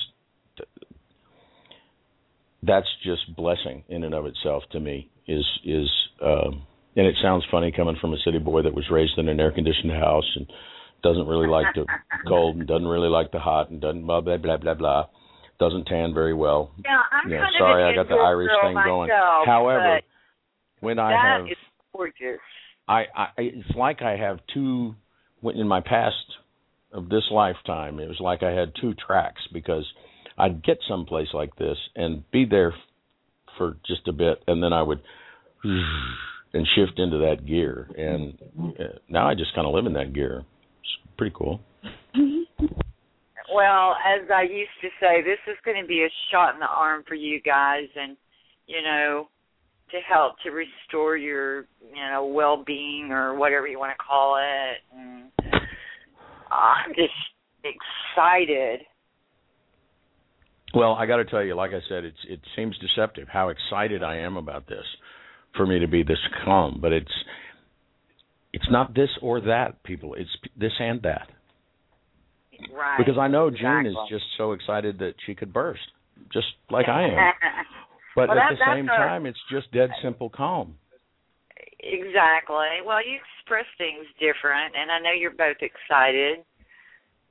that's 2.66 2.88
just 3.04 3.36
blessing 3.36 3.84
in 3.90 4.04
and 4.04 4.14
of 4.14 4.26
itself 4.26 4.64
to 4.72 4.80
me 4.80 5.10
is 5.28 5.46
is 5.66 5.90
um 6.22 6.64
and 6.96 7.06
it 7.08 7.16
sounds 7.22 7.44
funny 7.52 7.72
coming 7.76 7.98
from 8.00 8.14
a 8.14 8.18
city 8.24 8.40
boy 8.40 8.62
that 8.62 8.74
was 8.74 8.86
raised 8.90 9.18
in 9.18 9.28
an 9.28 9.40
air 9.40 9.52
conditioned 9.52 9.92
house 9.92 10.30
and 10.36 10.48
doesn't 11.04 11.28
really 11.28 11.48
like 11.48 11.68
the 11.76 11.86
cold 12.28 12.56
and 12.58 12.68
doesn't 12.68 12.88
really 12.88 13.10
like 13.10 13.32
the 13.32 13.40
hot 13.40 13.70
and 13.70 13.82
doesn't 13.82 14.06
blah 14.06 14.22
blah 14.22 14.38
blah 14.38 14.58
blah 14.58 14.74
blah 14.74 15.06
doesn't 15.58 15.86
tan 15.86 16.14
very 16.14 16.34
well. 16.34 16.72
Yeah, 16.84 17.00
I'm 17.12 17.32
Yeah, 17.32 17.40
kind 17.40 17.54
sorry, 17.58 17.84
of 17.84 17.90
I 17.90 17.96
got 17.96 18.10
the 18.10 18.16
Irish 18.22 18.52
thing 18.62 18.74
going. 18.74 19.08
myself, 19.10 19.46
However, 19.46 20.02
when 20.82 21.00
I 21.00 21.12
that 21.12 21.22
have 21.40 21.46
is 21.50 21.58
gorgeous. 21.94 22.40
I, 22.90 23.04
I 23.16 23.28
it's 23.38 23.76
like 23.76 24.02
I 24.02 24.18
have 24.18 24.40
two 24.54 24.96
when- 25.42 25.56
in 25.56 25.68
my 25.68 25.80
past 25.82 26.16
of 26.92 27.08
this 27.10 27.24
lifetime 27.32 28.00
it 28.00 28.08
was 28.08 28.20
like 28.20 28.44
I 28.44 28.52
had 28.52 28.74
two 28.82 28.94
tracks 28.96 29.42
because 29.54 29.86
I'd 30.38 30.64
get 30.64 30.78
someplace 30.88 31.30
like 31.34 31.56
this 31.56 31.78
and 31.96 32.30
be 32.32 32.46
there 32.46 32.74
for 33.58 33.78
just 33.86 34.08
a 34.08 34.14
bit 34.14 34.44
and 34.48 34.62
then 34.62 34.74
I 34.74 34.82
would 34.82 35.02
and 35.64 36.68
shift 36.76 37.00
into 37.00 37.18
that 37.20 37.46
gear 37.46 37.90
and 37.98 38.38
uh, 38.80 38.84
now 39.10 39.28
I 39.28 39.36
just 39.36 39.56
kind 39.56 39.68
of 39.68 39.74
live 39.74 39.86
in 39.86 39.94
that 39.94 40.14
gear. 40.14 40.44
It's 40.80 41.16
pretty 41.18 41.36
cool. 41.38 41.62
Well, 43.54 43.96
as 44.04 44.30
I 44.34 44.44
used 44.44 44.76
to 44.82 44.90
say, 45.00 45.22
this 45.22 45.40
is 45.48 45.58
going 45.64 45.82
to 45.82 45.88
be 45.88 46.04
a 46.04 46.12
shot 46.32 46.54
in 46.56 46.60
the 46.60 46.68
arm 46.68 47.04
for 47.08 47.16
you 47.16 47.40
guys, 47.42 47.88
and 47.96 48.18
you 48.68 48.82
know, 48.82 49.30
to 49.92 49.98
help 50.12 50.36
to 50.44 50.50
restore 50.50 51.16
your, 51.16 51.68
you 51.94 52.04
know, 52.12 52.26
well-being 52.26 53.12
or 53.12 53.36
whatever 53.36 53.68
you 53.68 53.80
want 53.80 53.94
to 53.98 54.04
call 54.04 54.38
it. 54.38 54.82
And 54.98 55.32
I'm 56.52 56.94
just 56.96 57.14
excited. 57.64 58.82
Well, 60.74 60.94
I 60.94 61.06
got 61.06 61.18
to 61.18 61.26
tell 61.26 61.44
you, 61.44 61.56
like 61.56 61.72
I 61.72 61.80
said, 61.88 62.04
it's 62.04 62.18
it 62.28 62.40
seems 62.56 62.76
deceptive 62.80 63.28
how 63.32 63.50
excited 63.50 64.04
I 64.04 64.18
am 64.18 64.36
about 64.38 64.68
this 64.68 64.86
for 65.56 65.66
me 65.66 65.80
to 65.80 65.88
be 65.88 66.04
this 66.04 66.20
calm, 66.44 66.80
but 66.82 66.92
it's 66.92 67.12
it's 68.52 68.70
not 68.70 68.94
this 68.94 69.10
or 69.22 69.42
that, 69.42 69.84
people. 69.84 70.16
It's 70.16 70.30
this 70.60 70.74
and 70.80 71.02
that. 71.04 71.28
Right. 72.74 72.98
Because 72.98 73.18
I 73.20 73.28
know 73.28 73.50
Jean 73.50 73.86
exactly. 73.86 73.92
is 73.92 73.98
just 74.10 74.26
so 74.38 74.54
excited 74.54 75.00
that 75.00 75.14
she 75.26 75.36
could 75.36 75.52
burst, 75.54 75.82
just 76.32 76.48
like 76.70 76.88
I 76.90 77.04
am. 77.08 77.34
But 78.16 78.30
Well, 78.30 78.40
at 78.40 78.56
that- 78.56 78.58
the 78.66 78.76
same 78.76 78.86
a- 78.88 78.96
time, 78.96 79.26
it's 79.26 79.38
just 79.52 79.70
dead 79.74 79.90
simple 80.02 80.30
calm. 80.30 80.76
Exactly. 81.84 82.80
Well, 82.86 83.06
you 83.06 83.20
express 83.20 83.66
things 83.78 84.08
different, 84.20 84.74
and 84.74 84.90
I 84.90 85.00
know 85.00 85.12
you're 85.12 85.32
both 85.36 85.58
excited. 85.60 86.40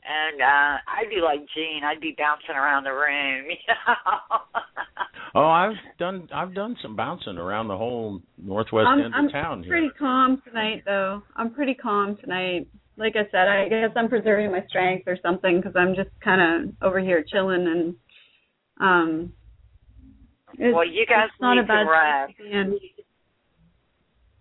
And 0.05 0.41
uh 0.41 0.79
I'd 0.87 1.09
be 1.09 1.21
like 1.23 1.41
Gene, 1.55 1.83
I'd 1.85 2.01
be 2.01 2.15
bouncing 2.17 2.57
around 2.57 2.85
the 2.85 2.93
room. 2.93 3.47
You 3.51 3.75
know? 3.87 4.39
Oh, 5.37 5.49
I've 5.49 5.75
done 5.99 6.29
I've 6.33 6.55
done 6.55 6.77
some 6.81 6.95
bouncing 6.95 7.39
around 7.39 7.67
the 7.69 7.77
whole 7.77 8.21
northwest 8.39 8.87
I'm, 8.87 9.01
end 9.01 9.15
I'm 9.15 9.27
of 9.27 9.33
town 9.33 9.63
here. 9.65 9.75
I'm 9.75 9.81
pretty 9.81 9.95
calm 9.99 10.43
tonight, 10.47 10.83
though. 10.87 11.23
I'm 11.35 11.53
pretty 11.53 11.75
calm 11.75 12.17
tonight. 12.21 12.69
Like 12.97 13.15
I 13.17 13.29
said, 13.33 13.49
I 13.49 13.69
guess 13.69 13.91
I'm 13.97 14.09
preserving 14.09 14.53
my 14.53 14.65
strength 14.69 15.09
or 15.09 15.19
something 15.23 15.57
because 15.57 15.75
I'm 15.75 15.97
just 15.97 16.11
kind 16.23 16.41
of 16.41 16.75
over 16.83 17.01
here 17.01 17.25
chilling 17.27 17.67
and 17.67 17.95
um. 18.81 19.33
It's, 20.57 20.73
well, 20.73 20.87
you 20.87 21.05
guys 21.05 21.31
it's 21.33 21.41
not 21.41 21.55
need 21.55 21.65
a 21.65 21.67
bad 21.67 21.83
some 21.83 21.89
rest. 21.89 22.37
place 22.37 22.37
to 22.37 22.43
be 22.45 22.57
in. 22.57 22.79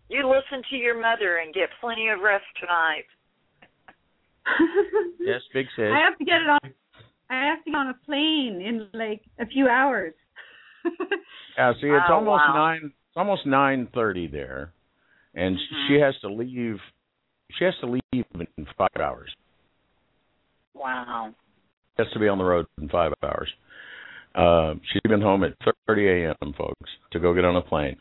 You 0.09 0.29
listen 0.29 0.61
to 0.69 0.75
your 0.75 1.01
mother 1.01 1.37
and 1.37 1.51
get 1.55 1.69
plenty 1.81 2.09
of 2.09 2.19
rest 2.19 2.45
tonight. 2.59 3.05
Yes, 5.19 5.41
big 5.53 5.67
sis. 5.75 5.85
I 5.85 5.99
have 6.03 6.17
to 6.17 6.25
get 6.25 6.41
it 6.41 6.49
on. 6.49 6.59
I 7.29 7.45
have 7.45 7.63
to 7.63 7.71
get 7.71 7.77
on 7.77 7.87
a 7.87 7.93
plane 8.05 8.61
in 8.61 8.89
like 8.93 9.21
a 9.39 9.45
few 9.45 9.67
hours. 9.67 10.13
Yeah, 11.57 11.71
see, 11.79 11.87
it's 11.87 12.05
Oh, 12.09 12.15
almost 12.15 12.41
wow. 12.47 12.53
nine. 12.55 12.85
It's 12.85 13.15
almost 13.17 13.45
nine 13.45 13.87
thirty 13.93 14.25
there, 14.27 14.73
and 15.35 15.55
Mhm. 15.55 15.87
she 15.87 15.93
has 15.99 16.15
to 16.21 16.27
leave. 16.27 16.81
She 17.51 17.63
has 17.63 17.75
to 17.81 17.85
leave 17.85 18.25
in 18.57 18.65
five 18.75 18.89
hours. 18.99 19.31
Wow. 20.73 21.33
She 21.95 22.03
has 22.03 22.11
to 22.13 22.19
be 22.19 22.27
on 22.27 22.39
the 22.39 22.43
road 22.43 22.65
in 22.81 22.89
five 22.89 23.13
hours. 23.21 23.53
Uh, 24.33 24.73
she's 24.91 25.01
been 25.07 25.21
home 25.21 25.43
at 25.43 25.53
thirty 25.87 26.07
a.m. 26.07 26.53
folks 26.57 26.89
to 27.11 27.19
go 27.19 27.33
get 27.35 27.45
on 27.45 27.55
a 27.55 27.61
plane 27.61 27.97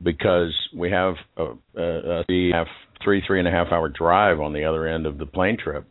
because 0.00 0.54
we 0.76 0.90
have 0.90 1.14
a, 1.36 1.44
a, 1.76 2.20
a 2.20 2.24
three, 2.24 2.52
half, 2.52 2.66
three 3.02 3.22
three 3.26 3.38
and 3.38 3.48
a 3.48 3.50
half 3.50 3.68
hour 3.72 3.88
drive 3.88 4.40
on 4.40 4.52
the 4.52 4.64
other 4.64 4.86
end 4.86 5.06
of 5.06 5.18
the 5.18 5.26
plane 5.26 5.56
trip. 5.62 5.86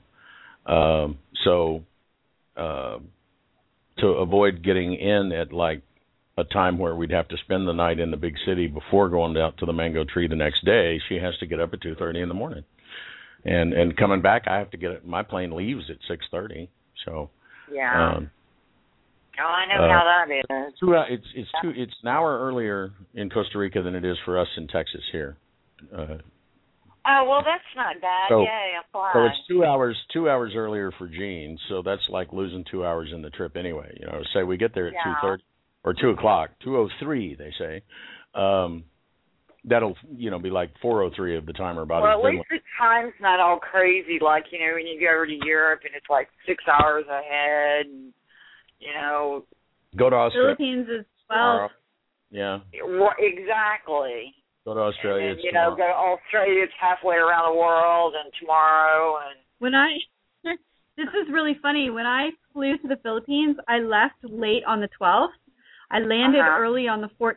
Um, 0.66 1.18
so 1.44 1.84
uh, 2.56 3.00
to 4.00 4.08
avoid 4.08 4.64
getting 4.64 4.94
in 4.94 5.32
at 5.32 5.52
like 5.52 5.82
a 6.38 6.44
time 6.46 6.78
where 6.78 6.96
we'd 6.96 7.12
have 7.12 7.28
to 7.28 7.36
spend 7.44 7.68
the 7.68 7.74
night 7.74 8.00
in 8.00 8.12
the 8.12 8.18
big 8.18 8.36
city 8.46 8.68
before 8.68 9.10
going 9.10 9.38
out 9.38 9.58
to 9.58 9.66
the 9.66 9.74
mango 9.74 10.06
tree 10.06 10.28
the 10.28 10.36
next 10.36 10.64
day, 10.66 11.00
she 11.10 11.16
has 11.16 11.38
to 11.40 11.46
get 11.46 11.60
up 11.60 11.74
at 11.74 11.82
two 11.82 11.96
thirty 11.96 12.22
in 12.22 12.30
the 12.30 12.36
morning. 12.36 12.64
And 13.44 13.74
and 13.74 13.98
coming 13.98 14.22
back, 14.22 14.44
I 14.48 14.58
have 14.58 14.72
to 14.72 14.78
get 14.78 15.06
my 15.06 15.24
plane 15.24 15.52
leaves 15.56 15.84
at 15.90 15.98
six 16.08 16.26
thirty. 16.32 16.70
So 17.06 17.30
Yeah. 17.72 18.16
um, 18.16 18.32
oh, 19.44 19.48
I 19.48 19.66
know 19.68 19.84
uh, 19.84 19.88
how 19.90 20.26
that 20.28 20.34
is. 20.34 20.74
two 20.80 20.88
hou- 20.88 21.14
it's 21.14 21.26
it's 21.36 21.50
two 21.62 21.72
it's 21.76 21.94
an 22.04 22.10
hour 22.10 22.40
earlier 22.40 22.92
in 23.14 23.30
Costa 23.30 23.58
Rica 23.58 23.82
than 23.82 23.96
it 23.96 24.06
is 24.06 24.18
for 24.26 24.40
us 24.40 24.48
in 24.58 24.68
Texas 24.68 25.02
here. 25.12 25.38
Uh, 25.96 26.18
Oh 27.04 27.26
well, 27.28 27.42
that's 27.44 27.64
not 27.76 28.00
bad. 28.00 28.30
So- 28.30 28.44
Yay, 28.44 28.74
I'm 28.78 29.12
so 29.14 29.26
it's 29.26 29.48
two 29.48 29.66
hours 29.66 29.98
two 30.14 30.30
hours 30.30 30.54
earlier 30.56 30.92
for 30.98 31.08
Gene, 31.08 31.58
so 31.68 31.82
that's 31.82 32.04
like 32.10 32.32
losing 32.32 32.64
two 32.70 32.86
hours 32.86 33.10
in 33.14 33.24
the 33.24 33.32
trip 33.32 33.58
anyway. 33.58 33.98
You 34.00 34.06
know, 34.06 34.22
say 34.34 34.44
we 34.44 34.58
get 34.58 34.76
there 34.76 34.88
at 34.88 34.94
Yeah. 34.94 35.04
two 35.06 35.14
thirty 35.22 35.44
or 35.84 35.94
two 36.00 36.10
o'clock, 36.12 36.52
two 36.64 36.78
oh 36.78 36.90
three 37.00 37.34
they 37.36 37.52
say. 37.58 37.82
Um 38.36 38.84
that'll 39.66 39.96
you 40.16 40.30
know 40.30 40.38
be 40.40 40.52
like 40.52 40.70
four 40.80 41.02
oh 41.02 41.10
three 41.16 41.36
of 41.38 41.46
the 41.48 41.54
timer 41.54 41.82
about 41.82 42.04
well, 42.04 42.20
at 42.20 42.24
least 42.24 42.46
the 42.52 42.60
time's 42.80 43.14
not 43.20 43.40
all 43.40 43.58
crazy. 43.58 44.20
Like 44.22 44.46
you 44.52 44.60
know, 44.60 44.74
when 44.76 44.86
you 44.86 45.00
go 45.00 45.12
over 45.12 45.26
to 45.26 45.40
Europe 45.44 45.82
and 45.86 45.96
it's 45.96 46.10
like 46.10 46.28
six 46.46 46.64
hours 46.68 47.06
ahead. 47.10 47.88
And, 47.88 48.14
you 48.82 48.94
know, 48.94 49.46
Go 49.98 50.10
to 50.10 50.16
Australia. 50.16 50.56
Philippines 50.58 50.88
is 50.90 51.06
tomorrow. 51.30 51.70
Yeah, 52.32 52.60
exactly. 53.20 54.34
go 54.66 54.74
to 54.74 54.80
Australia. 54.82 55.30
and 55.30 55.30
then, 55.32 55.36
it's 55.38 55.44
you 55.46 55.52
know, 55.52 55.72
go 55.72 55.86
to 55.88 55.94
Australia. 55.94 56.64
It's 56.64 56.74
halfway 56.80 57.16
around 57.16 57.52
the 57.54 57.60
world, 57.60 58.14
and 58.22 58.32
tomorrow, 58.40 59.18
and 59.18 59.38
When 59.60 59.76
I 59.76 59.98
this 60.98 61.08
is 61.08 61.28
really 61.32 61.58
funny. 61.62 61.90
When 61.90 62.06
I 62.06 62.30
flew 62.54 62.78
to 62.78 62.88
the 62.88 62.98
Philippines, 63.04 63.58
I 63.68 63.80
left 63.80 64.16
late 64.24 64.64
on 64.68 64.80
the 64.82 64.90
12th. 65.00 65.30
I 65.92 66.00
landed 66.00 66.40
Uh-huh. 66.40 66.58
early 66.60 66.88
on 66.88 67.02
the 67.02 67.10
14th. 67.20 67.36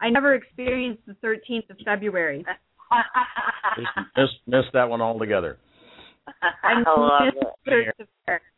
I 0.00 0.10
never 0.10 0.34
experienced 0.34 1.02
the 1.06 1.14
13th 1.24 1.70
of 1.70 1.76
February. 1.84 2.44
Just 3.76 3.88
missed, 4.16 4.32
missed 4.46 4.72
that 4.74 4.88
one 4.88 5.00
altogether. 5.00 5.58
I 6.42 6.82
love 6.86 7.22
missed 7.34 7.36
it. 7.36 7.54
the 7.64 7.70
13th 7.70 8.00
of 8.00 8.08
February, 8.26 8.26
I 8.26 8.32
love 8.32 8.40
it. 8.40 8.55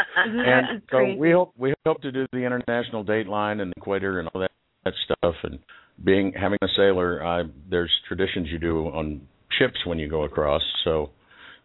Isn't 0.00 0.36
that 0.36 0.64
and 0.70 0.82
so 0.90 0.96
crazy? 0.96 1.18
we 1.18 1.32
hope 1.32 1.52
we 1.56 1.74
hope 1.86 2.02
to 2.02 2.12
do 2.12 2.26
the 2.32 2.38
international 2.38 3.02
date 3.02 3.26
line 3.26 3.60
and 3.60 3.70
the 3.70 3.80
equator 3.80 4.18
and 4.20 4.28
all 4.34 4.40
that 4.40 4.50
that 4.84 4.94
stuff. 5.04 5.34
And 5.42 5.58
being 6.04 6.32
having 6.32 6.58
a 6.62 6.68
sailor 6.76 7.24
I 7.24 7.44
there's 7.70 7.90
traditions 8.06 8.48
you 8.50 8.58
do 8.58 8.86
on 8.88 9.22
ships 9.58 9.84
when 9.86 9.98
you 9.98 10.08
go 10.08 10.24
across. 10.24 10.62
So 10.84 11.10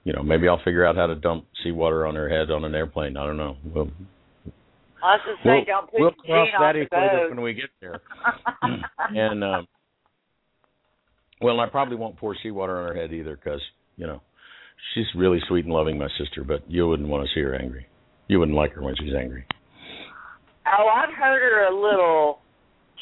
you 0.04 0.14
know 0.14 0.24
maybe 0.24 0.48
I'll 0.48 0.62
figure 0.64 0.86
out 0.86 0.96
how 0.96 1.08
to 1.08 1.16
dump 1.16 1.46
seawater 1.64 2.06
on 2.06 2.16
her 2.16 2.30
head 2.30 2.52
on 2.52 2.64
an 2.64 2.74
airplane. 2.74 3.18
I 3.18 3.26
don't 3.26 3.38
know. 3.38 3.58
We'll 3.64 3.90
I 5.04 5.16
was 5.16 5.22
just 5.26 5.46
we'll, 5.46 5.66
don't 5.66 5.92
put 5.92 6.00
we'll 6.00 6.12
Gene 6.12 6.26
cross 6.26 6.48
that 6.60 6.76
equator 6.76 7.18
boat. 7.18 7.30
when 7.32 7.42
we 7.42 7.54
get 7.54 7.70
there. 7.82 8.02
And 9.14 9.44
um 9.44 9.68
well 11.42 11.60
I 11.60 11.68
probably 11.68 11.98
won't 11.98 12.18
pour 12.18 12.36
seawater 12.42 12.80
on 12.80 12.88
her 12.88 13.02
head 13.02 13.12
either 13.12 13.36
because 13.36 13.62
you 13.98 14.08
know 14.08 14.22
she's 14.94 15.06
really 15.16 15.40
sweet 15.48 15.66
and 15.66 15.74
loving 15.74 15.98
my 15.98 16.08
sister 16.18 16.44
but 16.44 16.64
you 16.70 16.88
wouldn't 16.88 17.10
want 17.10 17.24
to 17.26 17.34
see 17.34 17.42
her 17.42 17.56
angry 17.56 17.88
you 18.28 18.40
wouldn't 18.40 18.58
like 18.58 18.74
her 18.74 18.82
when 18.82 18.96
she's 18.98 19.14
angry 19.14 19.46
Oh, 20.66 20.88
I've 20.88 21.14
heard 21.14 21.42
her 21.42 21.68
a 21.68 21.76
little 21.76 22.40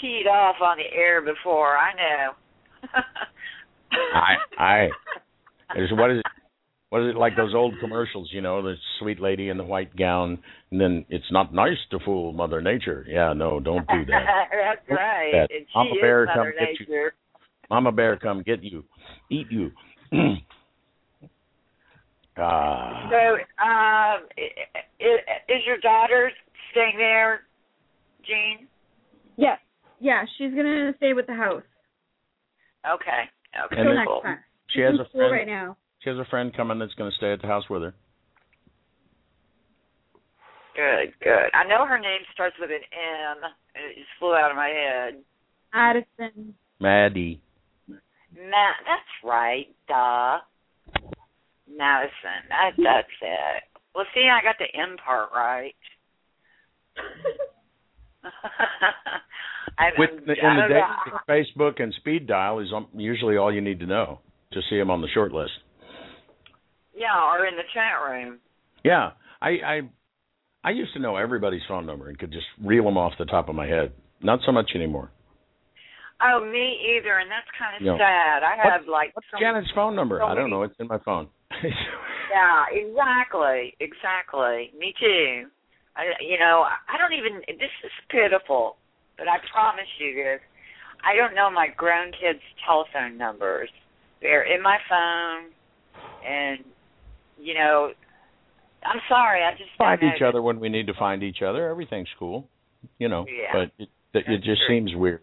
teed 0.01 0.27
off 0.27 0.55
on 0.61 0.77
the 0.77 0.97
air 0.97 1.21
before. 1.21 1.77
I 1.77 1.93
know. 1.93 3.01
I 4.13 4.35
I 4.57 4.87
there's 5.75 5.91
what 5.91 6.11
is 6.11 6.19
it 6.19 6.25
what 6.89 7.03
is 7.03 7.09
it 7.15 7.17
like 7.17 7.35
those 7.35 7.53
old 7.53 7.75
commercials, 7.79 8.29
you 8.31 8.41
know, 8.41 8.63
the 8.63 8.75
sweet 8.99 9.19
lady 9.19 9.49
in 9.49 9.57
the 9.57 9.63
white 9.63 9.95
gown 9.95 10.39
and 10.71 10.79
then 10.79 11.05
it's 11.09 11.31
not 11.31 11.53
nice 11.53 11.77
to 11.91 11.99
fool 11.99 12.33
Mother 12.33 12.61
Nature. 12.61 13.05
Yeah, 13.07 13.33
no, 13.33 13.59
don't 13.59 13.87
do 13.87 14.05
that. 14.05 14.25
That's 14.51 14.89
right. 14.89 15.31
that. 15.33 15.49
Mama 15.75 15.91
bear, 16.01 16.25
Mother 16.25 16.37
come 16.37 16.51
get 16.59 16.79
you. 16.79 16.85
Nature. 16.87 17.13
Mama 17.69 17.91
bear 17.91 18.17
come 18.17 18.43
get 18.43 18.63
you. 18.63 18.83
Eat 19.29 19.47
you. 19.51 19.71
Ah. 22.39 23.07
So, 23.09 23.35
um, 23.35 24.27
i- 24.37 24.67
i- 25.01 25.41
is 25.49 25.65
your 25.65 25.77
daughter 25.77 26.31
staying 26.71 26.97
there, 26.97 27.45
Jean? 28.23 28.67
Yes. 29.37 29.59
Yeah, 29.99 30.25
she's 30.37 30.53
gonna 30.53 30.93
stay 30.97 31.13
with 31.13 31.27
the 31.27 31.33
house 31.35 31.63
Okay. 32.87 33.29
Okay. 33.65 33.75
Until 33.77 33.93
next 33.95 34.07
cool. 34.07 34.21
time. 34.21 34.39
she 34.67 34.79
She's 34.79 34.85
has 34.85 34.93
in 34.95 34.99
a 35.01 35.05
friend 35.09 35.31
right 35.33 35.47
now. 35.47 35.75
she 35.99 36.09
has 36.09 36.17
a 36.19 36.25
friend 36.25 36.53
coming 36.55 36.79
that's 36.79 36.93
gonna 36.95 37.11
stay 37.11 37.33
at 37.33 37.41
the 37.41 37.47
house 37.47 37.69
with 37.69 37.81
her. 37.83 37.93
Good, 40.75 41.13
good. 41.19 41.49
I 41.53 41.65
know 41.65 41.85
her 41.85 41.99
name 41.99 42.21
starts 42.31 42.55
with 42.59 42.69
an 42.71 42.79
M, 42.93 43.43
and 43.75 43.85
it 43.91 43.95
just 43.95 44.09
flew 44.17 44.33
out 44.33 44.51
of 44.51 44.55
my 44.55 44.69
head. 44.69 45.21
Addison. 45.73 46.55
Maddie. 46.79 47.41
Matt, 47.89 48.75
that's 48.85 49.23
right. 49.23 49.67
Duh. 49.87 50.39
Madison. 51.77 52.49
That 52.49 52.71
that's 52.77 53.07
it. 53.21 53.63
Well, 53.95 54.05
see, 54.13 54.27
I 54.29 54.43
got 54.43 54.57
the 54.59 54.79
M 54.79 54.97
part 55.03 55.29
right. 55.33 55.73
With 59.97 60.09
the, 60.25 60.33
in 60.33 60.57
the 60.57 60.67
day. 60.67 60.81
Facebook 61.29 61.81
and 61.81 61.93
speed 61.99 62.27
dial 62.27 62.59
is 62.59 62.67
um, 62.75 62.87
usually 62.93 63.37
all 63.37 63.53
you 63.53 63.61
need 63.61 63.79
to 63.79 63.85
know 63.85 64.19
to 64.51 64.59
see 64.69 64.77
them 64.77 64.91
on 64.91 65.01
the 65.01 65.07
short 65.13 65.31
list. 65.31 65.53
Yeah, 66.93 67.31
or 67.31 67.45
in 67.45 67.55
the 67.55 67.63
chat 67.73 67.93
room. 68.05 68.39
Yeah, 68.83 69.11
I 69.41 69.49
I 69.49 69.81
I 70.63 70.71
used 70.71 70.93
to 70.93 70.99
know 70.99 71.15
everybody's 71.15 71.61
phone 71.67 71.85
number 71.85 72.09
and 72.09 72.19
could 72.19 72.31
just 72.31 72.45
reel 72.63 72.83
them 72.83 72.97
off 72.97 73.13
the 73.17 73.25
top 73.25 73.47
of 73.47 73.55
my 73.55 73.67
head. 73.67 73.93
Not 74.21 74.39
so 74.45 74.51
much 74.51 74.71
anymore. 74.75 75.11
Oh, 76.21 76.43
me 76.43 76.97
either, 76.97 77.17
and 77.19 77.31
that's 77.31 77.47
kind 77.57 77.75
of 77.77 77.81
Yeah. 77.81 77.97
sad. 77.97 78.43
I 78.43 78.55
have 78.61 78.87
like 78.87 79.15
What's 79.15 79.27
some- 79.31 79.39
Janet's 79.39 79.71
phone 79.71 79.95
number? 79.95 80.19
so 80.19 80.25
I 80.27 80.35
don't 80.35 80.49
know. 80.49 80.63
It's 80.63 80.75
in 80.79 80.87
my 80.87 80.97
phone. 80.99 81.29
Yeah, 82.29 82.65
exactly, 82.71 83.73
exactly. 83.79 84.71
Me 84.77 84.93
too. 84.99 85.47
I, 85.97 86.03
you 86.21 86.37
know, 86.37 86.61
I 86.87 86.95
don't 86.99 87.13
even. 87.17 87.41
This 87.57 87.73
is 87.83 87.91
pitiful, 88.11 88.75
but 89.17 89.27
I 89.27 89.37
promise 89.51 89.87
you 89.97 90.13
this. 90.13 90.39
I 91.03 91.15
don't 91.15 91.33
know 91.33 91.49
my 91.49 91.69
grown 91.75 92.11
kids' 92.11 92.39
telephone 92.67 93.17
numbers. 93.17 93.69
They're 94.21 94.43
in 94.43 94.61
my 94.61 94.77
phone, 94.87 95.49
and 96.23 96.59
you 97.39 97.55
know, 97.55 97.93
I'm 98.85 99.01
sorry. 99.09 99.41
I 99.43 99.51
just 99.57 99.71
find 99.77 99.99
each 100.03 100.21
other 100.21 100.43
when 100.43 100.59
we 100.59 100.69
need 100.69 100.85
to 100.85 100.93
find 100.93 101.23
each 101.23 101.41
other. 101.41 101.67
Everything's 101.67 102.09
cool, 102.19 102.47
you 102.99 103.09
know. 103.09 103.25
Yeah. 103.27 103.51
But 103.53 103.83
it, 103.83 103.89
it 104.13 104.25
That's 104.27 104.45
just 104.45 104.61
true. 104.67 104.77
seems 104.77 104.91
weird, 104.95 105.21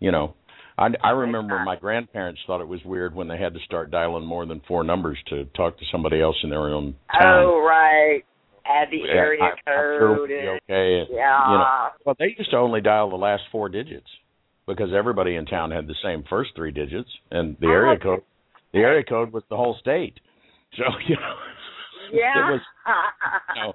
you 0.00 0.10
know. 0.12 0.34
I 0.76 0.88
I 1.04 1.10
remember 1.10 1.62
my 1.64 1.76
grandparents 1.76 2.40
thought 2.46 2.60
it 2.60 2.66
was 2.66 2.80
weird 2.84 3.14
when 3.14 3.28
they 3.28 3.38
had 3.38 3.54
to 3.54 3.60
start 3.64 3.90
dialing 3.92 4.26
more 4.26 4.44
than 4.44 4.60
four 4.66 4.82
numbers 4.82 5.18
to 5.28 5.44
talk 5.56 5.78
to 5.78 5.84
somebody 5.92 6.20
else 6.20 6.36
in 6.42 6.50
their 6.50 6.66
own 6.74 6.96
oh, 7.14 7.18
town. 7.18 7.44
Oh 7.46 7.60
right, 7.64 8.22
add 8.66 8.88
the 8.90 9.08
area 9.08 9.40
I, 9.42 9.50
sure 9.64 10.16
code. 10.16 10.28
be 10.28 10.34
okay. 10.34 10.58
and, 11.00 11.08
yeah. 11.12 11.50
You 11.50 11.58
know, 11.58 11.88
well, 12.04 12.16
they 12.18 12.34
used 12.36 12.50
to 12.50 12.56
only 12.56 12.80
dial 12.80 13.08
the 13.10 13.16
last 13.16 13.42
four 13.52 13.68
digits 13.68 14.08
because 14.66 14.88
everybody 14.96 15.36
in 15.36 15.46
town 15.46 15.70
had 15.70 15.86
the 15.86 15.94
same 16.02 16.24
first 16.28 16.50
three 16.56 16.72
digits, 16.72 17.10
and 17.30 17.56
the 17.60 17.68
Oh, 17.68 17.70
area 17.70 17.98
code, 18.00 18.22
the 18.72 18.80
area 18.80 19.04
code 19.04 19.32
was 19.32 19.44
the 19.50 19.56
whole 19.56 19.76
state. 19.80 20.18
So 20.76 20.82
you 21.06 21.14
know, 21.14 21.34
Yeah. 22.12 22.48
it 22.48 22.52
was. 22.52 22.60
you 23.54 23.62
know, 23.62 23.72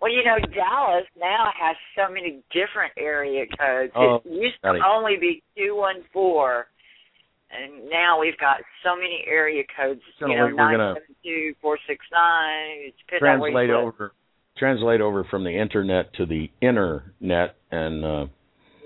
well, 0.00 0.12
you 0.12 0.22
know, 0.24 0.38
Dallas 0.54 1.04
now 1.18 1.50
has 1.58 1.76
so 1.96 2.12
many 2.12 2.42
different 2.52 2.92
area 2.96 3.44
codes. 3.58 3.92
Oh, 3.96 4.16
it 4.24 4.30
used 4.30 4.56
to 4.62 4.78
only 4.86 5.16
be 5.20 5.42
two 5.56 5.76
one 5.76 6.04
four, 6.12 6.66
and 7.50 7.88
now 7.90 8.20
we've 8.20 8.38
got 8.38 8.58
so 8.84 8.94
many 8.94 9.24
area 9.26 9.64
codes. 9.76 10.00
Gonna- 10.20 10.32
you 10.32 10.38
know, 10.38 10.56
gonna 10.56 10.94
seven 10.94 11.16
two 11.24 11.54
four 11.60 11.78
six 11.86 12.04
nine. 12.12 12.88
It's 12.88 12.96
depending 12.98 13.28
on 13.28 13.40
where 13.40 13.50
you 13.50 13.54
translate 13.54 13.70
over 13.70 14.12
translate 14.58 15.00
over 15.00 15.24
from 15.30 15.44
the 15.44 15.50
internet 15.50 16.12
to 16.14 16.26
the 16.26 16.50
internet 16.60 17.56
and 17.70 18.04
uh 18.04 18.26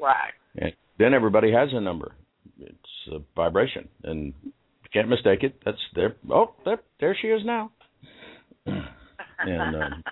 Right. 0.01 0.32
and 0.56 0.72
then 0.98 1.14
everybody 1.14 1.51
has 1.52 1.70
a 1.72 1.80
number 1.80 2.12
it's 2.60 3.09
a 3.10 3.18
vibration 3.34 3.89
and 4.05 4.34
you 4.44 4.52
can't 4.93 5.09
mistake 5.09 5.43
it 5.43 5.55
that's 5.64 5.78
there 5.94 6.14
oh 6.30 6.52
there 6.64 6.80
there 7.01 7.16
she 7.20 7.28
is 7.28 7.40
now 7.44 7.70
and 8.66 9.76
um 9.76 10.05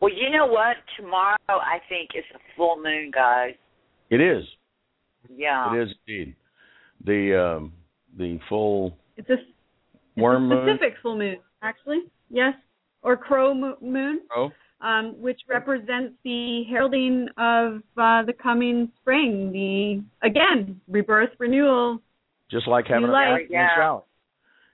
well, 0.00 0.12
you 0.12 0.30
know 0.30 0.46
what? 0.46 0.76
Tomorrow, 0.96 1.36
I 1.48 1.78
think 1.88 2.10
is 2.14 2.24
a 2.34 2.38
full 2.56 2.76
moon, 2.82 3.10
guys. 3.12 3.54
it 4.10 4.20
is 4.20 4.44
Yeah. 5.34 5.74
it 5.74 5.82
is 5.82 5.88
indeed 6.06 6.34
the 7.04 7.38
um 7.56 7.72
the 8.16 8.38
full 8.48 8.96
It's 9.16 9.28
a, 9.30 9.34
it's 9.34 9.42
worm 10.16 10.50
a 10.50 10.54
moon 10.56 10.66
specific 10.76 10.98
full 11.02 11.16
moon, 11.16 11.36
actually. 11.62 12.00
Yes, 12.30 12.54
or 13.02 13.16
crow 13.16 13.54
moon, 13.54 14.20
oh 14.36 14.50
um, 14.82 15.14
which 15.20 15.40
represents 15.48 16.14
the 16.24 16.62
heralding 16.70 17.28
of 17.36 17.82
uh, 17.98 18.22
the 18.24 18.32
coming 18.40 18.90
spring. 19.00 19.52
The 19.52 20.02
again 20.26 20.80
rebirth, 20.88 21.30
renewal. 21.38 22.00
just 22.50 22.66
like 22.66 22.86
having 22.86 23.04
a 23.08 23.12
like- 23.12 23.28
bat 23.28 23.40
in 23.42 23.48
the 23.52 23.66
shower. 23.76 24.02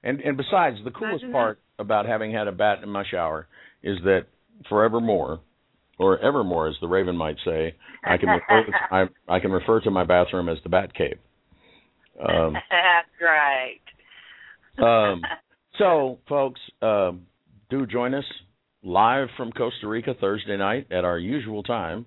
And 0.03 0.21
and 0.21 0.37
besides, 0.37 0.77
the 0.85 0.91
coolest 0.93 1.25
Imagine 1.25 1.33
part 1.33 1.59
about 1.81 2.07
having 2.07 2.33
had 2.33 2.47
a 2.47 2.53
bat 2.53 2.83
in 2.83 2.89
my 2.89 3.05
shower 3.11 3.49
is 3.83 3.99
that 4.05 4.27
forevermore, 4.69 5.41
or 5.99 6.19
evermore, 6.19 6.69
as 6.69 6.75
the 6.81 6.89
Raven 6.89 7.17
might 7.17 7.37
say, 7.45 7.75
I 8.05 8.17
can 8.17 8.29
refer 8.29 8.65
to 8.65 8.73
I, 8.91 9.37
I 9.37 9.41
can 9.41 9.51
refer 9.51 9.81
to 9.81 9.91
my 9.91 10.05
bathroom 10.05 10.49
as 10.49 10.59
the 10.63 10.69
Bat 10.69 10.95
Cave. 10.95 11.19
Um, 12.21 12.55
That's 12.71 13.09
right. 14.81 15.13
um, 15.13 15.23
so, 15.79 16.19
folks, 16.29 16.61
um, 16.83 17.23
do 17.71 17.87
join 17.87 18.15
us 18.15 18.25
live 18.83 19.29
from 19.37 19.53
Costa 19.53 19.89
Rica 19.89 20.15
Thursday 20.21 20.57
night 20.57 20.87
at 20.93 21.05
our 21.05 21.19
usual 21.19 21.63
time 21.63 22.07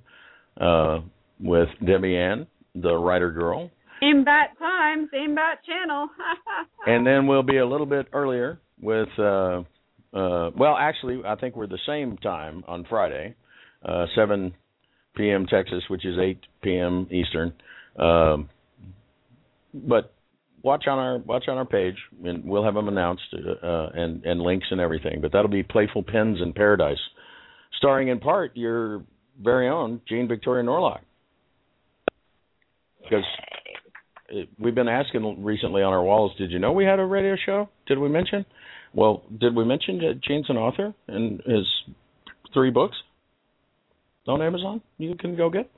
uh, 0.59 0.99
with 1.39 1.69
Debbie 1.85 2.15
Ann, 2.15 2.47
the 2.75 2.95
writer 2.95 3.31
girl, 3.31 3.69
Same 3.99 4.23
bat 4.23 4.51
time, 4.57 5.09
same 5.11 5.35
bat 5.35 5.59
channel. 5.65 6.07
and 6.85 7.05
then 7.05 7.27
we'll 7.27 7.43
be 7.43 7.57
a 7.57 7.65
little 7.65 7.85
bit 7.85 8.07
earlier 8.13 8.59
with 8.81 9.09
uh 9.19 9.61
uh 10.13 10.51
well 10.57 10.75
actually 10.77 11.21
I 11.25 11.35
think 11.35 11.55
we're 11.55 11.67
the 11.67 11.79
same 11.87 12.17
time 12.17 12.63
on 12.67 12.85
Friday, 12.89 13.35
uh 13.83 14.05
7 14.15 14.53
p.m. 15.15 15.45
Texas, 15.45 15.83
which 15.89 16.05
is 16.05 16.17
8 16.19 16.39
p.m. 16.61 17.07
Eastern. 17.11 17.53
Um 17.97 18.49
but 19.73 20.13
watch 20.61 20.85
on 20.87 20.99
our 20.99 21.17
watch 21.19 21.45
on 21.47 21.57
our 21.57 21.65
page 21.65 21.97
and 22.23 22.43
we'll 22.43 22.63
have 22.63 22.73
them 22.73 22.87
announced 22.87 23.33
uh 23.63 23.89
and 23.93 24.25
and 24.25 24.41
links 24.41 24.67
and 24.71 24.79
everything. 24.81 25.21
But 25.21 25.31
that'll 25.31 25.49
be 25.49 25.63
Playful 25.63 26.03
Pens 26.03 26.39
in 26.41 26.53
Paradise 26.53 26.99
starring 27.79 28.09
in 28.09 28.19
part 28.19 28.55
your 28.55 29.03
very 29.41 29.69
own 29.69 30.01
Jean 30.07 30.27
Victoria 30.27 30.63
Norlock. 30.63 30.99
Because 33.03 33.23
we've 34.59 34.75
been 34.75 34.87
asking 34.87 35.43
recently 35.43 35.81
on 35.81 35.93
our 35.93 36.03
walls, 36.03 36.31
did 36.37 36.51
you 36.51 36.59
know 36.59 36.71
we 36.71 36.85
had 36.85 36.99
a 36.99 37.05
radio 37.05 37.35
show? 37.43 37.69
Did 37.87 37.97
we 37.97 38.09
mention? 38.09 38.45
Well, 38.93 39.23
did 39.39 39.55
we 39.55 39.65
mention 39.65 39.97
that 39.99 40.21
Gene's 40.27 40.49
an 40.49 40.57
author 40.57 40.93
and 41.07 41.41
his 41.45 41.65
three 42.53 42.71
books 42.71 42.95
on 44.27 44.41
Amazon 44.41 44.81
you 44.97 45.15
can 45.15 45.35
go 45.37 45.49
get? 45.49 45.69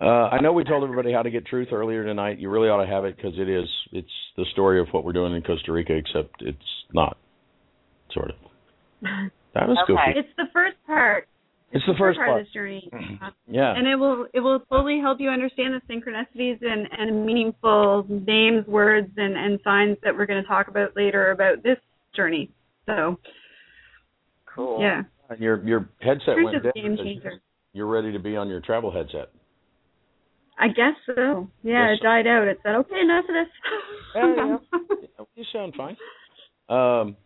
Uh, 0.00 0.28
I 0.30 0.40
know 0.40 0.52
we 0.52 0.62
told 0.62 0.84
everybody 0.84 1.12
how 1.12 1.22
to 1.22 1.30
get 1.30 1.44
truth 1.46 1.68
earlier 1.72 2.04
tonight. 2.04 2.38
You 2.38 2.50
really 2.50 2.68
ought 2.68 2.82
to 2.84 2.88
have 2.88 3.04
it 3.04 3.16
because 3.16 3.32
it 3.36 3.48
is 3.48 3.68
it's 3.92 4.08
the 4.36 4.44
story 4.52 4.80
of 4.80 4.86
what 4.92 5.04
we're 5.04 5.12
doing 5.12 5.34
in 5.34 5.42
Costa 5.42 5.72
Rica, 5.72 5.94
except 5.94 6.40
it's 6.40 6.58
not 6.92 7.16
sort 8.12 8.30
of. 8.30 8.36
That 9.54 9.66
was 9.66 9.78
Okay. 9.84 9.94
goofy. 10.12 10.20
it's 10.20 10.36
the 10.36 10.44
first 10.52 10.76
part. 10.86 11.26
It's 11.72 11.84
the 11.86 11.94
first 11.98 12.16
part, 12.18 12.28
part. 12.28 12.40
of 12.40 12.46
this 12.46 12.52
journey. 12.52 12.88
Yeah. 13.48 13.74
and 13.74 13.88
it 13.88 13.96
will 13.96 14.26
it 14.32 14.40
will 14.40 14.60
slowly 14.68 15.00
help 15.00 15.20
you 15.20 15.30
understand 15.30 15.74
the 15.74 15.80
synchronicities 15.92 16.58
and, 16.62 16.86
and 16.96 17.26
meaningful 17.26 18.06
names, 18.08 18.66
words, 18.68 19.10
and, 19.16 19.36
and 19.36 19.58
signs 19.64 19.96
that 20.04 20.14
we're 20.14 20.26
going 20.26 20.40
to 20.42 20.46
talk 20.46 20.68
about 20.68 20.94
later 20.96 21.30
about 21.32 21.62
this 21.64 21.78
journey. 22.18 22.50
So 22.86 23.18
cool. 24.54 24.80
yeah, 24.80 25.02
And 25.30 25.38
your 25.40 25.64
your 25.66 25.88
headset 26.00 26.34
truth 26.34 26.44
went 26.52 26.62
dead. 26.64 26.74
game 26.74 26.96
changer. 26.96 27.40
You're 27.72 27.86
ready 27.86 28.12
to 28.12 28.18
be 28.18 28.36
on 28.36 28.48
your 28.48 28.60
travel 28.60 28.90
headset. 28.90 29.28
I 30.58 30.68
guess 30.68 30.94
so. 31.06 31.48
Yeah, 31.62 31.90
Yes. 31.90 31.98
it 32.00 32.02
died 32.02 32.26
out. 32.26 32.48
It 32.48 32.58
said, 32.64 32.74
"Okay, 32.74 33.00
enough 33.00 33.24
of 33.28 33.34
this." 33.34 33.48
Yeah, 34.16 34.56
yeah. 35.18 35.24
You 35.36 35.44
sound 35.52 35.74
fine. 35.76 35.96
Um, 36.68 37.16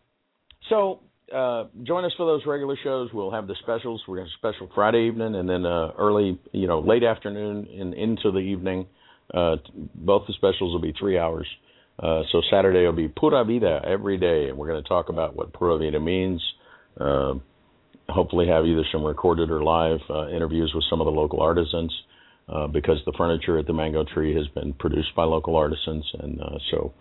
so 0.68 1.00
uh, 1.34 1.64
join 1.84 2.04
us 2.04 2.12
for 2.18 2.26
those 2.26 2.42
regular 2.46 2.76
shows. 2.84 3.08
We'll 3.14 3.30
have 3.30 3.46
the 3.46 3.54
specials. 3.62 4.02
We're 4.06 4.16
going 4.16 4.26
to 4.28 4.32
have 4.32 4.52
a 4.52 4.54
special 4.54 4.68
Friday 4.74 5.06
evening, 5.08 5.34
and 5.36 5.48
then 5.48 5.64
uh, 5.64 5.92
early, 5.98 6.38
you 6.52 6.66
know, 6.68 6.80
late 6.80 7.02
afternoon 7.04 7.66
and 7.80 7.94
into 7.94 8.30
the 8.30 8.38
evening. 8.40 8.86
Uh, 9.32 9.56
both 9.94 10.26
the 10.26 10.34
specials 10.34 10.72
will 10.74 10.80
be 10.82 10.92
three 10.98 11.16
hours. 11.18 11.46
Uh, 12.02 12.22
so 12.32 12.42
Saturday 12.50 12.84
will 12.84 12.92
be 12.92 13.08
Pura 13.08 13.44
Vida 13.44 13.80
every 13.86 14.18
day, 14.18 14.48
and 14.48 14.58
we're 14.58 14.66
going 14.66 14.82
to 14.82 14.88
talk 14.88 15.08
about 15.08 15.36
what 15.36 15.52
Pura 15.52 15.78
Vida 15.78 16.00
means. 16.00 16.42
Uh, 17.00 17.34
hopefully, 18.08 18.48
have 18.48 18.66
either 18.66 18.82
some 18.90 19.04
recorded 19.04 19.50
or 19.50 19.62
live 19.62 20.00
uh, 20.10 20.28
interviews 20.28 20.72
with 20.74 20.84
some 20.90 21.00
of 21.00 21.04
the 21.06 21.12
local 21.12 21.40
artisans. 21.40 21.92
Uh, 22.48 22.66
because 22.66 22.98
the 23.06 23.12
furniture 23.16 23.56
at 23.56 23.66
the 23.68 23.72
Mango 23.72 24.04
Tree 24.04 24.34
has 24.34 24.46
been 24.48 24.72
produced 24.74 25.14
by 25.14 25.22
local 25.22 25.54
artisans, 25.54 26.04
and 26.18 26.40
uh, 26.40 26.58
so 26.72 26.92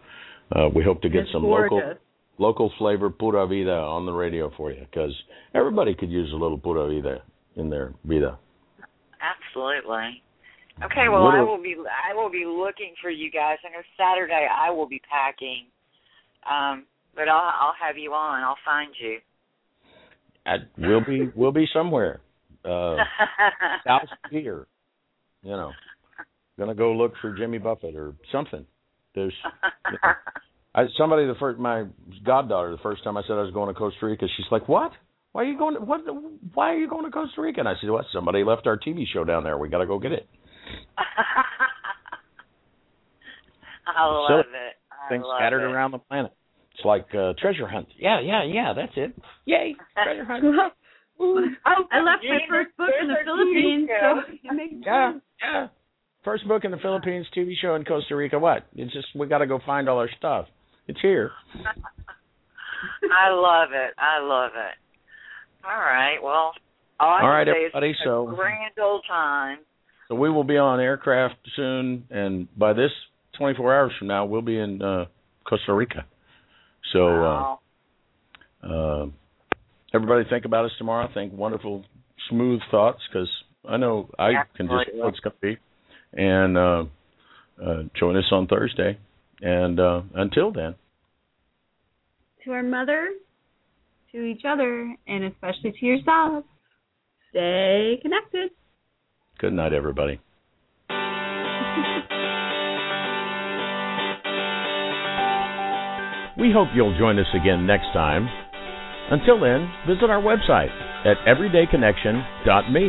uh, 0.56 0.70
we 0.74 0.84
hope 0.84 1.02
to 1.02 1.10
get 1.10 1.24
It's 1.24 1.32
some 1.32 1.42
gorgeous. 1.42 1.72
local 1.72 1.94
local 2.38 2.72
flavor 2.78 3.10
pura 3.10 3.46
vida 3.48 3.74
on 3.74 4.06
the 4.06 4.12
radio 4.12 4.52
for 4.56 4.72
you 4.72 4.80
because 4.80 5.14
everybody 5.54 5.96
could 5.96 6.10
use 6.10 6.32
a 6.32 6.36
little 6.36 6.58
pura 6.58 6.88
vida 6.88 7.24
in 7.56 7.70
their 7.70 7.94
vida. 8.06 8.38
Absolutely. 9.20 10.22
Okay, 10.84 11.10
well 11.10 11.28
I 11.28 11.42
will 11.42 11.62
be 11.62 11.76
I 11.76 12.16
will 12.16 12.32
be 12.32 12.46
looking 12.46 12.94
for 13.02 13.10
you 13.10 13.30
guys. 13.30 13.58
I 13.66 13.72
know 13.72 13.84
Saturday 13.98 14.48
I 14.50 14.72
will 14.72 14.88
be 14.88 15.02
packing. 15.10 15.66
Um 16.50 16.86
but 17.16 17.28
I'll 17.28 17.52
I'll 17.60 17.76
have 17.80 17.98
you 17.98 18.14
on. 18.14 18.44
I'll 18.44 18.58
find 18.66 18.94
you. 19.00 19.20
At, 20.46 20.62
we'll 20.78 21.06
be 21.06 21.30
we'll 21.36 21.52
be 21.52 21.68
somewhere 21.74 22.22
uh, 22.66 22.96
south 23.88 24.10
here, 24.30 24.68
you 25.44 25.52
know. 25.52 25.72
Gonna 26.58 26.76
go 26.76 26.94
look 26.94 27.14
for 27.22 27.36
Jimmy 27.36 27.58
Buffett 27.58 27.96
or 27.96 28.14
something. 28.32 28.66
There's 29.16 29.34
you 29.88 29.98
know, 30.04 30.14
I 30.76 30.86
somebody 30.98 31.26
the 31.26 31.36
first 31.40 31.60
my 31.60 31.86
goddaughter 32.26 32.72
the 32.72 32.82
first 32.84 33.04
time 33.04 33.18
I 33.18 33.22
said 33.24 33.34
I 33.34 33.42
was 33.42 33.54
going 33.54 33.74
to 33.74 33.78
Costa 33.78 34.06
Rica, 34.06 34.26
she's 34.38 34.46
like, 34.52 34.68
"What? 34.68 34.92
Why 35.32 35.44
are 35.44 35.46
you 35.46 35.58
going? 35.58 35.76
To, 35.76 35.82
what? 35.82 36.02
Why 36.54 36.72
are 36.72 36.78
you 36.78 36.90
going 36.90 37.06
to 37.06 37.12
Costa 37.12 37.42
Rica?" 37.42 37.62
And 37.62 37.70
I 37.70 37.74
said, 37.82 37.90
"What? 37.90 38.06
Somebody 38.14 38.44
left 38.44 38.68
our 38.68 38.78
TV 38.78 39.06
show 39.12 39.24
down 39.24 39.44
there. 39.44 39.58
We 39.58 39.70
got 39.70 39.80
to 39.80 39.88
go 39.88 40.00
get 40.00 40.12
it." 40.12 40.28
I 43.88 44.06
love 44.06 44.28
So- 44.30 44.40
it. 44.40 44.46
I 44.92 45.10
Things 45.10 45.24
love 45.26 45.40
scattered 45.40 45.62
it. 45.68 45.72
around 45.74 45.92
the 45.92 45.98
planet. 46.00 46.32
It's 46.76 46.86
like 46.86 47.08
uh, 47.16 47.34
treasure 47.40 47.68
hunt. 47.68 47.88
Yeah, 47.98 48.20
yeah, 48.22 48.44
yeah. 48.44 48.74
That's 48.76 48.94
it. 48.96 49.14
Yay, 49.46 49.76
treasure 50.04 50.24
hunt. 50.26 50.44
Woo. 51.18 51.44
I 51.66 52.00
left 52.02 52.24
my 52.24 52.40
first 52.50 52.76
book 52.78 52.90
in 53.02 53.08
the 53.08 53.16
Philippines, 53.26 53.90
so 53.90 54.00
show. 54.00 54.22
it 54.52 54.54
makes 54.56 54.74
Yeah, 54.86 55.14
yeah. 55.42 55.68
First 56.24 56.48
book 56.48 56.64
in 56.66 56.72
the 56.72 56.78
Philippines, 56.78 57.26
TV 57.36 57.54
show 57.60 57.76
in 57.76 57.84
Costa 57.84 58.16
Rica. 58.16 58.38
What? 58.40 58.64
It's 58.76 58.94
just 58.94 59.08
we 59.16 59.28
got 59.28 59.40
to 59.40 59.48
go 59.48 59.60
find 59.66 59.90
all 59.90 59.98
our 59.98 60.10
stuff. 60.18 60.46
It's 60.88 61.02
here. 61.02 61.32
I 63.12 63.30
love 63.32 63.70
it. 63.74 63.94
I 63.98 64.20
love 64.22 64.52
it. 64.56 65.66
All 65.66 65.80
right. 65.80 66.18
Well, 66.22 66.54
all, 67.00 67.10
I 67.10 67.14
All 67.14 67.20
can 67.20 67.28
right, 67.30 67.48
say 67.48 67.52
is 67.52 67.72
everybody, 67.74 67.96
so- 68.06 68.30
a 68.30 68.36
grand 68.36 68.74
old 68.82 69.04
time. 69.08 69.58
So 70.12 70.16
we 70.16 70.30
will 70.30 70.44
be 70.44 70.58
on 70.58 70.82
aircraft 70.82 71.36
soon, 71.56 72.06
and 72.10 72.50
by 72.60 72.74
this 72.74 72.92
24 73.38 73.74
hours 73.74 73.94
from 73.98 74.10
now, 74.10 74.26
we'll 74.26 74.42
be 74.42 74.60
in 74.60 74.82
uh, 74.82 75.06
Costa 75.48 75.74
Rica. 75.74 76.06
So 76.92 77.00
wow. 77.00 77.60
uh, 78.62 78.68
uh, 78.68 79.06
everybody, 79.94 80.26
think 80.30 80.44
about 80.44 80.66
us 80.66 80.72
tomorrow. 80.78 81.08
Think 81.14 81.32
wonderful, 81.32 81.86
smooth 82.30 82.60
thoughts, 82.70 83.00
because 83.08 83.30
I 83.66 83.78
know 83.78 84.10
I 84.20 84.32
can 84.58 84.66
just 84.66 84.90
Absolutely. 84.90 85.00
know 85.00 85.08
it's 85.08 85.20
going 85.22 85.34
to 85.34 85.40
be. 85.42 85.58
And 86.12 86.58
uh, 86.58 86.84
uh, 87.66 87.84
join 87.98 88.18
us 88.18 88.26
on 88.34 88.48
Thursday. 88.48 89.00
And 89.40 89.80
uh, 89.80 90.02
until 90.14 90.52
then, 90.52 90.76
To 92.44 92.52
our 92.52 92.64
mother, 92.64 93.12
to 94.12 94.24
each 94.26 94.42
other, 94.46 94.94
and 95.08 95.24
especially 95.24 95.72
to 95.80 95.86
yourself, 95.86 96.44
stay 97.30 97.98
connected. 98.02 98.52
Good 99.42 99.54
night, 99.54 99.74
everybody. 99.74 100.22
We 106.42 106.50
hope 106.50 106.70
you'll 106.74 106.98
join 106.98 107.20
us 107.20 107.30
again 107.38 107.68
next 107.68 107.94
time. 107.94 108.26
Until 109.14 109.38
then, 109.38 109.70
visit 109.86 110.10
our 110.10 110.18
website 110.18 110.74
at 111.06 111.22
everydayconnection.me. 111.30 112.88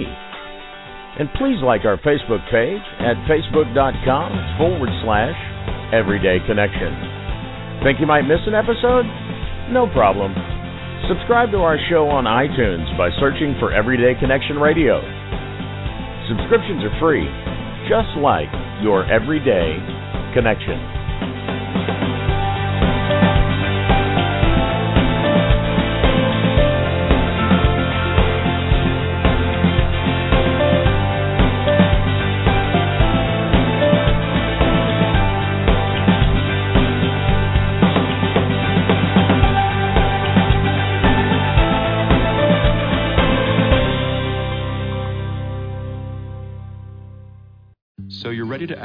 And 1.20 1.28
please 1.36 1.60
like 1.60 1.84
our 1.84 2.00
Facebook 2.00 2.40
page 2.48 2.80
at 3.04 3.20
facebook.com 3.28 4.56
forward 4.56 4.88
slash 5.04 5.36
everydayconnection. 5.92 7.84
Think 7.84 8.00
you 8.00 8.06
might 8.06 8.24
miss 8.24 8.40
an 8.46 8.54
episode? 8.54 9.04
No 9.68 9.84
problem. 9.92 10.32
Subscribe 11.12 11.50
to 11.50 11.58
our 11.58 11.76
show 11.90 12.08
on 12.08 12.24
iTunes 12.24 12.88
by 12.96 13.10
searching 13.20 13.54
for 13.60 13.70
Everyday 13.70 14.18
Connection 14.18 14.56
Radio. 14.56 15.22
Subscriptions 16.28 16.85
are 16.85 16.94
free, 17.01 17.27
just 17.90 18.15
like 18.23 18.47
your 18.81 19.03
everyday 19.11 19.74
connection. 20.35 21.01